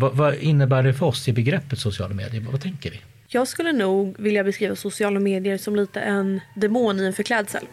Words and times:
Vad, 0.00 0.16
vad 0.16 0.34
innebär 0.34 0.82
det 0.82 0.94
för 0.94 1.06
oss 1.06 1.28
i 1.28 1.32
begreppet 1.32 1.78
sociala 1.78 2.14
medier? 2.14 2.46
Vad 2.50 2.60
tänker 2.60 2.90
vi? 2.90 3.00
Jag 3.28 3.48
skulle 3.48 3.72
nog 3.72 4.14
vilja 4.18 4.44
beskriva 4.44 4.76
sociala 4.76 5.20
medier 5.20 5.58
som 5.58 5.76
lite 5.76 6.00
en 6.00 6.40
demon 6.54 7.00
i 7.00 7.06
en 7.06 7.12
förklädsel. 7.12 7.64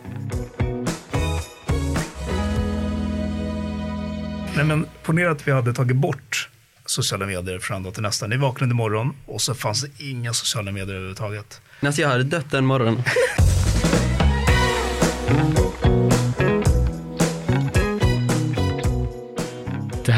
Nej, 4.56 4.66
men 4.66 4.86
ponera 5.04 5.32
att 5.32 5.48
vi 5.48 5.52
hade 5.52 5.74
tagit 5.74 5.98
bort 5.98 6.50
sociala 6.86 7.26
medier 7.26 7.60
från 7.60 7.78
en 7.78 7.84
dag 7.84 7.94
till 7.94 8.04
nästa. 8.04 8.28
Ni 8.28 8.38
vaknade 8.38 8.72
imorgon 8.72 9.14
och 9.26 9.42
så 9.42 9.54
fanns 9.54 9.82
det 9.82 10.04
inga 10.04 10.34
sociala 10.34 10.72
medier 10.72 10.96
överhuvudtaget. 10.96 11.62
Alltså 11.80 12.02
jag 12.02 12.10
hade 12.10 12.24
dött 12.24 12.52
den 12.52 12.66
morgonen. 12.66 13.04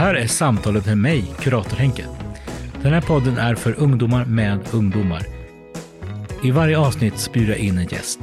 här 0.09 0.15
är 0.15 0.27
samtalet 0.27 0.85
med 0.85 0.97
mig, 0.97 1.25
kurator 1.39 1.77
Henke. 1.77 2.05
Den 2.81 2.93
här 2.93 3.01
podden 3.01 3.37
är 3.37 3.55
för 3.55 3.79
ungdomar 3.79 4.25
med 4.25 4.59
ungdomar. 4.71 5.21
I 6.43 6.51
varje 6.51 6.77
avsnitt 6.77 7.29
bjuder 7.33 7.53
jag 7.53 7.59
in 7.59 7.77
en 7.77 7.85
gäst. 7.85 8.19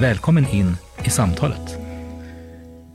Välkommen 0.00 0.46
in 0.48 0.76
i 1.04 1.10
samtalet. 1.10 1.78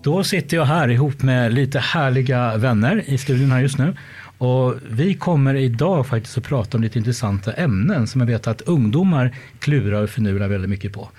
Då 0.04 0.24
sitter 0.24 0.58
jag 0.58 0.66
här 0.66 0.90
ihop 0.90 1.22
med 1.22 1.54
lite 1.54 1.80
härliga 1.80 2.58
vänner 2.58 3.04
i 3.06 3.18
studion 3.18 3.52
här 3.52 3.62
just 3.62 3.78
nu. 3.78 3.96
Och 4.38 4.76
vi 4.90 5.14
kommer 5.14 5.56
idag 5.56 6.08
faktiskt 6.08 6.38
att 6.38 6.44
prata 6.44 6.78
om 6.78 6.84
lite 6.84 6.98
intressanta 6.98 7.54
ämnen 7.54 8.08
som 8.08 8.22
jag 8.22 8.28
vet 8.28 8.48
att 8.48 8.62
ungdomar 8.62 9.36
klurar 9.60 10.04
och 10.04 10.10
finurar 10.10 10.48
väldigt 10.48 10.70
mycket 10.70 10.94
på. 10.94 11.10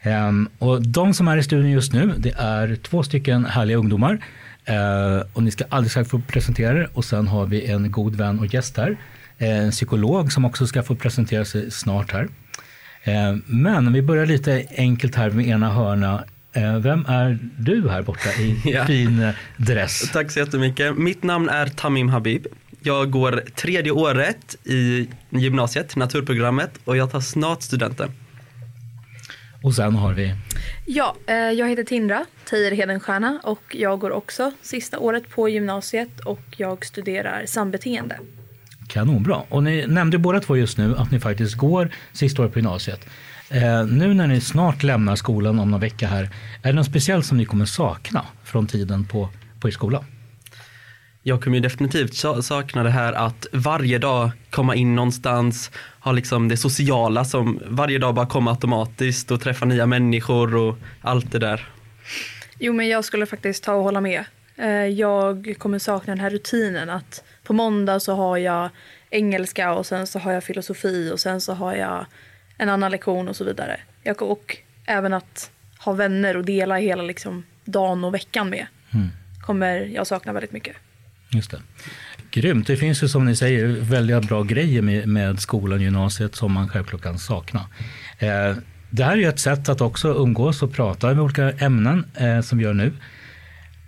Ehm, 0.00 0.48
och 0.58 0.82
de 0.82 1.14
som 1.14 1.28
är 1.28 1.36
i 1.36 1.42
studion 1.42 1.70
just 1.70 1.92
nu, 1.92 2.14
det 2.18 2.34
är 2.38 2.76
två 2.76 3.02
stycken 3.02 3.44
härliga 3.44 3.76
ungdomar. 3.76 4.18
Ehm, 4.64 5.22
och 5.32 5.42
ni 5.42 5.50
ska 5.50 5.64
alldeles 5.68 5.92
strax 5.92 6.10
få 6.10 6.18
presentera 6.28 6.78
er. 6.78 6.88
Och 6.94 7.04
sen 7.04 7.28
har 7.28 7.46
vi 7.46 7.66
en 7.66 7.90
god 7.90 8.16
vän 8.16 8.38
och 8.38 8.54
gäst 8.54 8.76
här. 8.76 8.96
En 9.38 9.70
psykolog 9.70 10.32
som 10.32 10.44
också 10.44 10.66
ska 10.66 10.82
få 10.82 10.94
presentera 10.94 11.44
sig 11.44 11.70
snart 11.70 12.12
här. 12.12 12.28
Ehm, 13.04 13.42
men 13.46 13.92
vi 13.92 14.02
börjar 14.02 14.26
lite 14.26 14.66
enkelt 14.76 15.14
här 15.14 15.30
med 15.30 15.46
ena 15.46 15.70
hörna. 15.72 16.24
Ehm, 16.52 16.82
Vem 16.82 17.06
är 17.08 17.38
du 17.58 17.88
här 17.90 18.02
borta 18.02 18.28
i 18.40 18.60
Ja. 18.72 18.84
fin 18.86 19.22
eh, 19.22 19.34
dress? 19.56 20.10
Tack 20.12 20.30
så 20.30 20.38
jättemycket. 20.38 20.96
Mitt 20.98 21.22
namn 21.22 21.48
är 21.48 21.66
Tamim 21.66 22.08
Habib. 22.08 22.46
Jag 22.84 23.10
går 23.10 23.42
tredje 23.54 23.92
året 23.92 24.56
i 24.64 25.08
gymnasiet, 25.30 25.96
naturprogrammet 25.96 26.70
och 26.84 26.96
jag 26.96 27.10
tar 27.10 27.20
snart 27.20 27.62
studenten. 27.62 28.10
Och 29.62 29.74
sen 29.74 29.94
har 29.94 30.12
vi 30.12 30.34
Ja, 30.86 31.16
eh, 31.26 31.34
jag 31.34 31.68
heter 31.68 31.84
Tindra 31.84 32.24
Teijer 32.44 32.70
Hedenstierna 32.70 33.40
och 33.42 33.76
jag 33.78 33.98
går 33.98 34.10
också 34.10 34.52
sista 34.62 34.98
året 34.98 35.30
på 35.30 35.48
gymnasiet 35.48 36.20
och 36.20 36.42
jag 36.56 36.84
studerar 36.84 37.46
sambeteende. 37.46 38.18
Kanonbra. 38.88 39.42
Och 39.48 39.62
ni 39.62 39.86
nämnde 39.86 40.18
båda 40.18 40.40
två 40.40 40.56
just 40.56 40.78
nu 40.78 40.96
att 40.96 41.10
ni 41.10 41.20
faktiskt 41.20 41.54
går 41.54 41.90
sista 42.12 42.42
året 42.42 42.52
på 42.52 42.58
gymnasiet. 42.58 43.00
Eh, 43.50 43.86
nu 43.86 44.14
när 44.14 44.26
ni 44.26 44.40
snart 44.40 44.82
lämnar 44.82 45.16
skolan 45.16 45.58
om 45.58 45.70
någon 45.70 45.80
vecka 45.80 46.06
här, 46.06 46.30
är 46.62 46.68
det 46.68 46.72
något 46.72 46.86
speciellt 46.86 47.26
som 47.26 47.38
ni 47.38 47.44
kommer 47.44 47.64
sakna 47.64 48.24
från 48.44 48.66
tiden 48.66 49.04
på, 49.04 49.28
på 49.60 49.68
er 49.68 49.72
skola? 49.72 50.04
Jag 51.22 51.42
kommer 51.42 51.56
ju 51.56 51.60
definitivt 51.60 52.14
sa- 52.14 52.42
sakna 52.42 52.82
det 52.82 52.90
här 52.90 53.12
att 53.12 53.46
varje 53.52 53.98
dag 53.98 54.30
komma 54.50 54.74
in 54.74 54.94
någonstans, 54.94 55.70
ha 56.00 56.12
liksom 56.12 56.48
det 56.48 56.56
sociala 56.56 57.24
som 57.24 57.60
varje 57.66 57.98
dag 57.98 58.14
bara 58.14 58.26
kommer 58.26 58.50
automatiskt 58.50 59.30
och 59.30 59.40
träffa 59.40 59.64
nya 59.64 59.86
människor 59.86 60.54
och 60.56 60.76
allt 61.00 61.32
det 61.32 61.38
där. 61.38 61.68
Jo, 62.58 62.72
men 62.72 62.88
jag 62.88 63.04
skulle 63.04 63.26
faktiskt 63.26 63.64
ta 63.64 63.72
och 63.74 63.82
hålla 63.82 64.00
med. 64.00 64.24
Eh, 64.56 64.68
Jag 64.70 65.54
kommer 65.58 65.78
sakna 65.78 66.10
den 66.14 66.20
här 66.20 66.30
rutinen 66.30 66.90
att 66.90 67.24
på 67.44 67.52
måndag 67.52 68.00
så 68.00 68.14
har 68.14 68.36
jag 68.38 68.68
engelska 69.10 69.72
och 69.74 69.86
sen 69.86 70.06
så 70.06 70.18
har 70.18 70.32
jag 70.32 70.44
filosofi 70.44 71.10
och 71.14 71.20
sen 71.20 71.40
så 71.40 71.52
har 71.54 71.74
jag 71.74 72.06
en 72.58 72.68
annan 72.68 72.90
lektion 72.90 73.28
och 73.28 73.36
så 73.36 73.44
vidare. 73.44 73.80
Jag, 74.02 74.22
och 74.22 74.56
även 74.86 75.12
att 75.12 75.50
ha 75.78 75.92
vänner 75.92 76.36
och 76.36 76.44
dela 76.44 76.76
hela 76.76 77.02
liksom 77.02 77.44
dagen 77.64 78.04
och 78.04 78.14
veckan 78.14 78.50
med 78.50 78.66
kommer 79.40 79.78
jag 79.94 80.06
sakna 80.06 80.32
väldigt 80.32 80.52
mycket. 80.52 80.76
Just 81.32 81.50
det. 81.50 81.60
Grymt. 82.30 82.66
Det 82.66 82.76
finns 82.76 83.02
ju 83.02 83.08
som 83.08 83.24
ni 83.24 83.36
säger 83.36 83.66
väldigt 83.66 84.28
bra 84.28 84.42
grejer 84.42 84.82
med, 84.82 85.08
med 85.08 85.40
skolan 85.40 85.78
och 85.78 85.84
gymnasiet 85.84 86.34
som 86.34 86.52
man 86.52 86.68
självklart 86.68 87.02
kan 87.02 87.18
sakna. 87.18 87.60
Eh, 88.18 88.56
det 88.90 89.04
här 89.04 89.12
är 89.12 89.16
ju 89.16 89.28
ett 89.28 89.40
sätt 89.40 89.68
att 89.68 89.80
också 89.80 90.08
umgås 90.08 90.62
och 90.62 90.72
prata 90.72 91.06
med 91.06 91.20
olika 91.20 91.50
ämnen 91.52 92.04
eh, 92.14 92.40
som 92.40 92.58
vi 92.58 92.64
gör 92.64 92.74
nu. 92.74 92.92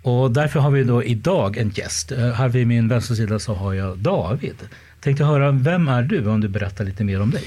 Och 0.01 0.31
därför 0.31 0.59
har 0.59 0.71
vi 0.71 0.83
då 0.83 1.03
idag 1.03 1.57
en 1.57 1.69
gäst. 1.69 2.11
Eh, 2.11 2.31
här 2.31 2.49
vid 2.49 2.67
min 2.67 2.87
vänstra 2.87 3.15
sida 3.15 3.39
så 3.39 3.53
har 3.53 3.73
jag 3.73 3.97
David. 3.97 4.55
Tänkte 5.01 5.23
höra, 5.23 5.51
vem 5.51 5.87
är 5.87 6.03
du 6.03 6.27
om 6.27 6.41
du 6.41 6.47
berättar 6.47 6.85
lite 6.85 7.03
mer 7.03 7.21
om 7.21 7.31
dig? 7.31 7.43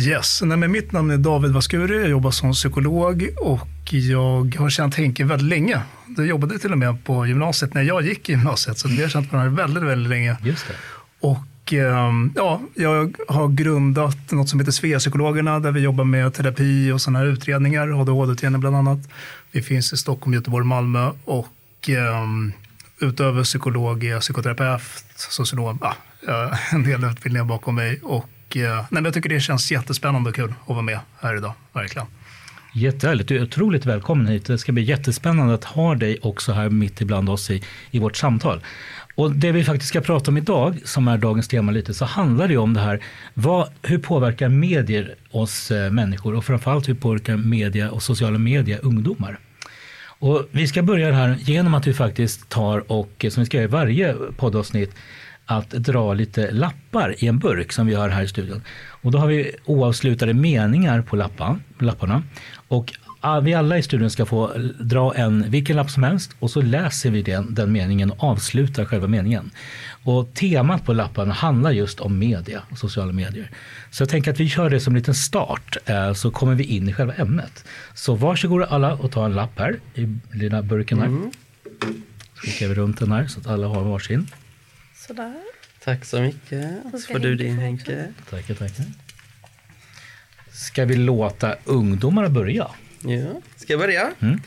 Yes, 0.00 0.42
Nej, 0.42 0.56
men 0.56 0.72
mitt 0.72 0.92
namn 0.92 1.10
är 1.10 1.18
David 1.18 1.50
Vaskuri, 1.50 2.00
jag 2.00 2.10
jobbar 2.10 2.30
som 2.30 2.52
psykolog 2.52 3.28
och 3.36 3.92
jag 3.92 4.56
har 4.58 4.70
känt 4.70 4.94
Henke 4.94 5.24
väldigt 5.24 5.48
länge. 5.48 5.80
Jag 6.16 6.26
jobbade 6.26 6.58
till 6.58 6.72
och 6.72 6.78
med 6.78 7.04
på 7.04 7.26
gymnasiet 7.26 7.74
när 7.74 7.82
jag 7.82 8.02
gick 8.06 8.28
i 8.28 8.32
gymnasiet, 8.32 8.78
så 8.78 8.88
vi 8.88 9.02
har 9.02 9.08
känt 9.08 9.32
varandra 9.32 9.62
väldigt, 9.62 9.82
väldigt 9.82 10.10
länge. 10.10 10.36
Just 10.42 10.68
det. 10.68 10.74
Och 11.20 11.72
ehm, 11.72 12.32
ja, 12.36 12.60
jag 12.74 13.16
har 13.28 13.48
grundat 13.48 14.32
något 14.32 14.48
som 14.48 14.60
heter 14.60 14.72
Sveapsykologerna 14.72 15.60
där 15.60 15.72
vi 15.72 15.80
jobbar 15.80 16.04
med 16.04 16.34
terapi 16.34 16.92
och 16.92 17.00
sådana 17.00 17.18
här 17.18 17.26
utredningar, 17.26 18.00
ADHD-utredningar 18.00 18.60
bland 18.60 18.76
annat. 18.76 18.98
Vi 19.52 19.62
finns 19.62 19.92
i 19.92 19.96
Stockholm, 19.96 20.34
Göteborg, 20.34 20.66
Malmö 20.66 21.10
och 21.24 21.88
ehm, 21.88 22.52
utöver 23.00 23.44
psykolog 23.44 24.04
är 24.04 24.10
jag 24.10 24.20
psykoterapeut, 24.20 24.82
socionom, 25.16 25.78
ja, 25.82 25.94
har 26.26 26.58
en 26.72 26.82
del 26.82 27.04
utbildningar 27.04 27.44
bakom 27.44 27.74
mig. 27.74 28.00
Och 28.02 28.26
Eh, 28.56 28.62
nej, 28.62 28.84
men 28.90 29.04
jag 29.04 29.14
tycker 29.14 29.28
det 29.28 29.40
känns 29.40 29.72
jättespännande 29.72 30.30
och 30.30 30.36
kul 30.36 30.54
att 30.62 30.68
vara 30.68 30.82
med 30.82 31.00
här 31.20 31.36
idag, 31.36 31.52
verkligen. 31.72 32.06
Jättehärligt. 32.74 33.28
Du 33.28 33.36
är 33.36 33.42
otroligt 33.42 33.86
välkommen 33.86 34.26
hit. 34.26 34.46
Det 34.46 34.58
ska 34.58 34.72
bli 34.72 34.82
jättespännande 34.82 35.54
att 35.54 35.64
ha 35.64 35.94
dig 35.94 36.18
också 36.22 36.52
här 36.52 36.68
mitt 36.68 37.00
ibland 37.00 37.28
oss 37.28 37.50
i, 37.50 37.62
i 37.90 37.98
vårt 37.98 38.16
samtal. 38.16 38.60
Och 39.14 39.32
det 39.32 39.52
vi 39.52 39.64
faktiskt 39.64 39.88
ska 39.88 40.00
prata 40.00 40.30
om 40.30 40.36
idag, 40.36 40.80
som 40.84 41.08
är 41.08 41.18
dagens 41.18 41.48
tema 41.48 41.72
lite, 41.72 41.94
så 41.94 42.04
handlar 42.04 42.48
det 42.48 42.56
om 42.56 42.74
det 42.74 42.80
här. 42.80 43.00
Vad, 43.34 43.68
hur 43.82 43.98
påverkar 43.98 44.48
medier 44.48 45.14
oss 45.30 45.70
eh, 45.70 45.90
människor 45.90 46.34
och 46.34 46.44
framförallt 46.44 46.88
hur 46.88 46.94
påverkar 46.94 47.36
media 47.36 47.90
och 47.90 48.02
sociala 48.02 48.38
medier 48.38 48.78
ungdomar? 48.82 49.38
Och 50.04 50.48
vi 50.50 50.66
ska 50.66 50.82
börja 50.82 51.12
här 51.12 51.36
genom 51.40 51.74
att 51.74 51.86
vi 51.86 51.94
faktiskt 51.94 52.48
tar 52.48 52.92
och, 52.92 53.24
eh, 53.24 53.30
som 53.30 53.40
vi 53.40 53.46
ska 53.46 53.56
göra 53.56 53.64
i 53.64 53.68
varje 53.68 54.14
poddavsnitt, 54.36 54.94
att 55.50 55.70
dra 55.70 56.14
lite 56.14 56.50
lappar 56.50 57.14
i 57.18 57.26
en 57.26 57.38
burk 57.38 57.72
som 57.72 57.86
vi 57.86 57.94
har 57.94 58.08
här 58.08 58.22
i 58.22 58.28
studion. 58.28 58.62
Och 59.02 59.10
då 59.10 59.18
har 59.18 59.26
vi 59.26 59.52
oavslutade 59.64 60.34
meningar 60.34 61.02
på 61.02 61.16
lappan, 61.16 61.62
lapparna. 61.78 62.22
Och 62.68 62.92
vi 63.42 63.54
alla 63.54 63.78
i 63.78 63.82
studion 63.82 64.10
ska 64.10 64.26
få 64.26 64.52
dra 64.80 65.14
en, 65.14 65.50
vilken 65.50 65.76
lapp 65.76 65.90
som 65.90 66.02
helst 66.02 66.36
och 66.38 66.50
så 66.50 66.62
läser 66.62 67.10
vi 67.10 67.22
den, 67.22 67.54
den 67.54 67.72
meningen 67.72 68.10
och 68.10 68.24
avslutar 68.24 68.84
själva 68.84 69.06
meningen. 69.06 69.50
Och 70.04 70.34
temat 70.34 70.84
på 70.84 70.92
lapparna 70.92 71.34
handlar 71.34 71.70
just 71.70 72.00
om 72.00 72.18
media 72.18 72.62
och 72.70 72.78
sociala 72.78 73.12
medier. 73.12 73.50
Så 73.90 74.02
jag 74.02 74.08
tänker 74.08 74.30
att 74.30 74.40
vi 74.40 74.48
kör 74.48 74.70
det 74.70 74.80
som 74.80 74.94
en 74.94 74.98
liten 74.98 75.14
start 75.14 75.76
eh, 75.84 76.12
så 76.12 76.30
kommer 76.30 76.54
vi 76.54 76.64
in 76.64 76.88
i 76.88 76.92
själva 76.92 77.14
ämnet. 77.14 77.64
Så 77.94 78.14
varsågoda 78.14 78.66
alla 78.66 78.94
och 78.94 79.10
ta 79.10 79.24
en 79.24 79.34
lapp 79.34 79.58
här 79.58 79.80
i 79.94 80.16
lilla 80.32 80.62
burken 80.62 81.00
här. 81.00 81.30
Så 82.34 82.46
skickar 82.46 82.68
vi 82.68 82.74
runt 82.74 82.98
den 82.98 83.12
här 83.12 83.26
så 83.26 83.40
att 83.40 83.46
alla 83.46 83.66
har 83.66 83.82
varsin. 83.82 84.26
Sådär. 85.10 85.42
Tack 85.84 86.04
så 86.04 86.20
mycket. 86.20 86.70
Så 86.92 86.98
får 87.12 87.18
du 87.18 87.36
din 87.36 87.58
Henke. 87.58 88.12
Tackar, 88.30 88.54
tackar. 88.54 88.84
Ska 90.52 90.84
vi 90.84 90.96
låta 90.96 91.56
ungdomarna 91.64 92.28
börja? 92.28 92.70
Ja. 93.02 93.40
Ska 93.56 93.72
jag 93.72 93.80
börja? 93.80 94.10
Mm. 94.20 94.40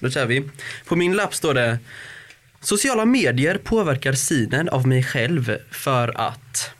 Då 0.00 0.10
kör 0.10 0.26
vi. 0.26 0.48
På 0.86 0.96
min 0.96 1.16
lapp 1.16 1.34
står 1.34 1.54
det 1.54 1.78
Sociala 2.60 3.04
medier 3.04 3.58
påverkar 3.58 4.12
synen 4.12 4.68
av 4.68 4.86
mig 4.86 5.02
själv 5.02 5.56
för 5.70 6.20
att 6.20 6.70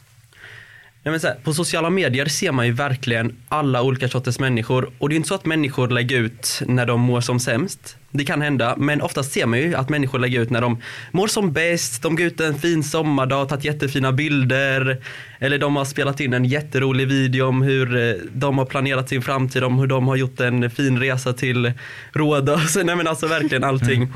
Nej, 1.02 1.10
men 1.10 1.20
så 1.20 1.26
här, 1.26 1.34
på 1.34 1.54
sociala 1.54 1.90
medier 1.90 2.26
ser 2.26 2.52
man 2.52 2.66
ju 2.66 2.72
verkligen 2.72 3.36
alla 3.48 3.82
olika 3.82 4.08
sorters 4.08 4.38
människor 4.38 4.90
och 4.98 5.08
det 5.08 5.14
är 5.14 5.16
inte 5.16 5.28
så 5.28 5.34
att 5.34 5.44
människor 5.44 5.88
lägger 5.88 6.18
ut 6.18 6.62
när 6.66 6.86
de 6.86 7.00
mår 7.00 7.20
som 7.20 7.40
sämst. 7.40 7.96
Det 8.10 8.24
kan 8.24 8.42
hända, 8.42 8.74
men 8.76 9.02
oftast 9.02 9.32
ser 9.32 9.46
man 9.46 9.58
ju 9.58 9.74
att 9.74 9.88
människor 9.88 10.18
lägger 10.18 10.40
ut 10.40 10.50
när 10.50 10.60
de 10.60 10.82
mår 11.10 11.26
som 11.26 11.52
bäst, 11.52 12.02
de 12.02 12.16
går 12.16 12.26
ut 12.26 12.40
en 12.40 12.58
fin 12.58 12.82
sommardag, 12.82 13.48
tagit 13.48 13.64
jättefina 13.64 14.12
bilder 14.12 15.02
eller 15.38 15.58
de 15.58 15.76
har 15.76 15.84
spelat 15.84 16.20
in 16.20 16.32
en 16.32 16.44
jätterolig 16.44 17.08
video 17.08 17.46
om 17.46 17.62
hur 17.62 17.96
eh, 17.96 18.14
de 18.32 18.58
har 18.58 18.64
planerat 18.64 19.08
sin 19.08 19.22
framtid, 19.22 19.64
om 19.64 19.78
hur 19.78 19.86
de 19.86 20.08
har 20.08 20.16
gjort 20.16 20.40
en 20.40 20.70
fin 20.70 21.00
resa 21.00 21.32
till 21.32 21.72
Rhodos. 22.12 22.76
Nej 22.84 22.96
men 22.96 23.06
alltså 23.06 23.26
verkligen 23.26 23.64
allting. 23.64 24.08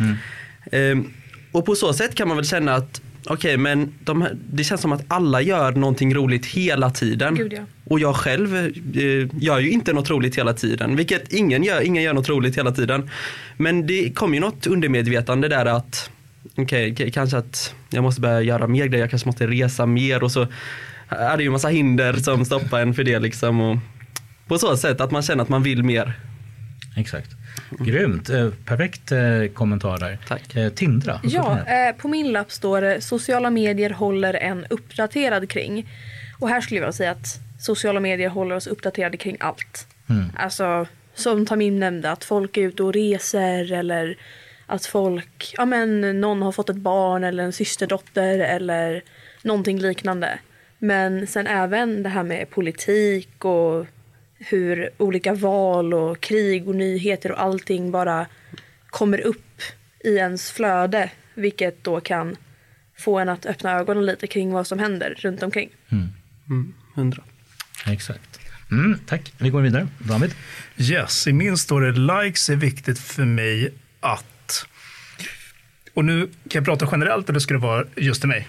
Ehm, 0.72 1.10
och 1.52 1.66
på 1.66 1.74
så 1.74 1.92
sätt 1.92 2.14
kan 2.14 2.28
man 2.28 2.36
väl 2.36 2.46
känna 2.46 2.74
att 2.74 3.00
okej 3.26 3.56
men 3.56 3.94
de, 4.04 4.22
här- 4.22 4.36
det 4.52 4.64
känns 4.64 4.80
som 4.80 4.92
att 4.92 5.04
alla 5.08 5.40
gör 5.40 5.72
någonting 5.72 6.14
roligt 6.14 6.46
hela 6.46 6.90
tiden. 6.90 7.34
Gud, 7.34 7.52
ja. 7.52 7.62
Och 7.84 8.00
jag 8.00 8.16
själv 8.16 8.56
eh, 8.56 9.42
gör 9.42 9.58
ju 9.58 9.70
inte 9.70 9.92
något 9.92 10.10
roligt 10.10 10.38
hela 10.38 10.52
tiden. 10.52 10.96
Vilket 10.96 11.32
ingen 11.32 11.62
gör, 11.62 11.80
ingen 11.80 12.02
gör 12.02 12.12
något 12.12 12.28
roligt 12.28 12.58
hela 12.58 12.72
tiden. 12.72 13.10
Men 13.56 13.86
det 13.86 14.10
kommer 14.14 14.34
ju 14.34 14.40
något 14.40 14.66
undermedvetande 14.66 15.48
där 15.48 15.66
att 15.66 16.10
okej, 16.56 16.92
okay, 16.92 17.10
kanske 17.10 17.36
att 17.36 17.74
jag 17.90 18.02
måste 18.02 18.20
börja 18.20 18.42
göra 18.42 18.66
mer 18.66 18.86
grejer, 18.86 19.02
jag 19.02 19.10
kanske 19.10 19.28
måste 19.28 19.46
resa 19.46 19.86
mer 19.86 20.22
och 20.22 20.32
så 20.32 20.46
är 21.08 21.36
det 21.36 21.42
ju 21.42 21.46
en 21.46 21.52
massa 21.52 21.68
hinder 21.68 22.12
som 22.12 22.44
stoppar 22.44 22.80
en 22.80 22.94
för 22.94 23.04
det 23.04 23.18
liksom. 23.18 23.60
Och 23.60 23.78
på 24.48 24.58
så 24.58 24.76
sätt 24.76 25.00
att 25.00 25.10
man 25.10 25.22
känner 25.22 25.42
att 25.42 25.48
man 25.48 25.62
vill 25.62 25.82
mer. 25.82 26.12
Exakt. 26.96 27.30
Grymt, 27.70 28.30
eh, 28.30 28.50
perfekt 28.64 29.12
eh, 29.12 29.46
kommentar 29.54 29.98
där. 29.98 30.18
Tack. 30.28 30.56
Eh, 30.56 30.72
Tindra? 30.72 31.20
Ja, 31.24 31.58
på 31.98 32.08
min 32.08 32.32
lapp 32.32 32.52
står 32.52 32.80
det 32.80 33.00
sociala 33.00 33.50
medier 33.50 33.90
håller 33.90 34.34
en 34.34 34.66
uppdaterad 34.70 35.48
kring. 35.48 35.88
Och 36.38 36.48
här 36.48 36.60
skulle 36.60 36.80
jag 36.80 36.82
vilja 36.82 36.92
säga 36.92 37.10
att 37.10 37.40
sociala 37.60 38.00
medier 38.00 38.28
håller 38.28 38.56
oss 38.56 38.66
uppdaterade 38.66 39.16
kring 39.16 39.36
allt. 39.40 39.86
Mm. 40.08 40.24
Alltså 40.36 40.86
som 41.14 41.46
Tamim 41.46 41.80
nämnde, 41.80 42.10
att 42.10 42.24
folk 42.24 42.56
är 42.56 42.62
ute 42.62 42.82
och 42.82 42.92
reser 42.92 43.72
eller 43.72 44.16
att 44.66 44.86
folk, 44.86 45.54
ja 45.56 45.64
men 45.64 46.20
någon 46.20 46.42
har 46.42 46.52
fått 46.52 46.70
ett 46.70 46.76
barn 46.76 47.24
eller 47.24 47.44
en 47.44 47.52
systerdotter 47.52 48.38
eller 48.38 49.02
någonting 49.42 49.78
liknande. 49.78 50.38
Men 50.78 51.26
sen 51.26 51.46
även 51.46 52.02
det 52.02 52.08
här 52.08 52.22
med 52.22 52.50
politik 52.50 53.44
och 53.44 53.86
hur 54.48 54.90
olika 54.96 55.34
val 55.34 55.94
och 55.94 56.20
krig 56.20 56.68
och 56.68 56.74
nyheter 56.74 57.32
och 57.32 57.40
allting 57.40 57.90
bara 57.90 58.26
kommer 58.86 59.20
upp 59.20 59.60
i 60.04 60.16
ens 60.16 60.50
flöde. 60.50 61.10
Vilket 61.34 61.84
då 61.84 62.00
kan 62.00 62.36
få 62.98 63.18
en 63.18 63.28
att 63.28 63.46
öppna 63.46 63.72
ögonen 63.72 64.06
lite 64.06 64.26
kring 64.26 64.52
vad 64.52 64.66
som 64.66 64.78
händer 64.78 65.14
runt 65.18 65.42
omkring. 65.42 65.70
Mm. 65.88 66.08
Mm, 66.48 66.74
hundra. 66.94 67.22
Exakt. 67.86 68.40
Mm, 68.70 68.98
tack. 69.06 69.32
Vi 69.38 69.50
går 69.50 69.60
vidare. 69.60 69.88
David? 69.98 70.34
Yes, 70.76 71.26
i 71.26 71.32
min 71.32 71.58
står 71.58 71.80
det 71.80 72.24
likes 72.24 72.50
är 72.50 72.56
viktigt 72.56 72.98
för 72.98 73.24
mig 73.24 73.74
att... 74.00 74.66
Och 75.94 76.04
nu 76.04 76.26
kan 76.26 76.32
jag 76.50 76.64
prata 76.64 76.88
generellt 76.92 77.28
eller 77.28 77.40
ska 77.40 77.54
det 77.54 77.60
vara 77.60 77.84
just 77.96 78.20
till 78.20 78.28
mig? 78.28 78.48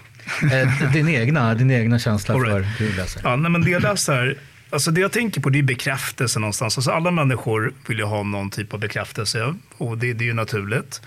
Eh, 0.52 0.92
din, 0.94 1.10
egna, 1.10 1.56
din 1.56 1.72
egna 1.72 2.00
känsla 2.00 2.36
right. 2.36 2.52
för 2.52 2.62
hur 2.62 2.90
du 2.90 2.96
läser. 2.96 3.22
Ja, 3.24 3.36
nej, 3.36 3.52
men 3.52 3.62
det 3.62 3.70
jag 3.70 3.82
läser 3.82 4.38
Alltså 4.70 4.92
det 4.92 5.02
jag 5.02 5.12
tänker 5.12 5.42
på 5.42 5.50
det 5.50 5.60
är 5.60 5.64
bekräftelse 5.64 6.40
någonstans. 6.40 6.78
Alltså 6.78 6.92
alla 6.92 7.12
människor 7.12 7.74
vill 7.88 7.98
ju 7.98 8.04
ha 8.04 8.24
någon 8.24 8.50
typ 8.50 8.74
av 8.74 8.80
bekräftelse 8.80 9.56
och 9.78 9.98
det, 9.98 10.14
det 10.14 10.24
är 10.24 10.28
ju 10.28 10.34
naturligt. 10.34 11.02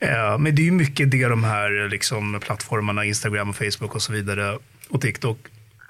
Eh, 0.00 0.38
men 0.38 0.54
det 0.54 0.62
är 0.62 0.64
ju 0.64 0.72
mycket 0.72 1.10
det 1.10 1.28
de 1.28 1.44
här 1.44 1.88
liksom, 1.88 2.40
plattformarna, 2.40 3.04
Instagram 3.04 3.48
och 3.48 3.56
Facebook 3.56 3.94
och 3.94 4.02
så 4.02 4.12
vidare 4.12 4.58
och 4.88 5.00
TikTok 5.00 5.38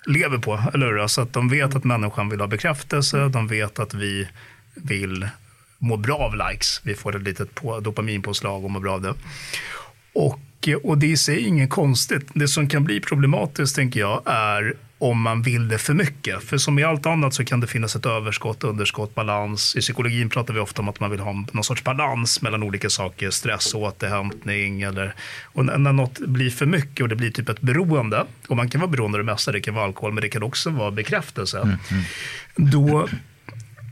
lever 0.06 0.38
på, 0.38 0.62
eller 0.75 0.87
hur? 0.87 0.99
Alltså 0.99 1.20
att 1.20 1.32
de 1.32 1.49
vet 1.49 1.75
att 1.75 1.84
människan 1.84 2.28
vill 2.28 2.40
ha 2.40 2.46
bekräftelse, 2.46 3.28
de 3.28 3.49
vet 3.49 3.78
att 3.78 3.94
vi 3.94 4.28
vill 4.75 5.28
må 5.78 5.96
bra 5.96 6.16
av 6.16 6.37
likes. 6.37 6.81
Vi 6.84 6.94
får 6.94 7.16
ett 7.16 7.22
litet 7.22 7.55
på, 7.55 7.81
dopaminpåslag 7.81 8.64
och 8.64 8.70
mår 8.70 8.81
bra 8.81 8.94
av 8.94 9.02
det. 9.02 9.14
Och, 10.12 10.69
och 10.82 10.99
det 10.99 11.06
är 11.06 11.10
i 11.10 11.16
sig 11.16 11.40
inget 11.40 11.70
konstigt. 11.70 12.28
Det 12.34 12.49
som 12.49 12.69
kan 12.69 12.84
bli 12.84 13.00
problematiskt, 13.00 13.76
tänker 13.76 14.00
jag, 14.00 14.22
är 14.26 14.75
om 14.98 15.20
man 15.20 15.42
vill 15.42 15.68
det 15.68 15.78
för 15.78 15.94
mycket. 15.94 16.44
För 16.44 16.58
som 16.58 16.78
i 16.78 16.84
allt 16.84 17.06
annat 17.06 17.34
så 17.34 17.44
kan 17.44 17.60
det 17.60 17.66
finnas 17.66 17.96
ett 17.96 18.06
överskott, 18.06 18.64
underskott, 18.64 19.14
balans. 19.14 19.76
I 19.76 19.80
psykologin 19.80 20.30
pratar 20.30 20.54
vi 20.54 20.60
ofta 20.60 20.82
om 20.82 20.88
att 20.88 21.00
man 21.00 21.10
vill 21.10 21.20
ha 21.20 21.32
någon 21.32 21.64
sorts 21.64 21.84
balans 21.84 22.42
mellan 22.42 22.62
olika 22.62 22.90
saker, 22.90 23.30
stress, 23.30 23.74
återhämtning 23.74 24.82
eller 24.82 25.14
och 25.42 25.64
när 25.64 25.92
något 25.92 26.18
blir 26.18 26.50
för 26.50 26.66
mycket 26.66 27.02
och 27.02 27.08
det 27.08 27.16
blir 27.16 27.30
typ 27.30 27.48
ett 27.48 27.60
beroende, 27.60 28.26
och 28.48 28.56
man 28.56 28.70
kan 28.70 28.80
vara 28.80 28.90
beroende 28.90 29.18
av 29.18 29.24
det 29.24 29.32
mesta, 29.32 29.52
det 29.52 29.60
kan 29.60 29.74
vara 29.74 29.84
alkohol, 29.84 30.12
men 30.12 30.22
det 30.22 30.28
kan 30.28 30.42
också 30.42 30.70
vara 30.70 30.90
bekräftelse. 30.90 31.58
Mm, 31.58 31.76
mm. 31.90 32.04
Då 32.56 33.08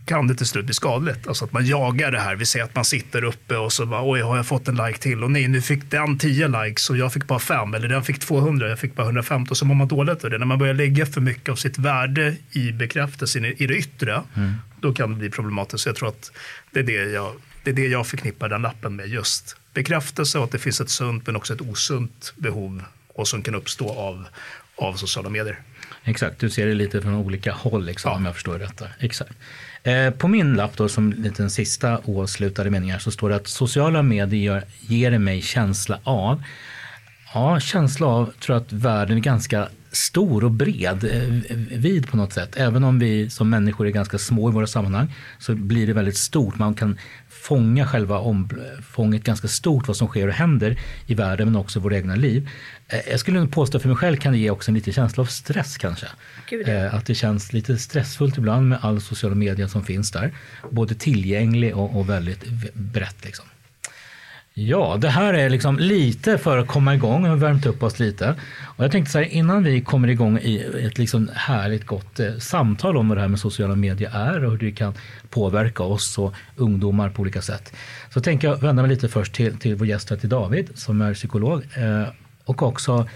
kan 0.07 0.27
det 0.27 0.35
till 0.35 0.47
slut 0.47 0.65
bli 0.65 0.75
skadligt. 0.75 1.29
Alltså 1.29 1.45
att 1.45 1.53
man 1.53 1.67
jagar 1.67 2.11
det 2.11 2.21
här. 2.21 2.37
Vi 2.37 2.47
säger 2.47 2.65
att 2.65 2.75
man 2.75 2.85
sitter 2.85 3.25
uppe 3.25 3.57
och 3.57 3.73
så 3.73 3.87
bara, 3.87 4.11
oj, 4.11 4.21
har 4.21 4.37
jag 4.37 4.47
fått 4.47 4.69
en 4.69 4.77
like 4.77 4.99
till? 4.99 5.25
Och 5.25 5.31
nej, 5.31 5.49
nu 5.49 5.63
fick 5.63 5.91
den 5.91 6.19
10 6.19 6.49
likes 6.49 6.91
och 6.91 6.97
jag 6.97 7.13
fick 7.13 7.27
bara 7.27 7.39
5. 7.39 7.75
Eller 7.75 7.89
den 7.89 8.03
fick 8.03 8.19
200, 8.19 8.69
jag 8.69 8.79
fick 8.79 8.95
bara 8.95 9.07
150. 9.07 9.51
Och 9.51 9.57
så 9.57 9.65
mår 9.65 9.75
man 9.75 9.89
dåligt 9.89 10.25
av 10.25 10.31
det. 10.31 10.39
När 10.39 10.47
man 10.47 10.59
börjar 10.59 10.75
lägga 10.75 11.07
för 11.07 11.21
mycket 11.21 11.49
av 11.49 11.57
sitt 11.57 11.79
värde 11.79 12.37
i 12.53 12.73
bekräftelsen 12.73 13.45
i 13.45 13.67
det 13.67 13.77
yttre, 13.77 14.23
mm. 14.37 14.55
då 14.81 14.95
kan 14.95 15.11
det 15.11 15.17
bli 15.17 15.31
problematiskt. 15.31 15.83
Så 15.83 15.89
jag 15.89 15.97
tror 15.97 16.09
att 16.09 16.33
det 16.71 16.81
är 16.81 16.85
det 16.85 16.93
jag, 16.93 17.33
det 17.63 17.71
är 17.71 17.75
det 17.75 17.87
jag 17.87 18.07
förknippar 18.07 18.49
den 18.49 18.63
lappen 18.63 18.97
med. 18.97 19.09
Just 19.09 19.57
bekräftelse 19.75 20.39
och 20.39 20.45
att 20.45 20.53
det 20.53 20.59
finns 20.59 20.81
ett 20.81 20.91
sunt 20.91 21.27
men 21.27 21.37
också 21.37 21.55
ett 21.55 21.61
osunt 21.61 22.33
behov 22.37 22.83
och 23.09 23.29
som 23.29 23.43
kan 23.43 23.55
uppstå 23.55 23.91
av, 23.91 24.27
av 24.77 24.95
sociala 24.95 25.29
medier. 25.29 25.61
Exakt, 26.05 26.39
du 26.39 26.51
ser 26.51 26.67
det 26.67 26.75
lite 26.75 27.03
från 27.03 27.15
olika 27.15 27.53
håll 27.53 27.85
liksom, 27.85 28.11
ja. 28.11 28.17
om 28.17 28.25
jag 28.25 28.35
förstår 28.35 28.59
det 28.59 28.65
rätt. 28.65 28.83
Exakt. 28.99 29.33
Eh, 29.87 30.11
på 30.11 30.29
min 30.29 30.55
lapp 30.55 30.77
då, 30.77 30.89
som 30.89 31.13
liten 31.13 31.51
sista 31.51 32.01
oavslutade 32.05 32.71
meningen 32.71 33.01
så 33.01 33.11
står 33.11 33.29
det 33.29 33.37
att 33.37 33.47
sociala 33.47 34.03
medier 34.03 34.65
ger 34.81 35.19
mig 35.19 35.43
känsla 35.43 35.99
av. 36.05 36.43
Ja, 37.35 37.61
känsla 37.61 38.07
av 38.07 38.33
tror 38.41 38.57
jag 38.57 38.63
att 38.63 38.73
världen 38.73 39.17
är 39.17 39.21
ganska 39.21 39.69
stor 39.93 40.45
och 40.45 40.51
bred, 40.51 41.05
eh, 41.05 41.57
vid 41.79 42.11
på 42.11 42.17
något 42.17 42.33
sätt. 42.33 42.57
Även 42.57 42.85
om 42.85 42.99
vi 42.99 43.31
som 43.31 43.51
människor 43.51 43.87
är 43.87 43.91
ganska 43.91 44.19
små 44.19 44.51
i 44.51 44.53
våra 44.53 44.67
sammanhang 44.67 45.15
så 45.39 45.55
blir 45.55 45.87
det 45.87 45.93
väldigt 45.93 46.17
stort. 46.17 46.59
Man 46.59 46.75
kan 46.75 46.99
fånga 47.47 47.87
själva 47.87 48.19
omfånget 48.19 49.25
ganska 49.25 49.49
stort, 49.49 49.89
vad 49.89 49.97
som 49.97 50.09
sker 50.09 50.29
och 50.29 50.35
händer 50.35 50.79
i 51.07 51.15
världen 51.15 51.49
men 51.49 51.57
också 51.57 51.79
i 51.79 51.83
våra 51.83 51.97
egna 51.97 52.15
liv. 52.15 52.49
Eh, 52.89 53.01
jag 53.11 53.21
skulle 53.21 53.41
nog 53.41 53.53
påstå 53.53 53.79
för 53.79 53.89
mig 53.89 53.97
själv 53.97 54.17
kan 54.17 54.33
det 54.33 54.39
ge 54.39 54.51
också 54.51 54.71
en 54.71 54.75
liten 54.75 54.93
känsla 54.93 55.21
av 55.21 55.27
stress 55.27 55.77
kanske. 55.77 56.07
Gud. 56.51 56.69
Eh, 56.69 56.95
att 56.95 57.07
det 57.07 57.15
känns 57.15 57.53
lite 57.53 57.79
stressfullt 57.79 58.39
ibland 58.39 58.69
med 58.69 58.79
all 58.83 59.01
sociala 59.01 59.35
medier 59.35 59.67
som 59.67 59.85
finns 59.85 60.11
där. 60.11 60.33
Både 60.71 60.95
tillgänglig 60.95 61.77
och, 61.77 61.97
och 61.97 62.09
väldigt 62.09 62.45
brett. 62.75 63.25
Liksom. 63.25 63.47
Ja, 64.59 64.97
det 65.01 65.09
här 65.09 65.35
är 65.35 65.51
liksom 65.51 65.79
lite 65.79 66.39
för 66.39 66.59
att 66.59 66.67
komma 66.67 66.95
igång. 66.95 67.23
Vi 67.23 67.29
har 67.29 67.37
värmt 67.37 67.67
upp 67.67 67.83
oss 67.83 67.99
lite. 67.99 68.35
Och 68.77 68.85
jag 68.85 68.93
tänkte 68.93 69.13
så 69.13 69.19
här, 69.19 69.25
innan 69.25 69.65
vi 69.65 69.81
kommer 69.81 70.09
igång 70.09 70.39
i 70.39 70.67
ett 70.83 70.99
liksom 70.99 71.31
härligt 71.35 71.87
gott 71.87 72.21
eh, 72.21 72.39
samtal 72.39 72.97
om 72.97 73.09
vad 73.09 73.19
det 73.19 73.21
här 73.21 73.29
med 73.29 73.41
sociala 73.41 73.77
medier 73.77 74.11
är 74.15 74.45
och 74.45 74.51
hur 74.51 74.59
det 74.59 74.73
kan 74.73 74.95
påverka 75.31 75.83
oss 75.83 76.19
och 76.19 76.35
ungdomar 76.57 77.11
på 77.11 77.23
olika 77.23 77.43
sätt. 77.43 77.73
Så 78.15 78.21
tänker 78.21 78.49
jag 78.49 78.57
vända 78.57 78.83
mig 78.83 78.89
lite 78.91 79.09
först 79.09 79.35
till, 79.35 79.57
till 79.57 79.75
vår 79.75 79.87
gäst 79.87 80.21
till 80.21 80.29
David 80.29 80.71
som 80.75 81.01
är 81.01 81.15
psykolog. 81.15 81.63
Eh, 81.75 82.09
och 82.45 82.63
också 82.63 83.09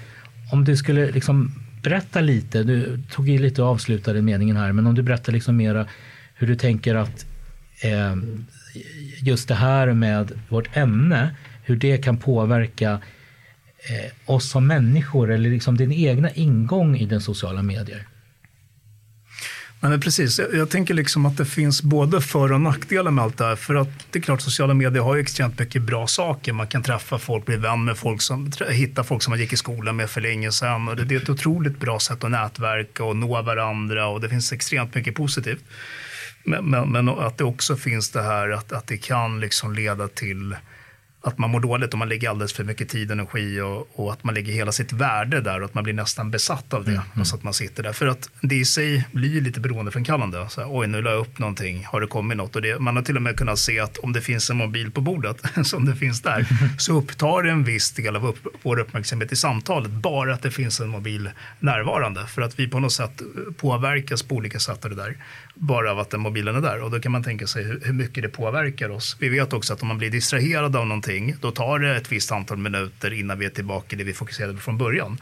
om 0.53 0.65
du 0.65 0.77
skulle 0.77 1.11
liksom 1.11 1.55
berätta 1.83 2.21
lite, 2.21 2.63
du 2.63 3.03
tog 3.11 3.29
i 3.29 3.39
lite 3.39 3.63
och 3.63 3.69
avslutade 3.69 4.23
meningen 4.23 4.57
här, 4.57 4.73
men 4.73 4.87
om 4.87 4.95
du 4.95 5.03
berättar 5.03 5.33
liksom 5.33 5.57
mera 5.57 5.87
hur 6.35 6.47
du 6.47 6.57
tänker 6.57 6.95
att 6.95 7.27
eh, 7.83 8.17
just 9.23 9.49
det 9.49 9.55
här 9.55 9.93
med 9.93 10.33
vårt 10.49 10.77
ämne, 10.77 11.37
hur 11.63 11.77
det 11.77 11.99
kan 11.99 12.17
påverka 12.17 12.93
eh, 13.89 14.13
oss 14.27 14.51
som 14.51 14.67
människor 14.67 15.31
eller 15.31 15.51
liksom 15.51 15.77
din 15.77 15.93
egna 15.93 16.31
ingång 16.31 16.97
i 16.97 17.07
den 17.07 17.21
sociala 17.21 17.63
medier. 17.63 18.07
Nej, 19.83 19.91
men 19.91 20.01
precis. 20.01 20.39
Jag, 20.39 20.55
jag, 20.55 20.71
tänker 20.71 20.95
liksom 20.95 21.27
att 21.27 21.37
det 21.37 21.45
finns 21.45 21.83
både 21.83 22.21
för 22.21 22.53
och 22.53 22.61
nackdelar 22.61 23.11
med 23.11 23.25
allt 23.25 23.39
det 23.39 23.45
här. 23.45 23.57
För 23.57 23.75
att 23.75 23.89
det 24.11 24.19
är 24.19 24.23
klart, 24.23 24.41
sociala 24.41 24.75
medier 24.75 25.03
har 25.03 25.15
ju 25.15 25.21
extremt 25.21 25.59
mycket 25.59 25.83
bra 25.83 26.07
saker. 26.07 26.53
Man 26.53 26.67
kan 26.67 26.83
träffa 26.83 27.19
folk, 27.19 27.47
bli 27.47 27.57
vän 27.57 27.85
med 27.85 27.97
folk, 27.97 28.23
som, 28.23 28.53
hitta 28.69 29.05
folk 29.05 29.23
som 29.23 29.31
man 29.31 29.41
gick 29.41 29.53
i 29.53 29.57
skolan 29.57 29.97
med 29.97 30.11
för 30.11 30.21
länge 30.21 30.53
sedan. 30.53 30.89
Och 30.89 30.97
det, 30.97 31.05
det 31.05 31.15
är 31.15 31.21
ett 31.21 31.29
otroligt 31.29 31.81
bra 31.81 31.99
sätt 31.99 32.25
att 32.25 32.31
nätverka 32.31 33.05
och 33.05 33.17
nå 33.17 33.43
varandra 33.43 34.07
och 34.07 34.21
det 34.21 34.29
finns 34.29 34.53
extremt 34.53 34.95
mycket 34.95 35.15
positivt. 35.15 35.65
Men, 36.45 36.65
men, 36.65 36.93
men, 36.93 37.09
att 37.09 37.39
det 37.39 37.45
också 37.45 37.77
finns 37.77 38.11
det 38.11 38.23
här 38.23 38.51
att, 38.51 38.73
att 38.73 38.87
det 38.87 38.97
kan 38.97 39.41
liksom 39.41 39.75
leda 39.75 40.09
till 40.09 40.55
att 41.23 41.39
man 41.39 41.51
mår 41.51 41.61
dåligt 41.61 41.93
och 41.93 41.99
man 41.99 42.09
lägger 42.09 42.31
alldeles 42.31 42.53
för 42.53 42.65
mycket 42.65 42.89
tid 42.89 43.09
och 43.09 43.13
energi 43.13 43.61
och, 43.61 43.89
och, 43.93 44.13
att 44.13 44.25
man 44.25 44.35
lägger 44.35 44.53
hela 44.53 44.73
sitt 44.73 44.93
värde 44.93 45.41
där 45.41 45.61
och 45.61 45.65
att 45.65 45.75
man 45.75 45.85
blir 45.85 45.95
nästan 45.95 46.31
besatt 46.31 46.75
av 46.75 46.85
det. 46.85 46.91
Mm. 46.91 47.03
Alltså 47.15 47.37
att 47.37 47.43
man 47.43 47.55
sitter 47.55 47.83
där. 47.83 47.93
För 47.93 48.07
att 48.07 48.31
det 48.41 48.55
i 48.55 48.65
sig 48.65 49.05
blir 49.13 49.41
lite 49.41 49.61
beroendeframkallande. 49.61 50.47
Så 50.49 50.61
här, 50.61 50.69
Oj, 50.71 50.87
nu 50.87 51.03
la 51.03 51.11
jag 51.11 51.21
upp 51.21 51.39
någonting, 51.39 51.85
har 51.85 52.01
det 52.01 52.07
kommit 52.07 52.37
något? 52.37 52.57
Och 52.57 52.63
det, 52.63 52.79
man 52.79 52.97
har 52.97 53.03
till 53.03 53.17
och 53.17 53.23
med 53.23 53.37
kunnat 53.37 53.59
se 53.59 53.81
att 53.81 53.99
om 53.99 54.13
det 54.13 54.21
finns 54.21 54.51
en 54.51 54.57
mobil 54.57 54.91
på 54.91 55.01
bordet, 55.01 55.43
som 55.65 55.85
det 55.85 55.97
finns 55.97 56.23
där, 56.23 56.47
så 56.79 56.99
upptar 56.99 57.43
det 57.43 57.51
en 57.51 57.65
viss 57.65 57.93
del 57.93 58.17
av 58.17 58.27
upp, 58.27 58.47
vår 58.63 58.81
uppmärksamhet 58.81 59.33
i 59.33 59.37
samtalet, 59.37 59.91
bara 59.91 60.35
att 60.35 60.43
det 60.43 60.51
finns 60.51 60.81
en 60.81 60.89
mobil 60.89 61.31
närvarande. 61.59 62.27
För 62.27 62.43
att 62.43 62.59
vi 62.59 62.69
på 62.69 62.81
något 62.81 62.93
sätt 62.93 63.23
påverkas 63.57 64.23
på 64.23 64.35
olika 64.35 64.59
sätt 64.59 64.85
av 64.85 64.91
det 64.91 64.97
där 64.97 65.17
bara 65.61 65.91
av 65.91 65.99
att 65.99 66.11
den 66.11 66.21
mobilen 66.21 66.57
är 66.57 66.61
där. 66.61 66.83
Och 66.83 66.91
då 66.91 67.01
kan 67.01 67.13
man 67.13 67.23
tänka 67.23 67.47
sig 67.47 67.65
hur, 67.65 67.93
mycket 67.93 68.23
det 68.23 68.29
påverkar 68.29 68.89
oss. 68.89 69.17
Vi 69.19 69.29
vet 69.29 69.53
också 69.53 69.73
att 69.73 69.83
om 69.83 69.89
man 69.89 69.99
blir 69.99 70.11
distraherad 70.11 70.77
av 70.77 70.87
någonting, 70.87 71.37
då 71.41 71.51
tar 71.51 71.79
det 71.79 71.97
ett 71.97 72.13
visst 72.13 72.33
antal 72.33 72.59
minuter 72.59 73.13
innan 73.13 73.39
vi 73.39 73.47
är 73.47 73.51
tillbaka 73.51 73.97
i 73.97 73.99
det 73.99 74.05
vi 74.05 74.13
fokuserade 74.13 74.55
på 74.55 74.61
från 74.61 74.79
början. 74.79 75.19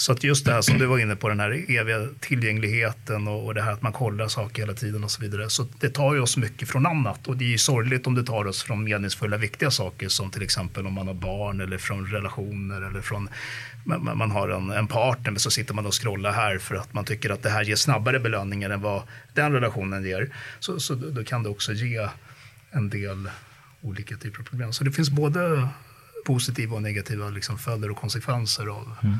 Så 0.00 0.12
att 0.12 0.24
just 0.24 0.44
det 0.44 0.52
här 0.52 0.62
som 0.62 0.78
du 0.78 0.86
var 0.86 0.98
inne 0.98 1.16
på, 1.16 1.28
den 1.28 1.40
här 1.40 1.50
eviga 1.68 2.08
tillgängligheten 2.20 3.28
och, 3.28 3.46
och 3.46 3.54
det 3.54 3.62
här 3.62 3.72
att 3.72 3.82
man 3.82 3.92
kollar 3.92 4.28
saker 4.28 4.62
hela 4.62 4.74
tiden 4.74 5.04
och 5.04 5.10
så 5.10 5.22
vidare. 5.22 5.50
Så 5.50 5.66
det 5.80 5.90
tar 5.90 6.14
ju 6.14 6.20
oss 6.20 6.36
mycket 6.36 6.68
från 6.68 6.86
annat 6.86 7.28
och 7.28 7.36
det 7.36 7.44
är 7.44 7.48
ju 7.48 7.58
sorgligt 7.58 8.06
om 8.06 8.14
det 8.14 8.24
tar 8.24 8.44
oss 8.44 8.62
från 8.62 8.84
meningsfulla, 8.84 9.36
viktiga 9.36 9.70
saker 9.70 10.08
som 10.08 10.30
till 10.30 10.42
exempel 10.42 10.86
om 10.86 10.92
man 10.92 11.06
har 11.06 11.14
barn 11.14 11.60
eller 11.60 11.78
från 11.78 12.06
relationer 12.06 12.82
eller 12.82 13.00
från 13.00 13.28
man, 13.84 14.18
man 14.18 14.30
har 14.30 14.48
en, 14.48 14.70
en 14.70 14.86
partner 14.86 15.30
men 15.30 15.40
så 15.40 15.50
sitter 15.50 15.74
man 15.74 15.86
och 15.86 16.02
scrollar 16.02 16.32
här 16.32 16.58
för 16.58 16.74
att 16.74 16.92
man 16.92 17.04
tycker 17.04 17.30
att 17.30 17.42
det 17.42 17.50
här 17.50 17.64
ger 17.64 17.76
snabbare 17.76 18.20
belöningar 18.20 18.70
än 18.70 18.80
vad 18.80 19.02
den 19.34 19.52
relationen 19.52 20.04
ger. 20.04 20.34
Så, 20.60 20.80
så 20.80 20.94
då 20.94 21.24
kan 21.24 21.42
det 21.42 21.48
också 21.48 21.72
ge 21.72 22.08
en 22.70 22.90
del 22.90 23.30
olika 23.80 24.16
typer 24.16 24.40
av 24.40 24.44
problem. 24.44 24.72
Så 24.72 24.84
det 24.84 24.92
finns 24.92 25.10
både 25.10 25.68
positiva 26.24 26.76
och 26.76 26.82
negativa 26.82 27.30
liksom 27.30 27.58
följder 27.58 27.90
och 27.90 27.96
konsekvenser 27.96 28.66
av, 28.66 28.96
mm 29.02 29.18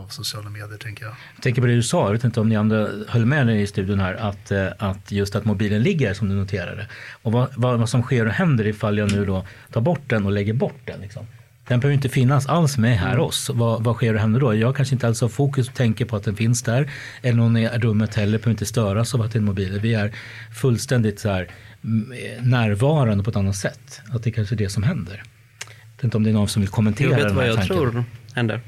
av 0.00 0.08
sociala 0.08 0.50
medier, 0.50 0.78
tänker 0.78 1.04
jag. 1.04 1.14
Jag 1.34 1.42
tänker 1.42 1.60
på 1.62 1.66
det 1.66 1.74
du 1.74 1.82
sa, 1.82 2.04
jag 2.06 2.12
vet 2.12 2.24
inte 2.24 2.40
om 2.40 2.48
ni 2.48 2.56
andra 2.56 2.88
höll 3.08 3.26
med 3.26 3.60
i 3.62 3.66
studion 3.66 4.00
här, 4.00 4.14
att, 4.14 4.50
eh, 4.50 4.66
att 4.78 5.12
just 5.12 5.36
att 5.36 5.44
mobilen 5.44 5.82
ligger 5.82 6.14
som 6.14 6.28
du 6.28 6.34
noterade. 6.34 6.86
Och 7.22 7.32
vad, 7.32 7.48
vad, 7.56 7.78
vad 7.78 7.88
som 7.88 8.02
sker 8.02 8.26
och 8.26 8.32
händer 8.32 8.66
ifall 8.66 8.98
jag 8.98 9.12
nu 9.12 9.24
då 9.24 9.46
tar 9.72 9.80
bort 9.80 10.02
den 10.06 10.26
och 10.26 10.32
lägger 10.32 10.52
bort 10.52 10.80
den. 10.84 11.00
Liksom. 11.00 11.26
Den 11.68 11.80
behöver 11.80 11.94
inte 11.94 12.08
finnas 12.08 12.46
alls 12.46 12.78
med 12.78 12.98
här 12.98 13.18
oss. 13.18 13.50
Vad, 13.54 13.84
vad 13.84 13.96
sker 13.96 14.14
och 14.14 14.20
händer 14.20 14.40
då? 14.40 14.54
Jag 14.54 14.76
kanske 14.76 14.94
inte 14.94 15.06
alls 15.06 15.20
har 15.20 15.28
fokus 15.28 15.68
och 15.68 15.74
tänker 15.74 16.04
på 16.04 16.16
att 16.16 16.24
den 16.24 16.36
finns 16.36 16.62
där. 16.62 16.90
Eller 17.22 17.36
någon 17.36 17.56
i 17.56 17.68
rummet 17.68 18.14
heller 18.14 18.38
behöver 18.38 18.50
inte 18.50 18.66
störas 18.66 19.14
av 19.14 19.22
att 19.22 19.32
det 19.32 19.36
är 19.36 19.40
en 19.40 19.44
mobil. 19.46 19.80
Vi 19.80 19.94
är 19.94 20.12
fullständigt 20.60 21.20
så 21.20 21.28
här, 21.28 21.48
mm, 21.84 22.12
närvarande 22.50 23.24
på 23.24 23.30
ett 23.30 23.36
annat 23.36 23.56
sätt. 23.56 24.00
Att 24.10 24.22
det 24.22 24.30
kanske 24.30 24.54
är 24.54 24.56
det 24.56 24.68
som 24.68 24.82
händer. 24.82 25.22
Jag 25.64 25.96
vet 25.96 26.04
inte 26.04 26.16
om 26.16 26.22
det 26.24 26.30
är 26.30 26.34
någon 26.34 26.48
som 26.48 26.62
vill 26.62 26.70
kommentera 26.70 27.10
Jag 27.10 27.16
vet 27.16 27.26
den 27.26 27.34
vad 27.36 27.44
här 27.44 27.50
jag 27.50 27.58
tanken. 27.58 27.76
tror 27.76 28.04
händer. 28.34 28.60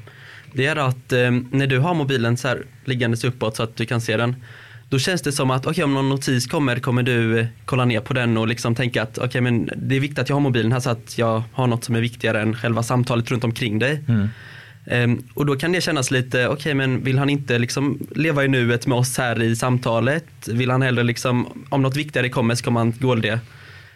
Det 0.53 0.65
är 0.65 0.75
att 0.75 1.13
eh, 1.13 1.31
när 1.51 1.67
du 1.67 1.79
har 1.79 1.93
mobilen 1.93 2.37
så 2.37 2.47
här 2.47 2.65
liggandes 2.85 3.23
uppåt 3.23 3.55
så 3.55 3.63
att 3.63 3.75
du 3.75 3.85
kan 3.85 4.01
se 4.01 4.17
den. 4.17 4.35
Då 4.89 4.99
känns 4.99 5.21
det 5.21 5.31
som 5.31 5.51
att 5.51 5.65
okej 5.65 5.83
om 5.83 5.93
någon 5.93 6.09
notis 6.09 6.47
kommer 6.47 6.79
kommer 6.79 7.03
du 7.03 7.39
eh, 7.39 7.47
kolla 7.65 7.85
ner 7.85 7.99
på 7.99 8.13
den 8.13 8.37
och 8.37 8.47
liksom 8.47 8.75
tänka 8.75 9.03
att 9.03 9.17
okej 9.17 9.41
men 9.41 9.69
det 9.75 9.95
är 9.95 9.99
viktigt 9.99 10.19
att 10.19 10.29
jag 10.29 10.35
har 10.35 10.41
mobilen 10.41 10.71
här 10.71 10.79
så 10.79 10.89
att 10.89 11.17
jag 11.17 11.43
har 11.53 11.67
något 11.67 11.83
som 11.83 11.95
är 11.95 12.01
viktigare 12.01 12.41
än 12.41 12.55
själva 12.55 12.83
samtalet 12.83 13.31
runt 13.31 13.43
omkring 13.43 13.79
dig. 13.79 14.03
Mm. 14.07 14.29
Ehm, 14.85 15.23
och 15.33 15.45
då 15.45 15.55
kan 15.55 15.71
det 15.71 15.81
kännas 15.81 16.11
lite, 16.11 16.47
okej 16.47 16.73
men 16.73 17.03
vill 17.03 17.19
han 17.19 17.29
inte 17.29 17.59
liksom 17.59 17.99
leva 18.15 18.45
i 18.45 18.47
nuet 18.47 18.87
med 18.87 18.97
oss 18.97 19.17
här 19.17 19.41
i 19.41 19.55
samtalet? 19.55 20.25
Vill 20.47 20.71
han 20.71 20.81
hellre 20.81 21.03
liksom, 21.03 21.65
om 21.69 21.81
något 21.81 21.95
viktigare 21.95 22.29
kommer 22.29 22.55
så 22.55 22.63
kommer 22.63 22.79
han 22.79 22.93
gå 22.99 23.15
det. 23.15 23.39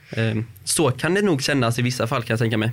Ehm, 0.09 0.45
så 0.63 0.91
kan 0.91 1.13
det 1.13 1.21
nog 1.21 1.41
kännas 1.41 1.79
i 1.79 1.81
vissa 1.81 2.07
fall 2.07 2.21
kan 2.23 2.33
jag 2.33 2.39
tänka 2.39 2.57
mig. 2.57 2.71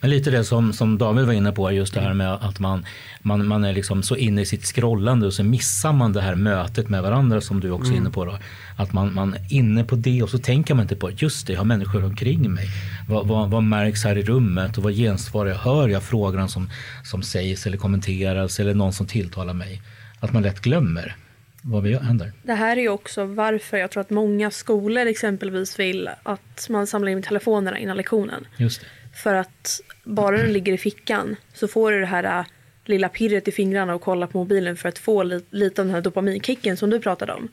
Men 0.00 0.10
lite 0.10 0.30
det 0.30 0.44
som, 0.44 0.72
som 0.72 0.98
David 0.98 1.26
var 1.26 1.32
inne 1.32 1.52
på, 1.52 1.72
just 1.72 1.94
det 1.94 2.00
här 2.00 2.14
med 2.14 2.32
att 2.32 2.60
man, 2.60 2.86
man, 3.22 3.46
man 3.46 3.64
är 3.64 3.72
liksom 3.72 4.02
så 4.02 4.16
inne 4.16 4.40
i 4.40 4.46
sitt 4.46 4.64
scrollande 4.64 5.26
och 5.26 5.34
så 5.34 5.44
missar 5.44 5.92
man 5.92 6.12
det 6.12 6.20
här 6.20 6.34
mötet 6.34 6.88
med 6.88 7.02
varandra 7.02 7.40
som 7.40 7.60
du 7.60 7.70
också 7.70 7.92
är 7.92 7.96
inne 7.96 8.10
på. 8.10 8.24
Då. 8.24 8.38
Att 8.76 8.92
man, 8.92 9.14
man 9.14 9.34
är 9.34 9.52
inne 9.52 9.84
på 9.84 9.96
det 9.96 10.22
och 10.22 10.30
så 10.30 10.38
tänker 10.38 10.74
man 10.74 10.82
inte 10.82 10.96
på, 10.96 11.10
just 11.10 11.46
det, 11.46 11.52
jag 11.52 11.60
har 11.60 11.64
människor 11.64 12.04
omkring 12.04 12.54
mig. 12.54 12.66
Vad, 13.08 13.26
vad, 13.26 13.50
vad 13.50 13.62
märks 13.62 14.04
här 14.04 14.18
i 14.18 14.22
rummet 14.22 14.78
och 14.78 14.82
vad 14.82 14.94
gensvarar 14.94 15.50
jag? 15.50 15.56
Hör 15.56 15.88
jag 15.88 16.02
frågorna 16.02 16.48
som, 16.48 16.70
som 17.04 17.22
sägs 17.22 17.66
eller 17.66 17.76
kommenteras 17.76 18.60
eller 18.60 18.74
någon 18.74 18.92
som 18.92 19.06
tilltalar 19.06 19.54
mig? 19.54 19.82
Att 20.20 20.32
man 20.32 20.42
lätt 20.42 20.60
glömmer 20.60 21.16
vad 21.62 21.82
vi 21.82 21.98
händer. 21.98 22.32
Det 22.42 22.54
här 22.54 22.76
är 22.76 22.80
ju 22.80 22.88
också 22.88 23.24
varför 23.24 23.76
jag 23.76 23.90
tror 23.90 24.00
att 24.00 24.10
många 24.10 24.50
skolor 24.50 25.06
exempelvis 25.06 25.78
vill 25.78 26.10
att 26.22 26.66
man 26.68 26.86
samlar 26.86 27.12
in 27.12 27.22
telefonerna 27.22 27.78
innan 27.78 27.96
lektionen. 27.96 28.46
Just 28.56 28.80
det. 28.80 28.86
För 29.22 29.34
att 29.34 29.80
bara 30.04 30.36
den 30.36 30.52
ligger 30.52 30.72
i 30.72 30.78
fickan 30.78 31.36
så 31.52 31.68
får 31.68 31.92
du 31.92 32.00
det 32.00 32.06
här 32.06 32.38
äh, 32.38 32.46
lilla 32.84 33.08
pirret 33.08 33.48
i 33.48 33.52
fingrarna 33.52 33.94
och 33.94 34.00
kolla 34.00 34.26
på 34.26 34.38
mobilen 34.38 34.76
för 34.76 34.88
att 34.88 34.98
få 34.98 35.22
li- 35.22 35.44
lite 35.50 35.82
av 35.82 35.86
den 35.86 35.94
här 35.94 36.02
dopaminkicken 36.02 36.76
som 36.76 36.90
du 36.90 37.00
pratade 37.00 37.32
om, 37.32 37.48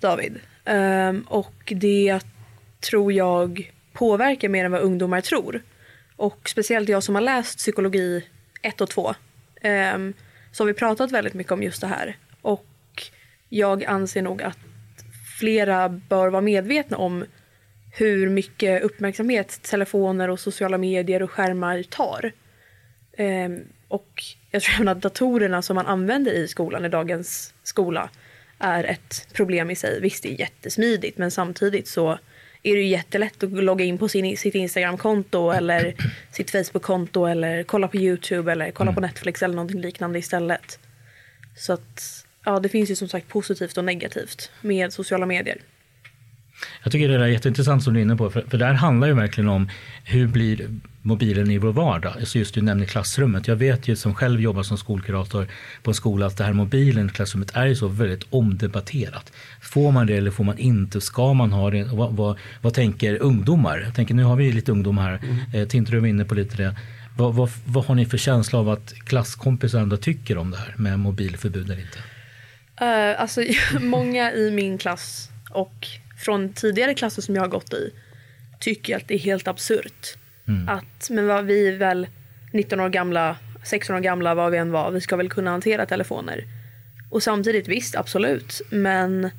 David. 0.00 0.38
Um, 0.64 1.20
och 1.20 1.72
det 1.76 2.20
tror 2.80 3.12
jag 3.12 3.72
påverkar 3.92 4.48
mer 4.48 4.64
än 4.64 4.72
vad 4.72 4.80
ungdomar 4.80 5.20
tror. 5.20 5.62
Och 6.16 6.48
speciellt 6.48 6.88
jag 6.88 7.02
som 7.02 7.14
har 7.14 7.22
läst 7.22 7.58
psykologi 7.58 8.24
1 8.62 8.80
och 8.80 8.90
2 8.90 9.08
um, 9.08 9.14
ehm, 9.62 10.14
så 10.52 10.62
har 10.62 10.66
vi 10.66 10.74
pratat 10.74 11.12
väldigt 11.12 11.34
mycket 11.34 11.52
om 11.52 11.62
just 11.62 11.80
det 11.80 11.86
här. 11.86 12.16
Och 12.42 12.66
jag 13.48 13.84
anser 13.84 14.22
nog 14.22 14.42
att 14.42 14.58
flera 15.38 15.88
bör 15.88 16.28
vara 16.28 16.42
medvetna 16.42 16.96
om 16.96 17.24
hur 17.98 18.28
mycket 18.28 18.82
uppmärksamhet 18.82 19.62
telefoner 19.62 20.30
och 20.30 20.40
sociala 20.40 20.78
medier 20.78 21.22
och 21.22 21.30
skärmar 21.30 21.82
tar. 21.82 22.32
Ehm, 23.16 23.64
och 23.88 24.22
jag 24.50 24.62
tror 24.62 24.74
även 24.74 24.88
att 24.88 25.00
datorerna 25.00 25.62
som 25.62 25.74
man 25.74 25.86
använder 25.86 26.32
i 26.32 26.48
skolan 26.48 26.84
i 26.84 26.88
dagens 26.88 27.54
skola 27.62 28.08
är 28.58 28.84
ett 28.84 29.28
problem 29.32 29.70
i 29.70 29.76
sig. 29.76 30.00
Visst, 30.00 30.22
det 30.22 30.32
är 30.32 30.40
jättesmidigt 30.40 31.18
men 31.18 31.30
samtidigt 31.30 31.88
så 31.88 32.18
är 32.62 32.74
det 32.74 32.80
ju 32.80 32.88
jättelätt 32.88 33.42
att 33.42 33.52
logga 33.52 33.84
in 33.84 33.98
på 33.98 34.08
sin, 34.08 34.36
sitt 34.36 34.54
Instagram-konto 34.54 35.50
eller 35.50 35.94
sitt 36.32 36.50
Facebook-konto 36.50 37.26
eller 37.26 37.62
kolla 37.62 37.88
på 37.88 37.96
YouTube 37.96 38.52
eller 38.52 38.70
kolla 38.70 38.92
på 38.92 39.00
Netflix 39.00 39.42
eller 39.42 39.54
någonting 39.54 39.80
liknande 39.80 40.18
istället. 40.18 40.78
Så 41.56 41.72
att 41.72 42.24
ja, 42.44 42.60
det 42.60 42.68
finns 42.68 42.90
ju 42.90 42.96
som 42.96 43.08
sagt 43.08 43.28
positivt 43.28 43.78
och 43.78 43.84
negativt 43.84 44.50
med 44.60 44.92
sociala 44.92 45.26
medier. 45.26 45.58
Jag 46.82 46.92
tycker 46.92 47.08
det 47.08 47.18
där 47.18 47.24
är 47.24 47.28
jätteintressant 47.28 47.82
som 47.84 47.94
du 47.94 48.00
är 48.00 48.02
inne 48.02 48.16
på, 48.16 48.30
för, 48.30 48.44
för 48.48 48.58
där 48.58 48.72
handlar 48.72 49.08
ju 49.08 49.14
verkligen 49.14 49.48
om 49.48 49.68
hur 50.04 50.26
blir 50.26 50.68
mobilen 51.02 51.50
i 51.50 51.58
vår 51.58 51.72
vardag? 51.72 52.12
Alltså 52.18 52.38
just 52.38 52.54
du 52.54 52.62
nämner 52.62 52.86
klassrummet. 52.86 53.48
Jag 53.48 53.56
vet 53.56 53.88
ju 53.88 53.96
som 53.96 54.14
själv 54.14 54.40
jobbar 54.40 54.62
som 54.62 54.78
skolkurator 54.78 55.46
på 55.82 55.90
en 55.90 55.94
skola 55.94 56.26
att 56.26 56.36
det 56.36 56.44
här 56.44 56.52
mobilen 56.52 57.06
i 57.06 57.08
klassrummet 57.08 57.56
är 57.56 57.66
ju 57.66 57.76
så 57.76 57.88
väldigt 57.88 58.26
omdebatterat. 58.30 59.32
Får 59.60 59.92
man 59.92 60.06
det 60.06 60.16
eller 60.16 60.30
får 60.30 60.44
man 60.44 60.58
inte? 60.58 61.00
Ska 61.00 61.34
man 61.34 61.52
ha 61.52 61.70
det? 61.70 61.84
Vad, 61.84 62.12
vad, 62.12 62.38
vad 62.62 62.74
tänker 62.74 63.22
ungdomar? 63.22 63.82
Jag 63.84 63.94
tänker, 63.94 64.14
nu 64.14 64.24
har 64.24 64.36
vi 64.36 64.52
lite 64.52 64.72
ungdomar 64.72 65.02
här. 65.02 65.20
Mm. 65.22 65.38
Eh, 65.52 65.68
Tinterud 65.68 66.00
var 66.00 66.08
inne 66.08 66.24
på 66.24 66.34
lite 66.34 66.56
det. 66.56 66.76
Vad, 67.16 67.34
vad, 67.34 67.50
vad 67.64 67.84
har 67.84 67.94
ni 67.94 68.06
för 68.06 68.18
känsla 68.18 68.58
av 68.58 68.68
att 68.68 68.94
klasskompisar 69.04 69.80
ändå 69.80 69.96
tycker 69.96 70.38
om 70.38 70.50
det 70.50 70.56
här 70.56 70.74
med 70.76 70.98
mobilförbud 70.98 71.64
eller 71.64 71.80
inte? 71.80 71.98
Uh, 72.80 73.20
alltså, 73.20 73.40
många 73.80 74.32
i 74.32 74.50
min 74.50 74.78
klass 74.78 75.30
och 75.50 75.86
från 76.16 76.52
tidigare 76.52 76.94
klasser 76.94 77.22
som 77.22 77.34
jag 77.34 77.42
har 77.42 77.48
gått 77.48 77.72
i 77.72 77.92
tycker 78.60 78.96
att 78.96 79.08
det 79.08 79.14
är 79.14 79.18
helt 79.18 79.48
absurt. 79.48 80.16
Mm. 80.48 80.68
Att, 80.68 81.10
men 81.10 81.26
vad 81.26 81.44
vi 81.44 81.68
är 81.68 81.76
väl 81.76 82.06
19 82.52 82.80
år 82.80 82.88
gamla, 82.88 83.36
16 83.64 83.96
år 83.96 84.00
gamla, 84.00 84.34
vad 84.34 84.52
vi 84.52 84.58
än 84.58 84.70
var, 84.70 84.90
vi 84.90 85.00
ska 85.00 85.16
väl 85.16 85.28
kunna 85.28 85.50
hantera 85.50 85.86
telefoner. 85.86 86.44
Och 87.10 87.22
samtidigt 87.22 87.68
visst, 87.68 87.96
absolut. 87.96 88.62
Men 88.70 89.30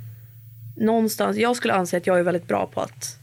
någonstans, 0.75 1.38
jag 1.38 1.55
skulle 1.55 1.74
anse 1.74 1.98
att 1.98 2.07
jag 2.07 2.19
är 2.19 2.24
väldigt 2.24 2.48
bra 2.48 2.67
på 2.74 2.81
att 2.81 3.17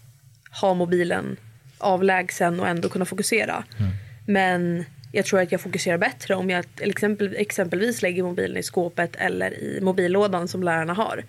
ha 0.60 0.74
mobilen 0.74 1.36
avlägsen 1.78 2.60
och 2.60 2.68
ändå 2.68 2.88
kunna 2.88 3.04
fokusera. 3.04 3.64
Mm. 3.78 3.92
Men 4.26 4.84
jag 5.12 5.24
tror 5.24 5.40
att 5.40 5.52
jag 5.52 5.60
fokuserar 5.60 5.98
bättre 5.98 6.34
om 6.34 6.50
jag 6.50 6.64
exempel, 6.80 7.34
exempelvis 7.38 8.02
lägger 8.02 8.22
mobilen 8.22 8.56
i 8.56 8.62
skåpet 8.62 9.16
eller 9.16 9.54
i 9.58 9.80
mobillådan 9.82 10.48
som 10.48 10.62
lärarna 10.62 10.92
har. 10.92 11.24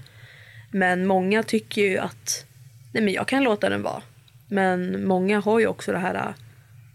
Men 0.72 1.08
många 1.08 1.44
tycker 1.44 1.82
ju 1.82 1.98
att 1.98 2.46
nej 2.92 3.04
men 3.04 3.14
jag 3.14 3.28
kan 3.28 3.44
låta 3.44 3.70
den 3.70 3.82
vara. 3.82 4.02
Men 4.48 5.08
många 5.08 5.40
har 5.40 5.60
ju 5.60 5.68
också 5.68 5.92
det 5.92 5.98
här. 5.98 6.34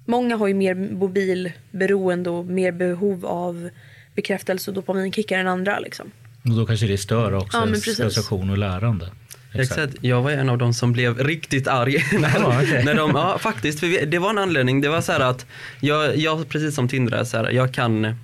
Många 0.07 0.37
har 0.37 0.49
ju 0.49 0.55
mer 0.55 0.75
mobilberoende 0.75 2.31
och 2.31 2.45
mer 2.47 2.73
behov 2.73 3.27
av 3.27 3.71
bekräftelse 4.15 4.71
och 4.71 4.75
dopaminkickar 4.75 5.39
än 5.39 5.47
andra. 5.49 5.79
Liksom. 5.79 6.11
Och 6.45 6.51
då 6.51 6.67
kanske 6.67 6.87
det 6.87 6.99
stör 6.99 7.33
också 7.35 7.59
Ja, 7.59 7.67
prestation 7.97 8.51
och 8.51 8.59
lärande. 8.59 9.11
Exakt. 9.55 9.95
Jag 10.01 10.23
var 10.23 10.31
en 10.31 10.49
av 10.49 10.59
de 10.59 10.75
som 10.75 10.93
blev 10.93 11.19
riktigt 11.19 11.69
arg. 11.69 12.05
när, 12.21 12.31
Ja, 12.41 12.61
okej. 12.63 12.83
när 12.85 12.95
de, 12.95 13.11
ja, 13.15 13.39
faktiskt, 13.39 13.81
för 13.81 13.87
vi- 13.87 14.05
det 14.05 14.19
var 14.19 14.31
en 14.31 14.39
anledning. 14.39 14.81
Det 14.81 14.89
var 14.89 15.01
så 15.01 15.13
här 15.13 15.21
att 15.21 15.47
jag, 15.81 16.17
jag 16.17 16.49
precis 16.49 16.75
som 16.75 16.89
Tindra, 16.89 17.25
så 17.25 17.37
här, 17.37 17.51
jag 17.51 17.75
kan 17.75 18.15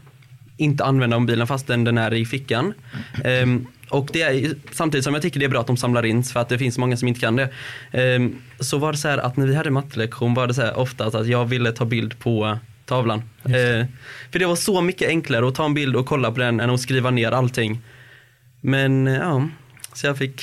inte 0.56 0.84
använda 0.84 1.18
mobilen 1.18 1.46
fastän 1.46 1.84
den 1.84 1.98
är 1.98 2.14
i 2.14 2.26
fickan. 2.26 2.74
Ehm, 3.24 3.66
och 3.88 4.08
det 4.12 4.22
är, 4.22 4.54
samtidigt 4.72 5.04
som 5.04 5.14
jag 5.14 5.22
tycker 5.22 5.40
det 5.40 5.46
är 5.46 5.50
bra 5.50 5.60
att 5.60 5.66
de 5.66 5.76
samlar 5.76 6.06
in 6.06 6.22
för 6.24 6.40
att 6.40 6.48
det 6.48 6.58
finns 6.58 6.78
många 6.78 6.96
som 6.96 7.08
inte 7.08 7.20
kan 7.20 7.36
det. 7.36 7.48
Ehm, 7.92 8.36
så 8.60 8.78
var 8.78 8.92
det 8.92 8.98
så 8.98 9.08
här 9.08 9.18
att 9.18 9.36
när 9.36 9.46
vi 9.46 9.54
hade 9.54 9.70
mattelektion 9.70 10.34
var 10.34 10.46
det 10.46 10.54
så 10.54 10.62
här 10.62 10.78
ofta 10.78 11.04
att 11.06 11.26
jag 11.26 11.44
ville 11.44 11.72
ta 11.72 11.84
bild 11.84 12.18
på 12.18 12.58
tavlan. 12.84 13.22
Ehm, 13.44 13.86
för 14.32 14.38
det 14.38 14.46
var 14.46 14.56
så 14.56 14.80
mycket 14.80 15.08
enklare 15.08 15.48
att 15.48 15.54
ta 15.54 15.64
en 15.64 15.74
bild 15.74 15.96
och 15.96 16.06
kolla 16.06 16.32
på 16.32 16.38
den 16.40 16.60
än 16.60 16.70
att 16.70 16.80
skriva 16.80 17.10
ner 17.10 17.32
allting. 17.32 17.80
Men 18.60 19.06
ja, 19.06 19.48
så 19.92 20.06
jag 20.06 20.18
fick 20.18 20.42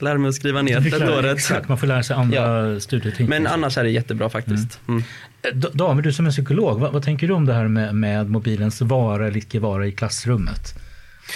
lära 0.00 0.18
mig 0.18 0.28
att 0.28 0.34
skriva 0.34 0.62
ner 0.62 0.80
detta 0.80 0.98
lära- 0.98 1.18
året. 1.18 1.36
Exakt, 1.36 1.68
man 1.68 1.78
får 1.78 1.86
lära 1.86 2.02
sig 2.02 2.16
andra 2.16 2.80
studietekniker. 2.80 3.30
Men 3.30 3.46
annars 3.46 3.78
är 3.78 3.84
det 3.84 3.90
jättebra 3.90 4.30
faktiskt. 4.30 4.80
Mm. 4.88 5.02
D- 5.54 5.68
David, 5.72 6.04
du 6.04 6.12
som 6.12 6.26
är 6.26 6.30
psykolog, 6.30 6.80
vad, 6.80 6.92
vad 6.92 7.02
tänker 7.02 7.28
du 7.28 7.34
om 7.34 7.46
det 7.46 7.54
här 7.54 7.68
med, 7.68 7.94
med 7.94 8.30
mobilens 8.30 8.80
vara 8.80 9.26
eller 9.26 9.36
icke 9.36 9.58
vara 9.60 9.86
i 9.86 9.92
klassrummet? 9.92 10.74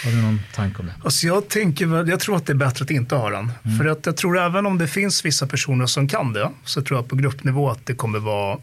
Har 0.05 0.11
du 0.11 0.23
någon 0.23 0.41
tanke 0.55 0.81
om 0.81 0.87
det? 0.87 0.95
Alltså 1.05 1.27
jag, 1.27 1.49
tänker, 1.49 2.09
jag 2.11 2.21
tror 2.21 2.37
att 2.37 2.47
det 2.47 2.53
är 2.53 2.55
bättre 2.55 2.85
att 2.85 2.91
inte 2.91 3.15
ha 3.15 3.31
den. 3.31 3.53
För 3.79 3.87
att 3.87 4.07
jag 4.07 4.17
tror 4.17 4.39
även 4.39 4.67
om 4.67 4.79
det 4.79 4.89
finns 4.89 5.25
vissa 5.25 5.47
personer 5.47 5.87
som 5.87 6.09
kan 6.09 6.33
det, 6.33 6.51
så 6.65 6.83
tror 6.83 6.99
jag 6.99 7.09
på 7.09 7.17
gruppnivå 7.17 7.71
att 7.71 7.87
det 7.87 7.95
kommer 7.95 8.19
vara 8.19 8.59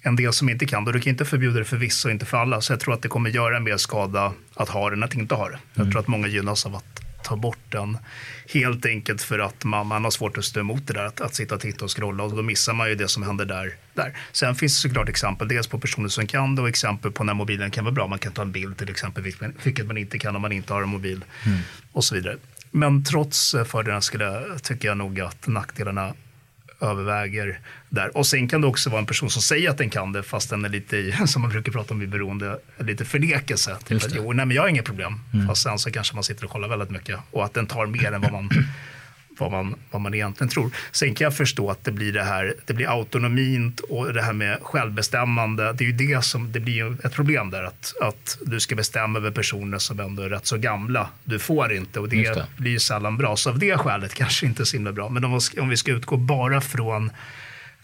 en 0.00 0.16
del 0.16 0.32
som 0.32 0.48
inte 0.48 0.66
kan 0.66 0.84
det. 0.84 0.92
Du 0.92 1.00
kan 1.00 1.10
inte 1.10 1.24
förbjuda 1.24 1.58
det 1.58 1.64
för 1.64 1.76
vissa 1.76 2.08
och 2.08 2.12
inte 2.12 2.26
för 2.26 2.36
alla. 2.36 2.60
Så 2.60 2.72
jag 2.72 2.80
tror 2.80 2.94
att 2.94 3.02
det 3.02 3.08
kommer 3.08 3.30
göra 3.30 3.60
mer 3.60 3.76
skada 3.76 4.32
att 4.54 4.68
ha 4.68 4.90
den 4.90 4.98
än 4.98 5.02
att 5.02 5.14
inte 5.14 5.34
ha 5.34 5.48
det. 5.48 5.58
Jag 5.74 5.90
tror 5.90 6.00
att 6.00 6.08
många 6.08 6.28
gynnas 6.28 6.66
av 6.66 6.76
att 6.76 6.93
ta 7.24 7.36
bort 7.36 7.58
den. 7.68 7.98
Helt 8.52 8.86
enkelt 8.86 9.22
för 9.22 9.38
att 9.38 9.64
man, 9.64 9.86
man 9.86 10.04
har 10.04 10.10
svårt 10.10 10.38
att 10.38 10.44
stå 10.44 10.60
emot 10.60 10.86
det 10.86 10.92
där, 10.92 11.04
att, 11.04 11.20
att 11.20 11.34
sitta 11.34 11.54
och 11.54 11.60
titta 11.60 11.84
och 11.84 11.96
scrolla. 11.96 12.24
Och 12.24 12.36
då 12.36 12.42
missar 12.42 12.72
man 12.72 12.88
ju 12.88 12.94
det 12.94 13.08
som 13.08 13.22
händer 13.22 13.44
där. 13.44 13.74
där. 13.94 14.16
Sen 14.32 14.54
finns 14.54 14.82
det 14.82 14.88
såklart 14.88 15.08
exempel, 15.08 15.48
dels 15.48 15.66
på 15.66 15.78
personer 15.78 16.08
som 16.08 16.26
kan 16.26 16.54
det 16.54 16.62
och 16.62 16.68
exempel 16.68 17.12
på 17.12 17.24
när 17.24 17.34
mobilen 17.34 17.70
kan 17.70 17.84
vara 17.84 17.92
bra. 17.94 18.06
Man 18.06 18.18
kan 18.18 18.32
ta 18.32 18.42
en 18.42 18.52
bild 18.52 18.76
till 18.76 18.90
exempel, 18.90 19.22
vilket- 19.22 19.86
man 19.86 19.96
inte 19.98 20.18
kan 20.18 20.36
om 20.36 20.42
man 20.42 20.52
inte 20.52 20.72
har 20.72 20.82
en 20.82 20.88
mobil. 20.88 21.24
Och 21.92 22.04
så 22.04 22.14
vidare. 22.14 22.36
Men 22.70 23.04
trots 23.04 23.54
fördelarna 23.66 24.00
skulle, 24.00 24.42
tycker 24.62 24.88
jag 24.88 24.96
nog 24.96 25.20
att 25.20 25.46
nackdelarna 25.46 26.14
överväger 26.80 27.60
där. 27.88 28.16
Och 28.16 28.26
sen 28.26 28.48
kan 28.48 28.60
det 28.60 28.66
också 28.66 28.90
vara 28.90 29.00
en 29.00 29.06
person 29.06 29.30
som 29.30 29.42
säger 29.42 29.70
att 29.70 29.78
den 29.78 29.90
kan 29.90 30.12
det 30.12 30.22
fast 30.22 30.50
den 30.50 30.64
är 30.64 30.68
lite 30.68 30.96
i, 30.96 31.14
som 31.26 31.42
man 31.42 31.50
brukar 31.50 31.72
prata 31.72 31.94
om 31.94 32.02
i 32.02 32.06
beroende, 32.06 32.58
lite 32.78 33.04
förnekelse. 33.04 33.76
Typ 33.84 34.04
att, 34.04 34.14
jo, 34.14 34.32
nej 34.32 34.46
men 34.46 34.56
jag 34.56 34.62
har 34.62 34.68
inget 34.68 34.84
problem. 34.84 35.20
Fast 35.48 35.62
sen 35.62 35.78
så 35.78 35.90
kanske 35.90 36.14
man 36.14 36.24
sitter 36.24 36.44
och 36.44 36.50
kollar 36.50 36.68
väldigt 36.68 36.90
mycket 36.90 37.18
och 37.30 37.44
att 37.44 37.54
den 37.54 37.66
tar 37.66 37.86
mer 37.86 38.12
än 38.12 38.20
vad 38.20 38.32
man 38.32 38.50
vad 39.38 39.50
man, 39.50 39.74
vad 39.90 40.00
man 40.02 40.14
egentligen 40.14 40.48
tror. 40.48 40.70
Sen 40.92 41.14
kan 41.14 41.24
jag 41.24 41.36
förstå 41.36 41.70
att 41.70 41.84
det 41.84 41.92
blir 41.92 42.12
det 42.12 42.22
här, 42.24 42.54
det 42.66 42.72
blir 42.74 42.90
autonomin 42.98 43.74
och 43.88 44.12
det 44.12 44.22
här 44.22 44.32
med 44.32 44.58
självbestämmande. 44.62 45.72
Det 45.72 45.84
är 45.84 45.88
ju 45.88 45.92
det 45.92 46.24
som, 46.24 46.52
det 46.52 46.60
blir 46.60 47.06
ett 47.06 47.12
problem 47.12 47.50
där 47.50 47.62
att, 47.62 47.92
att 48.02 48.38
du 48.46 48.60
ska 48.60 48.74
bestämma 48.74 49.18
över 49.18 49.30
personer 49.30 49.78
som 49.78 50.00
ändå 50.00 50.22
är 50.22 50.28
rätt 50.28 50.46
så 50.46 50.56
gamla. 50.56 51.08
Du 51.24 51.38
får 51.38 51.72
inte 51.72 52.00
och 52.00 52.08
det, 52.08 52.34
det. 52.34 52.46
blir 52.56 52.70
ju 52.70 52.78
sällan 52.78 53.16
bra. 53.16 53.36
Så 53.36 53.50
av 53.50 53.58
det 53.58 53.78
skälet 53.78 54.14
kanske 54.18 54.46
inte 54.46 54.66
så 54.66 54.76
himla 54.76 54.92
bra. 54.92 55.08
Men 55.08 55.24
om, 55.24 55.34
vi 55.34 55.40
ska- 55.40 55.62
om 55.62 55.68
vi 55.68 55.76
ska 55.76 55.92
utgå 55.92 56.16
bara 56.16 56.60
från 56.60 57.10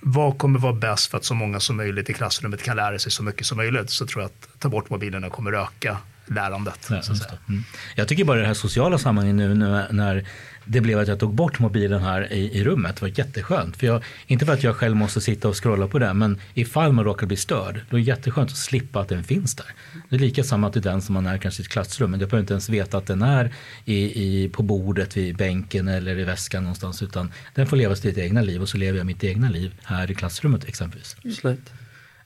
vad 0.00 0.38
kommer 0.38 0.58
vara 0.58 0.72
bäst 0.72 1.10
för 1.10 1.18
att 1.18 1.24
så 1.24 1.34
många 1.34 1.60
som 1.60 1.76
möjligt 1.76 2.10
i 2.10 2.12
klassrummet 2.12 2.62
kan 2.62 2.76
lära 2.76 2.98
sig 2.98 3.12
så 3.12 3.22
mycket 3.22 3.46
som 3.46 3.56
möjligt 3.56 3.90
så 3.90 4.06
tror 4.06 4.22
jag 4.22 4.26
att 4.28 4.60
ta 4.60 4.68
bort 4.68 4.90
mobilerna 4.90 5.30
kommer 5.30 5.52
öka 5.52 5.96
lärandet. 6.26 6.86
Ja. 6.90 7.02
Mm. 7.48 7.64
Jag 7.96 8.08
tycker 8.08 8.24
bara 8.24 8.40
det 8.40 8.46
här 8.46 8.54
sociala 8.54 8.98
sammanhanget 8.98 9.36
nu 9.36 9.54
när, 9.54 9.92
när 9.92 10.26
det 10.64 10.80
blev 10.80 10.98
att 10.98 11.08
jag 11.08 11.18
tog 11.18 11.34
bort 11.34 11.58
mobilen 11.58 12.02
här 12.02 12.32
i, 12.32 12.58
i 12.58 12.64
rummet 12.64 13.02
var 13.02 13.18
jätteskönt. 13.18 13.76
För 13.76 13.86
jag, 13.86 14.04
inte 14.26 14.46
för 14.46 14.52
att 14.52 14.62
jag 14.62 14.76
själv 14.76 14.96
måste 14.96 15.20
sitta 15.20 15.48
och 15.48 15.62
scrolla 15.62 15.88
på 15.88 15.98
den, 15.98 16.18
men 16.18 16.40
ifall 16.54 16.92
man 16.92 17.04
råkar 17.04 17.26
bli 17.26 17.36
störd, 17.36 17.80
då 17.90 17.96
är 17.96 18.00
det 18.00 18.06
jätteskönt 18.06 18.50
att 18.50 18.56
slippa 18.56 19.00
att 19.00 19.08
den 19.08 19.24
finns 19.24 19.54
där. 19.54 19.66
Det 20.08 20.16
är 20.16 20.20
lika 20.20 20.44
samma 20.44 20.70
till 20.70 20.82
den 20.82 21.02
som 21.02 21.14
man 21.14 21.26
är 21.26 21.38
kanske 21.38 21.62
i 21.62 21.64
ett 21.64 21.68
klassrum, 21.72 22.10
men 22.10 22.20
jag 22.20 22.28
behöver 22.28 22.42
inte 22.42 22.52
ens 22.52 22.68
veta 22.68 22.98
att 22.98 23.06
den 23.06 23.22
är 23.22 23.52
i, 23.84 24.24
i, 24.24 24.48
på 24.48 24.62
bordet, 24.62 25.16
vid 25.16 25.36
bänken 25.36 25.88
eller 25.88 26.18
i 26.18 26.24
väskan 26.24 26.62
någonstans, 26.62 27.02
utan 27.02 27.32
den 27.54 27.66
får 27.66 27.76
leva 27.76 27.96
sitt 27.96 28.18
egna 28.18 28.42
liv 28.42 28.62
och 28.62 28.68
så 28.68 28.78
lever 28.78 28.98
jag 28.98 29.06
mitt 29.06 29.24
egna 29.24 29.50
liv 29.50 29.74
här 29.82 30.10
i 30.10 30.14
klassrummet 30.14 30.64
exempelvis. 30.64 31.16
Absolut. 31.24 31.72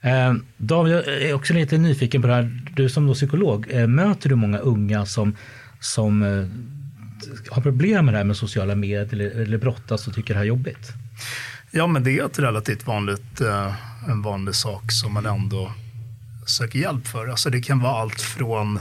Eh, 0.00 0.34
David, 0.56 0.92
jag 0.92 1.06
är 1.06 1.34
också 1.34 1.54
lite 1.54 1.78
nyfiken 1.78 2.22
på 2.22 2.28
det 2.28 2.34
här. 2.34 2.60
Du 2.76 2.88
som 2.88 3.06
då 3.06 3.14
psykolog, 3.14 3.66
eh, 3.70 3.86
möter 3.86 4.28
du 4.28 4.34
många 4.34 4.58
unga 4.58 5.06
som, 5.06 5.36
som 5.80 6.22
eh, 6.22 6.46
har 7.50 7.62
problem 7.62 8.04
med 8.04 8.14
det 8.14 8.18
här 8.18 8.24
med 8.24 8.36
sociala 8.36 8.74
medier 8.74 9.08
eller, 9.12 9.30
eller 9.30 9.58
brottas 9.58 10.08
och 10.08 10.14
tycker 10.14 10.34
det 10.34 10.38
här 10.38 10.44
är 10.44 10.48
jobbigt? 10.48 10.92
Ja, 11.70 11.86
men 11.86 12.04
det 12.04 12.18
är 12.18 12.26
ett 12.26 12.38
relativt 12.38 12.86
vanligt, 12.86 13.40
eh, 13.40 13.74
en 14.08 14.22
vanlig 14.22 14.54
sak 14.54 14.92
som 14.92 15.12
man 15.12 15.26
ändå 15.26 15.72
söker 16.46 16.78
hjälp 16.78 17.06
för. 17.06 17.26
Alltså 17.28 17.50
det 17.50 17.60
kan 17.60 17.80
vara 17.80 18.00
allt 18.00 18.20
från 18.20 18.80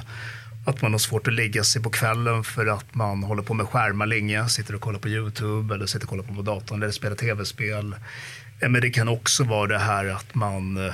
att 0.65 0.81
man 0.81 0.91
har 0.91 0.99
svårt 0.99 1.27
att 1.27 1.33
lägga 1.33 1.63
sig 1.63 1.81
på 1.81 1.89
kvällen 1.89 2.43
för 2.43 2.65
att 2.65 2.95
man 2.95 3.23
håller 3.23 3.43
på 3.43 3.53
med 3.53 3.67
skärmar 3.67 4.05
länge, 4.05 4.49
sitter 4.49 4.75
och 4.75 4.81
kollar 4.81 4.99
på 4.99 5.09
YouTube 5.09 5.75
eller 5.75 5.85
sitter 5.85 6.05
och 6.05 6.09
kollar 6.09 6.23
på 6.23 6.41
datorn 6.41 6.83
eller 6.83 6.91
spelar 6.91 7.15
tv-spel. 7.15 7.95
Eh, 8.59 8.69
men 8.69 8.81
det 8.81 8.89
kan 8.89 9.07
också 9.07 9.43
vara 9.43 9.67
det 9.67 9.79
här 9.79 10.05
att 10.05 10.35
man 10.35 10.87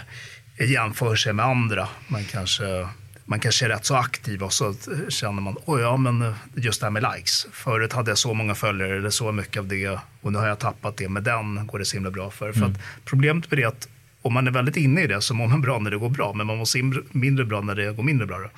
eh, 0.58 0.72
jämför 0.72 1.16
sig 1.16 1.34
med 1.34 1.46
andra. 1.46 1.88
Man 2.08 2.26
kanske, 2.26 2.88
man 3.30 3.40
kanske 3.40 3.66
är 3.66 3.70
rätt 3.70 3.86
så 3.86 3.96
aktiv 3.96 4.44
och 4.44 4.54
så 4.54 4.76
känner 5.10 5.42
man, 5.42 5.58
oj 5.66 5.82
ja 5.82 5.98
men 5.98 6.22
eh, 6.22 6.34
just 6.56 6.80
det 6.80 6.86
här 6.86 6.92
med 6.92 7.06
likes. 7.16 7.48
Förut 7.52 7.94
hade 7.94 8.12
jag 8.12 8.18
så 8.18 8.34
många 8.34 8.56
följare 8.56 8.98
eller 8.98 9.10
så 9.10 9.32
mycket 9.32 9.60
av 9.60 9.68
det 9.68 10.00
och 10.22 10.34
nu 10.34 10.40
har 10.40 10.48
jag 10.48 10.60
tappat 10.60 10.98
det. 10.98 11.10
Med 11.10 11.24
den 11.24 11.68
går 11.68 11.80
det 11.80 11.86
så 11.86 11.96
himla 11.96 12.12
bra 12.12 12.32
för. 12.32 12.52
för 12.52 12.66
att 12.66 12.82
problemet 13.06 13.52
med 13.52 13.60
det 13.60 13.64
är 13.64 13.68
att 13.68 13.88
om 14.22 14.34
man 14.34 14.48
är 14.48 14.52
väldigt 14.52 14.78
inne 14.78 15.02
i 15.02 15.08
det 15.08 15.22
så 15.22 15.34
mår 15.34 15.48
man 15.48 15.62
bra 15.62 15.80
när 15.80 15.92
det 15.92 15.98
går 15.98 16.10
bra, 16.10 16.34
men 16.34 16.48
man 16.48 16.58
mår 16.58 17.18
mindre 17.18 17.46
bra 17.46 17.62
när 17.62 17.76
det 17.76 17.92
går 17.94 18.04
mindre 18.04 18.28
bra. 18.28 18.50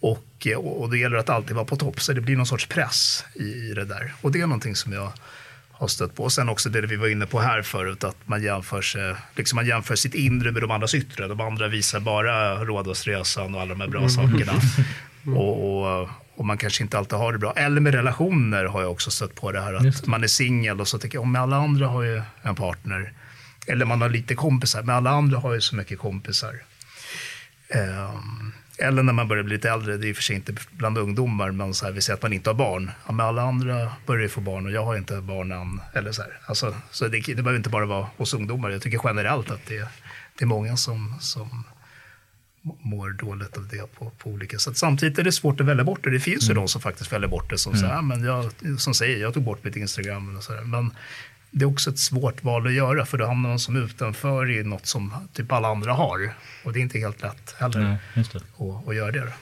Och, 0.00 0.46
eh, 0.46 0.58
och 0.58 0.90
det 0.90 0.98
gäller 0.98 1.16
att 1.16 1.28
alltid 1.28 1.56
vara 1.56 1.64
på 1.64 1.76
topp, 1.76 2.00
så 2.00 2.12
det 2.12 2.20
blir 2.20 2.36
någon 2.36 2.46
sorts 2.46 2.66
press 2.66 3.24
i, 3.34 3.44
i 3.44 3.74
det 3.74 3.84
där. 3.84 4.14
Och 4.20 4.32
det 4.32 4.40
är 4.40 4.46
någonting 4.46 4.76
som 4.76 4.92
jag 4.92 5.12
har 5.78 5.88
stött 5.88 6.14
på. 6.14 6.30
Sen 6.30 6.48
också 6.48 6.68
det 6.68 6.80
vi 6.80 6.96
var 6.96 7.08
inne 7.08 7.26
på 7.26 7.40
här 7.40 7.62
förut, 7.62 8.04
att 8.04 8.16
man 8.24 8.42
jämför, 8.42 8.82
sig, 8.82 9.14
liksom 9.36 9.56
man 9.56 9.66
jämför 9.66 9.96
sitt 9.96 10.14
inre 10.14 10.52
med 10.52 10.62
de 10.62 10.70
andras 10.70 10.94
yttre. 10.94 11.28
De 11.28 11.40
andra 11.40 11.68
visar 11.68 12.00
bara 12.00 12.64
Rhodosresan 12.64 13.54
och 13.54 13.60
alla 13.60 13.74
de 13.74 13.80
här 13.80 13.88
bra 13.88 14.08
sakerna. 14.08 14.52
Och, 15.26 16.02
och, 16.02 16.08
och 16.34 16.46
man 16.46 16.58
kanske 16.58 16.82
inte 16.82 16.98
alltid 16.98 17.18
har 17.18 17.32
det 17.32 17.38
bra. 17.38 17.52
Eller 17.56 17.80
med 17.80 17.94
relationer 17.94 18.64
har 18.64 18.82
jag 18.82 18.90
också 18.90 19.10
stött 19.10 19.34
på 19.34 19.52
det 19.52 19.60
här. 19.60 19.74
Att 19.74 20.06
man 20.06 20.24
är 20.24 20.26
singel 20.26 20.80
och 20.80 20.88
så 20.88 20.98
tänker 20.98 21.16
jag, 21.16 21.22
om 21.22 21.36
alla 21.36 21.56
andra 21.56 21.86
har 21.86 22.02
ju 22.02 22.22
en 22.42 22.54
partner. 22.54 23.12
Eller 23.66 23.84
man 23.84 24.02
har 24.02 24.08
lite 24.08 24.34
kompisar, 24.34 24.82
men 24.82 24.94
alla 24.94 25.10
andra 25.10 25.38
har 25.38 25.54
ju 25.54 25.60
så 25.60 25.76
mycket 25.76 25.98
kompisar. 25.98 26.54
Ehm, 27.68 28.52
eller 28.78 29.02
när 29.02 29.12
man 29.12 29.28
börjar 29.28 29.42
bli 29.42 29.54
lite 29.56 29.70
äldre, 29.70 29.96
det 29.96 30.06
är 30.06 30.08
i 30.08 30.12
och 30.12 30.16
för 30.16 30.22
sig 30.22 30.36
inte 30.36 30.54
bland 30.70 30.98
ungdomar, 30.98 31.50
men 31.50 31.74
så 31.74 31.84
här, 31.84 31.92
vi 31.92 32.00
säger 32.00 32.14
att 32.16 32.22
man 32.22 32.32
inte 32.32 32.50
har 32.50 32.54
barn. 32.54 32.90
Ja, 33.06 33.12
men 33.12 33.26
alla 33.26 33.42
andra 33.42 33.92
börjar 34.06 34.22
ju 34.22 34.28
få 34.28 34.40
barn 34.40 34.66
och 34.66 34.72
jag 34.72 34.84
har 34.84 34.96
inte 34.96 35.20
barn 35.20 35.52
än. 35.52 35.80
Eller 35.92 36.12
så 36.12 36.22
här. 36.22 36.38
Alltså, 36.46 36.74
så 36.90 37.08
det, 37.08 37.20
det 37.20 37.34
behöver 37.34 37.56
inte 37.56 37.70
bara 37.70 37.86
vara 37.86 38.06
hos 38.16 38.34
ungdomar. 38.34 38.70
Jag 38.70 38.82
tycker 38.82 39.00
generellt 39.04 39.50
att 39.50 39.66
det, 39.66 39.88
det 40.38 40.44
är 40.44 40.46
många 40.46 40.76
som, 40.76 41.14
som 41.20 41.64
mår 42.80 43.10
dåligt 43.10 43.56
av 43.56 43.68
det 43.68 43.94
på, 43.94 44.10
på 44.10 44.30
olika 44.30 44.58
sätt. 44.58 44.76
Samtidigt 44.76 45.18
är 45.18 45.22
det 45.22 45.32
svårt 45.32 45.60
att 45.60 45.66
välja 45.66 45.84
bort 45.84 46.04
det. 46.04 46.10
Det 46.10 46.20
finns 46.20 46.50
ju 46.50 46.54
de 46.54 46.68
som 46.68 46.80
faktiskt 46.80 47.12
väljer 47.12 47.28
bort 47.28 47.50
det, 47.50 47.58
som, 47.58 47.74
säger, 47.76 47.94
"Ja, 47.94 48.02
men 48.02 48.24
jag, 48.24 48.50
som 48.80 48.94
säger 48.94 49.18
jag 49.18 49.34
tog 49.34 49.42
bort 49.42 49.64
mitt 49.64 49.76
Instagram. 49.76 50.36
Och 50.36 50.42
så 50.44 50.52
där. 50.52 50.62
Men 50.62 50.90
det 51.54 51.64
är 51.64 51.68
också 51.68 51.90
ett 51.90 51.98
svårt 51.98 52.44
val 52.44 52.66
att 52.66 52.72
göra, 52.72 53.06
för 53.06 53.18
då 53.18 53.26
hamnar 53.26 53.48
man 53.48 53.58
som 53.58 53.76
utanför 53.76 54.50
i 54.50 54.62
något 54.64 54.86
som 54.86 55.12
typ 55.32 55.52
alla 55.52 55.68
andra 55.68 55.92
har. 55.92 56.34
Och 56.64 56.72
det 56.72 56.78
är 56.78 56.82
inte 56.82 56.98
helt 56.98 57.22
lätt 57.22 57.54
heller 57.58 57.80
Nej, 57.80 57.96
just 58.14 58.32
det. 58.32 58.38
att, 58.38 58.88
att 58.88 58.96
göra 58.96 59.10
det. 59.12 59.20
Då. 59.20 59.32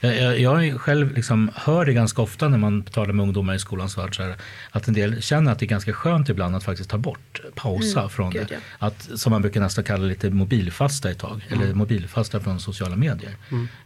Jag, 0.00 0.40
jag, 0.40 0.60
jag 0.68 0.80
själv 0.80 1.12
liksom 1.14 1.50
hör 1.54 1.84
det 1.84 1.92
ganska 1.92 2.22
ofta 2.22 2.48
när 2.48 2.58
man 2.58 2.82
talar 2.82 3.12
med 3.12 3.22
ungdomar 3.22 3.54
i 3.54 3.58
skolans 3.58 3.98
värld, 3.98 4.16
så 4.16 4.22
här, 4.22 4.34
att 4.70 4.88
en 4.88 4.94
del 4.94 5.22
känner 5.22 5.52
att 5.52 5.58
det 5.58 5.64
är 5.64 5.68
ganska 5.68 5.92
skönt 5.92 6.28
ibland 6.28 6.56
att 6.56 6.64
faktiskt 6.64 6.90
ta 6.90 6.98
bort, 6.98 7.40
pausa 7.54 7.98
Mm, 8.00 8.10
från 8.10 8.32
det. 8.32 8.46
ja. 8.50 8.56
Att, 8.78 9.10
som 9.14 9.30
man 9.30 9.42
brukar 9.42 9.60
nästan 9.60 9.84
kalla 9.84 10.04
lite 10.04 10.30
mobilfasta 10.30 11.10
ett 11.10 11.18
tag, 11.18 11.46
eller 11.50 11.74
mobilfasta 11.74 12.40
från 12.40 12.60
sociala 12.60 12.96
medier. 12.96 13.36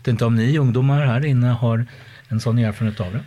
Det 0.02 0.10
är 0.10 0.12
inte 0.12 0.24
om 0.24 0.36
ni 0.36 0.58
ungdomar 0.58 1.06
här 1.06 1.24
inne 1.24 1.46
har 1.46 1.86
en 2.28 2.40
sån 2.40 2.58
erfarenhet 2.58 3.00
av 3.00 3.12
det? 3.12 3.20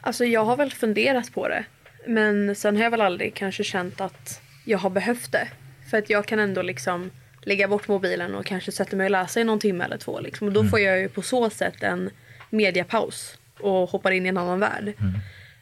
Alltså 0.00 0.24
jag 0.24 0.44
har 0.44 0.56
väl 0.56 0.70
funderat 0.72 1.34
på 1.34 1.48
det. 1.48 1.64
Men 2.08 2.54
sen 2.54 2.76
har 2.76 2.82
jag 2.82 2.90
väl 2.90 3.00
aldrig 3.00 3.34
kanske 3.34 3.64
känt 3.64 4.00
att 4.00 4.40
jag 4.64 4.78
har 4.78 4.90
behövt 4.90 5.32
det. 5.32 5.48
För 5.90 5.98
att 5.98 6.10
jag 6.10 6.26
kan 6.26 6.38
ändå 6.38 6.62
liksom 6.62 7.10
lägga 7.42 7.68
bort 7.68 7.88
mobilen 7.88 8.34
och 8.34 8.46
kanske 8.46 8.72
sätta 8.72 8.96
mig 8.96 9.04
och 9.04 9.10
läsa 9.10 9.40
i 9.40 9.44
någon 9.44 9.60
timme 9.60 9.84
eller 9.84 9.96
två. 9.98 10.20
Liksom. 10.20 10.46
Och 10.46 10.52
då 10.52 10.64
får 10.64 10.80
jag 10.80 10.98
ju 10.98 11.08
på 11.08 11.22
så 11.22 11.50
sätt 11.50 11.82
en 11.82 12.10
mediapaus 12.50 13.38
och 13.60 13.90
hoppar 13.90 14.10
in 14.10 14.26
i 14.26 14.28
en 14.28 14.36
annan 14.36 14.60
värld. 14.60 14.92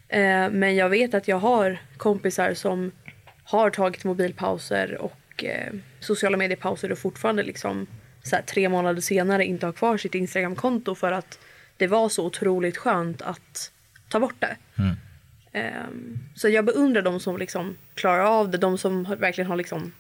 Eh, 0.09 0.51
men 0.51 0.77
jag 0.77 0.89
vet 0.89 1.15
att 1.15 1.29
jag 1.29 1.39
har 1.39 1.79
kompisar 1.97 2.55
som 2.55 2.93
har 3.45 3.71
tagit 3.71 4.05
mobilpauser 4.05 4.99
och 4.99 5.45
eh, 5.45 5.73
sociala 6.01 6.37
mediepauser 6.37 6.93
och 6.93 6.99
fortfarande 6.99 7.43
liksom 7.43 7.87
så 8.23 8.37
här, 8.37 8.43
tre 8.43 8.69
månader 8.69 9.01
senare 9.01 9.45
inte 9.45 9.67
har 9.67 9.73
kvar 9.73 9.97
sitt 9.97 10.15
Instagramkonto 10.15 10.95
för 10.95 11.13
att 11.13 11.39
det 11.77 11.87
var 11.87 12.09
så 12.09 12.27
otroligt 12.27 12.77
skönt 12.77 13.23
att 13.23 13.73
ta 14.09 14.21
bort 14.21 14.37
det. 14.39 14.57
Ehm, 14.79 14.97
så 16.35 16.49
jag 16.49 16.65
beundrar 16.65 17.03
de 17.03 17.21
som 17.21 17.39
liksom 17.39 17.77
klarar 17.95 18.25
av 18.25 18.51
det, 18.51 18.59
de 18.59 18.79
som 18.79 19.05
verkligen 19.05 19.51
har 19.51 19.57
liksom 19.57 19.93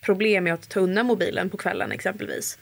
problem 0.00 0.44
med 0.44 0.54
att 0.54 0.68
ta 0.68 0.80
undan 0.80 1.06
mobilen 1.06 1.50
på 1.50 1.56
kvällen 1.56 1.92
exempelvis. 1.92 2.58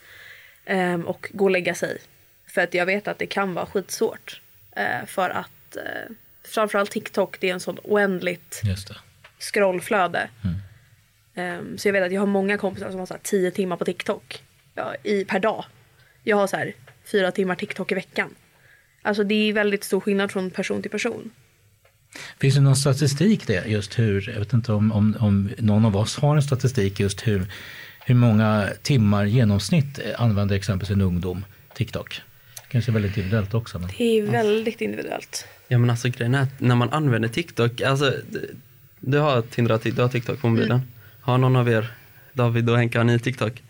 Ehm, 0.65 1.07
och 1.07 1.31
gå 1.33 1.45
och 1.45 1.51
lägga 1.51 1.75
sig. 1.75 1.99
För 2.47 2.61
att 2.61 2.75
jag 2.75 2.87
vet 2.87 3.09
att 3.09 3.19
det 3.19 3.27
kan 3.27 3.55
vara 3.55 3.67
skitsvårt. 3.67 4.41
Eh, 4.77 5.07
för 5.07 5.31
att 5.31 5.77
eh, 5.77 6.15
framförallt 6.45 6.91
TikTok, 6.91 7.41
det 7.41 7.49
är 7.49 7.53
en 7.53 7.61
sån 7.61 7.79
oändligt 7.83 8.61
scrollflöde. 9.39 10.29
Ehm, 11.35 11.79
så 11.79 11.89
jag 11.89 11.93
vet 11.93 12.03
att 12.03 12.13
jag 12.13 12.21
har 12.21 12.27
många 12.27 12.59
kompisar 12.59 12.91
som 12.91 12.99
har 12.99 13.07
så 13.07 13.17
10 13.23 13.51
timmar 13.51 13.77
på 13.77 13.85
TikTok 13.85 14.43
ja, 14.75 14.95
i, 15.03 15.25
per 15.25 15.41
dag. 15.41 15.65
Jag 16.23 16.37
har 16.37 16.47
så 16.47 16.57
här 16.57 16.75
fyra 17.05 17.33
timmar 17.33 17.55
TikTok 17.55 17.93
i 17.93 17.95
veckan. 17.95 18.35
Alltså 19.03 19.25
det 19.25 19.35
är 19.35 19.53
väldigt 19.53 19.85
stor 19.85 20.01
skillnad 20.01 20.33
från 20.33 20.51
person 20.51 20.83
till 20.83 20.91
person. 20.91 21.31
Finns 22.41 22.55
det 22.55 22.61
någon 22.61 22.77
statistik 22.77 23.47
det, 23.47 23.67
just 23.67 23.99
hur, 23.99 24.31
jag 24.33 24.39
vet 24.39 24.53
inte 24.53 24.73
om, 24.73 24.93
om, 24.93 25.17
om 25.21 25.51
någon 25.59 25.85
av 25.85 25.97
oss 25.97 26.17
har 26.17 26.37
en 26.37 26.43
statistik 26.43 27.01
just 27.01 27.27
hur, 27.27 27.47
hur 28.07 28.15
många 28.15 28.69
timmar 28.83 29.25
genomsnitt 29.25 30.01
använder 30.19 30.57
exempelvis 30.57 30.91
en 30.91 31.01
ungdom 31.01 31.45
TikTok? 31.75 32.21
Kanske 32.69 32.93
väldigt 32.93 33.17
individuellt 33.17 33.55
också. 33.55 33.79
Men... 33.79 33.89
Det 33.99 34.19
är 34.19 34.27
väldigt 34.27 34.81
individuellt. 34.81 35.47
Ja 35.69 35.79
men 35.79 35.91
alltså 35.91 36.09
grejen 36.09 36.35
är 36.35 36.43
att 36.43 36.61
när 36.61 36.75
man 36.75 36.91
använder 36.91 37.29
TikTok, 37.29 37.81
alltså 37.81 38.13
du 39.01 39.19
har 39.19 39.43
Tik- 39.43 39.95
du 39.95 40.03
har 40.03 40.09
TikTok 40.09 40.41
på 40.41 40.49
mobilen. 40.49 40.81
Har 41.21 41.39
någon 41.39 41.57
av 41.57 41.69
er, 41.69 41.93
David 42.33 42.71
och 42.71 42.79
Henke, 42.79 42.99
har 42.99 43.05
ni 43.05 43.19
TikTok? 43.19 43.63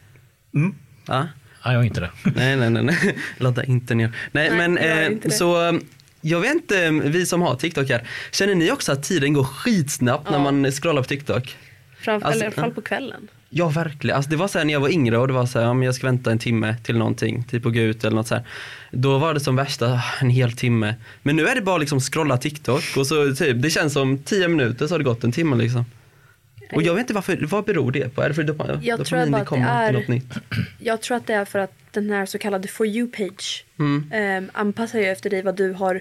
Mm. 0.55 0.75
Ja? 1.07 1.21
Nej, 1.65 1.75
jag 1.75 1.79
har 1.81 1.83
inte 1.83 2.01
det. 2.01 2.11
Nej, 2.23 2.57
nej, 2.57 2.71
nej, 2.71 2.83
nej. 2.83 3.17
ladda 3.39 3.65
inte 3.65 3.95
ner. 3.95 4.13
Nej, 4.33 4.51
Nej, 4.51 4.69
men 4.69 4.79
eh, 4.79 5.31
så 5.31 5.81
jag 6.23 6.41
vet 6.41 6.53
inte, 6.55 6.85
eh, 6.85 6.93
vi 6.93 7.27
som 7.27 7.43
har 7.43 7.55
TikTok 7.57 7.89
här, 7.89 8.09
känner 8.33 8.55
ni 8.55 8.71
också 8.73 8.93
att 8.93 9.03
tiden 9.03 9.33
går 9.33 9.45
skitsnabbt 9.45 10.31
när 10.31 10.37
Ja. 10.39 10.43
man 10.53 10.71
scrollar 10.73 11.03
på 11.03 11.09
TikTok? 11.09 11.57
Framför, 12.01 12.27
Alltså, 12.27 12.41
eller 12.45 12.53
i 12.53 12.55
alla 12.55 12.63
fall 12.63 12.75
på 12.75 12.81
kvällen. 12.83 13.29
Ja, 13.55 13.69
verkligen. 13.69 14.17
Alltså, 14.17 14.31
det 14.31 14.37
var 14.37 14.49
så 14.49 14.59
här 14.59 14.65
när 14.65 14.73
jag 14.73 14.81
var 14.81 14.89
yngre 14.89 15.19
och 15.19 15.27
det 15.27 15.33
var 15.33 15.47
så 15.47 15.59
här, 15.59 15.67
ja, 15.67 15.75
men 15.75 15.87
jag 15.87 15.95
ska 15.95 16.07
vänta 16.07 16.31
en 16.33 16.39
timme 16.39 16.77
till 16.85 16.99
någonting, 16.99 17.45
typ 17.45 17.67
att 17.67 17.73
gå 17.75 17.81
ut 17.81 18.05
eller 18.05 18.17
något 18.17 18.27
så 18.27 18.35
här. 18.35 18.45
Då 18.91 19.19
var 19.19 19.35
det 19.35 19.41
som 19.41 19.57
värsta, 19.57 19.87
ah, 19.93 20.03
en 20.21 20.31
hel 20.31 20.53
timme. 20.53 20.95
Men 21.23 21.37
nu 21.37 21.47
är 21.47 21.55
det 21.55 21.61
bara 21.61 21.79
liksom 21.79 22.01
scrolla 22.01 22.37
TikTok 22.39 22.83
och 22.97 23.07
så 23.07 23.35
typ, 23.35 23.63
det 23.63 23.71
känns 23.71 23.93
som 23.93 24.19
tio 24.19 24.49
minuter 24.49 24.87
så 24.87 24.95
har 24.95 24.99
det 24.99 25.05
gått 25.05 25.25
en 25.25 25.33
timme 25.33 25.57
liksom. 25.57 25.85
Och 26.75 26.83
jag 26.83 26.95
vet 26.95 27.01
inte 27.01 27.15
varför, 27.15 27.39
vad 27.51 27.65
beror 27.65 27.93
det 27.93 28.15
på? 28.15 28.23
Är 28.23 28.29
det 28.29 28.35
för 28.35 28.43
dop- 28.43 28.79
Jag 28.83 28.99
dopamin 28.99 29.05
tror 29.05 29.31
bara 29.31 29.43
att 29.43 29.51
det 29.51 29.57
är- 29.57 29.93
något 29.93 30.09
nytt? 30.09 30.33
Jag 30.79 31.01
tror 31.03 31.17
att 31.17 31.27
det 31.27 31.33
är 31.35 31.45
för 31.45 31.59
att 31.59 31.73
den 31.91 32.11
här 32.11 32.27
så 32.27 32.39
kallade 32.39 32.69
For 32.69 32.87
You-page 32.87 33.65
Mm. 33.79 34.13
eh, 34.47 34.51
anpassar 34.61 34.99
ju 34.99 35.05
efter 35.07 35.31
dig 35.31 35.43
vad 35.43 35.57
du 35.57 35.73
har 35.73 36.01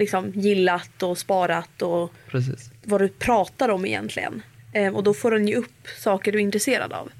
liksom 0.00 0.32
gillat 0.34 1.02
och 1.02 1.18
sparat 1.18 1.82
och 1.82 2.12
Precis. 2.28 2.70
vad 2.84 3.00
du 3.00 3.08
pratar 3.08 3.68
om 3.68 3.86
egentligen. 3.86 4.42
Eh, 4.72 4.94
och 4.94 5.02
då 5.02 5.14
får 5.14 5.30
den 5.30 5.48
ju 5.48 5.54
upp 5.54 5.88
saker 5.98 6.32
du 6.32 6.38
är 6.38 6.42
intresserad 6.42 6.92
av. 6.92 7.10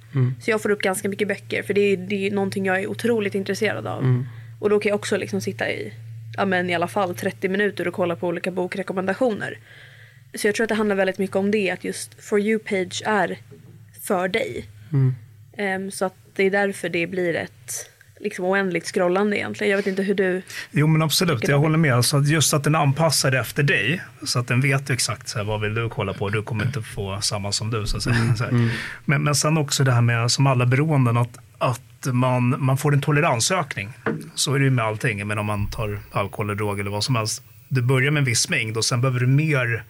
Så 0.43 0.51
jag 0.51 0.63
får 0.63 0.71
upp 0.71 0.83
ganska 0.83 1.09
mycket 1.09 1.29
böcker 1.29 1.63
för 1.63 1.75
det 1.75 1.81
är, 1.81 1.97
det 1.97 2.27
är 2.27 2.31
någonting 2.31 2.67
jag 2.67 2.81
är 2.81 2.87
otroligt 2.87 3.35
intresserad 3.35 3.87
av. 3.87 4.03
Och 4.61 4.71
då 4.71 4.81
kan 4.81 4.91
jag 4.91 4.97
också 4.97 5.17
liksom 5.17 5.41
sitta 5.41 5.71
i, 5.71 5.93
ja 6.37 6.45
men 6.45 6.71
i 6.71 6.75
alla 6.75 6.89
fall 6.89 7.15
30 7.15 7.49
minuter 7.49 7.89
och 7.89 7.95
kolla 7.95 8.17
på 8.17 8.27
olika 8.29 8.51
bokrekommendationer. 8.51 9.59
Så 10.35 10.47
jag 10.49 10.55
tror 10.55 10.65
att 10.65 10.69
det 10.69 10.75
handlar 10.75 10.97
väldigt 10.97 11.19
mycket 11.19 11.37
om 11.37 11.51
det, 11.51 11.71
att 11.71 11.85
just 11.85 12.23
For 12.23 12.41
You-page 12.41 13.03
är 13.07 13.39
för 14.03 14.29
dig. 14.29 14.65
Ehm, 15.57 15.91
så 15.91 16.05
att 16.05 16.15
det 16.35 16.43
är 16.45 16.51
därför 16.51 16.89
det 16.89 17.07
blir 17.07 17.35
ett 17.37 17.91
liksom 18.21 18.45
oändligt 18.45 18.87
scrollande 18.87 19.39
egentligen. 19.39 19.71
Jag 19.71 19.77
vet 19.77 19.87
inte 19.87 20.03
hur 20.03 20.15
du... 20.15 20.43
Jo, 20.71 20.87
men 20.87 21.03
absolut. 21.03 21.49
Jag 21.49 21.59
håller 21.59 21.79
med. 21.79 21.95
Alltså, 21.95 22.19
just 22.19 22.55
att 22.55 22.65
den 22.65 22.75
anpassar 22.75 23.31
det 23.31 23.39
efter 23.39 23.63
dig, 23.63 24.01
så 24.23 24.39
att 24.39 24.49
den 24.49 24.61
vet 24.61 24.91
exakt 24.91 25.29
så 25.29 25.39
här, 25.39 25.45
vad 25.45 25.61
vill 25.61 25.75
du 25.75 25.89
kolla 25.89 26.13
på. 26.13 26.29
Du 26.29 26.43
kommer 26.43 26.65
inte 26.65 26.83
få 26.83 27.19
samma 27.21 27.53
som 27.53 27.71
du. 27.71 27.87
Så 27.87 27.97
att 27.97 28.03
säga. 28.03 28.35
Så 28.37 28.45
här. 28.45 28.71
Men, 29.05 29.23
men 29.23 29.35
sen 29.35 29.59
också 29.59 29.85
det 29.85 29.93
här 29.93 30.01
med, 30.01 30.31
som 30.31 30.47
alla 30.47 30.67
beroenden, 30.67 31.17
att, 31.17 31.39
att 31.59 32.07
man, 32.13 32.65
man 32.65 32.77
får 32.77 32.95
en 32.95 33.01
toleransökning. 33.01 33.93
Så 34.35 34.55
är 34.55 34.59
det 34.59 34.65
ju 34.65 34.71
med 34.71 34.85
allting. 34.85 35.27
Men 35.27 35.39
om 35.39 35.47
man 35.47 35.67
tar 35.71 36.01
alkohol 36.13 36.47
eller 36.47 36.55
drog 36.55 36.81
eller 36.81 36.91
vad 36.91 37.05
som 37.05 37.17
helst. 37.17 37.43
Du 37.69 37.83
börjar 37.83 38.11
med 38.11 38.21
en 38.21 38.25
viss 38.25 38.49
mängd 38.49 38.77
och 38.77 38.85
sen 38.85 39.01
behöver 39.01 39.21
du 39.21 39.27
mer 39.27 39.85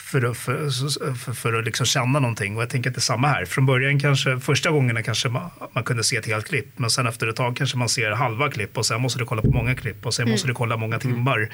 för, 0.00 0.30
att- 0.30 0.36
för, 0.36 1.14
för, 1.14 1.32
för 1.32 1.52
att 1.58 1.64
liksom 1.64 1.86
känna 1.86 2.18
någonting. 2.20 2.56
Och 2.56 2.62
jag 2.62 2.70
tänker 2.70 2.90
att 2.90 2.94
det 2.94 2.98
är 2.98 3.00
samma 3.00 3.28
här. 3.28 3.44
Från 3.44 3.66
början 3.66 4.00
kanske, 4.00 4.40
första 4.40 4.70
gångerna 4.70 5.02
kanske 5.02 5.28
man, 5.28 5.50
man 5.72 5.84
kunde 5.84 6.04
se 6.04 6.16
ett 6.16 6.26
helt 6.26 6.48
klipp. 6.48 6.66
Men 6.78 6.90
sen 6.90 7.06
efter 7.06 7.26
ett 7.28 7.36
tag 7.36 7.56
kanske 7.56 7.78
man 7.78 7.88
ser 7.88 8.10
halva 8.10 8.50
klipp 8.50 8.78
och 8.78 8.86
sen 8.86 9.00
måste 9.00 9.18
du 9.18 9.24
kolla 9.26 9.42
på 9.42 9.50
många 9.50 9.74
klipp 9.74 10.06
och 10.06 10.14
sen 10.14 10.30
måste 10.30 10.48
du 10.48 10.54
kolla 10.54 10.76
många 10.76 10.98
timmar. 10.98 11.48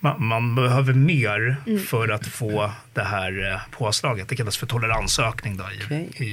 Man, 0.00 0.24
man 0.24 0.54
behöver 0.54 0.92
mer 0.92 1.56
för 1.86 2.08
att 2.08 2.26
få 2.26 2.70
det 2.94 3.02
här 3.04 3.52
eh, 3.52 3.60
påslaget. 3.78 4.28
Det 4.28 4.36
kallas 4.36 4.56
för 4.56 4.66
toleransökning 4.66 5.56
då 5.56 5.64
i, 5.64 5.82
Okej. 5.84 6.10
i, 6.16 6.24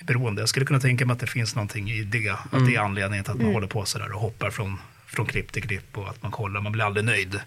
i 0.00 0.04
beroende. 0.04 0.42
Jag 0.42 0.48
skulle 0.48 0.66
kunna 0.66 0.80
tänka 0.80 1.06
mig 1.06 1.14
att 1.14 1.20
det 1.20 1.26
finns 1.26 1.54
någonting 1.54 1.90
i 1.90 2.02
det. 2.02 2.30
Att 2.30 2.66
det 2.66 2.74
är 2.76 2.80
anledningen 2.80 3.24
till 3.24 3.32
att 3.32 3.40
man 3.42 3.52
håller 3.52 3.66
på 3.66 3.84
sådär 3.84 4.12
och 4.12 4.20
hoppar 4.20 4.50
från 4.50 4.78
från 5.16 5.26
klipp 5.26 5.52
till 5.52 5.62
klipp 5.62 5.98
och 5.98 6.08
att 6.08 6.22
man 6.22 6.32
kollar, 6.32 6.60
man 6.60 6.72
blir 6.72 6.84
aldrig 6.84 7.04
nöjd. 7.04 7.40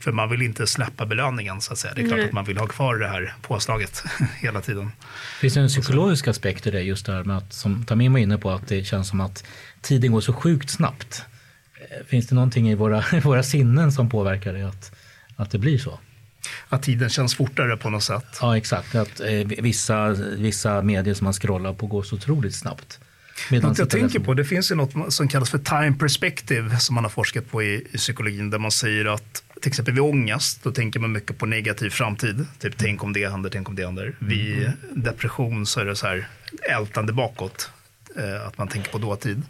För 0.00 0.12
man 0.12 0.30
vill 0.30 0.42
inte 0.42 0.66
släppa 0.66 1.06
belöningen 1.06 1.60
så 1.60 1.72
att 1.72 1.78
säga. 1.78 1.94
Det 1.94 2.02
är 2.02 2.06
klart 2.06 2.18
Nej. 2.18 2.26
att 2.26 2.32
man 2.32 2.44
vill 2.44 2.58
ha 2.58 2.66
kvar 2.66 2.96
det 2.96 3.08
här 3.08 3.34
påslaget 3.42 4.04
hela 4.40 4.60
tiden. 4.60 4.92
Finns 5.40 5.54
det 5.54 5.60
en 5.60 5.68
psykologisk 5.68 6.28
aspekt 6.28 6.66
i 6.66 6.70
det 6.70 6.82
just 6.82 7.06
det 7.06 7.12
här 7.12 7.24
med 7.24 7.36
att, 7.36 7.52
som 7.52 7.84
Tamim 7.84 8.12
var 8.12 8.20
inne 8.20 8.38
på, 8.38 8.50
att 8.50 8.68
det 8.68 8.84
känns 8.84 9.08
som 9.08 9.20
att 9.20 9.44
tiden 9.80 10.12
går 10.12 10.20
så 10.20 10.32
sjukt 10.32 10.70
snabbt. 10.70 11.24
Eh, 11.74 12.06
Finns 12.06 12.26
det 12.26 12.34
någonting 12.34 12.70
i 12.70 12.74
våra, 12.74 13.04
våra 13.22 13.42
sinnen 13.42 13.92
som 13.92 14.10
påverkar 14.10 14.52
det 14.52 14.68
att, 14.68 14.92
att 15.36 15.50
det 15.50 15.58
blir 15.58 15.78
så? 15.78 15.98
Att 16.68 16.82
tiden 16.82 17.10
känns 17.10 17.34
fortare 17.34 17.76
på 17.76 17.90
något 17.90 18.02
sätt. 18.02 18.38
Ja, 18.40 18.56
exakt. 18.56 18.94
Att 18.94 19.20
eh, 19.20 19.28
vissa, 19.44 20.08
vissa 20.36 20.82
medier 20.82 21.14
som 21.14 21.24
man 21.24 21.32
scrollar 21.32 21.72
på 21.72 21.86
går 21.86 22.02
så 22.02 22.16
otroligt 22.16 22.54
snabbt. 22.54 23.00
Något 23.50 23.78
jag 23.78 23.90
tänker 23.90 24.18
på, 24.18 24.34
det 24.34 24.44
finns 24.44 24.70
ju 24.70 24.74
något 24.74 25.14
som 25.14 25.28
kallas 25.28 25.50
för 25.50 25.58
time 25.58 25.96
perspective 25.98 26.78
som 26.78 26.94
man 26.94 27.04
har 27.04 27.10
forskat 27.10 27.50
på 27.50 27.62
i, 27.62 27.86
i 27.90 27.96
psykologin 27.96 28.50
där 28.50 28.58
man 28.58 28.70
säger 28.70 29.04
att 29.04 29.42
till 29.60 29.68
exempel 29.68 29.94
vid 29.94 30.02
ångest, 30.02 30.60
då 30.62 30.72
tänker 30.72 31.00
man 31.00 31.12
mycket 31.12 31.38
på 31.38 31.46
negativ 31.46 31.90
framtid. 31.90 32.46
Typ 32.58 32.74
tänk 32.76 33.04
om 33.04 33.12
det 33.12 33.30
händer, 33.30 33.50
tänk 33.50 33.68
om 33.68 33.74
det 33.74 33.84
händer. 33.84 34.14
Vid 34.18 34.72
depression 34.90 35.66
så 35.66 35.80
är 35.80 35.84
det 35.84 35.96
så 35.96 36.06
här 36.06 36.28
ältande 36.70 37.12
bakåt, 37.12 37.70
eh, 38.16 38.46
att 38.46 38.58
man 38.58 38.68
tänker 38.68 38.92
på 38.92 38.98
dåtid. 38.98 39.42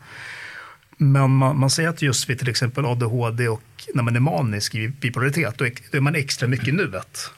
Men 0.97 1.31
man, 1.31 1.59
man 1.59 1.71
säger 1.71 1.89
att 1.89 2.03
just 2.03 2.31
vid 2.31 2.39
till 2.39 2.49
exempel 2.49 2.85
ADHD 2.85 3.49
och 3.49 3.63
när 3.95 4.03
man 4.03 4.17
är 4.17 4.21
manisk 4.21 4.75
i 4.75 4.89
bipolaritet, 4.89 5.59
då 5.59 5.67
är, 5.67 5.73
då 5.91 5.97
är 5.97 6.01
man 6.01 6.15
extra 6.15 6.49
mycket 6.49 6.69
i 6.69 6.73
nuet. 6.73 7.31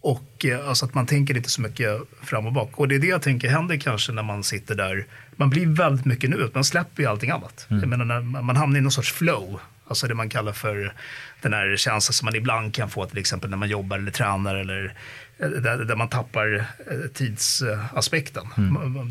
Och 0.00 0.44
eh, 0.44 0.68
alltså 0.68 0.84
att 0.84 0.94
man 0.94 1.06
tänker 1.06 1.36
inte 1.36 1.50
så 1.50 1.60
mycket 1.60 2.00
fram 2.22 2.46
och 2.46 2.52
bak. 2.52 2.78
Och 2.78 2.88
det 2.88 2.94
är 2.94 2.98
det 2.98 3.06
jag 3.06 3.22
tänker 3.22 3.48
händer 3.48 3.76
kanske 3.76 4.12
när 4.12 4.22
man 4.22 4.42
sitter 4.42 4.74
där. 4.74 5.06
Man 5.36 5.50
blir 5.50 5.66
väldigt 5.66 6.04
mycket 6.04 6.30
nuet, 6.30 6.54
man 6.54 6.64
släpper 6.64 7.02
ju 7.02 7.08
allting 7.08 7.30
annat. 7.30 7.66
Jag 7.68 7.86
menar, 7.88 8.04
när 8.04 8.20
man 8.20 8.56
hamnar 8.56 8.78
i 8.78 8.82
någon 8.82 8.92
sorts 8.92 9.12
flow. 9.12 9.60
Alltså 9.88 10.06
det 10.06 10.14
man 10.14 10.28
kallar 10.28 10.52
för 10.52 10.94
den 11.42 11.52
här 11.52 11.76
känslan 11.76 12.14
som 12.14 12.26
man 12.26 12.36
ibland 12.36 12.74
kan 12.74 12.90
få 12.90 13.06
till 13.06 13.18
exempel 13.18 13.50
när 13.50 13.56
man 13.56 13.68
jobbar 13.68 13.98
eller 13.98 14.10
tränar 14.10 14.54
eller 14.54 14.94
eh, 15.38 15.48
där, 15.48 15.78
där 15.78 15.96
man 15.96 16.08
tappar 16.08 16.56
eh, 16.56 17.08
tidsaspekten. 17.14 18.44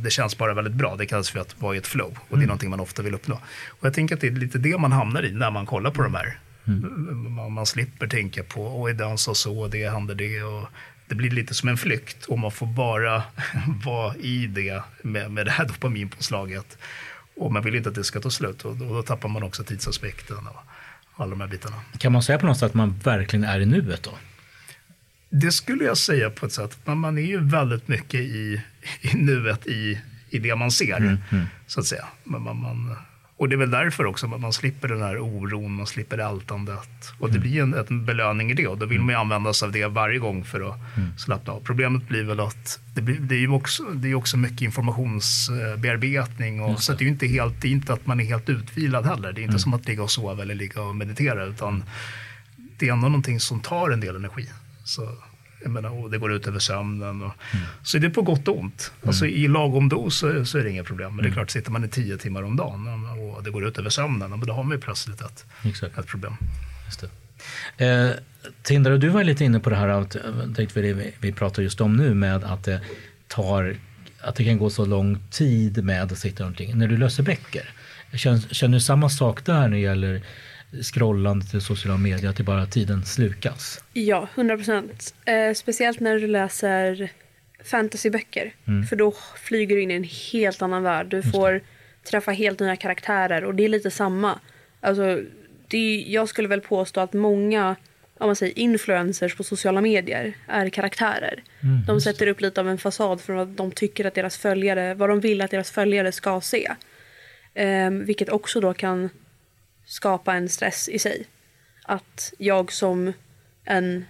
Det 0.04 0.10
känns 0.10 0.38
bara 0.38 0.54
väldigt 0.54 0.74
bra. 0.74 0.96
Det 0.96 1.06
kallas 1.06 1.30
för 1.30 1.40
att 1.40 1.62
vara 1.62 1.76
i 1.76 1.78
ett 1.78 1.88
flow 1.88 2.18
och 2.30 2.38
det 2.38 2.44
är 2.44 2.48
någonting 2.48 2.70
man 2.70 2.80
ofta 2.80 3.02
vill 3.02 3.14
uppnå. 3.14 3.36
Och 3.68 3.86
jag 3.86 3.94
tänker 3.94 4.16
att 4.16 4.22
det 4.22 4.28
är 4.28 4.32
lite 4.32 4.58
det 4.58 4.78
man 4.78 4.92
hamnar 4.92 5.26
i 5.26 5.32
när 5.32 5.52
man 5.52 5.66
kollar 5.66 5.92
på 5.92 6.02
de 6.02 6.16
här. 6.16 6.38
Man, 7.30 7.52
man 7.52 7.66
slipper 7.66 8.08
tänka 8.08 8.44
på, 8.44 8.64
och 8.64 8.96
den 8.96 9.18
sa 9.18 9.36
så, 9.36 9.68
det 9.68 9.90
händer 9.90 10.16
det. 10.16 10.44
Och 10.44 10.68
det 11.08 11.16
blir 11.16 11.32
lite 11.32 11.54
som 11.54 11.70
en 11.70 11.78
flykt 11.78 12.26
och 12.26 12.40
man 12.40 12.52
får 12.52 12.68
bara 12.68 13.24
vara 13.86 14.16
i 14.16 14.48
det 14.48 14.84
med, 15.02 15.32
med 15.32 15.46
det 15.46 15.52
här 15.52 15.66
dopaminpåslaget. 15.66 16.78
Och 17.36 17.54
man 17.54 17.64
vill 17.64 17.76
inte 17.76 17.90
att 17.90 17.96
det 17.96 18.04
ska 18.04 18.20
ta 18.20 18.30
slut 18.30 18.66
och 18.66 18.76
då, 18.76 18.86
då 18.86 19.04
tappar 19.04 19.30
man 19.30 19.44
också 19.44 19.64
tidsaspekten 19.64 20.38
och 20.38 20.64
alla 21.16 21.30
de 21.30 21.42
här 21.42 21.48
bitarna. 21.48 21.76
Kan 21.98 22.12
man 22.12 22.24
säga 22.24 22.40
på 22.40 22.46
något 22.46 22.58
sätt 22.58 22.66
att 22.66 22.74
man 22.74 23.00
verkligen 23.04 23.44
är 23.44 23.60
i 23.60 23.66
nuet 23.66 24.04
då? 24.04 24.12
Det 25.30 25.52
skulle 25.52 25.84
jag 25.84 25.98
säga 25.98 26.30
på 26.30 26.46
ett 26.46 26.52
sätt. 26.52 26.78
Men 26.86 26.98
man 26.98 27.18
är 27.18 27.22
ju 27.22 27.40
väldigt 27.44 27.88
mycket 27.88 28.20
i, 28.20 28.62
i 29.02 29.16
nuet 29.16 29.68
i, 29.68 30.00
i 30.30 30.40
det 30.40 30.56
man 30.56 30.72
ser, 30.72 31.18
så 31.68 31.80
att 31.80 31.86
säga. 31.86 32.06
Men 32.24 32.42
man, 32.42 32.62
man, 32.62 32.96
och 33.40 33.50
det 33.50 33.56
är 33.56 33.58
väl 33.58 33.72
därför 33.72 34.06
också 34.06 34.26
att 34.26 34.42
man 34.42 34.54
slipper 34.54 34.88
den 34.88 35.02
här 35.02 35.20
oron, 35.20 35.74
man 35.74 35.88
slipper 35.88 36.18
ältandet. 36.18 37.14
Och 37.20 37.32
det 37.32 37.40
blir 37.40 37.62
en, 37.62 37.74
en 37.74 38.06
belöning 38.06 38.52
i 38.52 38.54
det 38.54 38.68
och 38.68 38.78
då 38.78 38.86
vill 38.86 39.00
man 39.00 39.10
ju 39.10 39.16
använda 39.16 39.54
sig 39.54 39.66
av 39.66 39.72
det 39.72 39.88
varje 39.88 40.20
gång 40.20 40.44
för 40.44 40.70
att 40.70 40.80
slappna 41.18 41.54
av. 41.54 41.60
Problemet 41.60 42.08
blir 42.08 42.24
väl 42.24 42.40
att 42.40 42.80
det, 42.96 43.02
blir, 43.02 43.20
det 43.20 43.36
är 43.36 43.40
ju 43.40 43.50
också, 43.50 43.84
det 43.84 44.12
är 44.12 44.16
också 44.16 44.38
mycket 44.38 44.62
informationsbearbetning. 44.62 46.62
Och, 46.62 46.82
så 46.82 46.94
det 46.94 47.02
är 47.02 47.06
ju 47.06 47.10
inte, 47.10 47.28
helt, 47.28 47.64
inte 47.64 47.94
att 47.94 48.08
man 48.08 48.20
är 48.20 48.26
helt 48.26 48.50
utvilad 48.50 49.06
heller. 49.06 49.34
Det 49.34 49.42
är 49.42 49.44
inte 49.44 49.60
som 49.60 49.74
att 49.74 49.88
ligga 49.88 50.04
och 50.04 50.12
sova 50.12 50.42
eller 50.42 50.56
ligga 50.56 50.82
och 50.82 50.96
meditera. 50.96 51.46
utan 51.46 51.84
det 52.78 52.88
är 52.88 52.94
ändå 52.94 53.08
någonting 53.08 53.40
som 53.40 53.60
tar 53.60 53.90
en 53.90 54.00
del 54.00 54.16
energi. 54.16 54.50
Så, 54.84 55.10
jag 55.62 55.72
menar, 55.72 56.04
och 56.04 56.12
det 56.12 56.18
går 56.18 56.34
ut 56.34 56.48
över 56.48 56.60
sömnen. 56.60 57.22
Och, 57.22 57.32
Så 57.84 57.98
det 57.98 58.08
är 58.08 58.12
på 58.12 58.22
gott 58.22 58.48
och 58.48 58.60
ont. 58.60 58.92
Alltså, 59.06 59.26
I 59.26 59.48
lagom 59.48 59.90
dos 59.90 60.16
så, 60.16 60.46
så 60.46 60.58
är 60.58 60.64
det 60.64 60.70
inga 60.70 60.84
problem. 60.84 61.16
Men 61.16 61.24
det 61.24 61.30
är 61.30 61.34
klart, 61.34 61.50
sitter 61.50 61.72
man 61.72 61.84
i 61.84 61.88
tio 61.88 62.18
timmar 62.18 62.44
om 62.44 62.56
dagen 62.56 62.88
och 63.40 63.46
det 63.46 63.52
går 63.52 63.68
ut 63.68 63.78
över 63.78 63.90
sömnen, 63.90 64.30
men 64.30 64.40
då 64.40 64.54
har 64.54 64.64
man 64.64 64.78
ju 64.78 64.82
plötsligt 64.82 65.22
ett, 65.22 65.46
Exakt. 65.66 65.98
ett 65.98 66.08
problem. 66.08 66.34
Just 66.86 67.04
det. 67.78 67.86
Eh, 67.86 68.12
Tindra, 68.64 68.98
du 68.98 69.10
var 69.10 69.24
lite 69.24 69.46
inne 69.46 69.60
på 69.60 69.70
det 69.70 69.76
här, 69.76 69.88
att, 69.88 70.16
eh, 70.16 70.22
tänkte 70.56 70.82
vi, 70.82 70.94
vi, 70.94 71.14
vi 71.20 71.32
pratar 71.34 71.64
just 71.64 71.82
om 71.82 71.98
nu, 71.98 72.14
med 72.14 72.44
att 72.44 72.64
det 72.64 72.82
tar 73.28 73.76
att 74.22 74.36
det 74.36 74.44
kan 74.44 74.58
gå 74.58 74.70
så 74.70 74.86
lång 74.86 75.18
tid 75.32 75.84
med 75.84 76.04
att 76.04 76.18
sitta 76.18 76.46
omkring. 76.46 76.78
När 76.78 76.88
du 76.88 76.98
löser 76.98 77.24
böcker, 77.24 77.74
känner, 78.14 78.40
känner 78.40 78.78
du 78.78 78.82
samma 78.82 79.10
sak 79.10 79.46
där 79.46 79.62
när 79.62 79.70
det 79.70 79.78
gäller 79.78 80.22
scrollande 80.82 81.46
till 81.46 81.62
sociala 81.62 81.98
medier, 81.98 82.30
att 82.30 82.36
det 82.36 82.44
bara 82.44 82.66
tiden 82.66 83.06
slukas? 83.06 83.84
Ja, 83.94 84.28
100 84.36 84.56
procent. 84.58 85.14
Eh, 85.26 85.54
speciellt 85.54 86.00
när 86.00 86.20
du 86.20 86.28
läser 86.28 87.12
fantasyböcker. 87.64 88.54
För 88.90 88.96
då 88.96 89.14
flyger 89.44 89.76
du 89.76 89.82
in 89.82 89.92
i 89.92 89.94
en 89.94 90.10
helt 90.32 90.62
annan 90.62 90.84
värld. 90.84 91.08
Du 91.10 91.24
får 91.24 91.62
träffa 92.04 92.32
helt 92.32 92.60
nya 92.60 92.76
karaktärer 92.76 93.44
och 93.44 93.56
det 93.56 93.66
är 93.66 93.70
lite 93.70 93.92
samma. 93.92 94.40
Alltså, 94.82 95.22
det 95.68 95.78
är, 95.78 96.14
jag 96.14 96.30
skulle 96.30 96.48
väl 96.48 96.62
påstå 96.62 97.00
att 97.00 97.14
många 97.14 97.76
om 98.20 98.28
man 98.28 98.36
säger 98.36 98.60
influencers 98.60 99.36
på 99.36 99.44
sociala 99.44 99.82
medier 99.82 100.34
är 100.48 100.70
karaktärer. 100.70 101.44
de 101.88 102.02
sätter 102.02 102.28
upp 102.28 102.42
lite 102.42 102.62
av 102.62 102.70
en 102.70 102.78
fasad 102.78 103.22
för 103.22 103.34
vad 103.34 103.48
de 103.48 103.72
tycker 103.72 104.06
att 104.06 104.14
deras 104.14 104.38
följare, 104.38 104.94
vad 104.94 105.10
de 105.10 105.20
vill 105.20 105.42
att 105.42 105.52
deras 105.52 105.72
följare 105.72 106.12
ska 106.12 106.42
se. 106.42 106.72
Eh, 107.54 107.90
vilket 107.92 108.30
också 108.30 108.60
då 108.60 108.74
kan 108.74 109.10
skapa 109.86 110.34
en 110.34 110.50
stress 110.50 110.90
i 110.90 111.00
sig. 111.00 111.26
Att 111.84 112.34
jag 112.38 112.72
som 112.72 113.14
en 113.66 114.06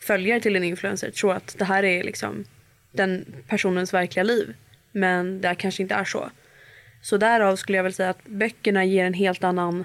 följare 0.00 0.40
till 0.40 0.56
en 0.56 0.64
influencer 0.64 1.10
tror 1.10 1.34
att 1.34 1.56
det 1.58 1.64
här 1.64 1.84
är 1.84 2.02
liksom 2.02 2.44
den 2.92 3.24
personens 3.48 3.94
verkliga 3.94 4.22
liv. 4.22 4.54
Men 4.92 5.40
det 5.40 5.54
kanske 5.54 5.82
inte 5.82 5.94
är 5.94 6.04
så. 6.04 6.30
Så 7.04 7.16
därav 7.16 7.56
skulle 7.56 7.78
jag 7.78 7.82
väl 7.82 7.94
säga 7.94 8.10
att 8.10 8.24
böckerna 8.24 8.84
ger 8.84 9.04
en 9.04 9.14
helt 9.14 9.44
annan, 9.44 9.84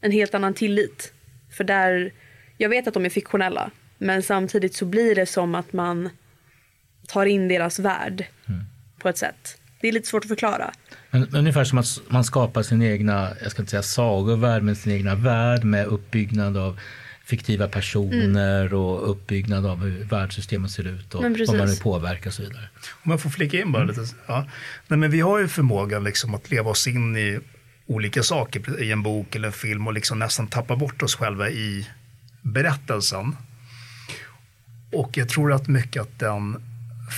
en 0.00 0.12
helt 0.12 0.34
annan 0.34 0.54
tillit. 0.54 1.12
För 1.50 1.64
där, 1.64 2.12
jag 2.56 2.68
vet 2.68 2.86
att 2.86 2.94
de 2.94 3.04
är 3.04 3.10
fiktionella. 3.10 3.70
Men 3.98 4.22
samtidigt 4.22 4.74
så 4.74 4.84
blir 4.84 5.14
det 5.14 5.26
som 5.26 5.54
att 5.54 5.72
man 5.72 6.10
tar 7.06 7.26
in 7.26 7.48
deras 7.48 7.78
värld 7.78 8.24
på 8.98 9.08
ett 9.08 9.18
sätt. 9.18 9.60
Det 9.80 9.88
är 9.88 9.92
lite 9.92 10.08
svårt 10.08 10.24
att 10.24 10.28
förklara. 10.28 10.70
Men, 11.10 11.20
men 11.20 11.40
ungefär 11.40 11.64
som 11.64 11.78
att 11.78 12.00
man 12.08 12.24
skapar 12.24 12.62
sin 12.62 12.82
egna, 12.82 13.30
jag 13.42 13.50
ska 13.50 13.62
inte 13.62 13.70
säga 13.70 13.82
sagovärld, 13.82 14.62
men 14.62 14.76
sin 14.76 14.92
egna 14.92 15.14
värld 15.14 15.64
med 15.64 15.86
uppbyggnad 15.86 16.56
av 16.56 16.80
fiktiva 17.30 17.68
personer 17.68 18.74
och 18.74 19.10
uppbyggnad 19.10 19.66
av 19.66 19.82
hur 19.82 20.04
världssystemet 20.04 20.70
ser 20.70 20.86
ut 20.86 21.14
och 21.14 21.22
vad 21.22 21.30
man 21.30 21.34
precis. 21.34 21.54
vill 21.54 21.82
påverka 21.82 22.28
och 22.28 22.34
så 22.34 22.42
vidare. 22.42 22.68
Om 23.02 23.10
jag 23.10 23.20
får 23.20 23.30
flika 23.30 23.60
in 23.60 23.72
bara 23.72 23.84
lite. 23.84 24.04
Ja. 24.26 24.46
Nej, 24.88 24.98
men 24.98 25.10
vi 25.10 25.20
har 25.20 25.38
ju 25.38 25.48
förmågan 25.48 26.04
liksom 26.04 26.34
att 26.34 26.50
leva 26.50 26.70
oss 26.70 26.86
in 26.86 27.16
i 27.16 27.38
olika 27.86 28.22
saker 28.22 28.82
i 28.82 28.92
en 28.92 29.02
bok 29.02 29.36
eller 29.36 29.46
en 29.48 29.52
film 29.52 29.86
och 29.86 29.92
liksom 29.92 30.18
nästan 30.18 30.46
tappa 30.46 30.76
bort 30.76 31.02
oss 31.02 31.14
själva 31.14 31.50
i 31.50 31.88
berättelsen. 32.42 33.36
Och 34.92 35.16
jag 35.16 35.28
tror 35.28 35.52
att 35.52 35.68
mycket 35.68 36.02
att 36.02 36.18
den 36.18 36.62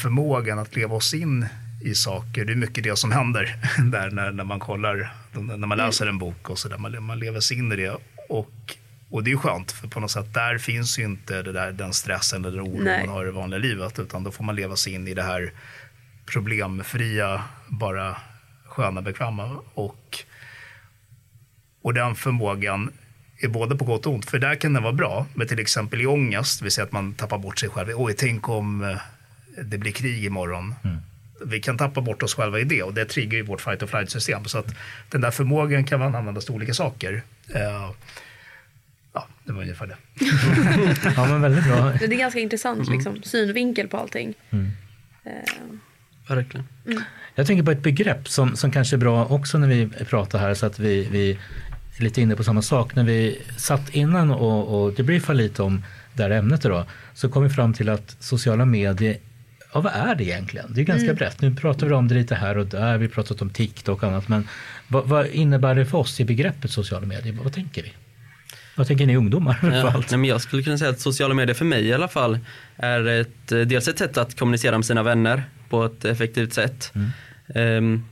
förmågan 0.03 0.59
att 0.59 0.77
leva 0.77 0.95
oss 0.95 1.15
in 1.15 1.47
i 1.85 1.95
saker, 1.95 2.45
det 2.45 2.53
är 2.53 2.57
mycket 2.57 2.85
det 2.85 2.99
som 2.99 3.13
händer 3.13 3.57
där 3.93 4.11
när, 4.11 4.31
när 4.31 4.45
man 4.45 4.61
kollar, 4.61 5.15
när 5.33 5.67
man 5.67 5.79
läser 5.79 6.07
en 6.07 6.19
bok 6.19 6.51
och 6.51 6.59
så 6.59 6.69
där, 6.69 6.79
man, 6.79 7.03
man 7.03 7.19
lever 7.19 7.41
sig 7.41 7.59
in 7.59 7.73
i 7.73 7.77
det. 7.77 7.97
Och, 8.29 8.77
och 9.13 9.25
det 9.25 9.33
är 9.33 9.37
skönt, 9.37 9.73
för 9.73 9.89
på 9.89 10.01
något 10.01 10.11
sätt 10.11 10.35
där 10.35 10.59
finns 10.59 10.99
ju 10.99 11.05
inte 11.05 11.43
det 11.43 11.53
där, 11.53 11.73
den 11.73 11.93
stressen 11.93 12.45
eller 12.45 12.57
den 12.57 12.67
oron 12.67 12.85
man 12.85 13.09
har 13.09 13.23
i 13.23 13.27
det 13.27 13.33
vanliga 13.33 13.59
livet, 13.59 13.99
utan 13.99 14.25
då 14.25 14.31
får 14.31 14.45
man 14.45 14.57
leva 14.57 14.77
sig 14.77 14.95
in 14.95 15.09
i 15.09 15.15
det 15.15 15.23
här 15.23 15.53
problemfria, 16.27 17.45
bara 17.69 18.17
sköna, 18.65 19.03
bekväma. 19.03 19.59
Och, 19.75 20.19
och 21.83 21.95
den 21.95 22.15
förmågan 22.15 22.93
är 23.39 23.49
både 23.49 23.77
på 23.77 23.85
gott 23.85 24.07
och 24.07 24.13
ont, 24.13 24.31
för 24.31 24.39
där 24.39 24.55
kan 24.55 24.73
den 24.73 24.83
vara 24.83 24.93
bra, 24.93 25.27
men 25.35 25.49
till 25.49 25.59
exempel 25.59 26.01
i 26.01 26.07
ångest, 26.07 26.63
vi 26.63 26.71
säger 26.71 26.87
att 26.87 26.93
man 26.93 27.15
tappar 27.15 27.39
bort 27.39 27.59
sig 27.59 27.69
själv. 27.69 27.89
Oj, 27.97 28.15
tänk 28.19 28.49
om 28.49 28.85
eh, 28.85 28.97
det 29.65 29.79
blir 29.79 29.93
krig 29.93 30.25
imorgon. 30.25 30.75
Vi 31.45 31.61
kan 31.61 31.79
tappa 31.79 32.01
bort 32.01 32.23
oss 32.23 32.35
själva 32.35 32.59
i 32.59 32.65
det 32.65 32.83
och 32.83 32.95
det 32.95 33.05
triggar 33.05 33.37
ju 33.37 33.43
vårt 33.43 33.61
fight 33.61 33.83
or 33.83 33.87
flight 33.87 34.11
system. 34.11 34.45
Så 34.45 34.59
att 34.59 34.75
den 35.11 35.21
där 35.21 35.31
förmågan 35.31 35.85
kan 35.85 36.01
man 36.01 36.15
använda 36.15 36.41
till 36.41 36.55
olika 36.55 36.75
saker. 36.75 37.23
Det 39.45 39.53
var 39.53 39.63
ungefär 39.63 39.87
det. 39.87 39.97
Ja, 41.17 41.27
men 41.27 41.43
väldigt 41.43 41.65
bra. 41.65 41.93
Det 41.99 42.05
är 42.05 42.09
ganska 42.19 42.41
intressant 42.41 42.91
liksom, 42.91 43.23
synvinkel 43.23 43.89
på 43.89 43.97
allting. 43.97 44.35
Eh, 44.51 45.31
Verkligen. 46.29 46.67
Jag 47.35 47.47
tänker 47.47 47.65
på 47.65 47.71
ett 47.71 47.83
begrepp 47.83 48.29
som, 48.29 48.57
som 48.57 48.71
kanske 48.71 48.97
är 48.97 48.99
bra 48.99 49.27
också 49.27 49.59
när 49.59 49.69
vi 49.69 49.89
pratar 49.89 50.39
här 50.39 50.55
så 50.55 50.67
att 50.67 50.79
vi, 50.79 51.09
vi 51.11 51.39
är 51.99 52.03
lite 52.03 52.21
inne 52.21 52.37
på 52.37 52.45
samma 52.45 52.63
sak. 52.63 52.95
När 52.95 53.05
vi 53.05 53.43
satt 53.57 53.91
innan 53.91 54.31
och, 54.31 54.83
och 54.85 54.93
debriefade 54.93 55.39
lite 55.39 55.63
om 55.63 55.85
det 56.15 56.23
här 56.23 56.31
ämnet 56.31 56.63
då, 56.63 56.87
så 57.15 57.29
kom 57.29 57.43
vi 57.43 57.49
fram 57.51 57.73
till 57.75 57.89
att 57.89 58.17
sociala 58.21 58.65
medier, 58.65 59.17
ja 59.73 59.81
vad 59.81 59.93
är 59.93 60.15
det 60.15 60.25
egentligen? 60.25 60.75
Det 60.75 60.81
är 60.81 60.85
ganska 60.85 61.15
brett. 61.15 61.41
Nu 61.41 61.55
pratar 61.55 61.87
vi 61.87 61.93
om 61.93 62.09
det 62.09 62.15
lite 62.15 62.35
här 62.35 62.59
och 62.59 62.67
där, 62.67 62.99
vi 62.99 63.07
har 63.07 63.11
pratat 63.13 63.43
om 63.43 63.51
TikTok 63.51 64.03
och 64.03 64.09
annat, 64.09 64.29
men 64.29 64.49
vad, 64.89 65.09
vad 65.09 65.27
innebär 65.27 65.75
det 65.75 65.87
för 65.87 65.99
oss 65.99 66.21
i 66.21 66.25
begreppet 66.25 66.71
sociala 66.71 67.07
medier? 67.07 67.33
Vad, 67.33 67.45
vad 67.45 67.53
tänker 67.53 67.83
vi? 67.83 67.93
Vad 68.75 68.87
tänker 68.87 69.07
ni 69.07 69.17
ungdomar? 69.17 69.59
Ja, 69.63 69.93
nej, 70.11 70.19
men 70.19 70.25
jag 70.25 70.41
skulle 70.41 70.63
kunna 70.63 70.79
säga 70.79 70.91
att 70.91 71.01
sociala 71.01 71.35
medier 71.35 71.55
för 71.55 71.65
mig 71.65 71.85
i 71.85 71.93
alla 71.93 72.09
fall 72.09 72.39
är 72.77 73.07
ett, 73.07 73.53
eh, 73.53 73.59
dels 73.59 73.89
ett 73.89 73.99
sätt 73.99 74.19
att 74.19 74.39
kommunicera 74.39 74.79
med 74.79 74.85
sina 74.85 75.03
vänner 75.03 75.43
på 75.69 75.85
ett 75.85 76.05
effektivt 76.05 76.53
sätt. 76.53 76.93
Ehm, 77.55 78.05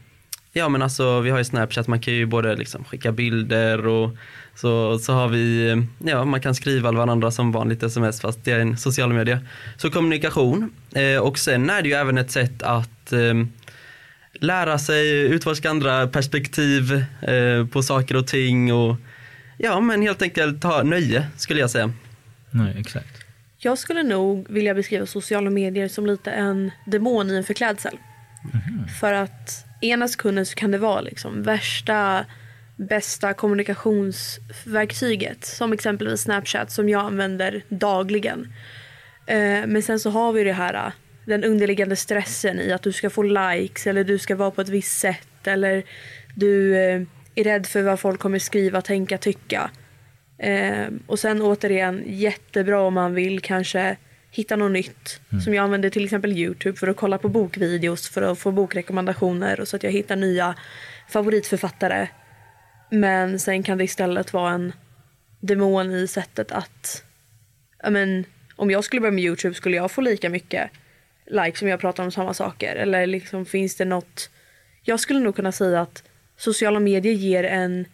ja 0.52 0.68
men 0.68 0.82
alltså 0.82 1.20
vi 1.20 1.30
har 1.30 1.38
ju 1.38 1.44
Snapchat, 1.44 1.86
man 1.86 2.00
kan 2.00 2.14
ju 2.14 2.26
både 2.26 2.56
liksom 2.56 2.84
skicka 2.84 3.12
bilder 3.12 3.86
och 3.86 4.16
så, 4.54 4.98
så 4.98 5.12
har 5.12 5.28
vi, 5.28 5.76
ja 5.98 6.24
man 6.24 6.40
kan 6.40 6.54
skriva 6.54 6.92
varandra 6.92 7.30
som 7.30 7.52
vanligt 7.52 7.82
sms 7.82 8.20
fast 8.20 8.44
det 8.44 8.52
är 8.52 8.60
en 8.60 8.76
social 8.76 9.12
media. 9.12 9.40
Så 9.76 9.90
kommunikation 9.90 10.72
eh, 10.94 11.20
och 11.20 11.38
sen 11.38 11.70
är 11.70 11.82
det 11.82 11.88
ju 11.88 11.94
även 11.94 12.18
ett 12.18 12.30
sätt 12.30 12.62
att 12.62 13.12
ehm, 13.12 13.48
lära 14.32 14.78
sig, 14.78 15.20
utforska 15.20 15.70
andra 15.70 16.06
perspektiv 16.06 17.04
eh, 17.22 17.66
på 17.66 17.82
saker 17.82 18.16
och 18.16 18.26
ting 18.26 18.72
och 18.72 18.96
ja 19.62 19.80
men 19.80 20.02
helt 20.02 20.22
enkelt 20.22 20.64
ha 20.64 20.82
nöje 20.82 21.26
skulle 21.36 21.60
jag 21.60 21.70
säga. 21.70 21.92
Nej, 22.50 22.74
exakt. 22.78 23.24
jag 23.58 23.78
skulle 23.78 24.02
nog 24.02 24.46
vilja 24.50 24.74
beskriva 24.74 25.06
sociala 25.06 25.50
medier 25.50 25.88
som 25.88 26.06
lite 26.06 26.30
en 26.30 26.70
demon 26.86 27.30
i 27.30 27.36
en 27.36 27.44
förklädsel. 27.44 27.98
För 29.00 29.12
att 29.12 29.64
ena 29.80 30.08
sekunden 30.08 30.46
så 30.46 30.54
kan 30.54 30.70
det 30.70 30.78
vara 30.78 31.00
liksom 31.00 31.42
värsta 31.42 32.24
bästa 32.76 33.34
kommunikationsverktyget 33.34 35.44
som 35.44 35.72
exempelvis 35.72 36.20
Snapchat 36.20 36.70
som 36.70 36.88
jag 36.88 37.04
använder 37.04 37.62
dagligen. 37.68 38.52
Eh, 39.26 39.66
men 39.66 39.82
sen 39.82 40.00
så 40.00 40.10
har 40.10 40.32
vi 40.32 40.44
det 40.44 40.52
här 40.52 40.74
eh, 40.74 40.92
den 41.24 41.44
underliggande 41.44 41.96
stressen 41.96 42.60
i 42.60 42.72
att 42.72 42.82
du 42.82 42.92
ska 42.92 43.10
få 43.10 43.22
likes 43.22 43.86
eller 43.86 44.04
du 44.04 44.18
ska 44.18 44.36
vara 44.36 44.50
på 44.50 44.60
ett 44.60 44.68
visst 44.68 44.98
sätt 44.98 45.46
eller 45.46 45.82
du 46.34 46.76
eh, 46.76 47.02
är 47.40 47.44
rädd 47.44 47.66
för 47.66 47.82
vad 47.82 48.00
folk 48.00 48.20
kommer 48.20 48.38
skriva, 48.38 48.82
tänka, 48.82 49.18
tycka. 49.18 49.70
Eh, 50.38 50.86
och 51.06 51.18
sen 51.18 51.42
återigen 51.42 52.04
jättebra 52.06 52.80
om 52.80 52.94
man 52.94 53.14
vill 53.14 53.40
kanske 53.40 53.96
hitta 54.30 54.56
något 54.56 54.72
nytt. 54.72 55.20
Som 55.44 55.54
jag 55.54 55.62
använder 55.62 55.90
till 55.90 56.04
exempel 56.04 56.32
Youtube 56.32 56.78
för 56.78 56.88
att 56.88 56.96
kolla 56.96 57.18
på 57.18 57.28
bokvideos 57.28 58.08
för 58.08 58.22
att 58.22 58.38
få 58.38 58.50
bokrekommendationer 58.50 59.60
och 59.60 59.68
så 59.68 59.76
att 59.76 59.82
jag 59.82 59.90
hittar 59.90 60.16
nya 60.16 60.54
favoritförfattare. 61.08 62.08
Men 62.90 63.38
sen 63.38 63.62
kan 63.62 63.78
det 63.78 63.84
istället 63.84 64.32
vara 64.32 64.52
en 64.52 64.72
demon 65.40 65.90
i 65.90 66.06
sättet 66.06 66.52
att 66.52 67.04
ja, 67.82 67.90
men, 67.90 68.24
om 68.56 68.70
jag 68.70 68.84
skulle 68.84 69.00
börja 69.00 69.12
med 69.12 69.24
Youtube 69.24 69.54
skulle 69.54 69.76
jag 69.76 69.90
få 69.90 70.00
lika 70.00 70.28
mycket 70.28 70.70
likes 71.26 71.62
om 71.62 71.68
jag 71.68 71.80
pratar 71.80 72.04
om 72.04 72.10
samma 72.10 72.34
saker? 72.34 72.76
Eller 72.76 73.06
liksom 73.06 73.46
finns 73.46 73.76
det 73.76 73.84
något? 73.84 74.30
Jag 74.82 75.00
skulle 75.00 75.20
nog 75.20 75.36
kunna 75.36 75.52
säga 75.52 75.80
att 75.80 76.02
sociala 76.40 76.80
medier 76.80 77.12
ger 77.12 77.44
en 77.44 77.86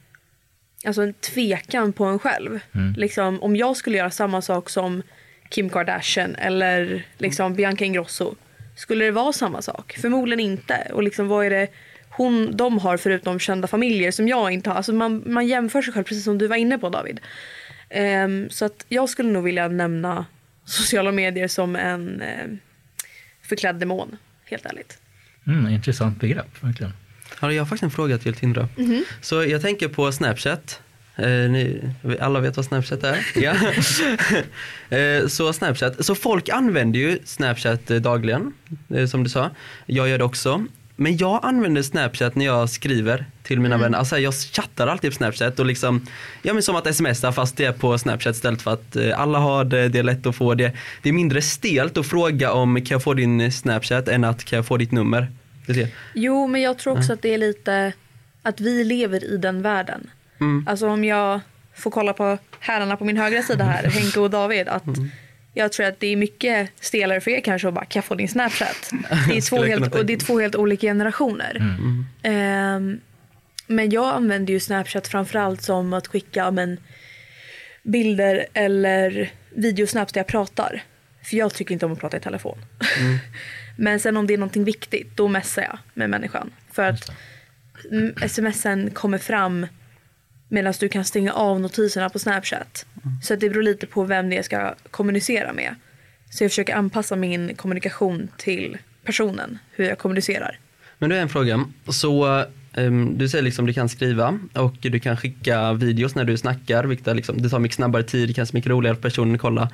alltså 0.84 1.02
en 1.02 1.12
tvekan 1.12 1.92
på 1.92 2.04
en 2.04 2.18
själv. 2.18 2.60
Liksom, 2.96 3.42
om 3.42 3.56
jag 3.56 3.76
skulle 3.76 3.98
göra 3.98 4.10
samma 4.10 4.42
sak 4.42 4.70
som 4.70 5.02
Kim 5.48 5.70
Kardashian 5.70 6.34
eller 6.34 7.06
liksom 7.18 7.54
Bianca 7.54 7.84
Ingrosso. 7.84 8.34
Skulle 8.76 9.04
det 9.04 9.10
vara 9.10 9.32
samma 9.32 9.62
sak? 9.62 9.96
Förmodligen 10.00 10.40
inte. 10.40 10.88
Och 10.92 11.02
liksom, 11.02 11.28
vad 11.28 11.46
är 11.46 11.50
det 11.50 11.68
hon, 12.10 12.56
de 12.56 12.78
har 12.78 12.96
förutom 12.96 13.38
kända 13.38 13.68
familjer 13.68 14.10
som 14.10 14.28
jag 14.28 14.52
inte 14.52 14.70
har? 14.70 14.76
Alltså 14.76 14.92
man, 14.92 15.22
man 15.26 15.46
jämför 15.46 15.82
sig 15.82 15.94
själv 15.94 16.04
precis 16.04 16.24
som 16.24 16.38
du 16.38 16.46
var 16.46 16.56
inne 16.56 16.78
på 16.78 16.88
David. 16.88 17.20
Ehm, 17.88 18.50
så 18.50 18.64
att 18.64 18.84
jag 18.88 19.08
skulle 19.08 19.30
nog 19.30 19.44
vilja 19.44 19.68
nämna 19.68 20.26
sociala 20.64 21.12
medier 21.12 21.48
som 21.48 21.76
en 21.76 22.20
eh, 22.20 22.46
förklädd 23.42 23.76
demon. 23.76 24.16
Helt 24.44 24.66
ärligt. 24.66 24.98
Mm, 25.46 25.68
intressant 25.68 26.20
begrepp, 26.20 26.64
verkligen. 26.64 26.92
Ja, 27.40 27.52
jag 27.52 27.60
har 27.60 27.66
faktiskt 27.66 27.82
en 27.82 27.90
fråga 27.90 28.18
till 28.18 28.34
Tindra. 28.34 28.68
Så 29.20 29.44
jag 29.44 29.62
tänker 29.62 29.88
på 29.88 30.12
Snapchat. 30.12 30.80
Eh, 31.16 31.28
ni, 31.28 31.82
alla 32.20 32.40
vet 32.40 32.56
vad 32.56 32.64
Snapchat 32.64 33.04
är? 33.04 33.26
ja. 33.34 33.54
eh, 34.96 35.26
så 35.26 35.52
Snapchat. 35.52 36.04
Så 36.04 36.14
folk 36.14 36.48
använder 36.48 36.98
ju 36.98 37.18
Snapchat 37.24 37.90
eh, 37.90 37.96
dagligen, 37.96 38.52
eh, 38.94 39.06
som 39.06 39.24
du 39.24 39.30
sa. 39.30 39.50
Jag 39.86 40.08
gör 40.08 40.18
det 40.18 40.24
också. 40.24 40.66
Men 40.98 41.16
jag 41.16 41.40
använder 41.42 41.82
Snapchat 41.82 42.34
när 42.34 42.44
jag 42.44 42.70
skriver 42.70 43.24
till 43.42 43.60
mina 43.60 43.78
vänner. 43.78 43.98
Alltså 43.98 44.18
jag 44.18 44.34
chattar 44.34 44.86
alltid 44.86 45.10
på 45.10 45.16
Snapchat 45.16 45.58
och 45.58 45.66
liksom, 45.66 46.06
ja 46.42 46.52
men 46.52 46.62
som 46.62 46.76
att 46.76 46.96
smsa 46.96 47.32
fast 47.32 47.56
det 47.56 47.64
är 47.64 47.72
på 47.72 47.98
Snapchat 47.98 48.34
istället 48.34 48.62
för 48.62 48.72
att 48.72 48.96
eh, 48.96 49.20
alla 49.20 49.38
har 49.38 49.64
det, 49.64 49.88
det 49.88 49.98
är 49.98 50.02
lätt 50.02 50.26
att 50.26 50.36
få 50.36 50.54
det. 50.54 50.72
Det 51.02 51.08
är 51.08 51.12
mindre 51.12 51.42
stelt 51.42 51.96
att 51.96 52.06
fråga 52.06 52.52
om 52.52 52.76
kan 52.76 52.94
jag 52.94 53.02
få 53.02 53.14
din 53.14 53.52
Snapchat 53.52 54.08
än 54.08 54.24
att 54.24 54.44
kan 54.44 54.56
jag 54.56 54.66
få 54.66 54.76
ditt 54.76 54.92
nummer. 54.92 55.28
Det 55.66 55.72
är 55.72 55.76
det. 55.76 55.88
Jo, 56.14 56.46
men 56.46 56.60
jag 56.62 56.78
tror 56.78 56.98
också 56.98 57.12
att 57.12 57.22
det 57.22 57.34
är 57.34 57.38
lite 57.38 57.92
att 58.42 58.60
vi 58.60 58.84
lever 58.84 59.24
i 59.24 59.36
den 59.36 59.62
världen. 59.62 60.10
Mm. 60.40 60.66
Alltså 60.68 60.88
om 60.88 61.04
jag 61.04 61.40
får 61.74 61.90
kolla 61.90 62.12
på 62.12 62.38
herrarna 62.60 62.96
på 62.96 63.04
min 63.04 63.16
högra 63.16 63.42
sida 63.42 63.64
här, 63.64 63.90
Henke 63.90 64.20
och 64.20 64.30
David, 64.30 64.68
att 64.68 64.84
jag 65.54 65.72
tror 65.72 65.86
att 65.86 66.00
det 66.00 66.06
är 66.06 66.16
mycket 66.16 66.70
stelare 66.80 67.20
för 67.20 67.30
er 67.30 67.40
kanske 67.40 67.68
att 67.68 67.74
bara 67.74 67.84
kan 67.84 68.00
jag 68.00 68.04
få 68.04 68.14
din 68.14 68.28
Snapchat. 68.28 68.90
Det 69.28 69.36
är 69.36 69.48
två, 69.48 69.62
helt, 69.62 69.94
och 69.94 70.06
det 70.06 70.12
är 70.12 70.18
två 70.18 70.40
helt 70.40 70.56
olika 70.56 70.86
generationer. 70.86 71.76
Ehm, 72.22 73.00
men 73.66 73.90
jag 73.90 74.14
använder 74.14 74.52
ju 74.52 74.60
Snapchat 74.60 75.08
framförallt 75.08 75.62
som 75.62 75.92
att 75.92 76.06
skicka 76.06 76.50
men, 76.50 76.80
bilder 77.82 78.46
eller 78.52 79.30
videosnaps 79.50 80.12
där 80.12 80.20
jag 80.20 80.26
pratar. 80.26 80.82
För 81.22 81.36
jag 81.36 81.54
tycker 81.54 81.72
inte 81.72 81.86
om 81.86 81.92
att 81.92 82.00
prata 82.00 82.16
i 82.16 82.20
telefon. 82.20 82.58
Men 83.76 84.00
sen 84.00 84.16
om 84.16 84.26
det 84.26 84.34
är 84.34 84.38
någonting 84.38 84.64
viktigt, 84.64 85.16
då 85.16 85.28
messar 85.28 85.62
jag 85.62 85.78
med 85.94 86.10
människan. 86.10 86.50
För 86.72 86.82
att 86.82 87.10
mm, 87.90 88.28
smsen 88.28 88.90
kommer 88.90 89.18
fram 89.18 89.66
medan 90.48 90.74
du 90.80 90.88
kan 90.88 91.04
stänga 91.04 91.32
av 91.32 91.60
notiserna 91.60 92.10
på 92.10 92.18
Snapchat. 92.18 92.86
Så 93.22 93.34
att 93.34 93.40
det 93.40 93.50
beror 93.50 93.62
lite 93.62 93.86
på 93.86 94.04
vem 94.04 94.28
det 94.28 94.34
är 94.34 94.36
jag 94.36 94.44
ska 94.44 94.74
kommunicera 94.90 95.52
med. 95.52 95.74
Så 96.30 96.44
jag 96.44 96.50
försöker 96.50 96.74
anpassa 96.74 97.16
min 97.16 97.54
kommunikation 97.54 98.28
till 98.36 98.78
personen, 99.04 99.58
hur 99.70 99.84
jag 99.84 99.98
kommunicerar. 99.98 100.58
Men 100.98 101.10
du 101.10 101.16
har 101.16 101.22
en 101.22 101.28
fråga. 101.28 101.64
Så 101.88 102.44
ehm, 102.72 103.18
du 103.18 103.28
säger 103.28 103.44
liksom 103.44 103.66
du 103.66 103.72
kan 103.72 103.88
skriva 103.88 104.38
och 104.52 104.76
du 104.80 105.00
kan 105.00 105.16
skicka 105.16 105.72
videos 105.72 106.14
när 106.14 106.24
du 106.24 106.36
snackar, 106.36 106.84
vilket 106.84 107.08
är 107.08 107.14
liksom, 107.14 107.42
det 107.42 107.48
tar 107.48 107.58
mycket 107.58 107.76
snabbare 107.76 108.02
tid, 108.02 108.36
kanske 108.36 108.56
mycket 108.56 108.70
roligare 108.70 108.96
för 108.96 109.02
personen 109.02 109.34
att 109.34 109.40
kolla. 109.40 109.70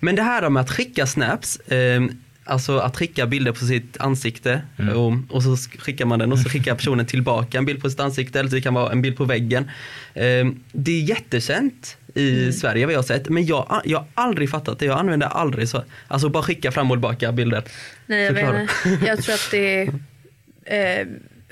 Men 0.00 0.16
det 0.16 0.22
här 0.22 0.50
med 0.50 0.60
att 0.60 0.70
skicka 0.70 1.06
snaps, 1.06 1.60
ehm, 1.68 2.10
alltså 2.46 2.78
att 2.78 2.96
skicka 2.96 3.26
bilder 3.26 3.52
på 3.52 3.64
sitt 3.64 3.96
ansikte 4.00 4.62
och, 4.94 5.36
och 5.36 5.42
så 5.42 5.56
skickar 5.56 6.04
man 6.04 6.18
den 6.18 6.32
och 6.32 6.38
så 6.38 6.48
skickar 6.48 6.74
personen 6.74 7.06
tillbaka 7.06 7.58
en 7.58 7.64
bild 7.64 7.82
på 7.82 7.90
sitt 7.90 8.00
ansikte 8.00 8.40
eller 8.40 8.50
det 8.50 8.60
kan 8.60 8.74
vara 8.74 8.92
en 8.92 9.02
bild 9.02 9.16
på 9.16 9.24
väggen. 9.24 9.70
Ehm, 10.14 10.60
det 10.72 10.90
är 10.90 11.02
jättekänt 11.02 11.96
i 12.14 12.38
Mm. 12.38 12.52
Sverige 12.52 12.86
vad 12.86 12.92
jag 12.94 12.98
har 12.98 13.04
sett. 13.04 13.28
Men 13.28 13.46
jag, 13.46 13.82
jag 13.84 13.98
har 13.98 14.06
aldrig 14.14 14.50
fattat 14.50 14.78
det. 14.78 14.86
Jag 14.86 14.98
använder 14.98 15.26
aldrig 15.26 15.68
så. 15.68 15.84
Alltså 16.08 16.28
bara 16.28 16.42
skicka 16.42 16.72
fram 16.72 16.90
och 16.90 16.94
tillbaka 16.96 17.32
bilder. 17.32 17.62
Nej, 18.06 18.22
jag, 18.24 18.34
Förklara. 18.34 18.68
vet, 18.84 19.06
jag 19.06 19.22
tror 19.22 19.34
att 19.34 19.48
det 19.50 19.90
är 20.66 21.00
eh, 21.00 21.06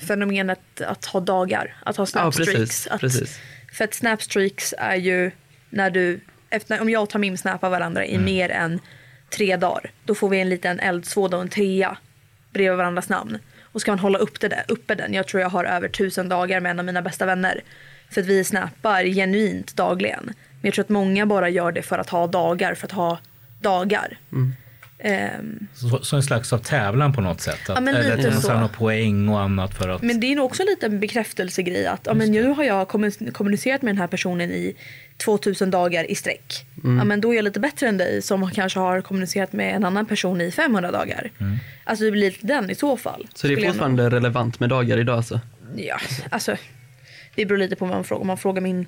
fenomenet 0.07 0.81
att 0.87 1.05
ha 1.05 1.21
dagar, 1.21 1.75
att 1.83 1.97
ha 1.97 2.03
Ja, 2.03 2.07
snapstreaks. 2.07 2.53
precis. 2.55 2.87
att, 2.87 3.01
precis. 3.01 3.39
För 3.73 3.85
att 3.85 3.95
snapstreaks 3.95 4.75
är 4.79 4.97
ju 4.97 5.31
när 5.71 5.91
du, 5.91 6.21
efter, 6.51 6.81
om 6.81 6.91
jag 6.91 7.03
och 7.03 7.11
Tamim 7.11 7.37
snappar 7.37 7.71
varandra 7.71 8.07
i 8.07 8.19
mer 8.19 8.49
än 8.49 8.81
tre 9.37 9.57
dagar, 9.57 9.91
då 10.05 10.15
får 10.15 10.29
vi 10.29 10.41
en 10.41 10.49
liten 10.49 10.81
eldsvåda 10.81 11.37
och 11.37 11.43
en 11.43 11.49
trea 11.49 11.97
bredvid 12.53 12.77
varandras 12.77 13.09
namn. 13.09 13.39
Och 13.63 13.81
ska 13.81 13.91
man 13.91 13.99
hålla 13.99 14.19
upp 14.19 14.41
det 14.41 14.49
där, 14.49 14.65
uppe 14.69 14.95
den, 14.95 15.15
jag 15.15 15.29
tror 15.29 15.41
jag 15.41 15.51
har 15.51 15.65
över 15.65 15.89
tusen 15.89 16.29
dagar 16.29 16.61
med 16.61 16.71
en 16.71 16.79
av 16.79 16.85
mina 16.85 17.03
bästa 17.03 17.27
vänner. 17.27 17.63
För 18.11 18.21
att 18.21 18.27
vi 18.27 18.45
snappar 18.45 19.05
genuint 19.05 19.77
dagligen. 19.77 20.25
Men 20.25 20.35
jag 20.61 20.75
tror 20.75 20.85
att 20.85 20.89
många 20.89 21.27
bara 21.27 21.49
gör 21.49 21.73
det 21.73 21.83
för 21.83 21.99
att 21.99 22.11
ha 22.11 22.27
dagar, 22.27 22.75
för 22.75 22.87
att 22.87 22.93
ha 22.93 23.19
dagar. 23.61 24.19
Mm. 24.33 24.55
Så, 25.75 25.99
så 26.05 26.17
en 26.17 26.23
slags 26.23 26.53
av 26.53 26.59
tävlan 26.59 27.13
på 27.13 27.21
något 27.21 27.41
sätt. 27.41 27.55
Att, 27.71 27.75
Ja, 27.75 27.81
men 27.81 27.95
eller 27.95 28.17
lite 28.17 28.29
att 28.29 28.45
man 28.45 28.69
poäng 28.69 29.29
och 29.29 29.41
annat 29.41 29.75
för 29.75 29.89
att... 29.89 30.03
Men 30.03 30.21
det 30.21 30.27
är 30.33 30.37
nog 30.37 30.45
också 30.45 30.63
lite 30.65 30.87
en 30.87 31.01
bekräftelsegrej 31.01 31.87
att 31.87 32.01
ja, 32.05 32.15
men 32.15 32.31
nu 32.33 32.49
har 32.49 32.65
jag 32.65 32.89
kommun- 32.89 33.33
kommunicerat 33.33 33.83
med 33.83 33.95
den 33.95 33.99
här 34.01 34.07
personen 34.07 34.51
i 34.51 34.75
2000 35.25 35.71
dagar 35.71 36.11
i 36.11 36.15
sträck. 36.15 36.67
Ja, 36.85 37.05
men 37.05 37.21
då 37.21 37.33
är 37.33 37.37
jag 37.37 37.43
lite 37.45 37.61
bättre 37.61 37.89
än 37.89 37.97
dig 37.99 38.23
som 38.23 38.51
kanske 38.51 38.79
har 38.79 39.01
kommunicerat 39.01 39.53
med 39.53 39.75
en 39.77 39.85
annan 39.85 40.07
person 40.07 40.41
i 40.41 40.51
500 40.51 40.91
dagar. 40.91 41.31
Alltså 41.85 42.05
det 42.05 42.11
blir 42.11 42.31
lite 42.31 42.47
den 42.47 42.71
i 42.71 42.75
så 42.75 42.97
fall. 42.97 43.27
Så 43.35 43.47
det 43.47 43.53
är 43.53 43.57
jag 43.57 43.63
nog- 43.63 43.73
fortfarande 43.73 44.11
relevant 44.11 44.61
med 44.61 44.69
dagar 44.69 44.99
idag 44.99 45.17
alltså? 45.17 45.41
Ja, 45.77 45.97
alltså 46.31 46.57
det 47.35 47.47
beror 47.47 47.59
lite 47.59 47.77
på 47.77 47.85
vad 47.85 47.95
man 47.95 48.05
frågar. 48.05 48.21
Om 48.21 48.27
man 48.27 48.39
frågar 48.39 48.61
min, 48.61 48.87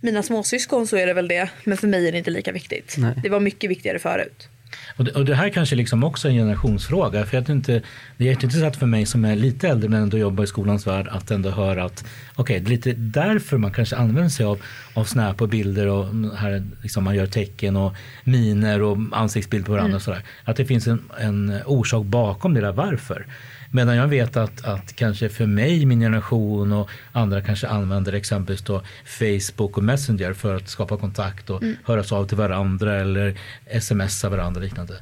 mina 0.00 0.22
småsyskon 0.22 0.86
så 0.86 0.96
är 0.96 1.06
det 1.06 1.14
väl 1.14 1.28
det. 1.28 1.48
Men 1.64 1.78
för 1.78 1.86
mig 1.86 2.08
är 2.08 2.12
det 2.12 2.18
inte 2.18 2.30
lika 2.30 2.52
viktigt. 2.52 2.94
Nej. 2.98 3.14
Det 3.22 3.28
var 3.28 3.40
mycket 3.40 3.70
viktigare 3.70 3.98
förut. 3.98 4.48
Och 4.96 5.04
det, 5.04 5.10
och 5.10 5.24
det 5.24 5.34
här 5.34 5.48
kanske 5.48 5.76
liksom 5.76 6.04
också 6.04 6.28
är 6.28 6.32
en 6.32 6.38
generationsfråga. 6.38 7.26
För 7.26 7.36
jag 7.36 7.50
inte, 7.50 7.82
det 8.16 8.24
är 8.24 8.28
jätteintressant 8.28 8.76
för 8.76 8.86
mig 8.86 9.06
som 9.06 9.24
är 9.24 9.36
lite 9.36 9.68
äldre 9.68 9.88
men 9.88 10.02
ändå 10.02 10.18
jobbar 10.18 10.44
i 10.44 10.46
skolans 10.46 10.86
värld 10.86 11.08
att 11.10 11.30
ändå 11.30 11.50
höra 11.50 11.84
att 11.84 12.04
okej, 12.36 12.60
det 12.60 12.68
är 12.68 12.70
lite 12.70 12.92
därför 12.92 13.58
man 13.58 13.72
kanske 13.72 13.96
använder 13.96 14.30
sig 14.30 14.46
av, 14.46 14.58
av 14.94 15.04
snap 15.04 15.42
och 15.42 15.48
bilder 15.48 15.86
och 15.86 16.06
här 16.36 16.66
liksom 16.82 17.04
man 17.04 17.14
gör 17.14 17.26
tecken 17.26 17.76
och 17.76 17.94
miner 18.24 18.82
och 18.82 18.98
ansiktsbild 19.12 19.66
på 19.66 19.72
varandra 19.72 19.96
och 19.96 20.02
sådär. 20.02 20.22
Att 20.44 20.56
det 20.56 20.64
finns 20.64 20.86
en, 20.86 21.02
en 21.18 21.60
orsak 21.66 22.04
bakom 22.04 22.54
det 22.54 22.60
där 22.60 22.72
varför. 22.72 23.26
Medan 23.74 23.96
jag 23.96 24.08
vet 24.08 24.36
att, 24.36 24.64
att 24.64 24.96
kanske 24.96 25.28
för 25.28 25.46
mig, 25.46 25.86
min 25.86 26.00
generation 26.00 26.72
och 26.72 26.90
andra 27.12 27.40
kanske 27.40 27.68
använder 27.68 28.12
exempelvis 28.12 28.62
då 28.62 28.82
Facebook 29.04 29.76
och 29.76 29.84
Messenger 29.84 30.32
för 30.32 30.56
att 30.56 30.68
skapa 30.68 30.96
kontakt 30.96 31.50
och 31.50 31.62
höras 31.84 32.12
av 32.12 32.26
till 32.26 32.36
varandra 32.36 32.94
eller 33.00 33.38
smsa 33.80 34.28
varandra 34.28 34.58
och 34.58 34.64
liknande. 34.64 34.94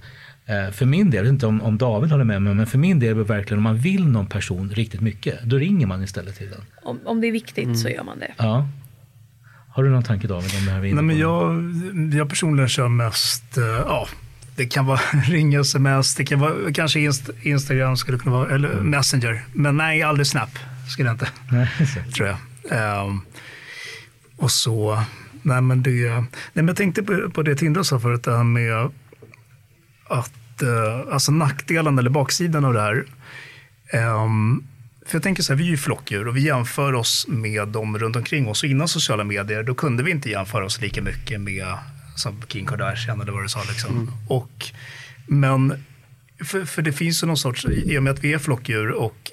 Eh, 0.47 0.71
För 0.71 0.87
min 0.87 1.11
del, 1.11 1.17
jag 1.17 1.23
vet 1.23 1.33
inte 1.33 1.47
om, 1.47 1.63
om 1.63 1.79
David 1.79 2.11
håller 2.11 2.25
med 2.25 2.43
mig, 2.43 2.55
men 2.55 2.67
för 2.67 2.79
min 2.79 3.01
del 3.01 3.11
är 3.11 3.15
det 3.15 3.25
verkligen 3.25 3.59
om 3.59 3.63
man 3.63 3.79
vill 3.79 4.07
någon 4.07 4.27
person 4.27 4.71
riktigt 4.71 5.01
mycket, 5.01 5.43
då 5.45 5.57
ringer 5.57 5.87
man 5.87 6.03
istället 6.03 6.37
till 6.37 6.51
den. 6.51 6.61
Om, 6.83 7.01
om 7.05 7.21
det 7.21 7.27
är 7.27 7.33
viktigt 7.33 7.79
så 7.79 7.89
gör 7.89 8.05
man 8.05 8.19
det. 8.19 8.33
Ja. 8.37 8.69
Har 9.69 9.85
du 9.85 9.91
någon 9.91 10.03
tanke 10.03 10.27
David 10.27 10.51
om 10.59 10.67
det 10.67 10.73
här 10.73 10.81
vi 10.81 10.93
Nej, 10.93 11.05
men 11.05 11.19
jag, 11.19 11.63
jag 12.19 12.29
personligen 12.29 12.69
kör 12.69 12.89
mest, 12.89 13.59
eh, 13.59 13.65
ja, 13.65 14.09
det 14.57 14.67
kan 14.67 14.87
vara 14.87 15.01
ringa 15.29 15.61
sms, 15.61 16.15
det 16.15 16.25
kan 16.25 16.41
vara 16.41 16.73
kanske 16.73 17.01
inst, 17.01 17.31
Instagram 17.43 17.97
skulle 17.97 18.19
kunna 18.19 18.37
vara, 18.37 18.55
eller 18.55 18.81
Messenger. 18.81 19.45
Men 19.53 19.77
nej, 19.77 20.03
aldrig 20.03 20.27
Snap 20.27 20.59
skulle 20.89 21.09
jag 21.09 21.15
inte, 21.15 21.29
tror 22.15 22.29
jag. 22.29 22.37
Ehm, 22.71 23.21
och 24.37 24.51
så, 24.51 25.03
nej 25.43 25.61
men 25.61 25.83
det, 25.83 26.11
nej 26.11 26.25
men 26.53 26.67
jag 26.67 26.77
tänkte 26.77 27.03
på, 27.03 27.31
på 27.31 27.43
det 27.43 27.57
Tindra 27.57 27.85
sa 27.85 28.01
förut, 28.01 28.23
det 28.23 28.37
här 28.37 28.45
med 28.45 28.91
att, 30.09 30.63
eh, 30.63 31.13
alltså 31.13 31.33
nackdelen 31.33 31.99
eller 31.99 32.11
baksidan 32.11 32.65
av 32.65 32.73
det 32.73 32.81
här. 32.81 33.05
Ehm, 33.93 34.63
för 35.07 35.17
jag 35.17 35.23
tänker 35.23 35.43
så 35.43 35.53
här, 35.53 35.59
vi 35.59 35.67
är 35.67 35.71
ju 35.71 35.77
flockdjur 35.77 36.29
och 36.29 36.37
vi 36.37 36.41
jämför 36.41 36.93
oss 36.93 37.27
med 37.29 37.69
dem 37.69 37.99
runt 37.99 38.17
omkring 38.17 38.49
oss. 38.49 38.63
Och 38.63 38.69
innan 38.69 38.89
sociala 38.89 39.25
medier, 39.25 39.63
då 39.63 39.75
kunde 39.75 40.03
vi 40.03 40.11
inte 40.11 40.31
jämföra 40.31 40.65
oss 40.65 40.81
lika 40.81 41.03
mycket 41.03 41.41
med 41.41 41.67
som 42.17 42.43
Kim 42.43 42.67
Kardashian 42.67 43.21
eller 43.21 43.33
vad 43.33 43.45
du 43.45 43.49
sa. 43.49 43.63
Liksom. 43.69 44.13
Och, 44.29 44.67
men 45.27 45.85
för, 46.45 46.65
för 46.65 46.83
det 46.83 46.93
finns 46.93 47.23
ju 47.23 47.27
någon 47.27 47.37
sorts, 47.37 47.65
i 47.65 47.99
och 47.99 48.03
med 48.03 48.13
att 48.13 48.25
vi 48.25 48.33
är 48.33 48.39
flockdjur 48.39 48.91
och 48.91 49.31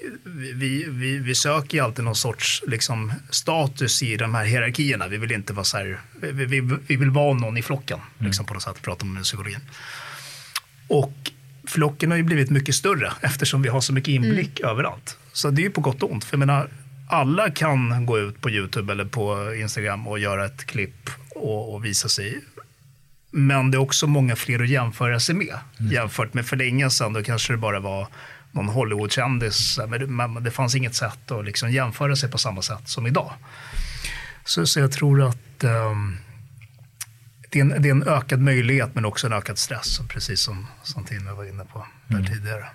vi, 0.54 0.84
vi, 0.88 1.18
vi 1.18 1.34
söker 1.34 1.78
ju 1.78 1.84
alltid 1.84 2.04
någon 2.04 2.16
sorts 2.16 2.62
liksom, 2.66 3.12
status 3.30 4.02
i 4.02 4.16
de 4.16 4.34
här 4.34 4.44
hierarkierna. 4.44 5.08
Vi 5.08 5.16
vill 5.16 5.32
inte 5.32 5.52
vara 5.52 5.64
så 5.64 5.76
här, 5.76 6.00
vi, 6.20 6.44
vi, 6.44 6.60
vi 6.86 6.96
vill 6.96 7.10
vara 7.10 7.34
någon 7.34 7.56
i 7.56 7.62
flocken, 7.62 7.98
liksom, 8.18 8.46
på 8.46 8.54
något 8.54 8.62
sätt, 8.62 8.82
prata 8.82 9.04
om 9.04 9.22
psykologin. 9.22 9.60
Och 10.88 11.12
flocken 11.66 12.10
har 12.10 12.18
ju 12.18 12.24
blivit 12.24 12.50
mycket 12.50 12.74
större 12.74 13.12
eftersom 13.20 13.62
vi 13.62 13.68
har 13.68 13.80
så 13.80 13.92
mycket 13.92 14.12
inblick 14.12 14.60
överallt. 14.60 15.18
Så 15.32 15.50
det 15.50 15.62
är 15.62 15.64
ju 15.64 15.70
på 15.70 15.80
gott 15.80 16.02
och 16.02 16.12
ont. 16.12 16.24
För 16.24 16.34
jag 16.34 16.38
menar, 16.38 16.68
alla 17.08 17.50
kan 17.50 18.06
gå 18.06 18.18
ut 18.18 18.40
på 18.40 18.50
YouTube 18.50 18.92
eller 18.92 19.04
på 19.04 19.54
Instagram 19.54 20.08
och 20.08 20.18
göra 20.18 20.44
ett 20.44 20.64
klipp 20.64 21.10
och, 21.34 21.74
och 21.74 21.84
visa 21.84 22.08
sig. 22.08 22.40
Men 23.30 23.70
det 23.70 23.76
är 23.76 23.80
också 23.80 24.06
många 24.06 24.36
fler 24.36 24.62
att 24.62 24.68
jämföra 24.68 25.20
sig 25.20 25.34
med. 25.34 25.58
Jämfört 25.78 26.34
med 26.34 26.46
för 26.46 26.56
länge 26.56 26.90
sedan, 26.90 27.12
då 27.12 27.22
kanske 27.22 27.52
det 27.52 27.56
bara 27.56 27.80
var 27.80 28.08
någon 28.52 28.68
Hollywoodkändis. 28.68 29.78
Men 30.08 30.44
det, 30.44 30.50
fanns 30.50 30.74
inget 30.74 30.94
sätt 30.94 31.30
att 31.30 31.44
liksom 31.44 31.70
jämföra 31.70 32.16
sig 32.16 32.30
på 32.30 32.38
samma 32.38 32.62
sätt 32.62 32.88
som 32.88 33.06
idag. 33.06 33.32
Så, 34.44 34.66
så 34.66 34.80
jag 34.80 34.92
tror 34.92 35.22
att 35.22 35.64
ehm, 35.64 36.16
det, 37.50 37.58
är 37.58 37.62
en, 37.62 37.82
det 37.82 37.88
är 37.88 37.92
en 37.92 38.08
ökad 38.08 38.40
möjlighet 38.40 38.94
men 38.94 39.04
också 39.04 39.26
en 39.26 39.32
ökad 39.32 39.58
stress, 39.58 40.00
precis 40.08 40.40
som, 40.40 40.66
Timmy 41.08 41.30
var 41.30 41.44
inne 41.44 41.64
på 41.64 41.86
där 42.06 42.24
tidigare. 42.24 42.66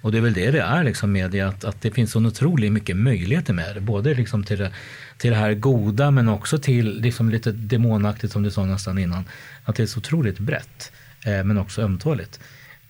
Och 0.00 0.12
det 0.12 0.18
är 0.18 0.22
väl 0.22 0.32
det 0.32 0.50
det 0.50 0.60
är 0.60 0.84
liksom 0.84 1.12
med 1.12 1.30
det, 1.30 1.40
att, 1.40 1.64
att 1.64 1.80
det 1.80 1.90
finns 1.90 2.12
så 2.12 2.26
otroligt 2.26 2.72
mycket 2.72 2.96
möjligheter 2.96 3.52
med 3.52 3.74
det. 3.74 3.80
Både 3.80 4.14
liksom 4.14 4.44
till, 4.44 4.58
det, 4.58 4.72
till 5.18 5.30
det 5.30 5.36
här 5.36 5.54
goda 5.54 6.10
men 6.10 6.28
också 6.28 6.58
till 6.58 7.00
liksom 7.00 7.30
lite 7.30 7.52
demonaktigt 7.52 8.32
som 8.32 8.42
du 8.42 8.50
sa 8.50 8.64
nästan 8.64 8.98
innan. 8.98 9.24
Att 9.64 9.76
det 9.76 9.82
är 9.82 9.86
så 9.86 9.98
otroligt 9.98 10.38
brett 10.38 10.92
eh, 11.24 11.44
men 11.44 11.58
också 11.58 11.82
ömtåligt. 11.82 12.40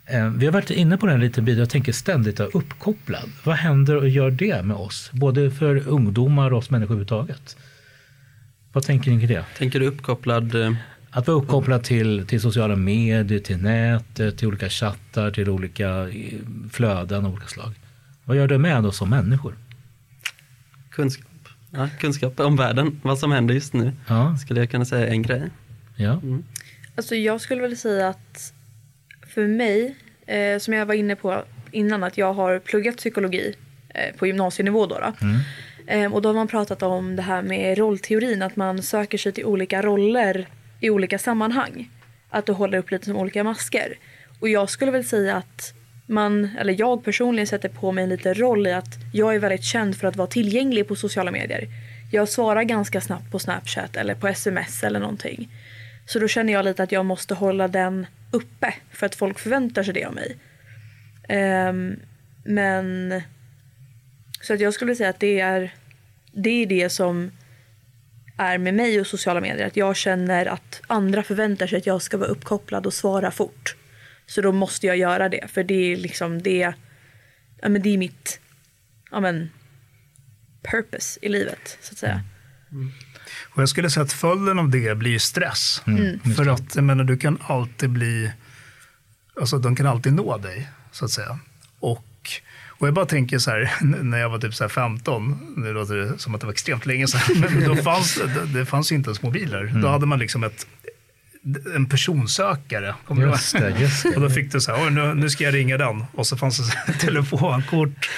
Eh, 0.07 0.31
vi 0.31 0.47
har 0.47 0.53
varit 0.53 0.71
inne 0.71 0.97
på 0.97 1.07
den 1.07 1.21
lite 1.21 1.43
bit, 1.43 1.59
jag 1.59 1.71
tänker 1.71 1.93
ständigt 1.93 2.39
vara 2.39 2.49
uppkopplad. 2.49 3.31
Vad 3.45 3.57
händer 3.57 3.97
och 3.97 4.09
gör 4.09 4.31
det 4.31 4.63
med 4.63 4.77
oss? 4.77 5.11
Både 5.13 5.51
för 5.51 5.89
ungdomar 5.89 6.53
och 6.53 6.59
oss 6.59 6.71
människor 6.71 6.95
överhuvudtaget. 6.95 7.57
Vad 8.73 8.85
tänker 8.85 9.11
ni 9.11 9.19
kring 9.19 9.29
det? 9.29 9.45
Tänker 9.59 9.81
du 9.81 9.87
uppkopplad? 9.87 10.55
Eh, 10.55 10.73
att 11.11 11.27
vara 11.27 11.39
uppkopplad 11.39 11.85
till, 11.85 12.27
till 12.27 12.41
sociala 12.41 12.77
medier, 12.77 13.39
till 13.39 13.57
nätet, 13.63 14.39
till 14.39 14.49
olika 14.49 14.69
chattar, 14.69 15.31
till 15.31 15.49
olika 15.49 16.09
eh, 16.09 16.33
flöden 16.73 17.25
av 17.27 17.33
olika 17.33 17.47
slag. 17.49 17.73
Vad 18.25 18.37
gör 18.37 18.49
det 18.49 18.59
med 18.59 18.87
oss 18.87 18.97
som 18.97 19.11
människor? 19.11 19.55
Kunskap. 20.91 21.25
Ja, 21.71 21.89
kunskap 22.01 22.41
om 22.41 22.57
världen, 22.57 23.01
vad 23.03 23.19
som 23.19 23.33
händer 23.33 23.55
just 23.55 23.73
nu. 23.73 23.93
Ja, 24.09 24.37
Skulle 24.37 24.61
jag 24.61 24.71
kunna 24.71 24.85
säga 24.85 25.07
en 25.09 25.23
grej. 25.23 25.43
ja. 25.97 26.21
Alltså 26.97 27.15
jag 27.15 27.41
skulle 27.41 27.63
väl 27.63 27.77
säga 27.77 28.09
att 28.09 28.53
för 29.35 29.47
mig, 29.47 29.97
eh, 30.27 30.59
som 30.59 30.75
jag 30.75 30.87
var 30.87 30.95
inne 30.95 31.17
på 31.17 31.43
innan, 31.71 32.05
att 32.05 32.19
jag 32.19 32.33
har 32.35 32.59
pluggat 32.59 32.97
psykologi 32.97 33.55
eh, 33.95 34.17
på 34.17 34.27
gymnasienivå. 34.27 34.87
Då, 34.87 34.99
då. 34.99 35.27
Eh, 35.87 36.13
och 36.13 36.23
då 36.23 36.29
har 36.29 36.35
man 36.35 36.49
pratat 36.49 36.83
om 36.83 37.17
det 37.17 37.23
här 37.23 37.43
med 37.43 37.79
rollteorin, 37.79 38.43
att 38.43 38.57
man 38.57 38.83
söker 38.83 39.19
sig 39.19 39.33
till 39.33 39.45
olika 39.45 39.83
roller 39.83 40.49
i 40.81 40.91
olika 40.91 41.19
sammanhang. 41.19 41.91
Att 42.31 42.47
du 42.47 42.53
håller 42.53 42.79
upp 42.79 42.91
lite 42.91 43.05
som 43.05 43.17
olika 43.17 43.45
masker. 43.45 43.99
Och 44.41 44.49
jag 44.49 44.71
skulle 44.71 44.91
väl 44.91 45.05
säga 45.05 45.37
att 45.37 45.75
man, 46.07 46.57
eller 46.59 46.81
jag 46.81 47.05
personligen 47.05 47.47
sätter 47.47 47.69
på 47.69 47.93
mig 47.93 48.05
en 48.05 48.11
liten 48.11 48.35
roll 48.35 48.67
i 48.67 48.73
att 48.73 48.99
jag 49.13 49.35
är 49.35 49.39
väldigt 49.39 49.65
känd 49.65 49.97
för 49.97 50.09
att 50.09 50.17
vara 50.17 50.29
tillgänglig 50.29 50.89
på 50.89 50.97
sociala 50.97 51.31
medier. 51.31 51.69
Jag 52.13 52.29
svarar 52.29 52.63
ganska 52.63 53.01
snabbt 53.01 53.31
på 53.31 53.39
Snapchat 53.39 53.97
eller 53.97 54.15
på 54.15 54.29
sms 54.29 54.85
eller 54.85 55.01
någonting. 55.01 55.49
Så 56.07 56.19
då 56.19 56.29
känner 56.29 56.53
jag 56.53 56.65
lite 56.65 56.83
att 56.83 56.93
jag 56.93 57.05
måste 57.05 57.35
hålla 57.35 57.69
den 57.69 58.07
uppe 58.31 58.75
för 58.91 59.07
att 59.07 59.15
folk 59.15 59.39
förväntar 59.39 59.83
sig 59.83 59.95
det 59.95 60.05
av 60.05 60.15
mig. 60.15 60.37
Um, 61.69 61.97
men 62.45 63.23
så 64.41 64.55
att 64.55 64.61
jag 64.61 64.75
skulle 64.75 64.95
säga 64.95 65.11
att 65.11 65.21
det 65.21 65.41
är 65.41 65.75
det 66.33 66.51
är 66.51 66.67
det 66.67 66.91
som 66.91 67.31
är 68.39 68.59
med 68.59 68.75
mig 68.75 69.01
och 69.01 69.07
sociala 69.07 69.41
medier. 69.41 69.67
Att 69.67 69.77
jag 69.77 69.97
känner 69.97 70.47
att 70.47 70.81
andra 70.87 71.23
förväntar 71.23 71.67
sig 71.67 71.79
att 71.79 71.87
jag 71.87 72.03
ska 72.03 72.17
vara 72.17 72.29
uppkopplad 72.29 72.87
och 72.87 72.95
svara 72.95 73.31
fort. 73.31 73.77
Så 74.27 74.41
då 74.41 74.53
måste 74.53 74.87
jag 74.87 74.97
göra 74.97 75.29
det. 75.29 75.49
För 75.51 75.65
det 75.65 75.93
är 75.93 75.97
liksom 75.97 76.43
det, 76.43 76.75
ja, 77.61 77.69
men 77.69 77.83
det 77.83 77.95
är 77.95 77.99
mitt 77.99 78.41
ja, 79.11 79.21
men, 79.21 79.51
purpose 80.71 81.19
i 81.23 81.29
livet. 81.29 81.79
så 81.81 81.93
att 81.93 81.99
säga. 81.99 82.23
Och 83.55 83.63
jag 83.63 83.69
skulle 83.69 83.91
säga 83.91 84.05
att 84.05 84.13
följden 84.13 84.59
av 84.59 84.71
det 84.71 84.95
blir 84.95 85.11
ju 85.11 85.19
stress. 85.19 85.83
Mm. 85.87 86.21
För 86.21 86.47
att 86.47 86.75
jag 86.75 86.85
menar, 86.85 87.05
du 87.05 87.17
kan 87.17 87.39
alltid 87.43 87.91
bli, 87.91 88.33
alltså 89.41 89.59
de 89.59 89.77
kan 89.77 89.87
alltid 89.87 90.13
nå 90.13 90.39
dig, 90.39 90.69
så 90.93 91.05
att 91.05 91.11
säga. 91.11 91.39
Och 91.81 92.31
och 92.79 92.87
jag 92.87 92.95
bara 92.95 93.07
tänker 93.07 93.39
så 93.39 93.51
här, 93.51 93.73
när 94.03 94.19
jag 94.19 94.29
var 94.29 94.39
typ 94.39 94.55
så 94.55 94.65
här 94.65 94.69
15, 94.69 95.55
nu 95.57 95.73
låter 95.73 95.95
det 95.95 96.19
som 96.19 96.35
att 96.35 96.41
det 96.41 96.47
var 96.47 96.53
extremt 96.53 96.87
länge 96.87 97.09
sedan, 97.09 97.21
men 97.41 97.65
då 97.65 97.77
fanns 97.77 98.21
det, 98.55 98.67
fanns 98.67 98.93
ju 98.93 98.97
inte 98.97 99.09
ens 99.09 99.23
mobiler. 99.23 99.61
Mm. 99.61 99.81
Då 99.81 99.89
hade 99.89 100.07
man 100.07 100.19
liksom 100.19 100.45
ett, 100.45 100.67
en 101.75 101.87
personsökare. 101.87 102.95
Just 103.17 103.53
det, 103.53 103.81
just 103.81 104.03
det. 104.03 104.09
Och 104.17 104.21
då 104.21 104.31
fick 104.31 104.53
du 104.53 104.61
så 104.61 104.75
här, 104.75 104.91
nu, 104.91 105.15
nu 105.15 105.31
ska 105.31 105.45
jag 105.45 105.55
ringa 105.55 105.79
den. 105.79 106.05
Och 106.13 106.27
så 106.27 106.37
fanns 106.37 106.59
det 106.87 106.93
telefonkort. 106.93 108.11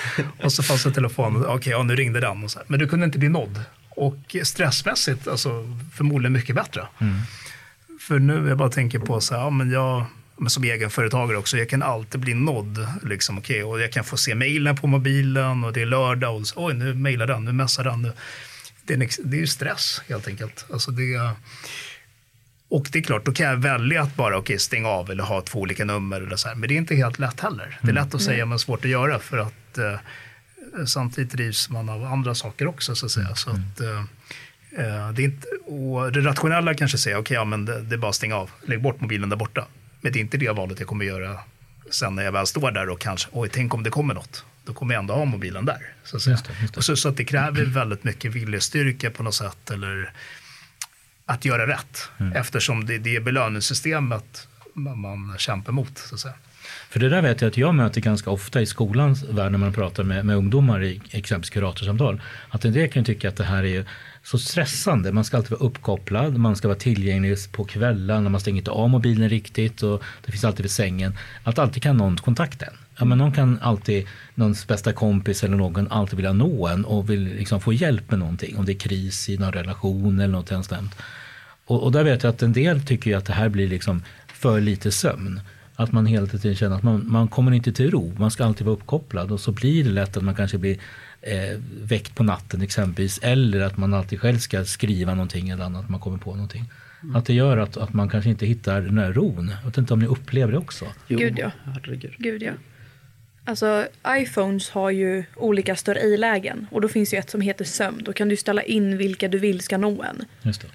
Och 0.42 0.52
så 0.52 0.62
fanns 0.62 0.84
det 0.84 0.92
telefon. 0.92 1.36
Okej, 1.36 1.54
okay, 1.54 1.72
ja, 1.72 1.82
nu 1.82 1.96
ringde 1.96 2.20
den. 2.20 2.44
Och 2.44 2.50
så 2.50 2.58
här. 2.58 2.66
Men 2.68 2.78
du 2.78 2.88
kunde 2.88 3.06
inte 3.06 3.18
bli 3.18 3.28
nådd. 3.28 3.61
Och 3.90 4.36
stressmässigt, 4.42 5.28
alltså 5.28 5.78
förmodligen 5.94 6.32
mycket 6.32 6.54
bättre. 6.54 6.86
Mm. 6.98 7.14
För 8.00 8.18
nu, 8.18 8.48
jag 8.48 8.58
bara 8.58 8.68
tänker 8.68 8.98
på 8.98 9.20
så 9.20 9.34
här, 9.34 9.40
ja, 9.42 9.50
men 9.50 9.70
jag 9.70 10.04
som 10.49 10.64
egenföretagare 10.64 11.38
också, 11.38 11.59
jag 11.59 11.68
kan 11.68 11.82
alltid 11.82 12.20
bli 12.20 12.34
nådd. 12.34 12.86
Liksom, 13.03 13.38
okay, 13.38 13.62
och 13.62 13.80
jag 13.80 13.93
kan 13.93 14.05
få 14.05 14.16
se 14.16 14.34
mejlen 14.34 14.76
på 14.76 14.86
mobilen 14.86 15.64
och 15.64 15.72
det 15.72 15.82
är 15.82 15.86
lördag 15.86 16.36
och 16.36 16.43
oj, 16.57 16.74
nu 16.74 16.95
mejlar 16.95 17.26
den, 17.26 17.45
nu 17.45 17.53
messar 17.53 17.84
den. 17.84 18.03
Nu. 18.03 18.12
Det, 18.82 18.95
är 18.95 19.09
det 19.24 19.36
är 19.36 19.41
ju 19.41 19.47
stress 19.47 20.03
helt 20.09 20.28
enkelt. 20.28 20.66
Alltså 20.72 20.91
det, 20.91 21.34
och 22.70 22.88
det 22.93 22.99
är 22.99 23.03
klart, 23.03 23.24
då 23.24 23.32
kan 23.32 23.47
jag 23.47 23.57
välja 23.57 24.03
att 24.03 24.16
bara 24.16 24.38
okay, 24.38 24.59
stänga 24.59 24.88
av 24.88 25.11
eller 25.11 25.24
ha 25.24 25.41
två 25.41 25.61
olika 25.61 25.84
nummer. 25.84 26.20
Eller 26.20 26.36
så 26.36 26.49
här. 26.49 26.55
Men 26.55 26.68
det 26.68 26.74
är 26.74 26.76
inte 26.76 26.95
helt 26.95 27.18
lätt 27.18 27.41
heller. 27.41 27.78
Det 27.82 27.88
är 27.88 27.93
lätt 27.93 28.14
att 28.14 28.22
säga 28.22 28.47
men 28.47 28.59
svårt 28.59 28.84
att 28.84 28.91
göra 28.91 29.18
för 29.18 29.38
att 29.38 29.78
eh, 29.78 29.97
samtidigt 30.86 31.32
drivs 31.32 31.70
man 31.70 31.88
av 31.88 32.05
andra 32.05 32.34
saker 32.34 32.66
också. 32.66 32.95
Så 32.95 33.07
att 33.07 33.12
säga. 33.12 33.34
Så 33.34 33.51
att, 33.51 33.80
eh, 33.80 33.99
eh 34.84 35.12
det, 35.12 35.22
är 35.22 35.24
inte, 35.24 35.47
och 35.66 36.12
det 36.12 36.20
rationella 36.20 36.74
kanske 36.74 36.99
säger 36.99 37.16
okej, 37.16 37.22
okay, 37.22 37.34
ja, 37.34 37.45
men 37.45 37.64
det, 37.64 37.80
det, 37.82 37.95
är 37.95 37.99
bara 37.99 38.09
att 38.09 38.14
stänga 38.14 38.36
av. 38.36 38.51
Lägg 38.66 38.82
bort 38.82 39.01
mobilen 39.01 39.28
där 39.28 39.36
borta. 39.36 39.66
Men 40.01 40.12
det 40.12 40.18
är 40.18 40.20
inte 40.20 40.36
det 40.36 40.51
valet 40.51 40.78
jag 40.78 40.88
kommer 40.88 41.05
göra 41.05 41.38
sen 41.90 42.14
när 42.14 42.22
jag 42.22 42.32
väl 42.32 42.46
står 42.46 42.70
där 42.70 42.88
och 42.88 43.01
kanske, 43.01 43.28
oj, 43.32 43.48
tänk 43.53 43.74
om 43.74 43.82
det 43.82 43.90
kommer 43.90 44.14
något. 44.14 44.44
Då 44.64 44.72
kommer 44.72 44.94
jag 44.94 45.01
ändå 45.01 45.14
ha 45.14 45.24
mobilen 45.24 45.64
där. 45.64 45.94
Så, 46.05 46.16
att, 46.16 46.26
just 46.26 46.44
det, 46.44 46.53
just 46.62 46.74
det. 46.74 46.82
Så, 46.82 46.96
så, 46.96 47.09
att 47.09 47.16
det 47.16 47.24
kräver 47.24 47.64
väldigt 47.64 48.05
mycket 48.05 48.34
viljestyrka 48.34 49.11
på 49.11 49.22
något 49.22 49.34
sätt. 49.34 49.70
Eller 49.70 50.12
att 51.26 51.44
göra 51.44 51.66
rätt. 51.66 52.11
Mm. 52.18 52.32
Eftersom 52.32 52.86
det, 52.86 52.98
det 52.98 53.16
är 53.16 53.20
belöningssystemet 53.20 54.48
man, 54.74 54.98
man 54.98 55.34
kämpar 55.38 55.72
mot. 55.72 55.98
Så 55.98 56.14
att 56.14 56.20
säga. 56.20 56.34
För 56.90 57.01
det 57.01 57.09
där 57.09 57.22
vet 57.22 57.40
jag 57.40 57.48
att 57.48 57.57
jag 57.57 57.74
möter 57.74 58.01
ganska 58.01 58.30
ofta 58.30 58.61
i 58.61 58.66
skolans 58.66 59.22
värld 59.22 59.53
när 59.53 59.59
man 59.59 59.72
pratar 59.72 60.05
med, 60.05 60.26
med 60.26 60.36
ungdomar 60.36 60.82
i 60.82 61.01
exempelvis 61.11 61.51
kuratorsamtal. 61.51 62.20
Att 62.48 62.64
en 62.64 62.72
del 62.72 62.90
kan 62.90 63.05
tycka 63.05 63.28
att 63.28 63.36
det 63.36 63.44
här 63.44 63.64
är 63.64 63.84
så 64.25 64.39
stressande. 64.39 65.12
Man 65.12 65.25
ska 65.25 65.37
alltid 65.37 65.51
vara 65.51 65.61
uppkopplad, 65.61 66.37
man 66.37 66.57
ska 66.57 66.68
vara 66.68 66.79
tillgänglig 66.79 67.39
på 67.53 67.64
kvällen, 67.64 68.33
man 68.33 68.41
stänger 68.41 68.59
inte 68.59 68.71
av 68.71 68.91
mobilen 68.91 69.29
riktigt 69.29 69.83
och 69.83 70.03
det 70.25 70.33
finns 70.33 70.45
alltid 70.45 70.62
vid 70.62 70.71
sängen. 70.71 71.14
Att 71.45 71.59
alltid 71.59 71.83
kan 71.83 71.97
någon 71.97 72.16
kontakta 72.16 72.66
en. 72.66 72.77
Ja, 72.99 73.05
men 73.05 73.18
någon 73.18 73.33
kan 73.33 73.59
alltid, 73.62 74.07
någons 74.35 74.66
bästa 74.66 74.93
kompis 74.93 75.45
eller 75.45 75.57
någon 75.57 75.89
alltid 75.89 76.16
vilja 76.16 76.33
nå 76.33 76.66
en 76.66 76.85
och 76.85 77.11
vill 77.11 77.25
liksom 77.25 77.61
få 77.61 77.73
hjälp 77.73 78.11
med 78.11 78.18
någonting. 78.18 78.59
Om 78.59 78.64
det 78.64 78.73
är 78.73 78.79
kris 78.79 79.29
i 79.29 79.39
någon 79.39 79.53
relation 79.53 80.21
eller 80.21 80.33
något 80.33 80.66
sånt. 80.66 80.95
Och, 81.66 81.83
och 81.83 81.93
där 81.93 82.05
vet 82.05 82.23
jag 82.23 82.31
att 82.31 82.43
en 82.43 82.53
del 82.53 82.83
tycker 82.83 83.16
att 83.16 83.25
det 83.25 83.33
här 83.33 83.49
blir 83.49 83.68
liksom 83.68 84.03
för 84.27 84.61
lite 84.61 84.93
sömn. 84.93 85.41
Att 85.77 85.93
man 85.93 86.07
hela 86.07 86.27
tiden 86.27 86.57
känner 86.57 86.77
att 86.77 86.83
man, 86.83 87.05
man 87.07 87.29
kommer 87.29 87.53
inte 87.53 87.73
till 87.73 87.91
ro. 87.91 88.12
Man 88.18 88.31
ska 88.31 88.45
alltid 88.45 88.66
vara 88.66 88.77
uppkopplad 88.77 89.33
och 89.33 89.41
så 89.41 89.53
blir 89.53 89.85
det 89.85 89.91
lätt 89.91 90.16
att 90.16 90.23
man 90.23 90.35
kanske 90.35 90.59
blir 90.59 90.79
eh, 91.23 91.59
väckt 91.83 92.14
på 92.14 92.23
natten 92.23 92.62
exempelvis. 92.62 93.18
Eller 93.23 93.61
att 93.61 93.77
man 93.77 93.95
alltid 93.95 94.21
själv 94.21 94.39
ska 94.39 94.64
skriva 94.64 95.14
någonting 95.14 95.49
eller 95.49 95.64
annat, 95.64 95.89
man 95.89 96.01
kommer 96.01 96.18
på 96.18 96.35
någonting. 96.35 96.64
Mm. 97.03 97.16
Att 97.16 97.27
det 97.27 97.35
gör 97.35 97.57
att, 97.57 97.77
att 97.77 97.93
man 97.93 98.09
kanske 98.09 98.31
inte 98.31 98.47
hittar 98.47 98.81
den 98.81 98.99
här 98.99 99.12
ron. 99.12 99.53
Jag 99.59 99.66
vet 99.66 99.79
inte 99.79 99.95
om 99.95 100.01
ni 100.01 100.07
upplever 100.07 100.53
det 100.53 100.59
också? 100.59 100.87
Jo, 101.07 101.18
Gud 101.18 101.39
ja. 101.39 101.51
Gud 102.18 102.43
ja. 102.43 102.53
Alltså 103.45 103.87
iPhones 104.09 104.71
har 104.71 104.91
ju 104.91 105.25
olika 105.37 105.77
större 105.77 106.01
i-lägen 106.01 106.66
och 106.71 106.81
då 106.81 106.89
finns 106.89 107.14
ju 107.14 107.18
ett 107.18 107.31
som 107.31 107.41
heter 107.41 107.64
sömn. 107.64 108.03
Då 108.05 108.12
kan 108.12 108.29
du 108.29 108.37
ställa 108.37 108.62
in 108.62 108.97
vilka 108.97 109.29
du 109.29 109.39
vill 109.39 109.61
ska 109.61 109.79
nå 109.79 110.03
en. 110.03 110.25
Just 110.43 110.61
det. 110.62 110.68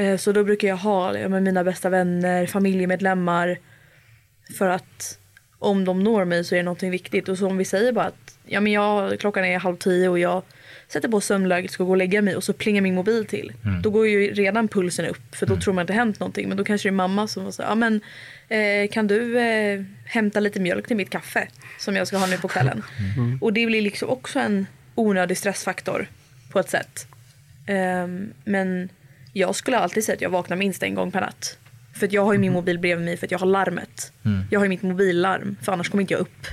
Eh, 0.00 0.16
så 0.16 0.32
då 0.32 0.44
brukar 0.44 0.68
jag 0.68 0.76
ha 0.76 1.12
det 1.12 1.28
med 1.28 1.42
mina 1.42 1.64
bästa 1.64 1.88
vänner, 1.88 2.46
familjemedlemmar. 2.46 3.58
För 4.58 4.68
att 4.68 5.18
om 5.60 5.84
de 5.84 6.02
når 6.02 6.24
mig 6.24 6.44
så 6.44 6.54
är 6.54 6.56
det 6.56 6.62
någonting 6.62 6.90
viktigt. 6.90 7.28
Och 7.28 7.38
så 7.38 7.46
om 7.46 7.56
vi 7.56 7.64
säger 7.64 7.92
bara 7.92 8.04
att 8.04 8.38
ja, 8.46 8.60
men 8.60 8.72
jag, 8.72 9.20
klockan 9.20 9.44
är 9.44 9.58
halv 9.58 9.76
tio 9.76 10.08
och 10.08 10.18
jag 10.18 10.42
sätter 10.88 11.08
på 11.08 11.20
sömnläget, 11.20 11.70
ska 11.70 11.84
gå 11.84 11.90
och 11.90 11.96
lägga 11.96 12.22
mig 12.22 12.36
och 12.36 12.44
så 12.44 12.52
plingar 12.52 12.82
min 12.82 12.94
mobil 12.94 13.26
till. 13.26 13.52
Mm. 13.64 13.82
Då 13.82 13.90
går 13.90 14.08
ju 14.08 14.34
redan 14.34 14.68
pulsen 14.68 15.06
upp 15.06 15.36
för 15.36 15.46
då 15.46 15.52
mm. 15.52 15.60
tror 15.60 15.74
man 15.74 15.82
att 15.82 15.88
det 15.88 15.94
hänt 15.94 16.20
någonting. 16.20 16.48
Men 16.48 16.56
då 16.56 16.64
kanske 16.64 16.88
det 16.88 16.90
är 16.90 16.94
mamma 16.94 17.28
som 17.28 17.52
säger, 17.52 17.70
ja 17.70 17.74
men 17.74 18.00
eh, 18.48 18.90
kan 18.90 19.06
du 19.06 19.40
eh, 19.40 19.82
hämta 20.04 20.40
lite 20.40 20.60
mjölk 20.60 20.86
till 20.86 20.96
mitt 20.96 21.10
kaffe 21.10 21.48
som 21.78 21.96
jag 21.96 22.06
ska 22.06 22.16
ha 22.16 22.26
nu 22.26 22.36
på 22.36 22.48
kvällen. 22.48 22.82
Mm. 23.16 23.38
Och 23.40 23.52
det 23.52 23.66
blir 23.66 23.82
liksom 23.82 24.08
också 24.08 24.38
en 24.38 24.66
onödig 24.94 25.38
stressfaktor 25.38 26.06
på 26.52 26.58
ett 26.60 26.70
sätt. 26.70 27.06
Um, 27.68 28.32
men 28.44 28.88
jag 29.32 29.54
skulle 29.54 29.78
alltid 29.78 30.04
säga 30.04 30.16
att 30.16 30.22
jag 30.22 30.30
vaknar 30.30 30.56
minst 30.56 30.82
en 30.82 30.94
gång 30.94 31.10
per 31.10 31.20
natt. 31.20 31.58
För 31.92 32.08
jag 32.10 32.24
har 32.24 32.32
ju 32.32 32.38
min 32.38 32.50
mm. 32.50 32.60
mobil 32.60 32.78
bredvid 32.78 33.04
mig 33.04 33.16
för 33.16 33.26
att 33.26 33.30
jag 33.30 33.38
har 33.38 33.46
larmet. 33.46 34.12
Mm. 34.24 34.44
Jag 34.50 34.60
har 34.60 34.64
ju 34.64 34.68
mitt 34.68 34.82
mobillarm 34.82 35.56
för 35.62 35.72
annars 35.72 35.88
kommer 35.88 36.02
inte 36.02 36.14
jag 36.14 36.20
upp. 36.20 36.46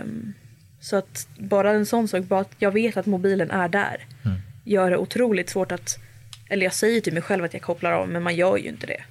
Um, 0.00 0.34
så 0.80 0.96
att 0.96 1.28
bara 1.38 1.70
en 1.70 1.86
sån 1.86 2.08
sak, 2.08 2.24
bara 2.24 2.40
att 2.40 2.54
jag 2.58 2.70
vet 2.70 2.96
att 2.96 3.06
mobilen 3.06 3.50
är 3.50 3.68
där, 3.68 4.06
mm. 4.24 4.38
gör 4.64 4.90
det 4.90 4.96
otroligt 4.96 5.50
svårt 5.50 5.72
att, 5.72 5.98
eller 6.48 6.64
jag 6.64 6.74
säger 6.74 7.00
till 7.00 7.12
mig 7.12 7.22
själv 7.22 7.44
att 7.44 7.54
jag 7.54 7.62
kopplar 7.62 7.92
av, 7.92 8.08
men 8.08 8.22
man 8.22 8.36
gör 8.36 8.56
ju 8.56 8.68
inte 8.68 8.86
det. 8.86 9.02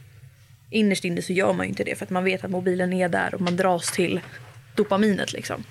Innerst 0.70 1.06
inne 1.06 1.22
så 1.22 1.34
gör 1.34 1.54
man 1.54 1.66
ju 1.66 1.70
inte 1.70 1.84
det 1.84 1.96
för 1.96 2.06
att 2.06 2.10
man 2.10 2.24
vet 2.24 2.44
att 2.44 2.52
mobilen 2.52 2.94
är 2.94 3.10
där 3.10 3.36
och 3.36 3.42
man 3.42 3.56
dras 3.56 3.92
till 3.92 4.22
dopaminet 4.76 5.34
liksom. 5.34 5.64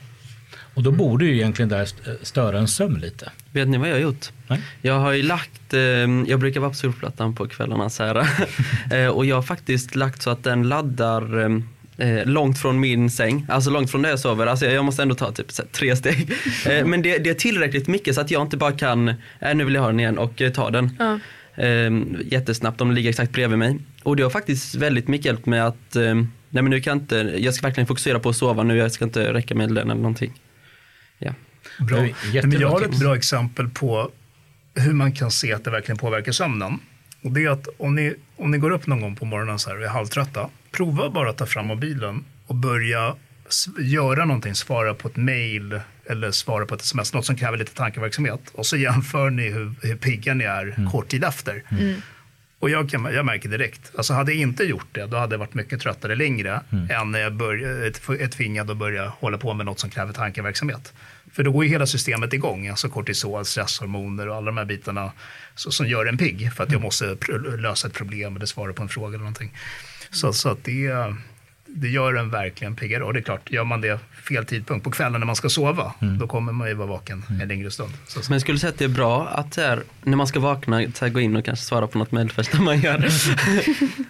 Och 0.79 0.85
då 0.85 0.91
borde 0.91 1.25
ju 1.25 1.35
egentligen 1.35 1.69
där 1.69 1.89
störa 2.23 2.59
en 2.59 2.69
sömn 2.69 2.99
lite. 2.99 3.31
Vet 3.53 3.69
ni 3.69 3.79
vad 3.79 3.89
jag 3.89 3.95
har 3.95 4.01
gjort? 4.01 4.27
Nej? 4.49 4.61
Jag 4.83 4.99
har 4.99 5.13
ju 5.13 5.23
lagt, 5.23 5.75
eh, 5.75 5.81
jag 6.27 6.41
brukar 6.41 6.61
vara 6.61 6.71
på 6.71 6.77
surfplattan 6.77 7.35
på 7.35 7.49
kvällarna 7.49 7.91
så 7.91 8.05
här. 8.05 8.29
Eh, 8.93 9.07
och 9.07 9.27
jag 9.27 9.37
har 9.37 9.43
faktiskt 9.43 9.95
lagt 9.95 10.23
så 10.23 10.31
att 10.31 10.45
den 10.45 10.69
laddar 10.69 11.41
eh, 11.41 12.09
eh, 12.09 12.27
långt 12.27 12.59
från 12.59 12.81
min 12.81 13.11
säng, 13.11 13.47
alltså 13.49 13.71
långt 13.71 13.91
från 13.91 14.03
där 14.03 14.11
jag 14.11 14.21
sover. 14.21 14.47
Alltså 14.47 14.67
jag 14.67 14.85
måste 14.85 15.03
ändå 15.03 15.15
ta 15.15 15.33
typ 15.33 15.53
så, 15.53 15.63
tre 15.73 15.97
steg. 15.97 16.33
Eh, 16.67 16.87
men 16.87 17.03
det, 17.03 17.19
det, 17.19 17.31
är 17.31 17.35
tillräckligt 17.35 17.89
mycket 17.89 18.15
så 18.15 18.21
att 18.21 18.31
jag 18.31 18.43
inte 18.43 18.57
bara 18.57 18.73
kan, 18.73 19.09
äh, 19.09 19.55
nu 19.55 19.65
vill 19.65 19.75
jag 19.75 19.83
ha 19.83 19.89
den 19.89 20.01
igen 20.01 20.19
och 20.19 20.43
eh, 20.43 20.53
ta 20.53 20.71
den. 20.71 20.91
Ja. 20.99 21.19
Eh, 21.65 21.91
jättesnabbt, 22.25 22.79
de 22.79 22.93
ligger 22.93 23.11
exakt 23.11 23.33
bredvid 23.33 23.59
mig. 23.59 23.79
Och 24.03 24.17
det 24.17 24.23
har 24.23 24.31
faktiskt 24.31 24.75
väldigt 24.75 25.09
mycket 25.09 25.27
hjälpt 25.27 25.47
mig 25.47 25.61
att, 25.61 25.97
eh, 25.97 26.15
nej 26.51 26.63
men 26.63 26.71
nu 26.71 26.81
kan 26.81 26.91
jag 26.91 27.03
inte, 27.05 27.35
jag 27.39 27.55
ska 27.55 27.67
verkligen 27.67 27.87
fokusera 27.87 28.19
på 28.19 28.29
att 28.29 28.37
sova 28.37 28.63
nu, 28.63 28.77
jag 28.77 28.93
ska 28.93 29.05
inte 29.05 29.33
räcka 29.33 29.55
med 29.55 29.69
den 29.69 29.77
eller 29.77 29.95
någonting. 29.95 30.35
Ja. 31.19 31.33
Bra. 31.79 32.09
Men 32.43 32.53
jag 32.53 32.69
har 32.69 32.83
ett 32.83 32.99
bra 32.99 33.17
exempel 33.17 33.69
på 33.69 34.11
hur 34.75 34.93
man 34.93 35.13
kan 35.13 35.31
se 35.31 35.53
att 35.53 35.65
det 35.65 35.71
verkligen 35.71 35.99
påverkar 35.99 36.33
sömnen. 36.33 36.79
Och 37.23 37.33
det 37.33 37.45
är 37.45 37.51
att 37.51 37.69
om 37.79 37.95
ni, 37.95 38.15
om 38.37 38.51
ni 38.51 38.59
går 38.59 38.71
upp 38.71 38.87
någon 38.87 39.01
gång 39.01 39.17
på 39.17 39.25
morgonen 39.25 39.59
så 39.59 39.71
här 39.71 39.77
och 39.77 39.85
är 39.85 39.89
halvtrötta, 39.89 40.49
prova 40.71 41.11
bara 41.11 41.31
att 41.31 41.39
ta 41.39 41.47
fram 41.47 41.67
mobilen 41.67 42.25
och 42.47 42.55
börja 42.55 43.15
göra 43.79 44.25
någonting, 44.25 44.55
svara 44.55 44.95
på 44.95 45.09
ett 45.09 45.17
mail 45.17 45.81
eller 46.07 46.31
svara 46.31 46.67
på 46.67 46.75
ett 46.75 46.81
sms, 46.81 47.15
något 47.15 47.27
som 47.27 47.37
kräver 47.37 47.59
lite 47.59 47.75
tankeverksamhet. 47.75 48.41
Och 48.53 48.67
så 48.67 48.77
jämför 48.77 49.31
ni 49.31 49.49
hur, 49.49 49.75
hur 49.83 49.97
pigga 49.97 50.35
ni 50.35 50.45
är 50.45 50.75
mm. 50.77 50.91
kort 50.91 51.09
tid 51.09 51.25
efter. 51.25 51.63
Mm. 51.71 52.03
Och 52.61 52.71
jag, 52.71 52.91
kan, 52.91 53.05
jag 53.15 53.27
märker 53.27 53.49
direkt, 53.49 53.93
alltså 53.97 54.13
hade 54.13 54.33
jag 54.33 54.41
inte 54.41 54.65
gjort 54.65 54.87
det, 54.93 55.07
då 55.07 55.17
hade 55.17 55.35
jag 55.35 55.39
varit 55.39 55.55
mycket 55.55 55.81
tröttare 55.81 56.15
längre 56.15 56.61
mm. 56.73 56.91
än 56.91 57.11
när 57.11 57.21
jag 57.21 57.33
är 58.21 58.29
tvingad 58.29 58.71
att 58.71 58.77
börja 58.77 59.09
hålla 59.09 59.39
på 59.39 59.55
med 59.55 59.67
något 59.67 59.81
som 59.81 59.91
kräver 59.91 60.13
tankeverksamhet. 60.13 60.93
För 61.33 61.43
då 61.43 61.53
går 61.53 61.65
ju 61.65 61.71
hela 61.71 61.87
systemet 61.87 62.33
igång, 62.33 62.69
alltså 62.69 62.89
kortisol, 62.89 63.45
stresshormoner 63.45 64.29
och 64.29 64.37
alla 64.37 64.47
de 64.47 64.57
här 64.57 64.65
bitarna 64.65 65.13
så, 65.55 65.71
som 65.71 65.87
gör 65.87 66.07
en 66.07 66.19
pigg 66.19 66.53
för 66.53 66.65
att 66.65 66.71
jag 66.71 66.79
mm. 66.79 66.83
måste 66.83 67.17
lösa 67.59 67.89
ett 67.89 67.95
problem 67.95 68.37
eller 68.37 68.47
svara 68.47 68.73
på 68.73 68.83
en 68.83 68.89
fråga 68.89 69.09
eller 69.09 69.19
någonting. 69.19 69.53
Så, 70.11 70.33
så 70.33 70.49
att 70.49 70.65
det, 70.65 70.93
det 71.67 71.89
gör 71.89 72.15
en 72.15 72.31
verkligen 72.31 72.77
piggare. 72.77 73.05
Och 73.05 73.15
det 73.15 73.21
är 73.21 73.23
klart, 73.23 73.51
gör 73.51 73.65
man 73.65 73.81
det 73.81 74.01
fel 74.29 74.45
tidpunkt 74.45 74.85
på 74.85 74.91
kvällen 74.91 75.21
när 75.21 75.27
man 75.27 75.37
ska 75.37 75.49
sova, 75.49 75.95
mm. 76.01 76.19
då 76.19 76.27
kommer 76.27 76.53
man 76.53 76.69
ju 76.69 76.75
vara 76.75 76.89
vaken 76.89 77.25
mm. 77.29 77.41
en 77.41 77.49
längre 77.49 77.71
stund. 77.71 77.93
Så, 78.07 78.23
så. 78.23 78.33
Men 78.33 78.41
skulle 78.41 78.55
du 78.55 78.59
säga 78.59 78.71
att 78.71 78.79
det 78.79 78.85
är 78.85 78.89
bra 78.89 79.29
att 79.29 79.57
här, 79.57 79.83
när 80.03 80.17
man 80.17 80.27
ska 80.27 80.41
vakna, 80.41 80.77
här, 80.77 81.09
gå 81.09 81.21
in 81.21 81.37
och 81.37 81.45
kanske 81.45 81.65
svara 81.65 81.87
på 81.87 81.99
något 81.99 82.13
mejl 82.13 82.31
först 82.31 82.53
när 82.53 82.61
man 82.61 82.81
gör 82.81 82.99
det? 82.99 83.11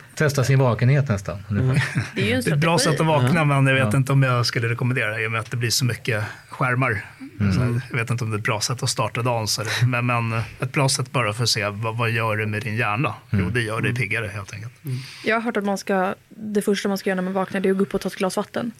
Testa 0.15 0.45
sin 0.45 0.59
vakenhet 0.59 1.09
nästan. 1.09 1.39
Mm. 1.51 1.79
Det 2.15 2.23
är 2.23 2.27
ju 2.27 2.33
en 2.33 2.53
ett 2.53 2.59
bra 2.59 2.79
sätt 2.79 3.01
att 3.01 3.07
vakna, 3.07 3.45
men 3.45 3.67
jag 3.67 3.75
vet 3.75 3.93
ja. 3.93 3.97
inte 3.97 4.13
om 4.13 4.23
jag 4.23 4.47
skulle 4.47 4.69
rekommendera 4.69 5.11
det 5.11 5.23
i 5.23 5.27
och 5.27 5.31
med 5.31 5.41
att 5.41 5.51
det 5.51 5.57
blir 5.57 5.71
så 5.71 5.85
mycket 5.85 6.25
skärmar. 6.49 7.05
Mm. 7.41 7.53
Så 7.53 7.81
jag 7.91 7.99
vet 7.99 8.11
inte 8.11 8.25
om 8.25 8.31
det 8.31 8.37
är 8.37 8.39
ett 8.39 8.45
bra 8.45 8.61
sätt 8.61 8.83
att 8.83 8.91
starta 8.91 9.23
dagen, 9.23 9.49
så 9.49 9.63
men, 9.87 10.07
men 10.07 10.33
ett 10.61 10.73
bra 10.73 10.89
sätt 10.89 11.13
bara 11.13 11.33
för 11.33 11.43
att 11.43 11.49
se 11.49 11.69
vad, 11.69 11.97
vad 11.97 12.11
gör 12.11 12.37
det 12.37 12.47
med 12.47 12.63
din 12.63 12.77
hjärna? 12.77 13.15
Mm. 13.31 13.45
Jo, 13.45 13.51
det 13.51 13.63
gör 13.63 13.81
dig 13.81 13.95
piggare 13.95 14.27
helt 14.27 14.53
enkelt. 14.53 14.85
Mm. 14.85 14.99
Jag 15.25 15.37
har 15.37 15.41
hört 15.41 15.57
att 15.57 15.65
man 15.65 15.79
ska, 15.79 16.15
det 16.29 16.63
första 16.63 16.89
man 16.89 16.99
ska 16.99 17.11
göra 17.11 17.17
när 17.17 17.23
man 17.23 17.33
vaknar 17.33 17.61
det 17.61 17.69
är 17.69 17.71
att 17.71 17.79
gå 17.79 17.83
upp 17.83 17.95
och 17.95 18.01
ta 18.01 18.09
ett 18.09 18.17
glas 18.17 18.37
vatten. 18.37 18.73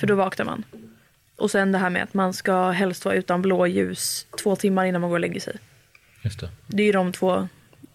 För 0.00 0.06
då 0.06 0.14
vaknar 0.14 0.44
man. 0.44 0.64
Och 1.36 1.50
sen 1.50 1.72
det 1.72 1.78
här 1.78 1.90
med 1.90 2.02
att 2.02 2.14
man 2.14 2.32
ska 2.34 2.70
helst 2.70 3.04
vara 3.04 3.14
utan 3.14 3.42
blåljus 3.42 4.26
två 4.42 4.56
timmar 4.56 4.84
innan 4.84 5.00
man 5.00 5.10
går 5.10 5.16
och 5.16 5.20
lägger 5.20 5.40
sig. 5.40 5.56
Just 6.22 6.40
det. 6.40 6.50
det 6.66 6.82
är 6.82 6.86
ju 6.86 6.92
de 6.92 7.12
två 7.12 7.48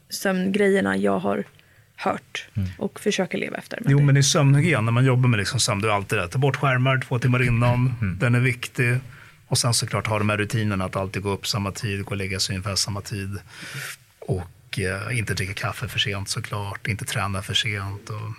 sömngrejerna 0.09 0.97
jag 0.97 1.19
har 1.19 1.43
hört 1.95 2.47
och 2.77 2.99
försöker 2.99 3.37
leva 3.37 3.57
efter. 3.57 3.79
Jo, 3.85 3.97
det- 3.97 4.03
men 4.03 4.17
i 4.17 4.23
sömnhygien, 4.23 4.85
när 4.85 4.91
man 4.91 5.05
jobbar 5.05 5.29
med 5.29 5.37
liksom 5.39 5.59
sömn, 5.59 5.81
då 5.81 5.87
är 5.87 5.91
alltid 5.91 6.17
det. 6.19 6.27
Ta 6.27 6.37
bort 6.39 6.55
skärmar 6.55 6.99
två 7.07 7.19
timmar 7.19 7.43
innan, 7.43 7.93
den 8.19 8.35
är 8.35 8.39
viktig. 8.39 8.97
Och 9.47 9.57
sen 9.57 9.73
såklart 9.73 10.07
ha 10.07 10.17
de 10.19 10.29
här 10.29 10.37
rutinerna 10.37 10.85
att 10.85 10.95
alltid 10.95 11.21
gå 11.23 11.29
upp 11.29 11.47
samma 11.47 11.71
tid, 11.71 12.05
gå 12.05 12.09
och 12.11 12.17
lägga 12.17 12.39
sig 12.39 12.55
ungefär 12.55 12.75
samma 12.75 13.01
tid. 13.01 13.37
Och 14.19 14.79
eh, 14.79 15.17
inte 15.17 15.33
dricka 15.33 15.53
kaffe 15.53 15.87
för 15.87 15.99
sent 15.99 16.29
såklart, 16.29 16.87
inte 16.87 17.05
träna 17.05 17.41
för 17.41 17.53
sent 17.53 18.09
och, 18.09 18.33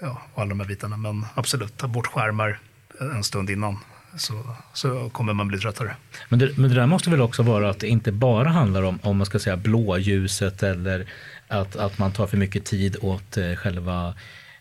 ja, 0.00 0.22
och 0.34 0.42
alla 0.42 0.48
de 0.48 0.60
här 0.60 0.66
bitarna. 0.66 0.96
Men 0.96 1.26
absolut, 1.34 1.76
ta 1.76 1.88
bort 1.88 2.06
skärmar 2.06 2.58
en 3.00 3.24
stund 3.24 3.50
innan 3.50 3.78
så, 4.16 4.34
så 4.74 5.10
kommer 5.10 5.32
man 5.32 5.48
bli 5.48 5.58
tröttare. 5.58 5.96
Men 6.28 6.38
det, 6.38 6.58
men 6.58 6.70
det 6.70 6.76
där 6.76 6.86
måste 6.86 7.10
väl 7.10 7.20
också 7.20 7.42
vara 7.42 7.70
att 7.70 7.78
det 7.78 7.88
inte 7.88 8.12
bara 8.12 8.48
handlar 8.48 8.82
om, 8.82 8.98
om 9.02 9.16
man 9.16 9.26
ska 9.26 9.38
säga 9.38 9.56
blåljuset 9.56 10.62
eller 10.62 11.06
att, 11.48 11.76
att 11.76 11.98
man 11.98 12.12
tar 12.12 12.26
för 12.26 12.36
mycket 12.36 12.64
tid 12.64 12.96
åt 13.00 13.36
eh, 13.36 13.54
själva 13.54 14.14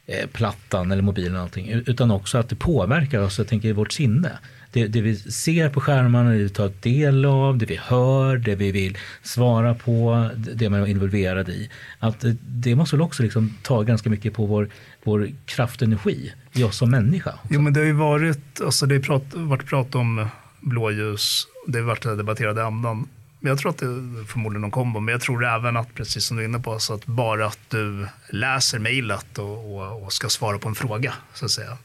eh, 0.06 0.28
plattan 0.28 0.92
eller 0.92 1.02
mobilen 1.02 1.36
och 1.36 1.42
allting, 1.42 1.70
utan 1.70 2.12
också 2.12 2.38
att 2.38 2.50
det 2.50 2.56
påverkar 2.56 3.20
oss, 3.20 3.38
jag 3.38 3.48
tänker 3.48 3.70
i 3.70 3.74
vårt 3.74 3.92
sinne. 3.92 4.32
Det, 4.76 4.88
det 4.88 5.02
vi 5.02 5.16
ser 5.16 5.70
på 5.70 5.82
skärmarna, 5.82 6.30
det 6.30 6.38
vi 6.38 6.50
tar 6.50 6.72
del 6.82 7.26
av, 7.26 7.58
det 7.58 7.66
vi 7.66 7.76
hör, 7.76 8.38
det 8.38 8.56
vi 8.56 8.72
vill 8.72 8.98
svara 9.22 9.76
på, 9.76 10.30
det 10.36 10.70
man 10.70 10.82
är 10.82 10.88
involverad 10.88 11.50
i. 11.50 11.70
Att 12.00 12.24
eh, 12.24 12.32
det, 12.42 12.76
måste 12.76 12.96
väl 12.96 13.02
också 13.02 13.24
liksom 13.24 13.58
ta 13.62 13.82
ganska 13.82 14.10
mycket 14.10 14.34
på 14.34 14.46
vår, 14.46 14.70
vår 15.04 15.30
kraft 15.46 15.82
och 15.82 15.88
energi 15.88 16.34
i 16.54 16.64
oss 16.64 16.78
som 16.78 16.92
människa. 16.92 17.34
Jo, 17.50 17.62
men 17.62 17.74
det 17.74 17.80
har 17.80 17.86
ju 17.86 17.94
varit, 17.94 18.62
alltså 18.62 18.86
det 18.86 18.96
har 18.96 19.02
prat, 19.02 19.24
varit 19.34 19.66
prat 19.66 19.96
om 19.96 20.20
eh, 20.20 20.28
blåljus, 20.60 21.48
det 21.68 21.80
har 21.80 21.86
varit 21.86 22.04
debatterade 22.04 22.64
ämnen. 22.64 23.08
Men 23.40 23.50
jag 23.50 23.60
tror 23.60 23.72
att 23.72 23.78
det 23.78 23.86
är 23.86 24.26
förmodligen 24.26 24.62
någon 24.62 24.72
kombo, 24.72 25.00
men 25.00 25.12
jag 25.12 25.22
tror 25.22 25.46
även 25.46 25.78
att, 25.78 25.94
precis 25.94 26.26
som 26.26 26.38
du 26.38 26.44
är 26.44 26.48
inne 26.48 26.60
på, 26.60 26.80
så 26.80 26.94
att 26.94 27.06
bara 27.06 27.48
att 27.48 27.70
du 27.70 28.08
läser 28.30 28.80
mejlet 28.80 29.38
och, 29.38 29.76
och, 29.76 30.04
och 30.04 30.14
ska 30.14 30.30
svara 30.30 30.58
på 30.58 30.70
en 30.70 30.76
fråga, 30.76 31.14
så 31.34 31.46
att 31.46 31.52
säga. 31.52 31.78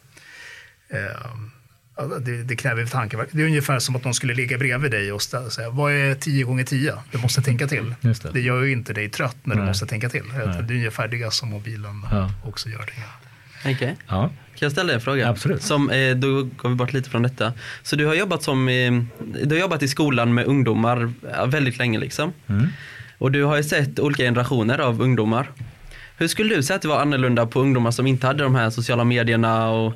Eh, 0.88 1.30
det, 2.06 2.42
det 2.42 2.56
kräver 2.56 2.86
tankeverk. 2.86 3.28
Det 3.32 3.42
är 3.42 3.46
ungefär 3.46 3.78
som 3.78 3.96
att 3.96 4.04
någon 4.04 4.14
skulle 4.14 4.34
ligga 4.34 4.58
bredvid 4.58 4.90
dig 4.90 5.12
och 5.12 5.22
säga, 5.22 5.70
vad 5.70 5.92
är 5.92 6.14
10 6.14 6.44
gånger 6.44 6.64
10? 6.64 6.94
Du 7.12 7.18
måste 7.18 7.42
tänka 7.42 7.66
till. 7.66 7.94
Just 8.00 8.22
det. 8.22 8.30
det 8.32 8.40
gör 8.40 8.62
ju 8.62 8.72
inte 8.72 8.92
dig 8.92 9.08
trött 9.08 9.36
när 9.42 9.54
du 9.54 9.60
Nej. 9.60 9.68
måste 9.68 9.86
tänka 9.86 10.08
till. 10.08 10.22
Nej. 10.34 10.46
Det 10.62 10.74
är 10.74 10.76
ungefär 10.76 11.08
det 11.08 11.32
som 11.32 11.48
mobilen 11.50 12.06
Ja. 12.10 12.30
också 12.44 12.68
gör. 12.68 12.78
Det. 13.64 13.70
Okej. 13.74 13.96
Ja, 14.08 14.20
Kan 14.28 14.66
jag 14.66 14.72
ställa 14.72 14.86
dig 14.86 14.94
en 14.94 15.00
fråga? 15.00 15.28
Absolut. 15.28 15.62
Som, 15.62 15.90
eh, 15.90 16.16
då 16.16 16.42
går 16.42 16.68
vi 16.68 16.74
bort 16.74 16.92
lite 16.92 17.10
från 17.10 17.22
detta. 17.22 17.52
Så 17.82 17.96
du 17.96 18.06
har 18.06 18.14
jobbat, 18.14 18.42
som, 18.42 18.68
eh, 18.68 18.92
du 19.44 19.54
har 19.54 19.60
jobbat 19.60 19.82
i 19.82 19.88
skolan 19.88 20.34
med 20.34 20.44
ungdomar 20.46 21.12
väldigt 21.46 21.78
länge 21.78 21.98
liksom. 21.98 22.32
Mm. 22.46 22.66
Och 23.18 23.32
du 23.32 23.44
har 23.44 23.56
ju 23.56 23.62
sett 23.62 23.98
olika 23.98 24.22
generationer 24.22 24.78
av 24.78 25.00
ungdomar. 25.02 25.50
Hur 26.16 26.28
skulle 26.28 26.56
du 26.56 26.62
säga 26.62 26.76
att 26.76 26.82
det 26.82 26.88
var 26.88 27.00
annorlunda 27.00 27.46
på 27.46 27.60
ungdomar 27.60 27.90
som 27.90 28.06
inte 28.06 28.26
hade 28.26 28.42
de 28.42 28.54
här 28.54 28.70
sociala 28.70 29.04
medierna 29.04 29.68
och 29.70 29.94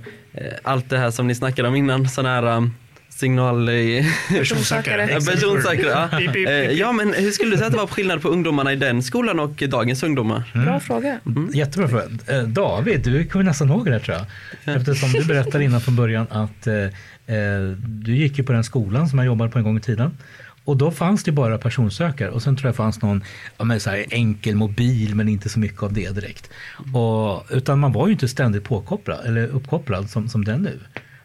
allt 0.62 0.90
det 0.90 0.98
här 0.98 1.10
som 1.10 1.26
ni 1.26 1.34
snackade 1.34 1.68
om 1.68 1.74
innan, 1.74 2.08
sådana 2.08 2.34
här 2.34 2.56
um, 2.56 2.74
signal... 3.14 3.68
eh, 3.68 4.04
Personsökare. 4.28 5.08
Ja, 5.10 5.20
Personsökare, 5.32 6.08
ja. 6.10 6.50
Eh, 6.50 6.70
ja 6.70 6.92
men 6.92 7.14
hur 7.14 7.30
skulle 7.30 7.50
du 7.50 7.56
säga 7.56 7.66
att 7.66 7.72
det 7.72 7.78
var 7.78 7.86
skillnad 7.86 8.22
på 8.22 8.28
ungdomarna 8.28 8.72
i 8.72 8.76
den 8.76 9.02
skolan 9.02 9.40
och 9.40 9.62
dagens 9.68 10.02
ungdomar? 10.02 10.52
Bra 10.64 10.80
fråga. 10.80 11.20
Jättebra 11.52 11.88
fråga. 11.88 12.04
Eh, 12.26 12.42
David, 12.42 13.00
du 13.00 13.26
kommer 13.26 13.44
nästan 13.44 13.68
ihåg 13.68 13.84
det 13.84 13.92
här 13.92 13.98
tror 13.98 14.16
jag. 14.16 14.76
Eftersom 14.76 15.12
du 15.12 15.24
berättade 15.24 15.64
innan 15.64 15.80
från 15.80 15.96
början 15.96 16.26
att 16.30 16.66
eh, 16.66 16.74
eh, 16.74 17.62
du 17.86 18.16
gick 18.16 18.38
ju 18.38 18.44
på 18.44 18.52
den 18.52 18.64
skolan 18.64 19.08
som 19.08 19.18
jag 19.18 19.26
jobbade 19.26 19.50
på 19.50 19.58
en 19.58 19.64
gång 19.64 19.76
i 19.76 19.80
tiden. 19.80 20.18
Och 20.64 20.76
då 20.76 20.90
fanns 20.90 21.24
det 21.24 21.32
bara 21.32 21.58
personsökare 21.58 22.30
och 22.30 22.42
sen 22.42 22.56
tror 22.56 22.68
jag 22.68 22.76
fanns 22.76 23.02
någon 23.02 23.24
ja, 23.56 23.64
men 23.64 23.80
så 23.80 23.90
här, 23.90 24.04
enkel 24.10 24.54
mobil 24.54 25.14
men 25.14 25.28
inte 25.28 25.48
så 25.48 25.58
mycket 25.58 25.82
av 25.82 25.92
det 25.92 26.10
direkt. 26.10 26.50
Och, 26.94 27.46
utan 27.50 27.78
man 27.78 27.92
var 27.92 28.06
ju 28.06 28.12
inte 28.12 28.28
ständigt 28.28 28.64
påkopplad 28.64 29.26
eller 29.26 29.46
uppkopplad 29.46 30.10
som, 30.10 30.28
som 30.28 30.44
den 30.44 30.62
nu. 30.62 30.80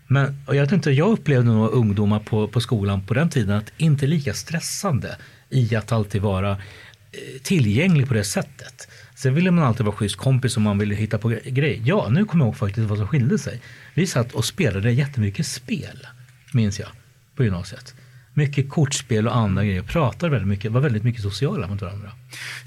Men 0.07 0.43
och 0.45 0.55
jag, 0.55 0.73
inte, 0.73 0.91
jag 0.91 1.09
upplevde 1.09 1.51
nog 1.51 1.71
ungdomar 1.71 2.19
på, 2.19 2.47
på 2.47 2.61
skolan 2.61 3.01
på 3.01 3.13
den 3.13 3.29
tiden 3.29 3.57
att 3.57 3.71
inte 3.77 4.07
lika 4.07 4.33
stressande 4.33 5.17
i 5.49 5.75
att 5.75 5.91
alltid 5.91 6.21
vara 6.21 6.51
eh, 6.51 7.41
tillgänglig 7.43 8.07
på 8.07 8.13
det 8.13 8.23
sättet. 8.23 8.87
Sen 9.15 9.33
ville 9.33 9.51
man 9.51 9.63
alltid 9.63 9.85
vara 9.85 9.95
schysst 9.95 10.15
kompis 10.15 10.57
om 10.57 10.63
man 10.63 10.77
ville 10.77 10.95
hitta 10.95 11.17
på 11.17 11.29
grejer. 11.29 11.81
Ja, 11.85 12.09
nu 12.09 12.25
kommer 12.25 12.45
jag 12.45 12.47
ihåg 12.47 12.57
faktiskt 12.57 12.89
vad 12.89 12.97
som 12.97 13.07
skilde 13.07 13.37
sig. 13.37 13.61
Vi 13.93 14.07
satt 14.07 14.33
och 14.33 14.45
spelade 14.45 14.91
jättemycket 14.91 15.45
spel, 15.45 16.07
minns 16.53 16.79
jag, 16.79 16.89
på 17.35 17.43
gymnasiet. 17.43 17.95
Mycket 18.39 18.69
kortspel 18.69 19.27
och 19.27 19.35
andra 19.35 19.65
grejer. 19.65 19.81
Pratade 19.81 20.31
väldigt 20.31 20.47
mycket, 20.47 20.71
var 20.71 20.81
väldigt 20.81 21.03
mycket 21.03 21.21
sociala 21.21 21.67
mot 21.67 21.81
varandra. 21.81 22.11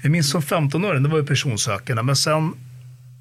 Jag 0.01 0.11
minns 0.11 0.29
som 0.29 0.41
15-åring, 0.41 1.03
det 1.03 1.09
var 1.09 1.17
ju 1.17 1.25
personsökarna, 1.25 2.03
men 2.03 2.15
sen 2.15 2.53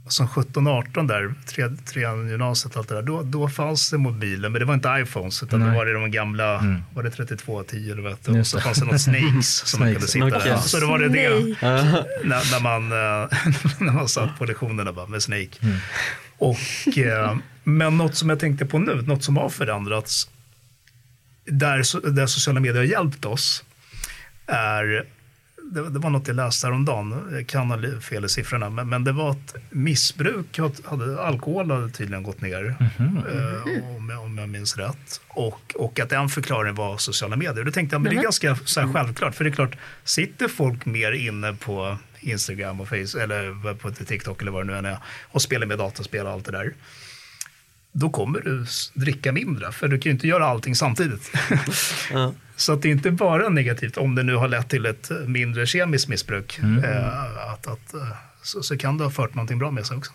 som 0.08 0.26
17-18 0.26 1.08
där, 1.08 1.34
tre, 1.46 1.68
trean 1.92 2.28
gymnasiet, 2.28 2.76
allt 2.76 2.88
det 2.88 2.94
där, 2.94 3.02
då, 3.02 3.22
då 3.22 3.48
fanns 3.48 3.90
det 3.90 3.98
mobiler, 3.98 4.48
men 4.48 4.60
det 4.60 4.64
var 4.64 4.74
inte 4.74 4.88
iPhones, 5.02 5.42
utan 5.42 5.60
Nej. 5.60 5.68
då 5.68 5.76
var 5.76 5.86
det 5.86 5.92
de 5.92 6.10
gamla, 6.10 6.78
var 6.94 7.02
det 7.02 7.10
3210 7.10 7.90
eller 7.90 8.02
vad 8.02 8.16
det 8.24 8.40
Och 8.40 8.46
så 8.46 8.60
fanns 8.60 8.78
det 8.78 8.84
något 8.84 9.00
Snakes 9.00 9.48
som 9.48 9.80
man 9.80 9.92
kunde 9.92 10.08
sitta 10.08 10.26
där. 10.26 10.56
Så 10.56 10.80
då 10.80 10.86
var 10.86 10.98
det 10.98 11.08
det, 11.08 11.28
när, 12.24 12.52
när, 12.52 12.60
man, 12.60 12.92
eh, 12.92 13.28
när 13.86 13.92
man 13.92 14.08
satt 14.08 14.38
på 14.38 14.44
lektionerna 14.44 14.92
bara, 14.92 15.06
med 15.06 15.22
Snake. 15.22 15.50
Och, 16.38 16.98
eh, 16.98 17.36
men 17.64 17.96
något 17.96 18.14
som 18.14 18.28
jag 18.28 18.40
tänkte 18.40 18.66
på 18.66 18.78
nu, 18.78 19.02
något 19.02 19.24
som 19.24 19.36
har 19.36 19.48
förändrats, 19.48 20.28
där, 21.44 22.10
där 22.10 22.26
sociala 22.26 22.60
medier 22.60 22.76
har 22.76 22.84
hjälpt 22.84 23.24
oss, 23.24 23.64
är 24.46 25.06
det, 25.72 25.90
det 25.90 25.98
var 25.98 26.10
något 26.10 26.28
jag 26.28 26.36
läste 26.36 26.66
häromdagen, 26.66 27.28
jag 27.32 27.46
kan 27.46 27.70
ha 27.70 28.00
fel 28.00 28.24
i 28.24 28.28
siffrorna, 28.28 28.70
men, 28.70 28.88
men 28.88 29.04
det 29.04 29.12
var 29.12 29.30
att 29.30 29.54
missbruk, 29.70 30.58
hade, 30.84 31.22
alkohol 31.22 31.70
hade 31.70 31.90
tydligen 31.90 32.22
gått 32.22 32.40
ner, 32.40 32.74
eh, 32.98 33.96
om, 33.96 34.10
om 34.24 34.38
jag 34.38 34.48
minns 34.48 34.76
rätt. 34.76 35.20
Och, 35.28 35.74
och 35.74 36.00
att 36.00 36.12
en 36.12 36.28
förklaring 36.28 36.74
var 36.74 36.98
sociala 36.98 37.36
medier. 37.36 37.64
Då 37.64 37.70
tänkte 37.70 37.94
jag, 37.94 38.02
men 38.02 38.10
det 38.10 38.14
är 38.14 38.16
Nämen. 38.16 38.24
ganska 38.24 38.56
så 38.64 38.80
här, 38.80 38.92
självklart, 38.92 39.34
för 39.34 39.44
det 39.44 39.50
är 39.50 39.54
klart, 39.54 39.76
sitter 40.04 40.48
folk 40.48 40.86
mer 40.86 41.12
inne 41.12 41.52
på 41.52 41.96
Instagram 42.20 42.80
och 42.80 42.88
Facebook, 42.88 43.22
eller 43.22 43.74
på 43.74 43.90
TikTok 43.90 44.42
eller 44.42 44.52
vad 44.52 44.66
det 44.66 44.72
nu 44.72 44.78
än 44.78 44.84
är, 44.84 44.98
och 45.30 45.42
spelar 45.42 45.66
med 45.66 45.78
dataspel 45.78 46.26
och 46.26 46.32
allt 46.32 46.44
det 46.44 46.52
där, 46.52 46.72
då 47.92 48.10
kommer 48.10 48.40
du 48.40 48.66
dricka 48.94 49.32
mindre, 49.32 49.72
för 49.72 49.88
du 49.88 49.98
kan 49.98 50.10
ju 50.10 50.14
inte 50.14 50.28
göra 50.28 50.46
allting 50.46 50.74
samtidigt. 50.74 51.30
Ja. 52.12 52.34
Så 52.56 52.72
att 52.72 52.82
det 52.82 52.88
är 52.88 52.92
inte 52.92 53.10
bara 53.10 53.48
negativt 53.48 53.96
om 53.96 54.14
det 54.14 54.22
nu 54.22 54.34
har 54.34 54.48
lett 54.48 54.68
till 54.68 54.86
ett 54.86 55.10
mindre 55.26 55.66
kemiskt 55.66 56.08
missbruk. 56.08 56.58
Eh, 56.58 57.52
att, 57.52 57.66
att, 57.66 57.94
eh, 57.94 58.00
så, 58.42 58.62
så 58.62 58.76
kan 58.78 58.98
det 58.98 59.04
ha 59.04 59.10
fört 59.10 59.34
någonting 59.34 59.58
bra 59.58 59.70
med 59.70 59.86
sig 59.86 59.96
också. 59.96 60.12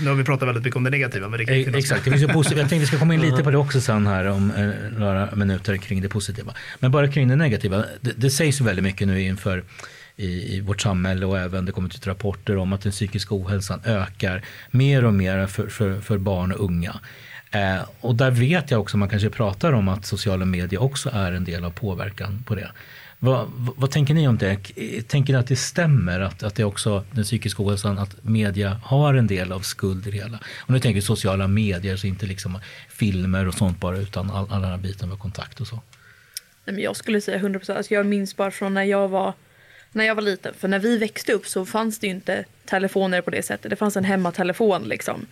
Nu 0.00 0.08
har 0.08 0.14
vi 0.14 0.24
pratat 0.24 0.48
väldigt 0.48 0.64
mycket 0.64 0.76
om 0.76 0.84
det 0.84 0.90
negativa, 0.90 1.28
men 1.28 1.38
det 1.38 1.44
kan 1.44 1.54
Eh, 1.54 1.64
finnas 1.64 1.78
Exakt, 1.78 2.04
det 2.04 2.10
finns 2.10 2.22
ju 2.22 2.28
positivt. 2.28 2.58
Jag 2.58 2.68
tänkte 2.68 2.80
vi 2.80 2.86
ska 2.86 2.98
komma 2.98 3.14
in 3.14 3.20
lite 3.20 3.42
på 3.44 3.50
det 3.50 3.56
också 3.56 3.80
sen 3.80 4.06
här 4.06 4.24
om 4.24 4.50
eh, 4.50 4.98
några 4.98 5.34
minuter 5.34 5.76
kring 5.76 6.02
det 6.02 6.08
positiva. 6.08 6.54
Men 6.78 6.90
bara 6.90 7.08
kring 7.08 7.28
det 7.28 7.36
negativa. 7.36 7.84
Det, 8.00 8.12
det 8.16 8.30
sägs 8.30 8.60
ju 8.60 8.64
väldigt 8.64 8.82
mycket 8.82 9.08
nu 9.08 9.22
inför 9.22 9.64
i, 10.18 10.56
i 10.56 10.60
vårt 10.60 10.80
samhälle 10.80 11.26
och 11.26 11.38
även 11.38 11.64
det 11.64 11.72
kommer 11.72 11.88
ut 11.88 12.06
rapporter 12.06 12.56
om 12.56 12.72
att 12.72 12.80
den 12.80 12.92
psykiska 12.92 13.34
ohälsan 13.34 13.80
ökar 13.84 14.42
mer 14.70 15.04
och 15.04 15.14
mer 15.14 15.46
för, 15.46 15.68
för, 15.68 16.00
för 16.00 16.18
barn 16.18 16.52
och 16.52 16.64
unga. 16.64 17.00
Eh, 17.50 17.78
och 18.00 18.14
där 18.14 18.30
vet 18.30 18.70
jag 18.70 18.80
också, 18.80 18.96
man 18.96 19.08
kanske 19.08 19.30
pratar 19.30 19.72
om 19.72 19.88
att 19.88 20.06
sociala 20.06 20.44
medier 20.44 20.82
också 20.82 21.10
är 21.12 21.32
en 21.32 21.44
del 21.44 21.64
av 21.64 21.70
påverkan 21.70 22.44
på 22.46 22.54
det. 22.54 22.70
Vad, 23.18 23.48
vad, 23.56 23.76
vad 23.76 23.90
tänker 23.90 24.14
ni 24.14 24.28
om 24.28 24.38
det? 24.38 24.56
Tänker 25.08 25.32
ni 25.32 25.38
att 25.38 25.46
det 25.46 25.56
stämmer 25.56 26.20
att, 26.20 26.42
att 26.42 26.54
det 26.54 26.64
också, 26.64 27.04
den 27.10 27.24
psykiska 27.24 27.62
ohälsan, 27.62 27.98
att 27.98 28.24
media 28.24 28.80
har 28.84 29.14
en 29.14 29.26
del 29.26 29.52
av 29.52 29.60
skuld 29.60 30.06
i 30.06 30.10
det 30.10 30.16
hela? 30.16 30.38
Och 30.58 30.70
nu 30.70 30.80
tänker 30.80 30.94
vi 30.94 31.02
sociala 31.02 31.48
medier, 31.48 31.96
så 31.96 32.06
inte 32.06 32.26
liksom 32.26 32.58
filmer 32.88 33.48
och 33.48 33.54
sånt 33.54 33.80
bara, 33.80 33.98
utan 33.98 34.30
all, 34.30 34.46
all 34.50 34.62
den 34.62 34.70
här 34.70 34.78
biten 34.78 35.08
med 35.08 35.18
kontakt 35.18 35.60
och 35.60 35.66
så. 35.66 35.80
Nej, 36.64 36.74
men 36.74 36.84
jag 36.84 36.96
skulle 36.96 37.20
säga 37.20 37.36
100 37.36 37.58
procent. 37.58 37.76
Alltså 37.76 37.94
jag 37.94 38.06
minns 38.06 38.36
bara 38.36 38.50
från 38.50 38.74
när 38.74 38.84
jag 38.84 39.08
var 39.08 39.34
när 39.92 40.04
jag 40.04 40.14
var 40.14 40.22
liten. 40.22 40.54
För 40.54 40.68
när 40.68 40.78
vi 40.78 40.98
växte 40.98 41.32
upp 41.32 41.46
så 41.46 41.66
fanns 41.66 41.98
det 41.98 42.06
ju 42.06 42.12
inte 42.12 42.44
telefoner 42.64 43.20
på 43.20 43.30
det 43.30 43.42
sättet. 43.42 43.70
Det 43.70 43.76
fanns 43.76 43.96
en 43.96 44.04
hemmatelefon 44.04 44.82
liksom. 44.82 45.26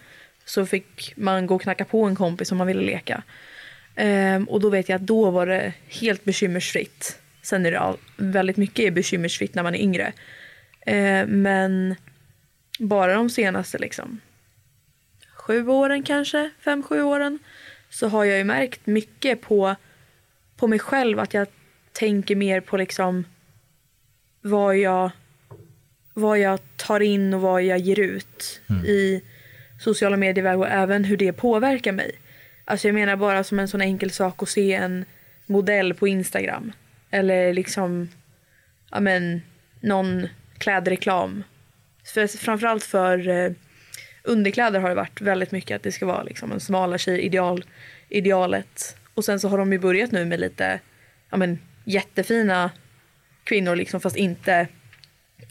Så 0.45 0.67
fick 0.67 1.13
man 1.17 1.47
gå 1.47 1.55
och 1.55 1.63
knacka 1.63 1.85
på 1.85 2.05
en 2.05 2.17
kompis 2.17 2.53
om 2.53 2.59
man 2.59 2.67
ville 2.67 2.83
leka. 2.83 3.23
Ehm, 3.97 4.45
och 4.45 4.61
då 4.61 4.71
vet 4.71 4.89
jag 4.89 4.97
att 4.97 5.07
då 5.07 5.31
var 5.31 5.47
det 5.47 5.73
helt 5.89 6.25
bekymmersfritt. 6.25 7.19
Sen 7.43 7.67
är 7.67 7.71
det 7.71 7.79
all, 7.79 7.97
väldigt 8.17 8.57
mycket 8.57 8.95
bekymmersfritt 8.95 9.55
när 9.55 9.63
man 9.63 9.75
är 9.75 9.79
yngre. 9.79 10.13
Ehm, 10.87 11.43
men 11.43 11.97
bara 12.79 13.15
de 13.15 13.31
senaste 13.31 13.79
liksom 13.79 14.21
sju 15.47 15.69
åren 15.69 16.03
kanske, 16.03 16.51
fem, 16.61 16.83
sju 16.83 17.03
åren 17.03 17.39
så 17.91 18.09
har 18.09 18.25
jag 18.25 18.39
ju 18.39 18.45
märkt 18.45 18.87
mycket 18.87 19.41
på, 19.41 19.77
på 20.57 20.67
mig 20.67 20.79
själv 20.79 21.19
att 21.19 21.35
jag 21.35 21.47
tänker 21.93 22.37
mer 22.37 22.61
på 22.61 22.77
liksom 22.77 23.25
vad 24.47 24.77
jag, 24.77 25.11
vad 26.15 26.39
jag 26.39 26.59
tar 26.77 27.01
in 27.01 27.35
och 27.35 27.41
vad 27.41 27.63
jag 27.63 27.79
ger 27.79 28.01
ut 28.01 28.61
i 28.87 29.23
sociala 29.81 30.17
medier 30.17 30.57
och 30.57 30.69
även 30.69 31.05
hur 31.05 31.17
det 31.17 31.33
påverkar 31.33 31.93
mig. 31.93 32.13
Alltså 32.65 32.89
jag 32.89 32.95
menar 32.95 33.17
bara 33.17 33.45
som 33.45 33.59
en 33.59 33.69
sån 33.69 33.81
enkel 33.81 34.11
sak 34.11 34.43
att 34.43 34.49
se 34.49 34.73
en 34.73 35.05
modell 35.47 35.95
på 35.95 36.09
Instagram 36.09 36.73
eller 37.11 37.55
liksom 37.55 38.09
ja 38.91 39.01
men, 39.01 39.43
någon 39.81 40.29
klädreklam 40.59 41.45
För, 42.05 42.27
framförallt 42.27 42.85
för 42.85 43.29
eh, 43.29 43.53
underkläder 44.23 44.81
har 44.81 44.89
det 44.89 44.95
varit 44.95 45.21
väldigt 45.21 45.53
mycket 45.53 45.77
att 45.77 45.83
det 45.83 45.93
ska 45.93 46.07
vara 46.07 46.23
liksom 46.23 46.53
en 46.53 46.61
smala 46.61 46.99
tjej 46.99 47.21
ideal, 47.21 47.65
idealet. 48.09 48.97
Och 49.15 49.25
sen 49.25 49.41
så 49.41 49.49
har 49.49 49.59
de 49.59 49.73
ju 49.73 49.79
börjat 49.79 50.13
nu 50.13 50.25
med 50.25 50.41
lite 50.41 50.81
ja, 51.31 51.37
men, 51.37 51.59
jättefina 51.85 52.71
kvinnor 53.47 53.77
liksom 53.77 54.01
fast 54.01 54.17
inte 54.17 54.69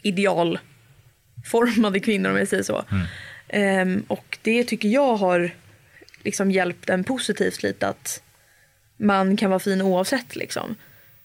idealformade 0.02 2.00
kvinnor 2.00 2.30
om 2.30 2.36
jag 2.36 2.48
säger 2.48 2.62
så. 2.62 2.84
Ehm, 3.48 4.04
och 4.08 4.38
det 4.42 4.64
tycker 4.64 4.88
jag 4.88 5.16
har 5.16 5.50
liksom 6.22 6.50
hjälpt 6.50 6.90
en 6.90 7.04
positivt 7.04 7.62
lite 7.62 7.88
att 7.88 8.22
man 8.96 9.36
kan 9.36 9.50
vara 9.50 9.60
fin 9.60 9.82
oavsett 9.82 10.36
liksom. 10.36 10.74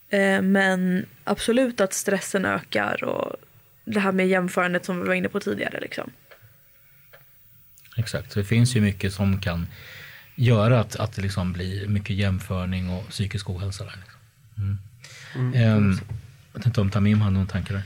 Ehm, 0.09 0.51
men 0.51 1.05
absolut 1.23 1.81
att 1.81 1.93
stressen 1.93 2.45
ökar 2.45 3.03
och 3.03 3.35
det 3.85 3.99
här 3.99 4.11
med 4.11 4.27
jämförandet 4.27 4.85
som 4.85 5.01
vi 5.01 5.07
var 5.07 5.13
inne 5.13 5.29
på 5.29 5.39
tidigare 5.39 5.79
liksom. 5.79 6.11
Exakt, 7.97 8.31
så 8.31 8.39
det 8.39 8.45
finns 8.45 8.75
ju 8.75 8.81
mycket 8.81 9.13
som 9.13 9.41
kan 9.41 9.67
göra 10.35 10.79
att, 10.79 10.95
att 10.95 11.15
det 11.15 11.21
liksom 11.21 11.53
blir 11.53 11.87
mycket 11.87 12.15
jämförning 12.15 12.89
och 12.89 13.09
psykisk 13.09 13.49
ohälsa. 13.49 13.83
Där, 13.83 13.97
liksom. 14.05 14.77
mm. 15.35 15.53
Ehm, 15.53 15.99
jag 16.53 16.59
vet 16.59 16.65
inte 16.65 16.81
om 16.81 16.89
Tamim 16.89 17.21
hade 17.21 17.37
någon 17.37 17.47
tanke 17.47 17.73
där? 17.73 17.81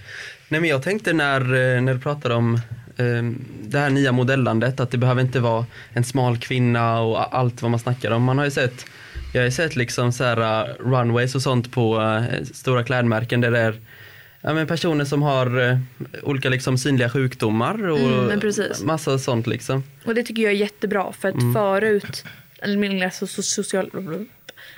Nej 0.50 0.62
men 0.62 0.70
jag 0.70 0.84
tänkte 0.84 1.14
när, 1.14 1.42
eh, 1.42 1.82
när 1.82 1.94
du 1.94 2.00
pratade 2.00 2.36
om 2.36 2.56
eh, 2.98 3.24
det 3.64 3.80
här 3.80 3.90
nya 3.90 4.12
modellandet, 4.12 4.80
att 4.80 4.92
det 4.92 4.98
behöver 4.98 5.22
inte 5.22 5.40
vara 5.40 5.66
en 5.94 6.04
smal 6.04 6.38
kvinna 6.38 7.00
och 7.00 7.38
allt 7.38 7.62
vad 7.62 7.72
man 7.72 7.80
snackar 7.80 8.12
om. 8.12 8.24
Man 8.24 8.38
har 8.38 8.46
ju 8.46 8.52
sett, 8.52 8.86
jag 9.34 9.42
har 9.42 9.46
ju 9.46 9.52
sett 9.52 9.76
liksom 9.76 10.12
så 10.12 10.24
här 10.24 10.40
uh, 10.40 10.74
runways 10.92 11.36
och 11.36 11.42
sånt 11.42 11.72
på 11.72 12.00
uh, 12.02 12.44
stora 12.54 12.84
klädmärken 12.84 13.42
där 13.42 13.52
det 13.52 13.60
är 13.60 13.82
ja, 14.42 14.54
men 14.54 14.68
personer 14.68 15.06
som 15.06 15.22
har 15.22 15.60
uh, 15.60 15.78
olika 16.24 16.50
liksom 16.50 16.78
synliga 16.78 17.10
sjukdomar 17.10 17.88
och 17.90 18.00
Mm, 18.00 18.40
massa 18.84 19.20
sånt 19.20 19.48
liksom. 19.48 19.84
Och 20.06 20.16
det 20.16 20.24
tycker 20.24 20.44
jag 20.44 20.52
är 20.52 20.56
jättebra 20.58 21.12
för 21.20 21.30
att 21.30 21.54
förut, 21.54 22.26
eller 22.60 22.78
min 22.78 23.04
so- 23.04 23.26
so- 23.26 23.42
social, 23.42 23.90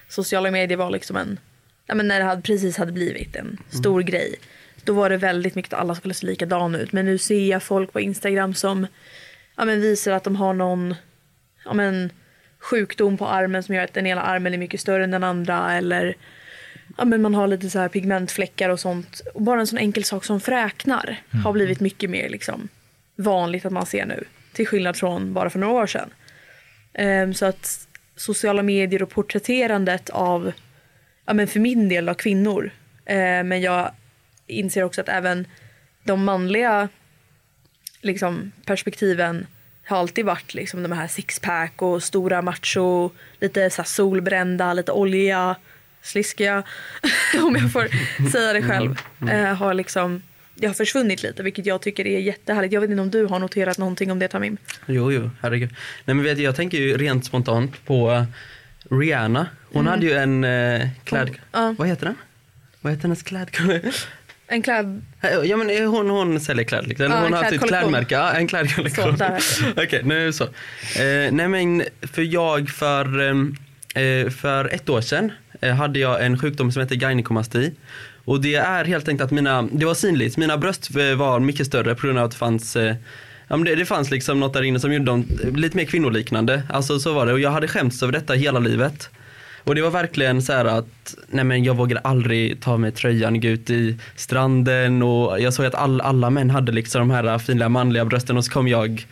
sociala 0.07 0.51
medier 0.51 0.77
var 0.77 0.91
liksom 0.91 1.15
en, 1.17 1.39
ja, 1.87 1.95
men 1.95 2.07
när 2.07 2.19
det 2.19 2.25
hade, 2.25 2.41
precis 2.41 2.77
hade 2.77 2.91
blivit 2.91 3.35
en 3.35 3.57
stor 3.69 4.01
grej. 4.01 4.35
Då 4.83 4.93
var 4.93 5.09
det 5.09 5.17
väldigt 5.17 5.55
mycket 5.55 5.73
att 5.73 5.79
alla 5.79 5.95
skulle 5.95 6.13
se 6.13 6.25
likadana 6.25 6.77
ut. 6.77 6.91
Men 6.91 7.05
nu 7.05 7.17
ser 7.17 7.47
jag 7.47 7.63
folk 7.63 7.93
på 7.93 7.99
Instagram 7.99 8.53
som 8.53 8.87
ja, 9.55 9.65
men 9.65 9.81
visar 9.81 10.11
att 10.11 10.23
de 10.23 10.35
har 10.35 10.53
någon 10.53 10.95
ja, 11.65 11.73
men, 11.73 12.09
sjukdom 12.59 13.17
på 13.17 13.27
armen 13.27 13.63
som 13.63 13.75
gör 13.75 13.83
att 13.83 13.93
den 13.93 14.07
ena 14.07 14.21
armen 14.21 14.53
är 14.53 14.57
mycket 14.57 14.81
större 14.81 15.03
än 15.03 15.11
den 15.11 15.23
andra. 15.23 15.73
Eller 15.73 16.15
ja, 16.97 17.05
men 17.05 17.21
man 17.21 17.35
har 17.35 17.47
lite 17.47 17.69
så 17.69 17.79
här 17.79 17.89
pigmentfläckar 17.89 18.69
och 18.69 18.79
sånt. 18.79 19.21
Och 19.33 19.41
bara 19.41 19.59
en 19.59 19.67
sån 19.67 19.79
enkel 19.79 20.03
sak 20.03 20.25
som 20.25 20.41
fräknar 20.41 21.21
har 21.43 21.53
blivit 21.53 21.79
mycket 21.79 22.09
mer 22.09 22.29
liksom, 22.29 22.67
vanligt 23.15 23.65
att 23.65 23.73
man 23.73 23.85
ser 23.85 24.05
nu. 24.05 24.23
Till 24.53 24.67
skillnad 24.67 24.95
från 24.95 25.33
bara 25.33 25.49
för 25.49 25.59
några 25.59 25.73
år 25.73 25.87
sedan. 25.87 26.09
Ehm, 26.93 27.33
så 27.33 27.45
att 27.45 27.87
sociala 28.15 28.63
medier 28.63 29.03
och 29.03 29.09
porträtterandet 29.09 30.09
av, 30.09 30.51
ja 31.27 31.33
men 31.33 31.47
för 31.47 31.59
min 31.59 31.89
del 31.89 32.09
av 32.09 32.13
kvinnor. 32.13 32.71
Eh, 33.05 33.43
men 33.43 33.61
jag 33.61 33.91
inser 34.47 34.83
också 34.83 35.01
att 35.01 35.09
även 35.09 35.47
de 36.03 36.23
manliga 36.23 36.89
liksom, 38.01 38.51
perspektiven 38.65 39.47
har 39.85 39.97
alltid 39.97 40.25
varit 40.25 40.53
liksom, 40.53 40.83
de 40.83 40.91
här 40.91 41.07
sixpack 41.07 41.81
och 41.81 42.03
stora 42.03 42.41
macho, 42.41 43.09
lite 43.39 43.69
så 43.69 43.81
här, 43.81 43.87
solbrända, 43.87 44.73
lite 44.73 44.91
olja, 44.91 45.55
sliskiga, 46.01 46.63
om 47.43 47.55
jag 47.55 47.71
får 47.71 47.87
säga 48.31 48.53
det 48.53 48.61
själv. 48.61 48.99
Eh, 49.31 49.53
har 49.53 49.73
liksom, 49.73 50.21
det 50.55 50.67
har 50.67 50.73
försvunnit 50.73 51.23
lite 51.23 51.43
vilket 51.43 51.65
jag 51.65 51.81
tycker 51.81 52.07
är 52.07 52.19
jättehärligt. 52.19 52.73
Jag 52.73 52.81
vet 52.81 52.89
inte 52.89 53.01
om 53.01 53.11
du 53.11 53.25
har 53.25 53.39
noterat 53.39 53.77
någonting 53.77 54.11
om 54.11 54.19
det 54.19 54.27
Tamim? 54.27 54.57
Jo, 54.85 55.11
jo, 55.11 55.29
herregud. 55.41 55.69
Nej 56.05 56.15
men 56.15 56.23
vet 56.23 56.37
du, 56.37 56.43
jag 56.43 56.55
tänker 56.55 56.77
ju 56.77 56.97
rent 56.97 57.25
spontant 57.25 57.85
på 57.85 58.11
uh, 58.11 58.23
Rihanna. 58.89 59.47
Hon 59.73 59.87
hade 59.87 60.05
ju 60.05 60.13
en 60.13 60.43
uh, 60.43 60.87
kläd... 61.03 61.29
Ja. 61.51 61.75
Vad 61.77 61.87
heter 61.87 62.05
den? 62.05 62.15
Vad 62.81 62.93
heter 62.93 63.03
hennes 63.03 63.23
kläd... 63.23 63.49
En 64.47 64.61
kläd... 64.61 65.01
Ja 65.43 65.57
men 65.57 65.69
eh, 65.69 65.89
hon, 65.89 66.09
hon 66.09 66.39
säljer 66.39 66.65
kläder, 66.65 66.87
liksom. 66.87 67.11
Hon 67.11 67.13
har 67.13 67.27
klädkollektion. 67.29 67.67
klädmärke, 67.67 68.15
ja, 68.15 68.31
en 68.31 68.47
klädkollektion. 68.47 69.17
Okej, 69.77 70.01
nu 70.03 70.33
så. 70.33 70.43
Eh, 70.43 71.31
nej 71.31 71.47
men 71.47 71.83
för 72.01 72.21
jag 72.21 72.69
för, 72.69 73.19
ehm, 73.19 73.55
eh, 73.95 74.29
för 74.29 74.73
ett 74.73 74.89
år 74.89 75.01
sedan 75.01 75.31
eh, 75.61 75.75
hade 75.75 75.99
jag 75.99 76.25
en 76.25 76.39
sjukdom 76.39 76.71
som 76.71 76.81
heter 76.81 76.95
gynekomasti. 76.95 77.73
Och 78.25 78.41
det 78.41 78.55
är 78.55 78.85
helt 78.85 79.07
enkelt 79.07 79.25
att 79.25 79.31
mina, 79.31 79.61
det 79.61 79.85
var 79.85 79.93
synligt, 79.93 80.37
mina 80.37 80.57
bröst 80.57 80.95
eh, 80.95 81.15
var 81.15 81.39
mycket 81.39 81.67
större 81.67 81.95
på 81.95 82.07
grund 82.07 82.19
av 82.19 82.25
att 82.25 82.31
det 82.31 82.37
fanns 82.37 82.75
eh, 82.75 82.95
Ja, 83.47 83.57
men 83.57 83.65
det, 83.65 83.75
det 83.75 83.85
fanns 83.85 84.11
liksom 84.11 84.39
något 84.39 84.53
där 84.53 84.63
inne 84.63 84.79
som 84.79 84.93
gjorde 84.93 85.05
dem 85.05 85.25
eh, 85.43 85.51
lite 85.51 85.77
mer 85.77 85.85
kvinnoliknande. 85.85 86.63
Alltså 86.69 86.99
så 86.99 87.13
var 87.13 87.25
det 87.25 87.33
och 87.33 87.39
jag 87.39 87.51
hade 87.51 87.67
skämts 87.67 88.03
över 88.03 88.13
detta 88.13 88.33
hela 88.33 88.59
livet. 88.59 89.09
Och 89.63 89.75
det 89.75 89.81
var 89.81 89.89
verkligen 89.89 90.41
så 90.41 90.53
här 90.53 90.65
att, 90.65 91.15
nej 91.27 91.43
men 91.43 91.63
jag 91.63 91.77
vågade 91.77 92.01
aldrig 92.01 92.61
ta 92.61 92.77
med 92.77 92.95
tröjan, 92.95 93.41
gå 93.41 93.47
ut 93.47 93.69
i 93.69 93.97
stranden 94.15 95.01
och 95.01 95.41
jag 95.41 95.53
såg 95.53 95.65
att 95.65 95.75
all, 95.75 96.01
alla 96.01 96.29
män 96.29 96.49
hade 96.49 96.71
liksom 96.71 96.99
de 96.99 97.09
här 97.09 97.39
fina 97.39 97.69
manliga 97.69 98.05
brösten 98.05 98.37
och 98.37 98.45
så 98.45 98.51
kom 98.51 98.67
jag 98.67 99.05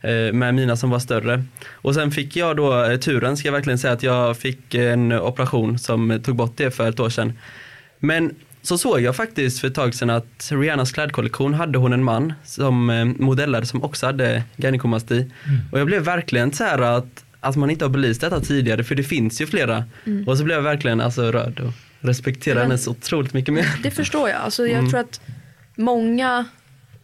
eh, 0.00 0.32
med 0.32 0.54
mina 0.54 0.76
som 0.76 0.90
var 0.90 0.98
större. 0.98 1.44
Och 1.70 1.94
sen 1.94 2.10
fick 2.10 2.36
jag 2.36 2.56
då 2.56 2.84
eh, 2.84 2.96
turen, 2.96 3.36
ska 3.36 3.48
jag 3.48 3.52
verkligen 3.52 3.78
säga, 3.78 3.92
att 3.92 4.02
jag 4.02 4.36
fick 4.36 4.74
en 4.74 5.12
operation 5.12 5.78
som 5.78 6.20
tog 6.24 6.36
bort 6.36 6.56
det 6.56 6.70
för 6.70 6.88
ett 6.88 7.00
år 7.00 7.10
sedan. 7.10 7.32
Men 7.98 8.34
så 8.62 8.78
såg 8.78 9.00
jag 9.00 9.16
faktiskt 9.16 9.60
för 9.60 9.68
ett 9.68 9.74
tag 9.74 9.94
sedan 9.94 10.10
att 10.10 10.50
Rihannas 10.52 10.92
klädkollektion 10.92 11.54
hade 11.54 11.78
hon 11.78 11.92
en 11.92 12.04
man 12.04 12.32
som 12.44 12.90
eh, 12.90 13.04
modellade 13.04 13.66
som 13.66 13.82
också 13.82 14.06
hade 14.06 14.42
gynekomasti. 14.56 15.30
Och 15.72 15.80
jag 15.80 15.86
blev 15.86 16.02
verkligen 16.02 16.52
så 16.52 16.64
här 16.64 16.78
att, 16.78 17.24
att 17.40 17.56
man 17.56 17.70
inte 17.70 17.84
har 17.84 17.90
belyst 17.90 18.20
detta 18.20 18.40
tidigare 18.40 18.84
för 18.84 18.94
det 18.94 19.02
finns 19.02 19.40
ju 19.40 19.46
flera. 19.46 19.84
Och 20.26 20.38
så 20.38 20.44
blev 20.44 20.56
jag 20.56 20.62
verkligen 20.62 21.00
alltså 21.00 21.32
rörd 21.32 21.60
och 21.60 21.72
respekterar 22.00 22.54
Men- 22.54 22.62
henne 22.62 22.78
så 22.78 22.90
otroligt 22.90 23.34
mycket 23.34 23.54
mer. 23.54 23.66
Det 23.82 23.90
förstår 23.90 24.28
jag. 24.28 24.40
Alltså, 24.40 24.66
jag 24.66 24.90
tror 24.90 25.00
att 25.00 25.20
många 25.76 26.44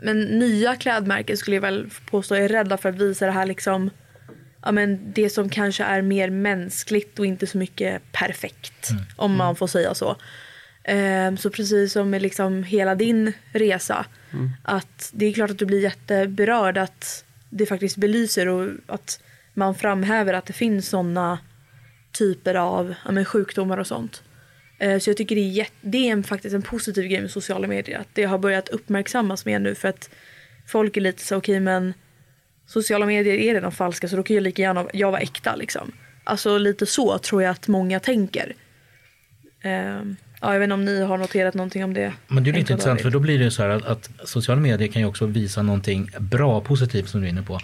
men 0.02 0.20
nya 0.20 0.76
klädmärken 0.76 1.36
skulle 1.36 1.56
jag 1.56 1.60
väl 1.62 1.90
påstå 2.10 2.34
är 2.34 2.48
rädda 2.48 2.76
för 2.76 2.88
att 2.88 2.96
visa 2.96 3.26
det 3.26 3.32
här 3.32 3.46
liksom 3.46 3.90
ja, 4.64 4.72
men 4.72 5.12
det 5.12 5.30
som 5.30 5.48
kanske 5.48 5.84
är 5.84 6.02
mer 6.02 6.30
mänskligt 6.30 7.18
och 7.18 7.26
inte 7.26 7.46
så 7.46 7.58
mycket 7.58 8.02
perfekt. 8.12 8.90
Om 9.16 9.36
man 9.36 9.56
får 9.56 9.66
säga 9.66 9.94
så. 9.94 10.16
Ehm, 10.90 11.36
så 11.36 11.50
precis 11.50 11.92
som 11.92 12.10
med 12.10 12.22
liksom 12.22 12.62
hela 12.62 12.94
din 12.94 13.32
resa. 13.52 14.06
Att 14.62 15.10
det 15.12 15.26
är 15.26 15.32
klart 15.32 15.50
att 15.50 15.58
du 15.58 15.66
blir 15.66 15.80
jätteberörd 15.82 16.78
att 16.78 17.24
det 17.50 17.66
faktiskt 17.66 17.96
belyser 17.96 18.48
och 18.48 18.68
att 18.86 19.20
man 19.54 19.74
framhäver 19.74 20.34
att 20.34 20.46
det 20.46 20.52
finns 20.52 20.88
sådana 20.88 21.38
typer 22.12 22.54
av 22.54 22.94
ja, 23.04 23.12
men 23.12 23.24
sjukdomar 23.24 23.78
och 23.78 23.86
sånt. 23.86 24.22
Eh, 24.78 24.98
Så 24.98 25.10
jag 25.10 25.16
tycker 25.16 25.34
det 25.34 25.40
är, 25.40 25.48
jätte, 25.50 25.74
det 25.80 26.08
är 26.08 26.12
en, 26.12 26.24
faktiskt 26.24 26.54
en 26.54 26.62
positiv 26.62 27.04
grej 27.04 27.20
med 27.20 27.30
sociala 27.30 27.66
medier. 27.68 27.98
Att 27.98 28.08
det 28.12 28.24
har 28.24 28.38
börjat 28.38 28.68
uppmärksammas 28.68 29.44
mer 29.44 29.58
nu 29.58 29.74
för 29.74 29.88
att 29.88 30.10
folk 30.66 30.96
är 30.96 31.00
lite 31.00 31.22
så 31.22 31.36
okej 31.36 31.60
men 31.60 31.94
sociala 32.66 33.06
medier 33.06 33.34
är 33.34 33.54
redan 33.54 33.72
falska 33.72 34.08
så 34.08 34.16
då 34.16 34.22
kan 34.22 34.34
jag 34.36 34.42
lika 34.42 34.62
gärna 34.62 34.86
jag 34.92 35.10
vara 35.10 35.20
äkta 35.20 35.56
liksom. 35.56 35.92
Alltså 36.24 36.58
lite 36.58 36.86
så 36.86 37.18
tror 37.18 37.42
jag 37.42 37.50
att 37.50 37.68
många 37.68 38.00
tänker. 38.00 38.54
Ehm, 39.62 40.16
ja, 40.40 40.52
jag 40.52 40.60
vet 40.60 40.66
inte 40.66 40.74
om 40.74 40.84
ni 40.84 41.04
har 41.04 41.18
noterat 41.18 41.54
någonting 41.54 41.84
om 41.84 41.94
det. 41.94 42.12
Men 42.28 42.44
det 42.44 42.50
är 42.50 42.52
lite 42.52 42.72
intressant 42.72 43.00
för 43.00 43.10
då 43.10 43.20
blir 43.20 43.38
det 43.38 43.50
så 43.50 43.62
här 43.62 43.70
att, 43.70 43.84
att 43.84 44.10
sociala 44.24 44.60
medier 44.60 44.88
kan 44.88 45.02
ju 45.02 45.08
också 45.08 45.26
visa 45.26 45.62
någonting 45.62 46.10
bra, 46.18 46.60
positivt 46.60 47.08
som 47.08 47.20
du 47.20 47.26
är 47.26 47.30
inne 47.30 47.42
på. 47.42 47.60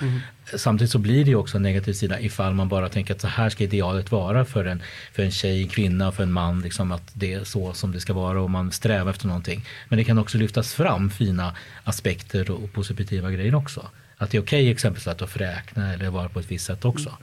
Samtidigt 0.56 0.90
så 0.90 0.98
blir 0.98 1.24
det 1.24 1.30
ju 1.30 1.36
också 1.36 1.56
en 1.56 1.62
negativ 1.62 1.92
sida 1.92 2.20
ifall 2.20 2.54
man 2.54 2.68
bara 2.68 2.88
tänker 2.88 3.14
att 3.14 3.20
så 3.20 3.28
här 3.28 3.50
ska 3.50 3.64
idealet 3.64 4.12
vara 4.12 4.44
för 4.44 4.64
en, 4.64 4.82
för 5.12 5.22
en 5.22 5.30
tjej, 5.30 5.62
en 5.62 5.68
kvinna, 5.68 6.12
för 6.12 6.22
en 6.22 6.32
man. 6.32 6.60
Liksom 6.60 6.92
att 6.92 7.10
det 7.14 7.32
är 7.32 7.44
så 7.44 7.72
som 7.72 7.92
det 7.92 8.00
ska 8.00 8.12
vara 8.12 8.42
och 8.42 8.50
man 8.50 8.72
strävar 8.72 9.10
efter 9.10 9.26
någonting. 9.26 9.64
Men 9.88 9.98
det 9.98 10.04
kan 10.04 10.18
också 10.18 10.38
lyftas 10.38 10.74
fram 10.74 11.10
fina 11.10 11.54
aspekter 11.84 12.50
och 12.50 12.72
positiva 12.72 13.30
grejer 13.30 13.54
också. 13.54 13.88
Att 14.16 14.30
det 14.30 14.36
är 14.36 14.42
okej 14.42 14.70
exempelvis 14.70 15.08
att 15.08 15.30
fräkna 15.30 15.92
eller 15.92 16.10
vara 16.10 16.28
på 16.28 16.40
ett 16.40 16.50
visst 16.50 16.66
sätt 16.66 16.84
också. 16.84 17.18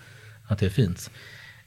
Att 0.48 0.60
det 0.60 0.66
är 0.66 0.70
fint. 0.70 1.12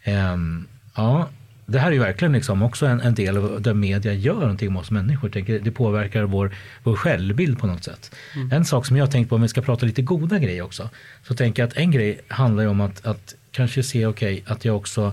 Ehm, 0.03 0.67
ja, 0.95 1.29
det 1.67 1.79
här 1.79 1.89
är 1.89 1.93
ju 1.93 1.99
verkligen 1.99 2.33
liksom 2.33 2.63
också 2.63 2.87
en, 2.87 3.01
en 3.01 3.15
del 3.15 3.37
av 3.37 3.63
där 3.63 3.75
media 3.75 4.13
gör 4.13 4.35
någonting 4.35 4.73
med 4.73 4.81
oss 4.81 4.91
människor. 4.91 5.29
Tänker, 5.29 5.61
det 5.61 5.71
påverkar 5.71 6.23
vår, 6.23 6.55
vår 6.83 6.97
självbild 6.97 7.59
på 7.59 7.67
något 7.67 7.85
sätt. 7.85 8.15
En 8.53 8.65
sak 8.65 8.87
som 8.87 8.97
jag 8.97 9.07
har 9.07 9.11
tänkt 9.13 9.29
på, 9.29 9.35
om 9.35 9.43
vi 9.43 9.49
ska 9.49 9.63
prata 9.63 9.87
lite 9.87 10.03
goda 10.03 10.39
grejer 10.39 10.63
också, 10.63 10.91
så 11.23 11.35
tänker 11.35 11.63
jag 11.63 11.69
att 11.69 11.77
en 11.77 11.91
grej 11.91 12.21
handlar 12.29 12.63
ju 12.63 12.69
om 12.69 12.81
att, 12.81 13.07
att 13.07 13.35
kanske 13.51 13.83
se, 13.83 14.07
okej, 14.07 14.45
att 14.47 14.65
jag 14.65 14.77
också 14.77 15.13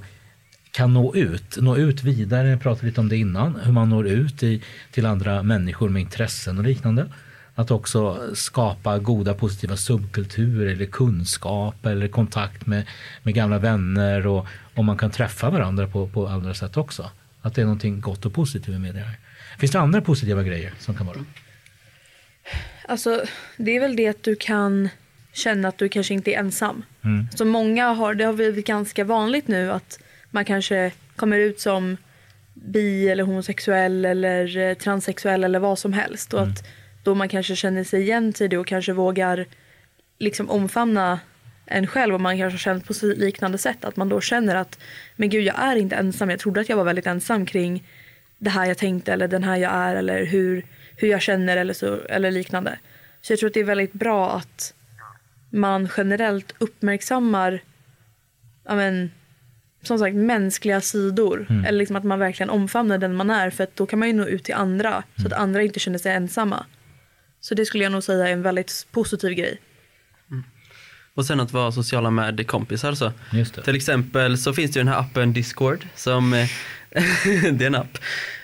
kan 0.71 0.93
nå 0.93 1.15
ut, 1.15 1.57
nå 1.57 1.77
ut 1.77 2.03
vidare, 2.03 2.49
jag 2.49 2.61
pratade 2.61 2.87
lite 2.87 3.01
om 3.01 3.09
det 3.09 3.17
innan, 3.17 3.59
hur 3.63 3.71
man 3.71 3.89
når 3.89 4.07
ut 4.07 4.43
i, 4.43 4.61
till 4.91 5.05
andra 5.05 5.43
människor 5.43 5.89
med 5.89 6.01
intressen 6.01 6.57
och 6.57 6.63
liknande. 6.63 7.07
Att 7.62 7.72
också 7.72 8.30
skapa 8.36 8.99
goda 8.99 9.34
positiva 9.34 9.78
subkulturer 9.78 10.72
eller 10.72 10.86
kunskap 10.86 11.86
eller 11.86 12.07
kontakt 12.07 12.66
med, 12.66 12.88
med 13.24 13.34
gamla 13.34 13.59
vänner 13.59 14.28
och 14.28 14.47
om 14.76 14.86
man 14.86 14.97
kan 14.97 15.12
träffa 15.12 15.49
varandra 15.49 15.88
på, 15.88 16.07
på 16.07 16.28
andra 16.28 16.53
sätt 16.53 16.78
också. 16.78 17.12
Att 17.41 17.55
det 17.55 17.62
är 17.62 17.66
någonting 17.66 18.01
gott 18.01 18.26
och 18.26 18.34
positivt 18.34 18.80
med 18.80 18.95
det 18.95 18.99
här. 18.99 19.16
Finns 19.59 19.72
det 19.72 19.80
andra 19.80 20.01
positiva 20.01 20.43
grejer 20.43 20.74
som 20.80 20.95
kan 20.95 21.07
vara? 21.07 21.26
Alltså, 22.88 23.24
det 23.57 23.76
är 23.76 23.80
väl 23.80 23.95
det 23.95 24.07
att 24.07 24.24
du 24.24 24.36
kan 24.36 24.89
känna 25.34 25.68
att 25.68 25.78
du 25.78 25.89
kanske 25.89 26.14
inte 26.14 26.34
är 26.34 26.39
ensam. 26.39 26.84
Mm. 27.03 27.28
Så 27.36 27.45
många 27.45 27.88
har, 27.88 28.14
det 28.14 28.24
har 28.24 28.34
blivit 28.34 28.68
ganska 28.68 29.03
vanligt 29.03 29.47
nu 29.47 29.72
att 29.72 29.99
man 30.32 30.45
kanske 30.45 30.91
kommer 31.16 31.38
ut 31.38 31.59
som 31.59 31.97
bi 32.53 33.09
eller 33.09 33.24
homosexuell 33.24 34.05
eller 34.05 34.57
eh, 34.57 34.74
transsexuell 34.74 35.43
eller 35.43 35.59
vad 35.59 35.80
som 35.80 35.93
helst. 35.93 36.34
Och 36.34 36.41
att 36.41 36.68
då 37.03 37.15
man 37.15 37.29
kanske 37.29 37.55
känner 37.55 37.83
sig 37.83 38.01
igen 38.01 38.33
till 38.33 38.49
det 38.49 38.57
och 38.57 38.67
kanske 38.67 38.93
vågar 38.93 39.45
liksom 40.19 40.49
omfamna 40.49 41.19
en 41.65 41.87
själv 41.87 42.13
och 42.13 42.21
man 42.21 42.37
kanske 42.37 42.53
har 42.53 42.59
känt 42.75 42.87
på 42.87 42.93
liknande 43.05 43.57
sätt. 43.57 43.85
Att 43.85 43.95
man 43.95 44.09
då 44.09 44.21
känner 44.21 44.55
att 44.55 44.79
men 45.15 45.29
gud 45.29 45.43
jag 45.43 45.59
är 45.59 45.75
inte 45.75 45.95
ensam. 45.95 46.29
Jag 46.29 46.39
trodde 46.39 46.61
att 46.61 46.69
jag 46.69 46.77
var 46.77 46.83
väldigt 46.83 47.07
ensam 47.07 47.45
kring 47.45 47.87
det 48.37 48.49
här 48.49 48.65
jag 48.65 48.77
tänkte 48.77 49.13
eller 49.13 49.27
den 49.27 49.43
här 49.43 49.57
jag 49.57 49.71
är 49.71 49.95
eller 49.95 50.25
hur, 50.25 50.65
hur 50.95 51.07
jag 51.07 51.21
känner 51.21 51.57
eller, 51.57 51.73
så, 51.73 51.97
eller 51.97 52.31
liknande. 52.31 52.79
Så 53.21 53.33
jag 53.33 53.39
tror 53.39 53.47
att 53.47 53.53
det 53.53 53.59
är 53.59 53.63
väldigt 53.63 53.93
bra 53.93 54.31
att 54.31 54.73
man 55.49 55.89
generellt 55.97 56.55
uppmärksammar 56.57 57.61
ja 58.63 58.75
men, 58.75 59.11
som 59.83 59.99
sagt 59.99 60.15
mänskliga 60.15 60.81
sidor. 60.81 61.47
Eller 61.67 61.79
liksom 61.79 61.95
att 61.95 62.03
man 62.03 62.19
verkligen 62.19 62.49
omfamnar 62.49 62.97
den 62.97 63.15
man 63.15 63.29
är 63.29 63.49
för 63.49 63.67
då 63.75 63.85
kan 63.85 63.99
man 63.99 64.07
ju 64.07 64.13
nå 64.13 64.25
ut 64.25 64.43
till 64.43 64.55
andra 64.55 65.03
så 65.17 65.27
att 65.27 65.33
andra 65.33 65.63
inte 65.63 65.79
känner 65.79 65.99
sig 65.99 66.13
ensamma. 66.13 66.65
Så 67.41 67.55
det 67.55 67.65
skulle 67.65 67.83
jag 67.83 67.91
nog 67.91 68.03
säga 68.03 68.27
är 68.27 68.33
en 68.33 68.41
väldigt 68.41 68.87
positiv 68.91 69.31
grej. 69.33 69.61
Och 71.13 71.25
sen 71.25 71.39
att 71.39 71.53
vara 71.53 71.71
sociala 71.71 72.09
med 72.09 72.47
kompisar 72.47 72.93
så. 72.93 73.11
Just 73.31 73.55
det. 73.55 73.61
Till 73.61 73.75
exempel 73.75 74.37
så 74.37 74.53
finns 74.53 74.71
det 74.71 74.79
ju 74.79 74.83
den 74.83 74.93
här 74.93 74.99
appen 74.99 75.33
Discord 75.33 75.87
som 75.95 76.33
eh, 76.33 76.47
det 77.53 77.61
är 77.61 77.67
en 77.67 77.75
app. 77.75 77.97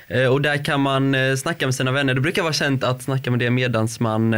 Eh, 0.08 0.26
Och 0.26 0.42
där 0.42 0.66
kan 0.66 0.82
man 0.82 1.16
eh, 1.16 1.36
snacka 1.36 1.68
med 1.68 1.76
sina 1.76 1.92
vänner. 1.92 2.14
Det 2.14 2.22
brukar 2.22 2.42
vara 2.44 2.54
känt 2.54 2.84
att 2.84 3.02
snacka 3.02 3.32
med 3.32 3.40
det 3.40 3.50
medans 3.50 4.00
man 4.00 4.34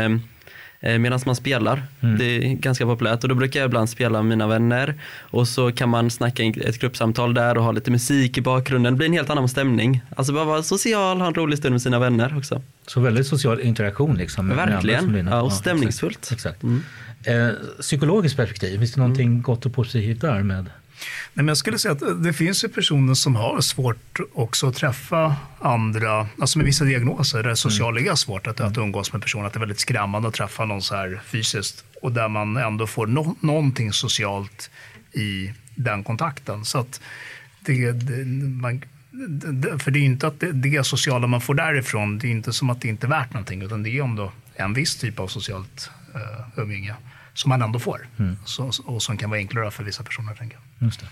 Medan 0.82 1.20
man 1.26 1.36
spelar. 1.36 1.84
Det 2.18 2.26
är 2.26 2.54
ganska 2.54 2.86
populärt 2.86 3.24
och 3.24 3.30
då 3.30 3.36
brukar 3.36 3.60
jag 3.60 3.68
ibland 3.68 3.90
spela 3.90 4.22
med 4.22 4.30
mina 4.30 4.48
vänner 4.48 4.94
och 5.20 5.48
så 5.48 5.72
kan 5.72 5.90
man 5.90 6.10
snacka 6.10 6.44
ett 6.44 6.80
gruppsamtal 6.80 7.34
där 7.34 7.58
och 7.58 7.64
ha 7.64 7.72
lite 7.72 7.92
musik 7.92 8.38
i 8.38 8.42
bakgrunden. 8.42 8.94
Det 8.94 8.98
blir 8.98 9.08
en 9.08 9.14
helt 9.14 9.30
annan 9.30 9.50
stämning. 9.50 10.02
Alltså 10.16 10.34
bara 10.34 10.46
vara 10.46 10.64
social, 10.64 11.20
ha 11.22 11.28
en 11.28 11.34
rolig 11.34 11.58
stund 11.58 11.72
med 11.72 11.82
sina 11.82 12.00
vänner 12.00 12.38
också. 12.38 12.62
Så 12.88 13.00
väldigt 13.02 13.28
social 13.28 13.60
interaktion 13.62 14.16
liksom. 14.18 14.48
med- 14.48 14.56
med 14.58 14.68
Verkligen. 14.68 15.18
inne. 15.18 15.32
Ja, 15.32 15.42
och 15.42 15.48
exakt. 15.48 15.62
stämningsfullt. 15.62 16.30
Exakt. 16.34 16.64
Eh, 17.24 17.50
psykologiskt 17.82 18.38
perspektiv, 18.38 18.78
finns 18.78 18.94
det 18.94 19.00
någonting 19.02 19.42
gott 19.42 19.66
och 19.66 19.74
positivt 19.74 20.22
där 20.22 20.44
med? 20.44 20.66
Nej, 21.34 21.44
men 21.44 21.48
jag 21.48 21.58
skulle 21.58 21.80
säga 21.80 21.92
att 21.92 22.02
eh, 22.02 22.10
det 22.10 22.34
finns 22.34 22.64
ju 22.64 22.70
personer 22.70 23.14
som 23.14 23.36
har 23.36 23.62
svårt 23.62 24.20
också 24.34 24.68
att 24.68 24.76
träffa 24.76 25.36
andra, 25.60 26.28
alltså 26.42 26.58
med 26.58 26.66
vissa 26.66 26.86
diagnoser 26.86 27.44
där 27.44 27.56
sociala 27.56 28.00
är 28.00 28.16
svårt 28.16 28.48
att, 28.48 28.60
att 28.60 28.78
umgås 28.78 29.14
med 29.14 29.22
personer, 29.22 29.46
att 29.46 29.54
det 29.54 29.58
är 29.58 29.60
väldigt 29.60 29.80
skrämmande 29.80 30.28
att 30.28 30.34
träffa 30.34 30.66
någon 30.66 30.82
så 30.82 30.96
här 30.96 31.22
fysiskt 31.26 31.84
och 32.02 32.12
där 32.12 32.28
man 32.28 32.58
ändå 32.58 32.88
får 32.88 33.08
no, 33.08 33.36
någonting 33.40 33.94
socialt 33.94 34.70
i 35.14 35.54
den 35.76 36.04
kontakten. 36.04 36.66
Så 36.66 36.78
att 36.80 37.02
det, 37.60 37.92
det, 37.92 38.26
man, 38.62 38.82
det, 39.30 39.80
för 39.80 39.92
det 39.92 40.00
är 40.00 40.04
inte 40.04 40.28
att 40.28 40.40
det, 40.40 40.52
det 40.52 40.86
sociala 40.86 41.28
man 41.28 41.42
får 41.42 41.54
därifrån, 41.54 42.20
det 42.20 42.28
är 42.28 42.32
inte 42.32 42.54
som 42.54 42.70
att 42.70 42.82
det 42.82 42.88
inte 42.88 43.08
är 43.08 43.10
värt 43.10 43.34
någonting, 43.34 43.62
utan 43.62 43.84
det 43.84 43.90
är 43.90 44.04
ändå 44.04 44.32
en 44.56 44.74
viss 44.74 44.96
typ 44.96 45.20
av 45.20 45.28
socialt 45.28 45.90
uh, 46.16 46.64
umgänge 46.64 46.96
som 47.40 47.50
man 47.50 47.62
ändå 47.62 47.80
får 47.80 48.08
så, 48.46 48.72
och 48.86 49.04
som 49.04 49.18
kan 49.18 49.30
vara 49.30 49.40
enklare 49.40 49.72
för 49.72 49.84
vissa 49.84 50.04
personer. 50.04 50.34
Tänker 50.34 50.58
jag. 50.58 50.88
Just 50.88 51.00
det. 51.00 51.06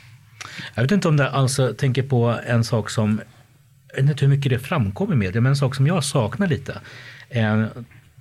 Jag 0.76 0.82
vet 0.82 0.92
inte 0.92 1.08
om 1.08 1.18
det 1.18 1.30
alltså 1.30 1.74
tänker 1.74 2.04
på 2.04 2.40
en 2.46 2.64
sak 2.64 2.90
som, 2.90 3.22
jag 3.88 4.02
vet 4.02 4.12
inte 4.12 4.26
hur 4.26 4.30
mycket 4.30 4.50
det 4.50 4.60
framkommer 4.60 5.16
med 5.16 5.34
det, 5.34 5.42
men 5.42 5.50
en 5.50 5.56
sak 5.56 5.76
som 5.76 5.88
jag 5.88 6.04
saknar 6.04 6.48
lite. 6.48 6.82
Eh, 7.30 7.66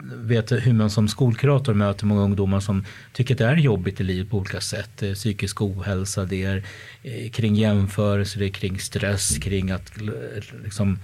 vet 0.03 0.53
hur 0.53 0.73
man 0.73 0.91
som 0.91 1.09
skolkurator 1.09 1.75
möter 1.75 2.07
många 2.07 2.23
ungdomar 2.23 2.61
som 2.61 2.85
tycker 3.13 3.35
att 3.35 3.39
det 3.39 3.47
är 3.47 3.57
jobbigt 3.57 4.01
i 4.01 4.05
livet 4.05 4.31
på 4.31 4.39
olika 4.39 4.61
sätt. 4.61 5.03
Är 5.03 5.15
psykisk 5.15 5.63
ohälsa, 5.63 6.25
det 6.25 6.45
är 6.45 6.65
eh, 7.03 7.31
kring 7.31 7.55
jämförelser, 7.55 8.39
det 8.39 8.47
är 8.47 8.51
kring 8.51 8.79
stress, 8.79 9.39
kring 9.39 9.71
att 9.71 10.01
eh, 10.01 10.63
liksom, 10.65 10.99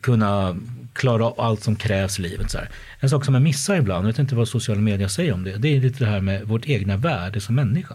kunna 0.00 0.56
klara 0.92 1.24
av 1.24 1.40
allt 1.40 1.62
som 1.62 1.76
krävs 1.76 2.18
i 2.18 2.22
livet. 2.22 2.50
Så 2.50 2.58
här. 2.58 2.68
En 3.00 3.10
sak 3.10 3.24
som 3.24 3.34
jag 3.34 3.42
missar 3.42 3.76
ibland, 3.76 4.04
jag 4.04 4.12
vet 4.12 4.18
inte 4.18 4.34
vad 4.34 4.48
sociala 4.48 4.80
medier 4.80 5.08
säger 5.08 5.32
om 5.32 5.44
det, 5.44 5.56
det 5.56 5.76
är 5.76 5.80
lite 5.80 6.04
det 6.04 6.10
här 6.10 6.20
med 6.20 6.44
vårt 6.44 6.66
egna 6.66 6.96
värde 6.96 7.40
som 7.40 7.54
människa. 7.54 7.94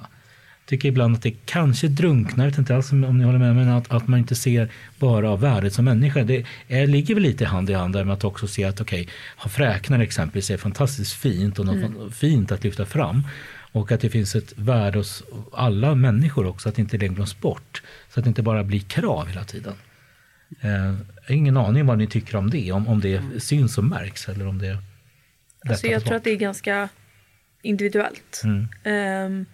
Jag 0.60 0.70
tycker 0.70 0.90
ibland 0.90 1.16
att 1.16 1.22
det 1.22 1.36
kanske 1.46 1.88
drunknar, 1.88 2.46
jag 2.46 2.52
vet 2.52 2.60
inte 2.60 2.76
alls 2.76 2.92
om 2.92 3.18
ni 3.18 3.24
håller 3.24 3.40
med, 3.40 3.56
men 3.56 3.70
att, 3.70 3.92
att 3.92 4.08
man 4.08 4.20
inte 4.20 4.36
ser 4.36 4.70
bara 5.00 5.36
värdet 5.36 5.74
som 5.74 5.86
människa. 5.86 6.24
Det 6.24 6.46
är, 6.68 6.88
ligger 6.88 7.14
väl 7.14 7.24
lite 7.24 7.46
hand 7.46 7.70
i 7.70 7.74
hand 7.74 7.94
där 7.94 8.04
med 8.04 8.14
att 8.14 8.24
också 8.24 8.48
se 8.48 8.64
att 8.64 8.82
okej, 8.82 9.08
ha 9.38 9.50
fräknar 9.50 10.00
exempelvis 10.00 10.52
är 10.52 10.58
fantastiskt 10.58 11.14
fint 11.14 11.60
och 11.60 11.66
något 11.66 12.16
fint 12.16 12.52
att 12.52 12.64
lyfta 12.64 12.86
fram. 12.86 13.24
Och 13.72 13.92
att 13.92 14.02
det 14.02 14.10
finns 14.10 14.36
ett 14.36 14.54
värde 14.56 14.98
hos 14.98 15.24
alla 15.54 15.96
människor 15.96 16.48
också, 16.48 16.70
att 16.70 16.76
det 16.76 16.82
inte 16.82 16.98
det 16.98 17.08
glöms 17.08 17.40
bort. 17.40 17.82
Så 18.10 18.20
att 18.20 18.24
det 18.24 18.28
inte 18.28 18.42
bara 18.42 18.64
blir 18.64 18.80
krav 18.80 19.28
hela 19.28 19.44
tiden. 19.44 19.74
Eh, 20.62 20.70
jag 20.70 21.28
har 21.28 21.36
ingen 21.36 21.58
aning 21.58 21.86
vad 21.86 21.98
ni 21.98 22.08
tycker 22.08 22.36
om 22.36 22.50
det, 22.50 22.72
om, 22.72 22.88
om 22.88 23.02
det 23.02 23.44
syns 23.44 23.78
och 23.78 23.84
märks 23.84 24.30
eller 24.30 24.48
om 24.48 24.60
det 24.60 24.78
Alltså 25.70 25.88
jag 25.88 26.06
tror 26.06 26.16
att 26.16 26.24
det 26.24 26.32
är 26.32 26.36
ganska 26.36 26.90
individuellt. 27.62 28.42
Mm. 28.44 28.68
Ehm, 28.84 29.46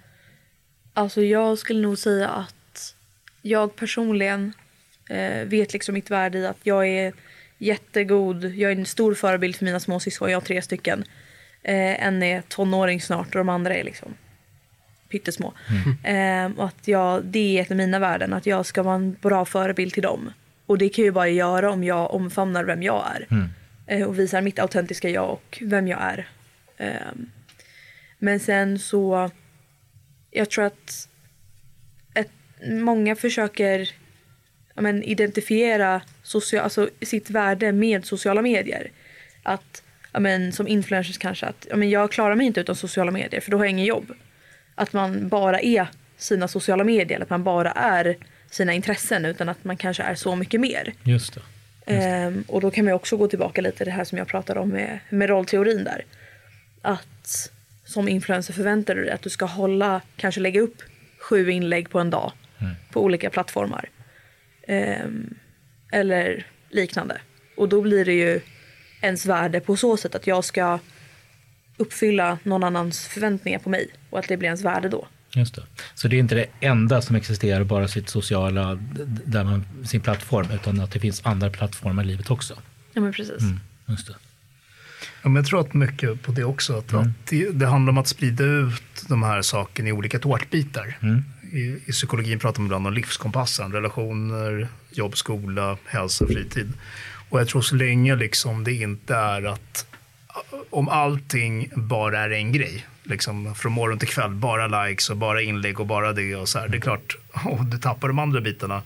alltså 0.93 1.21
jag 1.21 1.57
skulle 1.57 1.81
nog 1.81 1.97
säga 1.97 2.29
att 2.29 2.95
jag 3.41 3.75
personligen 3.75 4.53
eh, 5.09 5.45
vet 5.45 5.73
liksom 5.73 5.93
mitt 5.93 6.11
värde 6.11 6.37
i 6.37 6.47
att 6.47 6.59
jag 6.63 6.87
är 6.87 7.13
jättegod. 7.57 8.43
Jag 8.43 8.71
är 8.71 8.75
en 8.75 8.85
stor 8.85 9.13
förebild 9.13 9.55
för 9.55 9.65
mina 9.65 9.79
småsyskon. 9.79 10.31
Jag 10.31 10.35
har 10.35 10.45
tre 10.45 10.61
stycken. 10.61 11.03
Eh, 11.63 12.05
en 12.05 12.23
är 12.23 12.41
tonåring 12.41 13.01
snart 13.01 13.27
och 13.27 13.35
de 13.37 13.49
andra 13.49 13.75
är 13.75 13.83
liksom 13.83 14.13
pyttesmå. 15.09 15.53
Ehm, 16.03 16.53
och 16.53 16.65
att 16.65 16.87
jag, 16.87 17.25
det 17.25 17.57
är 17.57 17.61
ett 17.61 17.71
av 17.71 17.77
mina 17.77 17.99
värden. 17.99 18.33
Att 18.33 18.45
jag 18.45 18.65
ska 18.65 18.83
vara 18.83 18.95
en 18.95 19.17
bra 19.21 19.45
förebild 19.45 19.93
till 19.93 20.03
dem. 20.03 20.31
Och 20.65 20.77
det 20.77 20.89
kan 20.89 21.03
jag 21.03 21.07
ju 21.07 21.11
bara 21.11 21.29
göra 21.29 21.71
om 21.71 21.83
jag 21.83 22.13
omfamnar 22.13 22.63
vem 22.63 22.83
jag 22.83 23.05
är. 23.15 23.27
Eh, 23.87 24.07
och 24.07 24.19
visar 24.19 24.41
mitt 24.41 24.59
autentiska 24.59 25.09
jag 25.09 25.29
och 25.29 25.57
vem 25.61 25.87
jag 25.87 26.01
är. 26.01 26.27
Ehm, 26.77 27.29
men 28.19 28.39
sen 28.39 28.79
så, 28.79 29.29
jag 30.31 30.49
tror 30.49 30.65
att 30.65 31.07
ett, 32.13 32.31
många 32.65 33.15
försöker 33.15 33.89
men, 34.75 35.03
identifiera 35.03 36.01
social, 36.23 36.63
alltså, 36.63 36.89
sitt 37.01 37.29
värde 37.29 37.71
med 37.71 38.05
sociala 38.05 38.41
medier. 38.41 38.91
Att, 39.43 39.83
men, 40.19 40.51
som 40.51 40.67
influencers 40.67 41.17
kanske, 41.17 41.45
att 41.45 41.67
men, 41.75 41.89
jag 41.89 42.11
klarar 42.11 42.35
mig 42.35 42.47
inte 42.47 42.61
utan 42.61 42.75
sociala 42.75 43.11
medier 43.11 43.41
för 43.41 43.51
då 43.51 43.57
har 43.57 43.65
jag 43.65 43.71
ingen 43.71 43.85
jobb. 43.85 44.13
Att 44.75 44.93
man 44.93 45.27
bara 45.27 45.59
är 45.59 45.87
sina 46.17 46.47
sociala 46.47 46.83
medier, 46.83 47.21
att 47.21 47.29
man 47.29 47.43
bara 47.43 47.71
är 47.71 48.17
sina 48.53 48.73
intressen 48.73 49.25
utan 49.25 49.49
att 49.49 49.63
man 49.63 49.77
kanske 49.77 50.03
är 50.03 50.15
så 50.15 50.35
mycket 50.35 50.61
mer. 50.61 50.93
Just 51.03 51.33
det. 51.33 51.41
Ehm, 51.85 52.43
och 52.47 52.61
då 52.61 52.71
kan 52.71 52.85
man 52.85 52.93
också 52.93 53.17
gå 53.17 53.27
tillbaka 53.27 53.61
lite 53.61 53.77
till 53.77 53.85
det 53.85 53.91
här 53.91 54.03
som 54.03 54.17
jag 54.17 54.27
pratade 54.27 54.59
om 54.59 54.69
med, 54.69 54.99
med 55.09 55.29
rollteorin 55.29 55.83
där. 55.83 56.05
Att 56.81 57.51
som 57.85 58.07
influencer 58.07 58.53
förväntar 58.53 58.95
du 58.95 59.03
dig 59.03 59.11
att 59.11 59.21
du 59.21 59.29
ska 59.29 59.45
hålla, 59.45 60.01
kanske 60.15 60.41
lägga 60.41 60.61
upp 60.61 60.81
sju 61.19 61.51
inlägg 61.51 61.89
på 61.89 61.99
en 61.99 62.09
dag 62.09 62.31
på 62.91 63.03
olika 63.03 63.29
plattformar. 63.29 63.89
Ehm, 64.67 65.35
eller 65.91 66.47
liknande. 66.69 67.21
Och 67.57 67.69
då 67.69 67.81
blir 67.81 68.05
det 68.05 68.13
ju 68.13 68.41
ens 69.01 69.25
värde 69.25 69.59
på 69.59 69.77
så 69.77 69.97
sätt 69.97 70.15
att 70.15 70.27
jag 70.27 70.43
ska 70.43 70.79
uppfylla 71.77 72.37
någon 72.43 72.63
annans 72.63 73.07
förväntningar 73.07 73.59
på 73.59 73.69
mig 73.69 73.87
och 74.09 74.19
att 74.19 74.27
det 74.27 74.37
blir 74.37 74.47
ens 74.47 74.61
värde 74.61 74.89
då. 74.89 75.07
Just 75.35 75.55
det. 75.55 75.63
Så 75.95 76.07
det 76.07 76.15
är 76.15 76.19
inte 76.19 76.35
det 76.35 76.45
enda 76.59 77.01
som 77.01 77.15
existerar, 77.15 77.63
bara 77.63 77.87
sitt 77.87 78.09
sociala, 78.09 78.75
där 79.25 79.43
man, 79.43 79.65
sin 79.85 80.01
plattform, 80.01 80.51
utan 80.51 80.79
att 80.79 80.91
det 80.91 80.99
finns 80.99 81.25
andra 81.25 81.49
plattformar 81.49 82.03
i 82.03 82.05
livet 82.05 82.31
också. 82.31 82.53
Ja 82.93 83.01
men 83.01 83.13
precis. 83.13 83.41
Mm, 83.41 83.59
just 83.85 84.07
det. 84.07 84.15
Ja, 85.21 85.29
men 85.29 85.35
jag 85.35 85.45
tror 85.45 85.59
att 85.59 85.73
mycket 85.73 86.21
på 86.21 86.31
det 86.31 86.43
också. 86.43 86.77
Att, 86.77 86.93
att 86.93 87.07
det, 87.29 87.49
det 87.49 87.67
handlar 87.67 87.91
om 87.91 87.97
att 87.97 88.07
sprida 88.07 88.43
ut 88.43 89.05
de 89.09 89.23
här 89.23 89.41
sakerna 89.41 89.89
i 89.89 89.91
olika 89.91 90.19
tårtbitar. 90.19 90.97
I, 91.51 91.79
I 91.85 91.91
psykologin 91.91 92.39
pratar 92.39 92.59
man 92.59 92.67
ibland 92.67 92.87
om 92.87 92.93
livskompassen, 92.93 93.71
relationer, 93.71 94.67
jobb, 94.91 95.17
skola, 95.17 95.77
hälsa, 95.85 96.27
fritid. 96.27 96.73
Och 97.29 97.39
jag 97.39 97.47
tror 97.47 97.61
så 97.61 97.75
länge 97.75 98.15
liksom 98.15 98.63
det 98.63 98.73
inte 98.73 99.15
är 99.15 99.43
att 99.43 99.85
om 100.69 100.89
allting 100.89 101.71
bara 101.75 102.19
är 102.19 102.29
en 102.29 102.51
grej, 102.51 102.85
liksom 103.03 103.55
från 103.55 103.71
morgon 103.71 103.99
till 103.99 104.07
kväll, 104.07 104.31
bara 104.31 104.85
likes 104.85 105.09
och 105.09 105.17
bara 105.17 105.41
inlägg 105.41 105.79
och 105.79 105.87
bara 105.87 106.13
det 106.13 106.35
och 106.35 106.49
så 106.49 106.59
här. 106.59 106.67
Det 106.67 106.77
är 106.77 106.81
klart, 106.81 107.17
om 107.45 107.69
du 107.69 107.77
tappar 107.77 108.07
de 108.07 108.19
andra 108.19 108.41
bitarna, 108.41 108.81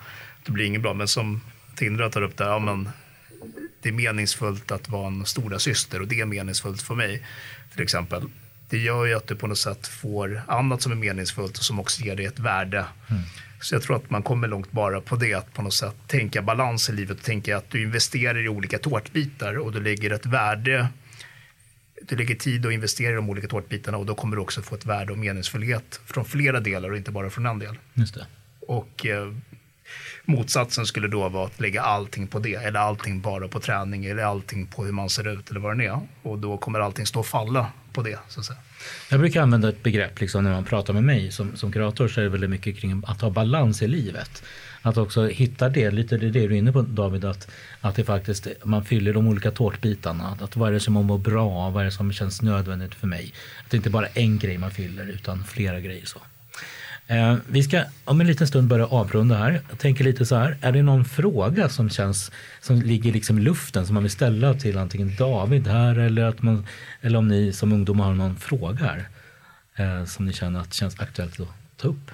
det 0.46 0.52
blir 0.52 0.66
inget 0.66 0.82
bra. 0.82 0.94
Men 0.94 1.08
som 1.08 1.42
Tindra 1.76 2.10
tar 2.10 2.22
upp 2.22 2.38
där, 2.38 2.46
ja 2.46 2.60
men 2.60 2.90
det 3.82 3.90
är 3.90 3.94
meningsfullt 3.94 4.72
att 4.72 4.90
vara 4.90 5.08
en 5.08 5.26
stora 5.26 5.60
syster 5.60 6.02
och 6.02 6.08
det 6.08 6.20
är 6.20 6.26
meningsfullt 6.26 6.82
för 6.82 6.96
mig 6.96 7.26
till 7.74 7.82
exempel. 7.82 8.24
Det 8.70 8.78
gör 8.78 9.06
ju 9.06 9.14
att 9.14 9.28
du 9.28 9.36
på 9.36 9.48
något 9.48 9.58
sätt 9.58 9.88
får 9.88 10.42
annat 10.48 10.82
som 10.82 10.92
är 10.92 10.96
meningsfullt 10.96 11.58
och 11.58 11.64
som 11.64 11.80
också 11.80 12.02
ger 12.02 12.16
dig 12.16 12.26
ett 12.26 12.40
värde. 12.40 12.86
Så 13.62 13.76
jag 13.76 13.84
tror 13.84 13.96
att 13.96 14.10
man 14.10 14.24
kommer 14.24 14.48
långt 14.48 14.72
bara 14.72 15.02
på 15.02 15.16
det, 15.16 15.34
att 15.34 15.54
på 15.54 15.62
något 15.62 15.74
sätt 15.74 15.96
tänka 16.08 16.42
balans 16.42 16.90
i 16.90 16.94
livet 16.94 17.18
och 17.18 17.24
tänka 17.24 17.58
att 17.58 17.70
du 17.70 17.84
investerar 17.84 18.46
i 18.46 18.50
olika 18.50 18.78
tårtbitar 18.80 19.58
och 19.58 19.72
du 19.72 19.80
lägger 19.80 20.12
ett 20.12 20.26
värde 20.26 20.88
du 22.08 22.16
lägger 22.16 22.36
tid 22.36 22.66
och 22.66 22.74
investerar 22.74 23.12
i 23.12 23.16
de 23.16 23.30
olika 23.30 23.48
tårtbitarna 23.48 23.98
och 23.98 24.06
då 24.06 24.16
kommer 24.16 24.36
du 24.36 24.42
också 24.42 24.62
få 24.62 24.76
ett 24.76 24.86
värde 24.86 25.12
och 25.12 25.18
meningsfullhet 25.18 26.00
från 26.06 26.26
flera 26.26 26.60
delar 26.60 26.90
och 26.90 26.98
inte 26.98 27.12
bara 27.12 27.30
från 27.30 27.46
en 27.46 27.60
del. 27.60 27.76
Just 27.94 28.14
det. 28.14 28.26
Och 28.60 29.06
eh, 29.06 29.34
motsatsen 30.26 30.86
skulle 30.86 31.08
då 31.08 31.30
vara 31.30 31.46
att 31.46 31.60
lägga 31.60 31.82
allting 31.82 32.28
på 32.28 32.40
det, 32.40 32.56
eller 32.56 32.80
allting 32.80 33.22
bara 33.22 33.48
på 33.48 33.60
träning, 33.60 34.06
eller 34.06 34.24
allting 34.24 34.68
på 34.68 34.86
hur 34.86 34.92
man 34.92 35.10
ser 35.10 35.28
ut 35.28 35.50
eller 35.50 35.60
vad 35.60 35.78
det 35.78 35.86
är. 35.86 36.00
Och 36.22 36.40
då 36.40 36.58
kommer 36.58 36.80
allting 36.80 37.06
stå 37.06 37.20
och 37.20 37.26
falla 37.26 37.72
på 37.94 38.04
det, 38.04 38.20
så 38.28 38.40
att 38.40 38.46
säga. 38.46 38.60
Jag 39.10 39.20
brukar 39.20 39.42
använda 39.42 39.70
ett 39.70 39.84
begrepp 39.84 40.22
liksom, 40.22 40.44
när 40.44 40.52
man 40.52 40.66
pratar 40.66 40.94
med 40.94 41.04
mig 41.04 41.32
som, 41.32 41.56
som 41.56 41.72
kurator 41.72 42.08
så 42.08 42.20
är 42.20 42.24
det 42.24 42.30
väldigt 42.30 42.50
mycket 42.50 42.78
kring 42.78 43.04
att 43.08 43.22
ha 43.22 43.30
balans 43.30 43.82
i 43.82 43.88
livet. 43.88 44.44
Att 44.88 44.98
också 44.98 45.28
hitta 45.28 45.70
det, 45.70 45.92
lite 45.92 46.18
det, 46.18 46.30
du 46.30 46.44
är 46.44 46.52
inne 46.52 46.72
på 46.72 46.82
David, 46.82 47.26
att, 47.26 47.48
att 47.82 47.96
det 47.96 48.04
faktiskt, 48.04 48.48
man 48.64 48.86
fyller 48.86 49.14
de 49.14 49.28
olika 49.28 49.52
tårtbitarna. 49.52 50.38
Att 50.42 50.56
vad 50.56 50.70
är 50.70 50.74
det 50.74 50.80
som 50.80 50.94
man 50.94 51.06
mår 51.06 51.18
bra, 51.18 51.70
vad 51.70 51.82
är 51.82 51.86
det 51.86 51.92
som 51.92 52.14
känns 52.14 52.42
nödvändigt 52.42 52.96
för 52.96 53.08
mig. 53.08 53.34
Att 53.66 53.72
det 53.72 53.78
inte 53.78 53.90
bara 53.90 54.08
är 54.08 54.20
en 54.20 54.40
grej 54.40 54.58
man 54.58 54.72
fyller 54.72 55.06
utan 55.06 55.44
flera 55.44 55.80
grejer. 55.80 56.06
så. 56.06 56.20
Eh, 57.08 57.36
vi 57.48 57.64
ska 57.64 57.84
om 58.06 58.22
en 58.22 58.28
liten 58.28 58.48
stund 58.48 58.68
börja 58.68 58.86
avrunda 58.86 59.36
här. 59.36 59.62
Jag 59.70 59.80
tänker 59.80 60.04
lite 60.04 60.26
så 60.26 60.36
här, 60.36 60.58
är 60.62 60.72
det 60.72 60.84
någon 60.84 61.06
fråga 61.06 61.70
som 61.70 61.90
känns 61.90 62.32
som 62.62 62.82
ligger 62.82 63.14
liksom 63.14 63.40
i 63.40 63.42
luften 63.42 63.86
som 63.86 63.94
man 63.94 64.04
vill 64.04 64.12
ställa 64.12 64.54
till 64.54 64.78
antingen 64.78 65.16
David 65.16 65.68
här 65.68 66.00
eller, 66.00 66.24
att 66.24 66.42
man, 66.42 66.66
eller 67.02 67.20
om 67.20 67.28
ni 67.28 67.54
som 67.54 67.74
ungdomar 67.74 68.06
har 68.06 68.14
någon 68.14 68.36
fråga 68.36 68.86
här 68.86 69.08
eh, 69.76 70.06
som 70.06 70.26
ni 70.26 70.34
känner 70.34 70.60
att 70.60 70.74
känns 70.74 71.00
aktuellt 71.00 71.40
att 71.40 71.48
ta 71.78 71.88
upp? 71.88 72.12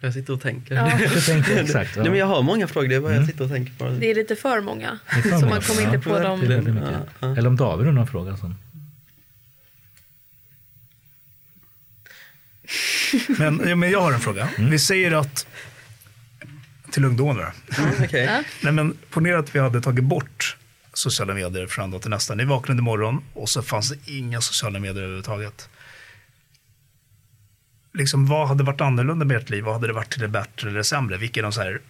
Jag 0.00 0.14
sitter 0.14 0.32
och 0.32 0.40
tänker. 0.40 0.74
Ja. 0.74 1.00
Jag 1.00 1.24
tänker 1.24 1.56
exakt. 1.64 1.96
Ja. 1.96 2.02
Nej, 2.02 2.10
men 2.10 2.18
jag 2.20 2.26
har 2.26 2.42
många 2.42 2.68
frågor, 2.68 2.88
det 2.88 2.94
är 2.94 3.00
bara 3.00 3.14
jag 3.14 3.26
sitter 3.26 3.44
och 3.44 3.50
tänker 3.50 3.72
på. 3.72 3.88
Det 3.88 4.10
är 4.10 4.14
lite 4.14 4.36
för 4.36 4.60
många. 4.60 4.98
För 5.06 5.22
Så 5.22 5.28
många 5.28 5.46
man 5.46 5.60
kommer 5.60 5.82
inte 5.82 5.98
på 5.98 6.10
Ja, 6.10 6.18
dem. 6.18 6.42
Eller 7.36 7.46
om 7.46 7.56
David 7.56 7.86
har 7.86 7.92
någon 7.92 8.06
fråga. 8.06 8.36
Som, 8.36 8.54
Men, 13.38 13.78
men 13.80 13.90
jag 13.90 14.00
har 14.00 14.12
en 14.12 14.20
fråga. 14.20 14.48
Vi 14.58 14.78
säger 14.78 15.12
att, 15.12 15.46
till 16.90 17.04
ungdomar, 17.04 17.52
Mm. 17.78 17.92
Ja. 18.12 18.42
Nej, 18.62 18.72
men 18.72 18.96
ponera 19.10 19.38
att 19.38 19.54
vi 19.54 19.58
hade 19.58 19.80
tagit 19.80 20.04
bort 20.04 20.56
sociala 20.92 21.34
medier 21.34 21.66
från 21.66 21.84
en 21.84 21.90
dag 21.90 22.02
till 22.02 22.10
nästa. 22.10 22.34
Ni 22.34 22.44
vaknade 22.44 22.78
imorgon 22.78 23.22
och 23.34 23.48
så 23.48 23.62
fanns 23.62 23.90
det 23.90 24.10
inga 24.12 24.40
sociala 24.40 24.78
medier 24.78 25.02
överhuvudtaget. 25.02 25.68
Liksom, 27.98 28.26
vad 28.26 28.48
hade 28.48 28.64
varit 28.64 28.80
annorlunda 28.80 29.24
med 29.24 29.36
ert 29.36 29.50
liv? 29.50 29.64
Vad 29.64 29.74
hade 29.74 29.86
det 29.86 29.92
varit 29.92 30.12
till 30.12 30.20
det 30.20 30.28
bättre 30.28 30.68
eller 30.68 30.78
det 30.78 30.84
sämre? 30.84 31.16
Vilka 31.16 31.40
är 31.40 31.42
de 31.42 31.52
så 31.52 31.60
här, 31.60 31.80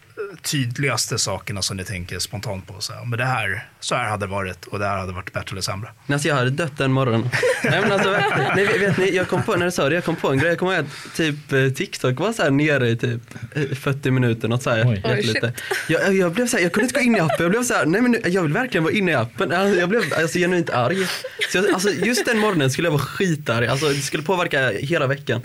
tydligaste 0.43 1.19
sakerna 1.19 1.63
som 1.63 1.77
ni 1.77 1.85
tänker 1.85 2.19
spontant 2.19 2.67
på? 2.67 2.81
Så 2.81 2.93
här, 2.93 3.05
men 3.05 3.19
det 3.19 3.25
här, 3.25 3.69
så 3.81 3.95
här 3.95 4.09
hade 4.09 4.27
det 4.27 4.31
varit 4.31 4.65
och 4.67 4.79
det 4.79 4.87
här 4.87 4.99
hade 4.99 5.13
varit 5.13 5.33
bättre 5.33 5.53
eller 5.55 5.61
sämre. 5.63 5.91
Alltså 6.13 6.29
jag 6.29 6.35
hade 6.35 6.51
dött 6.51 6.73
den 6.79 6.93
morgonen. 6.93 7.29
Nej 7.65 7.81
men 7.81 7.93
alltså, 7.93 8.11
nej, 8.57 8.79
vet 8.79 8.97
ni, 8.99 9.11
jag 9.17 9.29
kom 9.29 9.43
på, 9.43 9.57
när 9.57 9.65
du 9.67 9.73
sa 9.73 9.89
det, 9.89 9.95
jag 9.95 10.05
kom 10.05 10.17
på 10.17 10.29
en 10.31 10.39
grej. 10.39 10.49
Jag 10.49 10.59
kommer 10.59 10.75
ihåg 10.77 10.85
att 10.85 11.17
typ 11.17 11.53
eh, 11.53 11.69
TikTok 11.69 12.19
var 12.19 12.33
så 12.33 12.43
här 12.43 12.51
nere 12.51 12.89
i 12.89 12.97
typ 12.97 13.21
eh, 13.55 13.63
40 13.77 14.11
minuter, 14.11 14.49
något 14.49 14.63
så 14.63 14.71
här 14.71 14.85
Oj. 14.89 15.03
Oj, 15.05 15.53
jag, 15.89 16.15
jag 16.15 16.33
blev 16.33 16.47
så 16.47 16.57
här, 16.57 16.65
jag 16.65 16.73
kunde 16.73 16.85
inte 16.85 17.01
gå 17.01 17.05
in 17.07 17.17
i 17.17 17.21
appen. 17.21 17.37
Jag 17.39 17.51
blev 17.51 17.63
så 17.63 17.75
här, 17.75 17.87
nej 17.87 18.01
men 18.01 18.11
nu- 18.11 18.21
jag 18.27 18.43
vill 18.43 18.53
verkligen 18.53 18.85
vara 18.85 18.95
inne 18.95 19.11
i 19.13 19.15
appen. 19.15 19.53
Alltså, 19.53 19.81
Jag 19.81 19.89
blev 19.89 20.03
alltså, 20.19 20.39
genuint 20.39 20.71
arg. 20.71 21.07
Så 21.53 21.59
jag, 21.59 21.71
alltså, 21.71 21.91
just 21.91 22.27
den 22.27 22.39
morgonen 22.39 22.71
skulle 22.71 22.87
jag 22.87 22.93
vara 22.93 23.03
skitarg. 23.03 23.67
Alltså, 23.67 23.89
det 23.89 23.95
skulle 23.95 24.23
påverka 24.23 24.71
hela 24.71 25.07
veckan. 25.07 25.41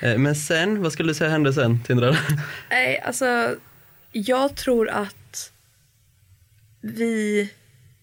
Eh, 0.00 0.18
Men 0.18 0.34
sen, 0.36 0.82
vad 0.82 0.92
skulle 0.92 1.10
du 1.10 1.14
säga 1.14 1.30
hände 1.30 1.52
sen, 1.52 1.80
Tindra? 1.86 2.16
Nej, 2.70 3.02
alltså 3.06 3.54
jag 4.12 4.56
tror 4.56 4.88
att 4.88 5.52
vi 6.80 7.50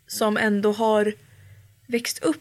som 0.08 0.38
ändå 0.38 0.72
har 0.72 1.14
växt 1.88 2.24
upp 2.24 2.40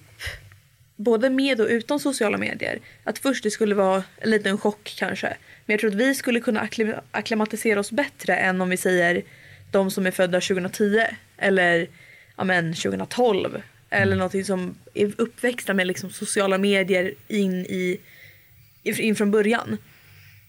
både 0.97 1.31
med 1.31 1.61
och 1.61 1.67
utan 1.69 2.01
sociala 2.01 2.39
medier. 2.39 2.79
Att 3.05 3.19
först 3.19 3.43
det 3.43 3.51
skulle 3.51 3.75
vara 3.75 4.05
en 4.17 4.31
liten 4.31 4.59
chock 4.59 4.95
kanske. 4.99 5.27
Men 5.67 5.75
jag 5.75 5.81
tror 5.81 5.91
att 5.91 5.97
vi 5.97 6.15
skulle 6.15 6.41
kunna 6.41 6.61
akklim- 6.61 7.01
akklimatisera 7.11 7.81
oss 7.81 7.91
bättre 7.91 8.37
än 8.37 8.61
om 8.61 8.69
vi 8.71 8.77
säger 8.77 9.23
de 9.71 9.91
som 9.91 10.07
är 10.07 10.11
födda 10.11 10.41
2010 10.41 11.07
eller 11.37 11.89
ja, 12.37 12.45
men 12.45 12.75
2012. 12.75 13.63
Eller 13.91 14.17
någonting 14.17 14.45
som 14.45 14.75
är 14.95 15.13
uppväxta 15.17 15.75
med 15.75 15.87
liksom 15.87 16.11
sociala 16.11 16.59
medier 16.59 17.15
in 17.29 17.67
i 17.67 18.01
in 18.83 19.17
från 19.17 19.31
början. 19.31 19.79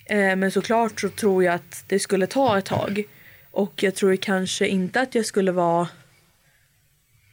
Eh, 0.06 0.36
men 0.36 0.52
såklart 0.52 1.00
så 1.00 1.10
tror 1.10 1.44
jag 1.44 1.54
att 1.54 1.84
det 1.88 2.00
skulle 2.00 2.28
ta 2.28 2.58
ett 2.58 2.66
tag. 2.66 3.04
Och 3.52 3.84
jag 3.84 3.96
tror 3.96 4.16
kanske 4.16 4.68
inte 4.68 5.02
att 5.02 5.16
jag 5.16 5.26
skulle 5.26 5.52
vara 5.52 5.88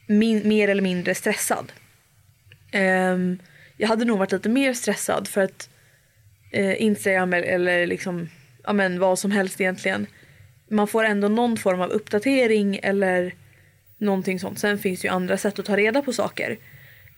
min, 0.07 0.47
mer 0.47 0.67
eller 0.67 0.81
mindre 0.81 1.15
stressad. 1.15 1.71
Um, 2.73 3.39
jag 3.77 3.87
hade 3.87 4.05
nog 4.05 4.19
varit 4.19 4.31
lite 4.31 4.49
mer 4.49 4.73
stressad 4.73 5.27
för 5.27 5.41
att 5.41 5.69
uh, 6.57 6.81
Instagram 6.81 7.33
eller, 7.33 7.47
eller 7.47 7.87
liksom, 7.87 8.29
ja 8.63 8.73
men 8.73 8.99
vad 8.99 9.19
som 9.19 9.31
helst 9.31 9.61
egentligen. 9.61 10.07
Man 10.67 10.87
får 10.87 11.03
ändå 11.03 11.27
någon 11.27 11.57
form 11.57 11.81
av 11.81 11.89
uppdatering 11.89 12.79
eller 12.83 13.33
någonting 13.97 14.39
sånt. 14.39 14.59
Sen 14.59 14.79
finns 14.79 15.01
det 15.01 15.07
ju 15.07 15.13
andra 15.13 15.37
sätt 15.37 15.59
att 15.59 15.65
ta 15.65 15.77
reda 15.77 16.01
på 16.01 16.13
saker. 16.13 16.57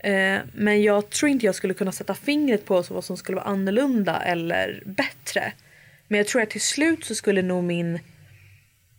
Eh, 0.04 0.40
men 0.54 0.84
jag 0.84 1.10
tror 1.10 1.30
inte 1.32 1.46
jag 1.46 1.56
skulle 1.56 1.74
kunna 1.74 1.92
sätta 1.92 2.16
fingret 2.16 2.66
på 2.66 2.82
vad 2.90 3.04
som 3.04 3.18
skulle 3.18 3.36
vara 3.36 3.46
annorlunda 3.46 4.22
eller 4.22 4.84
bättre. 4.86 5.54
Men 6.08 6.18
jag 6.18 6.28
tror 6.28 6.42
att 6.42 6.50
till 6.50 6.62
slut 6.62 7.06
så 7.06 7.16
skulle 7.16 7.42
nog 7.42 7.64
min, 7.64 8.00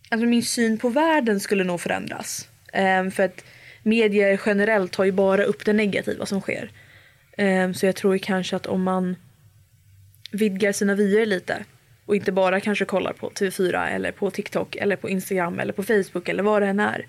alltså 0.09 0.27
min 0.27 0.43
syn 0.43 0.79
på 0.79 0.89
världen 0.89 1.41
skulle 1.41 1.65
nog 1.65 1.81
förändras. 1.81 2.49
Eh, 2.73 3.11
för 3.11 3.23
att 3.23 3.45
medier 3.83 4.41
generellt 4.47 4.93
tar 4.93 5.05
ju 5.05 5.13
bara 5.13 5.45
upp 5.45 5.65
det 5.65 5.73
negativa 5.73 6.27
som 6.27 6.41
sker. 6.41 6.71
Eh, 7.33 7.73
så 7.73 7.87
jag 7.87 7.97
tror 7.97 8.19
kanske 8.19 8.57
att 8.57 8.67
om 8.67 8.83
man 8.83 9.17
vidgar 10.31 10.73
sina 10.73 10.95
vyer 10.95 11.27
lite 11.27 11.65
och 12.07 12.17
inte 12.17 12.33
bara 12.33 12.61
kanske 12.61 12.85
kollar 12.85 13.13
på 13.13 13.31
TV4 13.31 13.89
eller 13.89 14.13
på 14.13 14.31
TikTok 14.31 14.77
eller 14.77 14.97
på 14.97 15.09
Instagram 15.09 15.59
eller 15.59 15.73
på 15.73 15.83
Facebook 15.83 16.29
eller 16.29 16.43
vad 16.43 16.63
det 16.63 16.69
än 16.69 16.81
är. 16.81 17.07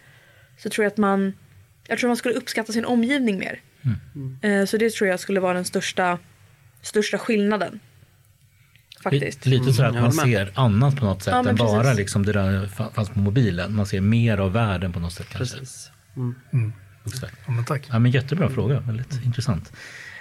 Så 0.58 0.70
tror 0.70 0.84
jag 0.84 0.92
att 0.92 0.98
man, 0.98 1.34
jag 1.88 2.00
tror 2.00 2.08
man 2.08 2.18
skulle 2.18 2.36
uppskatta 2.36 2.74
sin 2.74 2.86
omgivning 2.86 3.40
mer. 3.40 3.60
Eh, 4.42 4.66
Så 4.66 4.78
det 4.78 4.94
tror 4.94 5.10
jag 5.10 5.20
skulle 5.20 5.40
vara 5.40 5.54
den 5.54 5.66
största, 5.66 6.18
största 6.82 7.18
skillnaden. 7.18 7.80
Faktiskt. 9.04 9.46
Lite 9.46 9.74
så 9.74 9.84
att 9.84 9.92
Mm, 9.92 10.04
man 10.04 10.12
ser 10.12 10.52
annat 10.56 10.96
på 11.00 11.06
något 11.06 11.24
sätt 11.24 11.32
Ja, 11.44 11.50
än 11.50 11.56
bara 11.56 11.82
precis. 11.82 11.98
liksom 11.98 12.26
det 12.26 12.34
där 12.34 12.66
fa- 12.66 12.94
fanns 12.94 13.10
på 13.10 13.20
mobilen. 13.20 13.76
Man 13.76 13.86
ser 13.86 14.02
mer 14.02 14.38
av 14.38 14.52
världen 14.54 14.94
på 14.94 15.00
något 15.00 15.14
sätt 15.14 15.28
kanske. 15.32 15.58
Precis. 15.58 15.92
Exakt. 17.08 17.36
Ja, 17.46 17.52
men 17.52 17.66
tack. 17.66 17.82
Ja, 17.92 18.00
men 18.00 18.12
jättebra 18.12 18.50
fråga, 18.50 18.80
väldigt 18.80 19.24
intressant. 19.26 19.72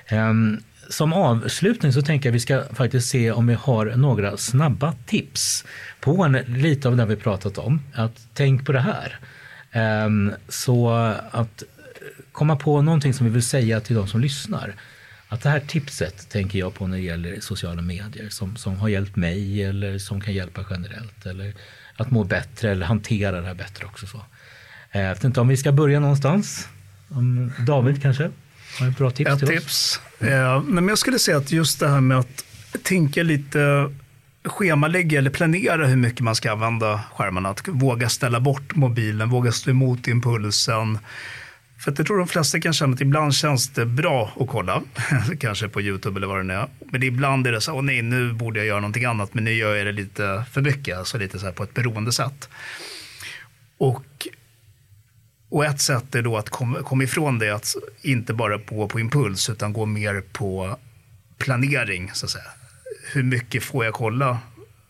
Ehm, 0.06 0.60
som 0.90 1.12
avslutning 1.12 1.92
så 1.92 2.02
tänker 2.02 2.28
jag 2.28 2.32
att 2.32 2.36
vi 2.36 2.40
ska 2.40 2.64
faktiskt 2.74 3.08
se 3.08 3.32
om 3.32 3.46
vi 3.46 3.54
har 3.54 3.86
några 3.96 4.36
snabba 4.36 4.94
tips 5.06 5.64
på 6.00 6.24
en, 6.24 6.32
lite 6.32 6.88
av 6.88 6.96
det 6.96 7.06
vi 7.06 7.16
pratat 7.16 7.58
om. 7.58 7.80
Att 7.94 8.26
tänk 8.34 8.66
på 8.66 8.72
det 8.72 8.80
här. 8.80 9.18
Ehm, 9.72 10.32
så 10.48 10.90
att 11.30 11.62
komma 12.34 12.56
på 12.56 12.82
någonting 12.82 13.14
som 13.14 13.26
vi 13.26 13.32
vill 13.32 13.42
säga 13.42 13.80
till 13.80 13.96
de 13.96 14.08
som 14.08 14.20
lyssnar. 14.20 14.74
Att 15.28 15.42
det 15.42 15.48
här 15.50 15.60
tipset 15.60 16.28
tänker 16.30 16.58
jag 16.58 16.74
på 16.74 16.86
när 16.86 16.96
det 16.96 17.02
gäller 17.02 17.40
sociala 17.40 17.82
medier 17.82 18.28
som, 18.28 18.56
som 18.56 18.76
har 18.76 18.88
hjälpt 18.88 19.16
mig 19.16 19.64
eller 19.64 19.98
som 19.98 20.20
kan 20.20 20.34
hjälpa 20.34 20.64
generellt. 20.70 21.26
Eller 21.26 21.54
att 21.96 22.10
må 22.10 22.24
bättre 22.24 22.70
eller 22.70 22.86
hantera 22.86 23.40
det 23.40 23.46
här 23.46 23.54
bättre 23.54 23.86
också. 23.86 24.06
Så. 24.06 24.18
Eh, 24.90 25.00
Jag 25.02 25.14
vet 25.14 25.24
inte 25.24 25.40
om 25.40 25.48
vi 25.48 25.56
ska 25.56 25.72
börja 25.72 26.00
någonstans. 26.00 26.68
Om 27.08 27.52
David 27.66 28.02
kanske 28.02 28.30
har 28.80 28.88
ett 28.88 28.98
bra 28.98 29.10
tips 29.10 29.30
Ett 29.30 29.38
till 29.38 29.48
oss? 29.48 29.54
tips. 29.64 30.00
Eh, 30.20 30.62
nej, 30.62 30.72
men 30.82 30.88
jag 30.88 30.98
skulle 30.98 31.18
säga 31.18 31.36
att 31.36 31.52
just 31.52 31.80
det 31.80 31.88
här 31.88 32.00
med 32.00 32.18
att 32.18 32.44
tänka 32.82 33.22
lite 33.22 33.90
schemalägga 34.44 35.18
eller 35.18 35.30
planera 35.30 35.86
hur 35.86 35.96
mycket 35.96 36.20
man 36.20 36.34
ska 36.34 36.52
använda 36.52 37.00
skärmarna. 37.14 37.48
Att 37.48 37.68
våga 37.68 38.08
ställa 38.08 38.40
bort 38.40 38.74
mobilen, 38.74 39.28
våga 39.30 39.52
stå 39.52 39.70
emot 39.70 40.08
impulsen. 40.08 40.98
För 41.78 41.92
att 41.92 41.98
jag 41.98 42.06
tror 42.06 42.18
de 42.18 42.28
flesta 42.28 42.60
kan 42.60 42.72
känna 42.72 42.94
att 42.94 43.00
ibland 43.00 43.34
känns 43.34 43.68
det 43.68 43.86
bra 43.86 44.32
att 44.40 44.48
kolla, 44.48 44.82
kanske 45.40 45.68
på 45.68 45.80
YouTube 45.80 46.18
eller 46.18 46.26
vad 46.26 46.36
det 46.36 46.42
nu 46.42 46.54
är. 46.54 46.68
Men 46.80 47.02
ibland 47.02 47.46
är 47.46 47.52
det 47.52 47.60
så, 47.60 47.72
åh 47.72 47.82
nej, 47.82 48.02
nu 48.02 48.32
borde 48.32 48.58
jag 48.60 48.66
göra 48.66 48.80
någonting 48.80 49.04
annat, 49.04 49.34
men 49.34 49.44
nu 49.44 49.52
gör 49.52 49.74
jag 49.74 49.86
det 49.86 49.92
lite 49.92 50.44
för 50.52 50.60
mycket, 50.60 50.98
alltså 50.98 51.18
lite 51.18 51.38
så 51.38 51.46
här 51.46 51.52
på 51.52 51.62
ett 51.62 51.74
beroende 51.74 52.12
sätt. 52.12 52.48
Och 53.78 54.28
och 55.54 55.64
ett 55.64 55.80
sätt 55.80 56.14
är 56.14 56.22
då 56.22 56.36
att 56.36 56.50
komma, 56.50 56.82
komma 56.82 57.04
ifrån 57.04 57.38
det, 57.38 57.50
att 57.50 57.74
inte 58.02 58.34
bara 58.34 58.56
gå 58.56 58.88
på 58.88 59.00
impuls, 59.00 59.50
utan 59.50 59.72
gå 59.72 59.86
mer 59.86 60.22
på 60.32 60.78
planering, 61.38 62.10
så 62.14 62.26
att 62.26 62.30
säga. 62.30 62.44
Hur 63.12 63.22
mycket 63.22 63.62
får 63.62 63.84
jag 63.84 63.94
kolla 63.94 64.38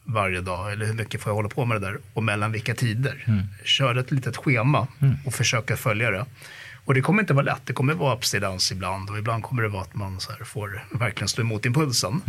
varje 0.05 0.41
dag, 0.41 0.73
eller 0.73 0.87
hur 0.87 0.93
mycket 0.93 1.21
får 1.23 1.31
jag 1.31 1.35
hålla 1.35 1.49
på 1.49 1.65
med 1.65 1.81
det 1.81 1.87
där, 1.87 1.99
och 2.13 2.23
mellan 2.23 2.53
vilka 2.53 2.75
tider. 2.75 3.25
Kör 3.65 3.95
ett 3.95 4.11
litet 4.11 4.37
schema 4.37 4.87
och 5.27 5.35
försöka 5.35 5.77
följa 5.77 6.11
det. 6.11 6.27
Och 6.85 6.95
det 6.95 7.01
kommer 7.01 7.21
inte 7.23 7.33
vara 7.35 7.45
lätt, 7.45 7.61
det 7.65 7.73
kommer 7.73 7.95
vara 7.95 8.13
abstinens 8.13 8.73
ibland, 8.73 9.11
och 9.11 9.19
ibland 9.19 9.43
kommer 9.43 9.63
det 9.63 9.69
vara 9.69 9.83
att 9.83 9.95
man 9.95 10.21
så 10.21 10.33
här 10.33 10.45
får 10.45 10.87
verkligen 10.91 11.29
stå 11.29 11.43
emot 11.43 11.67
impulsen. 11.67 12.21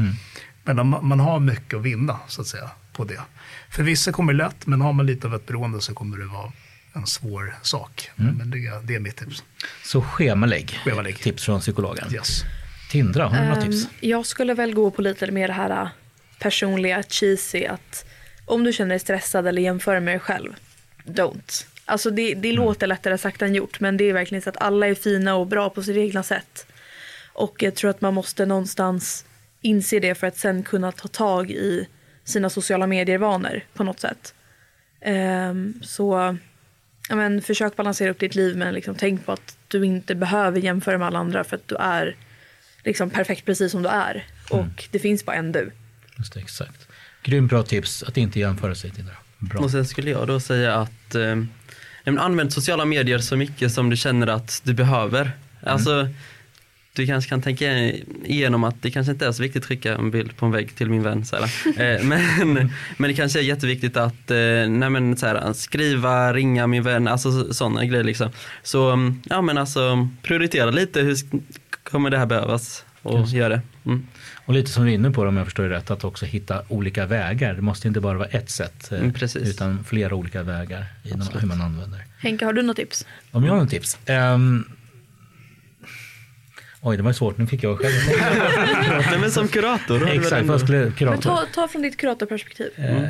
Men 0.63 0.79
om 0.79 0.89
man 0.89 1.05
man 1.07 1.19
har 1.19 1.39
mycket 1.39 1.73
att 1.73 1.81
vinna, 1.83 2.19
så 2.27 2.41
att 2.41 2.47
säga, 2.47 2.69
på 2.93 3.03
det. 3.03 3.21
För 3.69 3.83
vissa 3.83 4.11
kommer 4.11 4.33
det 4.33 4.37
lätt, 4.37 4.65
men 4.67 4.81
har 4.81 4.93
man 4.93 5.05
lite 5.05 5.27
av 5.27 5.35
ett 5.35 5.45
beroende 5.45 5.81
så 5.81 5.93
kommer 5.93 6.17
det 6.17 6.25
vara 6.25 6.51
en 6.93 7.07
svår 7.07 7.55
sak. 7.61 8.09
Mm. 8.19 8.35
Men 8.35 8.51
det, 8.51 8.57
det 8.83 8.95
är 8.95 8.99
mitt 8.99 9.15
tips. 9.15 9.43
Så 9.83 10.01
schemalägg, 10.01 10.79
Schemalägg. 10.85 11.19
tips 11.19 11.43
från 11.45 11.59
psykologen. 11.59 12.13
Yes. 12.13 12.41
Tindra, 12.91 13.27
har 13.27 13.37
du 13.37 13.43
några 13.45 13.61
Ehm, 13.61 13.71
tips? 13.71 13.87
Jag 13.99 14.25
skulle 14.25 14.53
väl 14.53 14.73
gå 14.73 14.91
på 14.91 15.01
lite 15.01 15.31
mer 15.31 15.47
det 15.47 15.53
här 15.53 15.81
äh, 15.81 15.87
personliga, 16.39 17.03
cheesy, 17.09 17.65
att 17.65 18.05
om 18.45 18.63
du 18.63 18.73
känner 18.73 18.89
dig 18.89 18.99
stressad 18.99 19.47
eller 19.47 19.61
jämför 19.61 19.99
med 19.99 20.13
dig 20.13 20.19
själv, 20.19 20.53
don't. 21.05 21.65
Alltså 21.85 22.09
det, 22.09 22.33
det 22.33 22.51
låter 22.51 22.87
lättare 22.87 23.17
sagt 23.17 23.41
än 23.41 23.55
gjort, 23.55 23.79
men 23.79 23.97
det 23.97 24.03
är 24.03 24.13
verkligen 24.13 24.41
så 24.41 24.49
att 24.49 24.61
alla 24.61 24.87
är 24.87 24.95
fina 24.95 25.35
och 25.35 25.47
bra 25.47 25.69
på 25.69 25.83
sitt 25.83 25.97
egna 25.97 26.23
sätt. 26.23 26.67
Och 27.33 27.63
jag 27.63 27.75
tror 27.75 27.89
att 27.89 28.01
man 28.01 28.13
måste 28.13 28.45
någonstans 28.45 29.25
inse 29.61 29.99
det 29.99 30.15
för 30.15 30.27
att 30.27 30.37
sen 30.37 30.63
kunna 30.63 30.91
ta 30.91 31.07
tag 31.07 31.51
i 31.51 31.87
sina 32.23 32.49
sociala 32.49 32.87
medier-vanor 32.87 33.61
på 33.73 33.83
något 33.83 33.99
sätt. 33.99 34.33
Ehm, 35.01 35.73
så 35.83 36.37
ja, 37.09 37.15
men, 37.15 37.41
försök 37.41 37.75
balansera 37.75 38.11
upp 38.11 38.19
ditt 38.19 38.35
liv 38.35 38.57
men 38.57 38.73
liksom, 38.73 38.95
tänk 38.95 39.25
på 39.25 39.31
att 39.31 39.57
du 39.67 39.85
inte 39.85 40.15
behöver 40.15 40.59
jämföra 40.59 40.97
med 40.97 41.07
alla 41.07 41.19
andra 41.19 41.43
för 41.43 41.55
att 41.55 41.67
du 41.67 41.75
är 41.75 42.15
liksom, 42.83 43.09
perfekt 43.09 43.45
precis 43.45 43.71
som 43.71 43.83
du 43.83 43.89
är. 43.89 44.27
Och 44.49 44.87
det 44.91 44.99
finns 44.99 45.25
bara 45.25 45.35
en 45.35 45.51
du. 45.51 45.71
Just 46.17 46.33
det, 46.33 46.39
exakt. 46.39 46.87
Grymt 47.23 47.49
bra 47.49 47.63
tips 47.63 48.03
att 48.03 48.17
inte 48.17 48.39
jämföra 48.39 48.75
sig 48.75 48.91
Tindra. 48.91 49.15
Bra. 49.39 49.61
Och 49.61 49.71
sen 49.71 49.85
skulle 49.85 50.11
jag 50.11 50.27
då 50.27 50.39
säga 50.39 50.75
att 50.75 51.15
eh, 51.15 51.35
använd 52.19 52.53
sociala 52.53 52.85
medier 52.85 53.19
så 53.19 53.35
mycket 53.35 53.71
som 53.71 53.89
du 53.89 53.97
känner 53.97 54.27
att 54.27 54.61
du 54.63 54.73
behöver. 54.73 55.31
Alltså, 55.63 56.07
du 56.95 57.07
kanske 57.07 57.29
kan 57.29 57.41
tänka 57.41 57.91
igenom 58.23 58.63
att 58.63 58.81
det 58.81 58.91
kanske 58.91 59.11
inte 59.11 59.27
är 59.27 59.31
så 59.31 59.43
viktigt 59.43 59.63
att 59.63 59.67
trycka 59.67 59.95
en 59.95 60.11
bild 60.11 60.37
på 60.37 60.45
en 60.45 60.51
vägg 60.51 60.75
till 60.75 60.89
min 60.89 61.03
vän. 61.03 61.25
Så. 61.25 61.35
Eh, 61.77 62.03
men, 62.03 62.71
men 62.97 63.09
det 63.09 63.13
kanske 63.13 63.39
är 63.39 63.43
jätteviktigt 63.43 63.97
att 63.97 64.31
eh, 64.31 64.37
nej, 64.69 64.89
men, 64.89 65.17
så 65.17 65.27
här, 65.27 65.53
skriva, 65.53 66.33
ringa 66.33 66.67
min 66.67 66.83
vän, 66.83 67.07
alltså 67.07 67.53
sådana 67.53 67.85
grejer. 67.85 68.03
Liksom. 68.03 68.29
Så 68.63 68.89
mm, 68.89 69.21
ja, 69.25 69.41
men 69.41 69.57
alltså, 69.57 70.09
prioritera 70.21 70.71
lite, 70.71 71.01
hur 71.01 71.15
kommer 71.83 72.09
det 72.09 72.17
här 72.17 72.25
behövas? 72.25 72.85
Och 73.01 73.19
det. 73.19 73.37
gör 73.37 73.49
det. 73.49 73.61
Mm. 73.85 74.07
Och 74.45 74.53
lite 74.53 74.71
som 74.71 74.83
du 74.85 74.89
är 74.91 74.93
inne 74.95 75.11
på 75.11 75.21
om 75.21 75.37
jag 75.37 75.45
förstår 75.45 75.63
det 75.63 75.69
rätt, 75.69 75.91
att 75.91 76.03
också 76.03 76.25
hitta 76.25 76.61
olika 76.67 77.05
vägar. 77.05 77.53
Det 77.53 77.61
måste 77.61 77.87
inte 77.87 77.99
bara 78.01 78.17
vara 78.17 78.27
ett 78.27 78.49
sätt, 78.49 78.91
eh, 78.91 78.99
Mm, 78.99 79.13
utan 79.35 79.83
flera 79.83 80.15
olika 80.15 80.43
vägar 80.43 80.85
i 81.03 81.09
hur 81.09 81.47
man 81.47 81.61
använder. 81.61 82.05
Henke, 82.19 82.45
har 82.45 82.53
du 82.53 82.61
något 82.61 82.75
tips? 82.77 83.05
Om 83.31 83.43
jag 83.45 83.53
har 83.53 83.59
något 83.59 83.69
tips? 83.69 83.97
Ehm, 84.05 84.65
oj, 86.81 86.97
det 86.97 87.03
var 87.03 87.13
svårt. 87.13 87.37
Nu 87.37 87.47
fick 87.47 87.63
jag 87.63 87.77
själv. 87.79 87.93
nej, 89.11 89.19
men 89.19 89.31
som 89.31 89.47
kurator. 89.47 90.09
Exakt, 90.09 90.47
vad 90.47 90.61
skulle 90.61 90.79
Men 90.79 90.91
kurator? 90.91 91.21
ta, 91.21 91.45
ta 91.53 91.67
från 91.67 91.81
ditt 91.81 91.97
kuratorperspektiv. 91.97 92.69
Eh, 92.75 93.01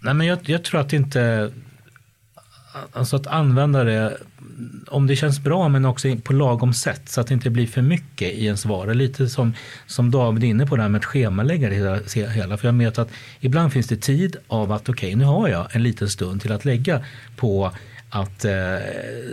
nej, 0.00 0.14
men 0.14 0.26
jag, 0.26 0.38
jag 0.42 0.64
tror 0.64 0.80
att 0.80 0.92
inte... 0.92 1.52
Alltså 2.92 3.16
att 3.16 3.26
använda 3.26 3.84
det, 3.84 4.18
om 4.86 5.06
det 5.06 5.16
känns 5.16 5.40
bra 5.40 5.68
men 5.68 5.84
också 5.84 6.16
på 6.16 6.32
lagom 6.32 6.72
sätt 6.72 7.08
så 7.08 7.20
att 7.20 7.26
det 7.26 7.34
inte 7.34 7.50
blir 7.50 7.66
för 7.66 7.82
mycket 7.82 8.32
i 8.32 8.44
ens 8.44 8.64
vardag. 8.64 8.96
Lite 8.96 9.28
som, 9.28 9.54
som 9.86 10.10
David 10.10 10.44
är 10.44 10.48
inne 10.48 10.66
på 10.66 10.76
det 10.76 10.82
här 10.82 10.88
med 10.88 10.98
att 10.98 11.04
schemalägga 11.04 11.68
det 11.68 11.74
hela, 11.74 12.28
hela. 12.28 12.56
För 12.56 12.68
jag 12.68 12.72
vet 12.72 12.98
att 12.98 13.10
ibland 13.40 13.72
finns 13.72 13.86
det 13.86 13.96
tid 13.96 14.36
av 14.48 14.72
att 14.72 14.88
okej, 14.88 15.14
nu 15.14 15.24
har 15.24 15.48
jag 15.48 15.76
en 15.76 15.82
liten 15.82 16.08
stund 16.08 16.40
till 16.42 16.52
att 16.52 16.64
lägga 16.64 17.04
på 17.36 17.72
att 18.10 18.44
eh, 18.44 18.52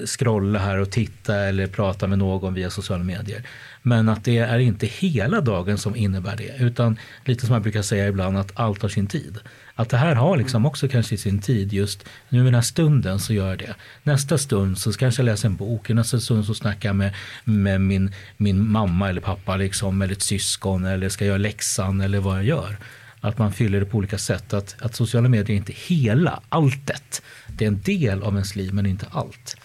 scrolla 0.05 0.59
här 0.59 0.77
och 0.77 0.91
titta 0.91 1.35
eller 1.35 1.67
prata 1.67 2.07
med 2.07 2.17
någon 2.17 2.53
via 2.53 2.69
sociala 2.69 3.03
medier. 3.03 3.43
Men 3.81 4.09
att 4.09 4.23
det 4.23 4.37
är 4.37 4.59
inte 4.59 4.85
hela 4.85 5.41
dagen 5.41 5.77
som 5.77 5.95
innebär 5.95 6.35
det, 6.35 6.55
utan 6.59 6.99
lite 7.25 7.45
som 7.45 7.53
jag 7.53 7.61
brukar 7.63 7.81
säga 7.81 8.07
ibland 8.07 8.37
att 8.37 8.51
allt 8.55 8.81
har 8.81 8.89
sin 8.89 9.07
tid. 9.07 9.39
Att 9.75 9.89
det 9.89 9.97
här 9.97 10.15
har 10.15 10.37
liksom 10.37 10.65
också 10.65 10.87
kanske 10.87 11.17
sin 11.17 11.39
tid 11.39 11.73
just 11.73 12.05
nu 12.29 12.41
i 12.41 12.43
den 12.43 12.55
här 12.55 12.61
stunden 12.61 13.19
så 13.19 13.33
gör 13.33 13.49
jag 13.49 13.57
det. 13.57 13.75
Nästa 14.03 14.37
stund 14.37 14.77
så 14.77 14.93
kanske 14.93 15.21
jag 15.21 15.25
läser 15.25 15.47
en 15.47 15.55
bok, 15.55 15.89
nästa 15.89 16.19
stund 16.19 16.45
så 16.45 16.53
snackar 16.53 16.89
jag 16.89 16.95
med, 16.95 17.13
med 17.43 17.81
min, 17.81 18.13
min 18.37 18.71
mamma 18.71 19.09
eller 19.09 19.21
pappa 19.21 19.55
liksom, 19.55 20.01
eller 20.01 20.13
ett 20.13 20.21
syskon 20.21 20.85
eller 20.85 21.09
ska 21.09 21.25
göra 21.25 21.37
läxan 21.37 22.01
eller 22.01 22.19
vad 22.19 22.37
jag 22.37 22.45
gör. 22.45 22.77
Att 23.21 23.37
man 23.37 23.53
fyller 23.53 23.79
det 23.79 23.85
på 23.85 23.97
olika 23.97 24.17
sätt. 24.17 24.53
Att, 24.53 24.75
att 24.79 24.95
sociala 24.95 25.29
medier 25.29 25.55
är 25.55 25.57
inte 25.57 25.73
hela, 25.73 26.39
alltet. 26.49 27.21
Det 27.47 27.65
är 27.65 27.67
en 27.67 27.81
del 27.81 28.23
av 28.23 28.33
ens 28.33 28.55
liv 28.55 28.73
men 28.73 28.85
inte 28.85 29.05
allt. 29.11 29.57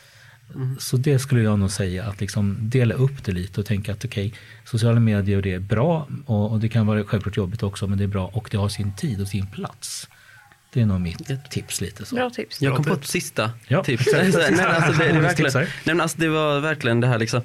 Så 0.79 0.97
det 0.97 1.19
skulle 1.19 1.43
jag 1.43 1.59
nog 1.59 1.71
säga, 1.71 2.05
att 2.05 2.21
liksom 2.21 2.57
dela 2.61 2.95
upp 2.95 3.25
det 3.25 3.33
lite 3.33 3.61
och 3.61 3.67
tänka 3.67 3.93
att 3.93 4.05
okej, 4.05 4.35
sociala 4.65 5.01
medier 5.01 5.37
och 5.37 5.43
det 5.43 5.53
är 5.53 5.59
bra 5.59 6.09
och, 6.27 6.53
och 6.53 6.61
det 6.61 6.69
kan 6.69 6.87
vara 6.87 7.05
självklart 7.05 7.37
jobbigt 7.37 7.63
också 7.63 7.87
men 7.87 7.99
det 7.99 8.05
är 8.05 8.09
bra 8.09 8.27
och 8.27 8.49
det 8.51 8.57
har 8.57 8.69
sin 8.69 8.97
tid 8.97 9.21
och 9.21 9.29
sin 9.29 9.47
plats. 9.47 10.09
Det 10.73 10.81
är 10.81 10.87
nog 10.87 11.01
mitt 11.01 11.51
tips 11.51 11.81
lite 11.81 12.05
så. 12.05 12.15
Bra 12.15 12.31
tips. 12.31 12.63
Jag 12.63 12.77
kom 12.77 12.85
på 12.85 12.95
ett 12.95 13.07
sista 13.07 13.51
Ja, 13.69 13.85
tips. 13.85 14.07
nej, 14.13 14.33
men 14.33 14.61
alltså, 14.67 14.93
det, 14.93 15.13
det, 15.13 15.21
verkligen, 15.21 15.53
nej, 15.55 15.67
men 15.85 16.01
alltså, 16.01 16.19
det 16.21 16.29
var 16.29 16.61
verkligen 16.61 17.01
det 17.01 17.07
här 17.07 17.19
liksom. 17.19 17.43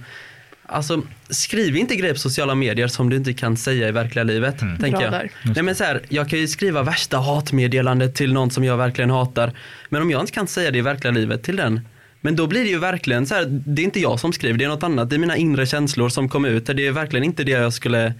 Alltså, 0.68 1.01
skriv 1.30 1.76
inte 1.76 1.95
grejer 1.95 2.14
på 2.14 2.20
sociala 2.20 2.56
medier 2.56 2.88
som 2.88 3.10
du 3.10 3.16
inte 3.16 3.34
kan 3.34 3.58
säga 3.58 3.88
i 3.88 3.91
verkliga 3.91 4.24
livet. 4.24 4.60
Tänker 4.60 4.91
Bra 4.91 5.01
jag. 5.01 5.12
där. 5.12 5.32
Nej, 5.43 5.64
men 5.64 5.76
så 5.76 5.84
här, 5.84 6.01
jag 6.10 6.30
kan 6.30 6.39
ju 6.39 6.47
skriva 6.47 6.84
värsta 6.84 7.18
hatmeddelandet 7.18 8.16
till 8.16 8.34
någon 8.34 8.51
som 8.51 8.64
jag 8.64 8.78
verkligen 8.78 9.10
hatar. 9.10 9.51
Men 9.89 10.01
om 10.01 10.12
jag 10.12 10.22
inte 10.22 10.32
kan 10.32 10.47
säga 10.47 10.72
det 10.72 10.78
i 10.78 10.82
verkliga 10.82 11.12
livet 11.12 11.43
till 11.43 11.56
den. 11.56 11.82
Men 12.26 12.36
då 12.36 12.47
blir 12.47 12.63
det 12.63 12.69
ju 12.69 12.80
verkligen 12.80 13.28
så 13.28 13.36
här, 13.36 13.45
det 13.49 13.82
är 13.82 13.84
inte 13.84 13.99
jag 13.99 14.19
som 14.19 14.34
skriver, 14.34 14.57
det 14.57 14.65
är 14.65 14.69
något 14.69 14.84
annat. 14.84 15.09
Det 15.09 15.15
är 15.15 15.17
mina 15.17 15.38
inre 15.38 15.65
känslor 15.65 16.09
som 16.09 16.30
kommer 16.30 16.49
ut. 16.49 16.65
Det 16.65 16.88
är 16.88 16.91
verkligen 16.91 17.23
inte 17.23 17.43
det 17.43 17.51
jag 17.51 17.73
skulle 17.73 18.13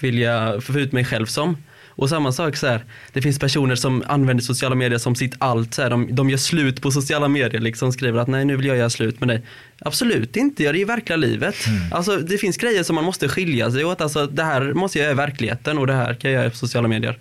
vilja 0.00 0.60
få 0.60 0.78
ut 0.78 0.92
mig 0.92 1.04
själv 1.04 1.26
som. 1.26 1.56
Och 1.96 2.08
samma 2.08 2.32
sak 2.32 2.56
så 2.56 2.66
här, 2.66 2.84
det 3.12 3.22
finns 3.22 3.38
personer 3.38 3.74
som 3.74 4.04
använder 4.06 4.44
sociala 4.44 4.74
medier 4.74 4.98
som 4.98 5.14
sitt 5.14 5.34
allt. 5.38 5.74
Så 5.74 5.82
här, 5.82 5.90
de, 5.90 6.14
de 6.14 6.30
gör 6.30 6.38
slut 6.38 6.82
på 6.82 6.90
sociala 6.90 7.28
medier, 7.28 7.60
liksom 7.60 7.92
skriver 7.92 8.18
att 8.20 8.28
nej 8.28 8.44
nu 8.44 8.56
vill 8.56 8.66
jag 8.66 8.76
göra 8.76 8.90
slut 8.90 9.20
med 9.20 9.28
dig. 9.28 9.42
Absolut 9.78 10.36
inte, 10.36 10.62
gör 10.62 10.72
det 10.72 10.78
i 10.78 10.84
verkliga 10.84 11.16
livet. 11.16 11.54
Alltså 11.92 12.16
det 12.16 12.38
finns 12.38 12.56
grejer 12.56 12.82
som 12.82 12.94
man 12.94 13.04
måste 13.04 13.28
skilja 13.28 13.70
sig 13.70 13.84
åt. 13.84 14.00
Alltså 14.00 14.26
det 14.26 14.42
här 14.42 14.72
måste 14.72 14.98
jag 14.98 15.04
göra 15.04 15.12
i 15.12 15.16
verkligheten 15.16 15.78
och 15.78 15.86
det 15.86 15.92
här 15.92 16.14
kan 16.14 16.30
jag 16.30 16.40
göra 16.40 16.50
på 16.50 16.56
sociala 16.56 16.88
medier. 16.88 17.18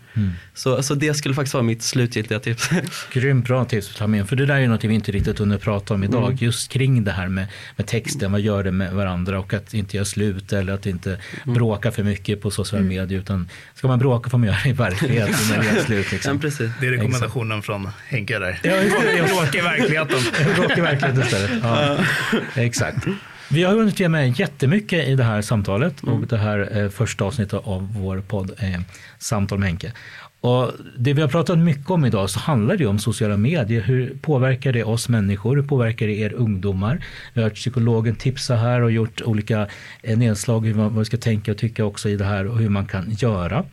Så, 0.54 0.84
så 0.84 0.96
det 0.96 1.14
skulle 1.14 1.36
faktiskt 1.36 1.54
vara 1.54 1.64
mitt 1.64 1.84
slutgiltiga 1.84 2.40
tips. 2.40 2.70
Grymt 3.14 3.48
bra 3.48 3.66
tips 3.66 3.90
att 3.90 3.98
ta 3.98 4.08
med. 4.08 4.30
För 4.30 4.36
det 4.36 4.46
där 4.46 4.56
är 4.56 4.68
något 4.68 4.84
vi 4.84 4.94
inte 4.94 5.12
riktigt 5.12 5.40
hunnit 5.40 5.62
prata 5.62 5.94
om 5.94 6.04
idag. 6.04 6.26
Mm. 6.26 6.38
Just 6.42 6.70
kring 6.72 7.04
det 7.04 7.12
här 7.12 7.28
med, 7.28 7.48
med 7.76 7.88
texten, 7.88 8.32
vad 8.32 8.42
gör 8.42 8.64
det 8.64 8.72
med 8.72 8.94
varandra 8.94 9.40
och 9.40 9.54
att 9.54 9.74
inte 9.74 9.98
göra 9.98 10.06
slut 10.06 10.54
eller 10.54 10.74
att 10.74 10.86
inte 10.86 11.18
Mm. 11.44 11.54
bråka 11.54 11.92
för 11.92 12.04
mycket 12.04 12.42
på 12.42 12.52
sociala 12.52 12.86
medier. 12.86 13.20
Utan 13.20 13.50
ska 13.74 13.88
man 13.88 14.00
bråka 14.00 14.30
får 14.30 14.38
man 14.38 14.48
göra 14.48 14.65
i 14.68 14.72
verkligheten 14.74 15.36
när 15.50 15.64
det 15.64 15.80
är 15.80 15.84
slut. 15.84 16.06
ja, 16.12 16.16
Liksom. 16.16 16.40
precis. 16.40 16.72
Det 16.82 16.88
är 16.88 16.92
rekommendationen 16.92 17.62
från 17.62 17.90
Henke 18.08 18.40
där. 18.40 18.60
Ja, 18.64 18.76
just 18.76 18.96
det. 19.02 19.30
Bråka 19.30 19.58
i 19.58 19.62
verkligheten. 19.62 20.20
Bråka 20.56 20.78
i 20.78 20.82
verkligheten 20.82 21.22
istället. 21.24 21.52
Ja, 21.64 21.98
exakt. 22.56 23.08
Vi 23.50 23.64
har 23.64 23.74
hunnit 23.76 24.00
ge 24.00 24.10
med 24.10 24.40
jättemycket 24.40 25.08
i 25.08 25.16
det 25.16 25.24
här 25.24 25.42
samtalet 25.42 26.04
och 26.04 26.28
det 26.28 26.38
här 26.38 26.78
eh, 26.78 26.90
första 26.90 27.24
avsnittet 27.26 27.62
av 27.64 27.94
vår 27.94 28.22
podd 28.28 28.52
eh, 28.60 28.82
Samtal 29.20 29.60
med 29.60 29.68
Henke. 29.68 29.92
Och 30.42 30.72
det 30.98 31.14
vi 31.14 31.22
har 31.22 31.28
pratat 31.30 31.58
mycket 31.58 31.90
om 31.90 32.06
idag 32.06 32.30
så 32.30 32.40
handlar 32.40 32.78
det 32.78 32.86
om 32.86 33.00
sociala 33.00 33.38
medier. 33.38 33.82
Hur 33.82 34.18
påverkar 34.22 34.74
det 34.74 34.84
oss 34.84 35.10
människor? 35.10 35.56
Hur 35.56 35.64
påverkar 35.64 36.08
det 36.08 36.14
er 36.14 36.34
ungdomar? 36.34 37.06
Vi 37.34 37.42
har 37.42 37.50
hört 37.50 37.56
psykologen 37.56 38.16
tipsa 38.16 38.56
här 38.56 38.82
och 38.82 38.92
gjort 38.92 39.22
olika 39.22 39.68
eh, 40.04 40.18
nedslag 40.18 40.66
hur 40.66 40.74
man, 40.74 40.86
vad 40.86 41.00
vi 41.00 41.06
ska 41.06 41.18
tänka 41.18 41.52
och 41.52 41.58
tycka 41.58 41.86
också 41.86 42.10
i 42.10 42.16
det 42.16 42.26
här 42.26 42.48
och 42.48 42.58
hur 42.58 42.70
man 42.70 42.86
kan 42.86 43.12
göra. 43.12 43.66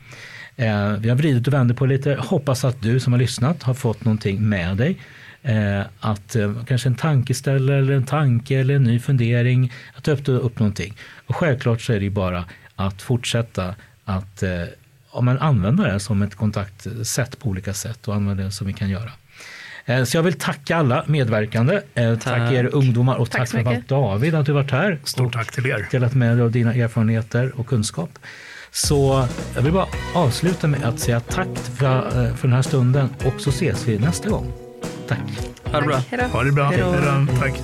Eh, 0.62 0.92
vi 0.98 1.08
har 1.08 1.16
vridit 1.16 1.46
och 1.46 1.52
vänt 1.52 1.76
på 1.76 1.86
lite. 1.86 2.14
Hoppas 2.14 2.64
att 2.64 2.82
du 2.82 3.00
som 3.00 3.12
har 3.12 3.20
lyssnat 3.20 3.62
har 3.62 3.74
fått 3.74 4.04
någonting 4.04 4.48
med 4.48 4.76
dig. 4.76 4.98
Eh, 5.42 5.80
att 6.00 6.36
eh, 6.36 6.64
kanske 6.66 6.88
en 6.88 6.94
tankeställare 6.94 7.78
eller 7.78 7.92
en 7.92 8.06
tanke 8.06 8.58
eller 8.58 8.74
en 8.74 8.82
ny 8.84 9.00
fundering. 9.00 9.72
Att 9.96 10.08
öppna 10.08 10.34
upp 10.34 10.58
någonting. 10.58 10.96
Och 11.26 11.36
självklart 11.36 11.80
så 11.80 11.92
är 11.92 11.98
det 11.98 12.04
ju 12.04 12.10
bara 12.10 12.44
att 12.76 13.02
fortsätta 13.02 13.74
att 14.04 14.42
om 15.10 15.24
man 15.24 15.38
använder 15.38 15.92
det 15.92 16.00
som 16.00 16.22
ett 16.22 16.34
kontaktsätt 16.34 17.38
på 17.38 17.48
olika 17.48 17.74
sätt 17.74 18.08
och 18.08 18.14
använda 18.14 18.44
det 18.44 18.50
som 18.50 18.66
vi 18.66 18.72
kan 18.72 18.90
göra. 18.90 19.10
Så 20.06 20.16
jag 20.16 20.22
vill 20.22 20.38
tacka 20.38 20.76
alla 20.76 21.04
medverkande. 21.06 21.80
Tack, 21.94 22.22
Tack. 22.22 22.52
er 22.52 22.74
ungdomar 22.74 23.16
och 23.16 23.30
Tack 23.30 23.50
tack. 23.50 23.88
David 23.88 24.34
att 24.34 24.46
du 24.46 24.52
varit 24.52 24.70
här 24.70 24.98
Stort 25.04 25.32
tack 25.32 25.52
till 25.52 25.66
er. 25.66 25.88
delat 25.90 26.14
med 26.14 26.36
dig 26.36 26.42
av 26.42 26.50
dina 26.50 26.74
erfarenheter 26.74 27.52
och 27.60 27.66
kunskap. 27.66 28.18
Så 28.74 29.28
jag 29.54 29.62
vill 29.62 29.72
bara 29.72 29.86
avsluta 30.14 30.66
med 30.66 30.84
att 30.84 30.98
säga 31.00 31.20
tack 31.20 31.48
för, 31.78 32.06
eh, 32.06 32.34
för 32.34 32.48
den 32.48 32.52
här 32.52 32.62
stunden 32.62 33.08
och 33.24 33.40
så 33.40 33.50
ses 33.50 33.88
vi 33.88 33.98
nästa 33.98 34.28
gång. 34.28 34.52
Tack. 35.08 35.18
Ha 35.64 35.80
det 35.80 35.86
bra. 35.86 35.96
Ha 36.32 36.42
det 36.42 36.52
bra. 36.52 36.72
Tack. 37.40 37.62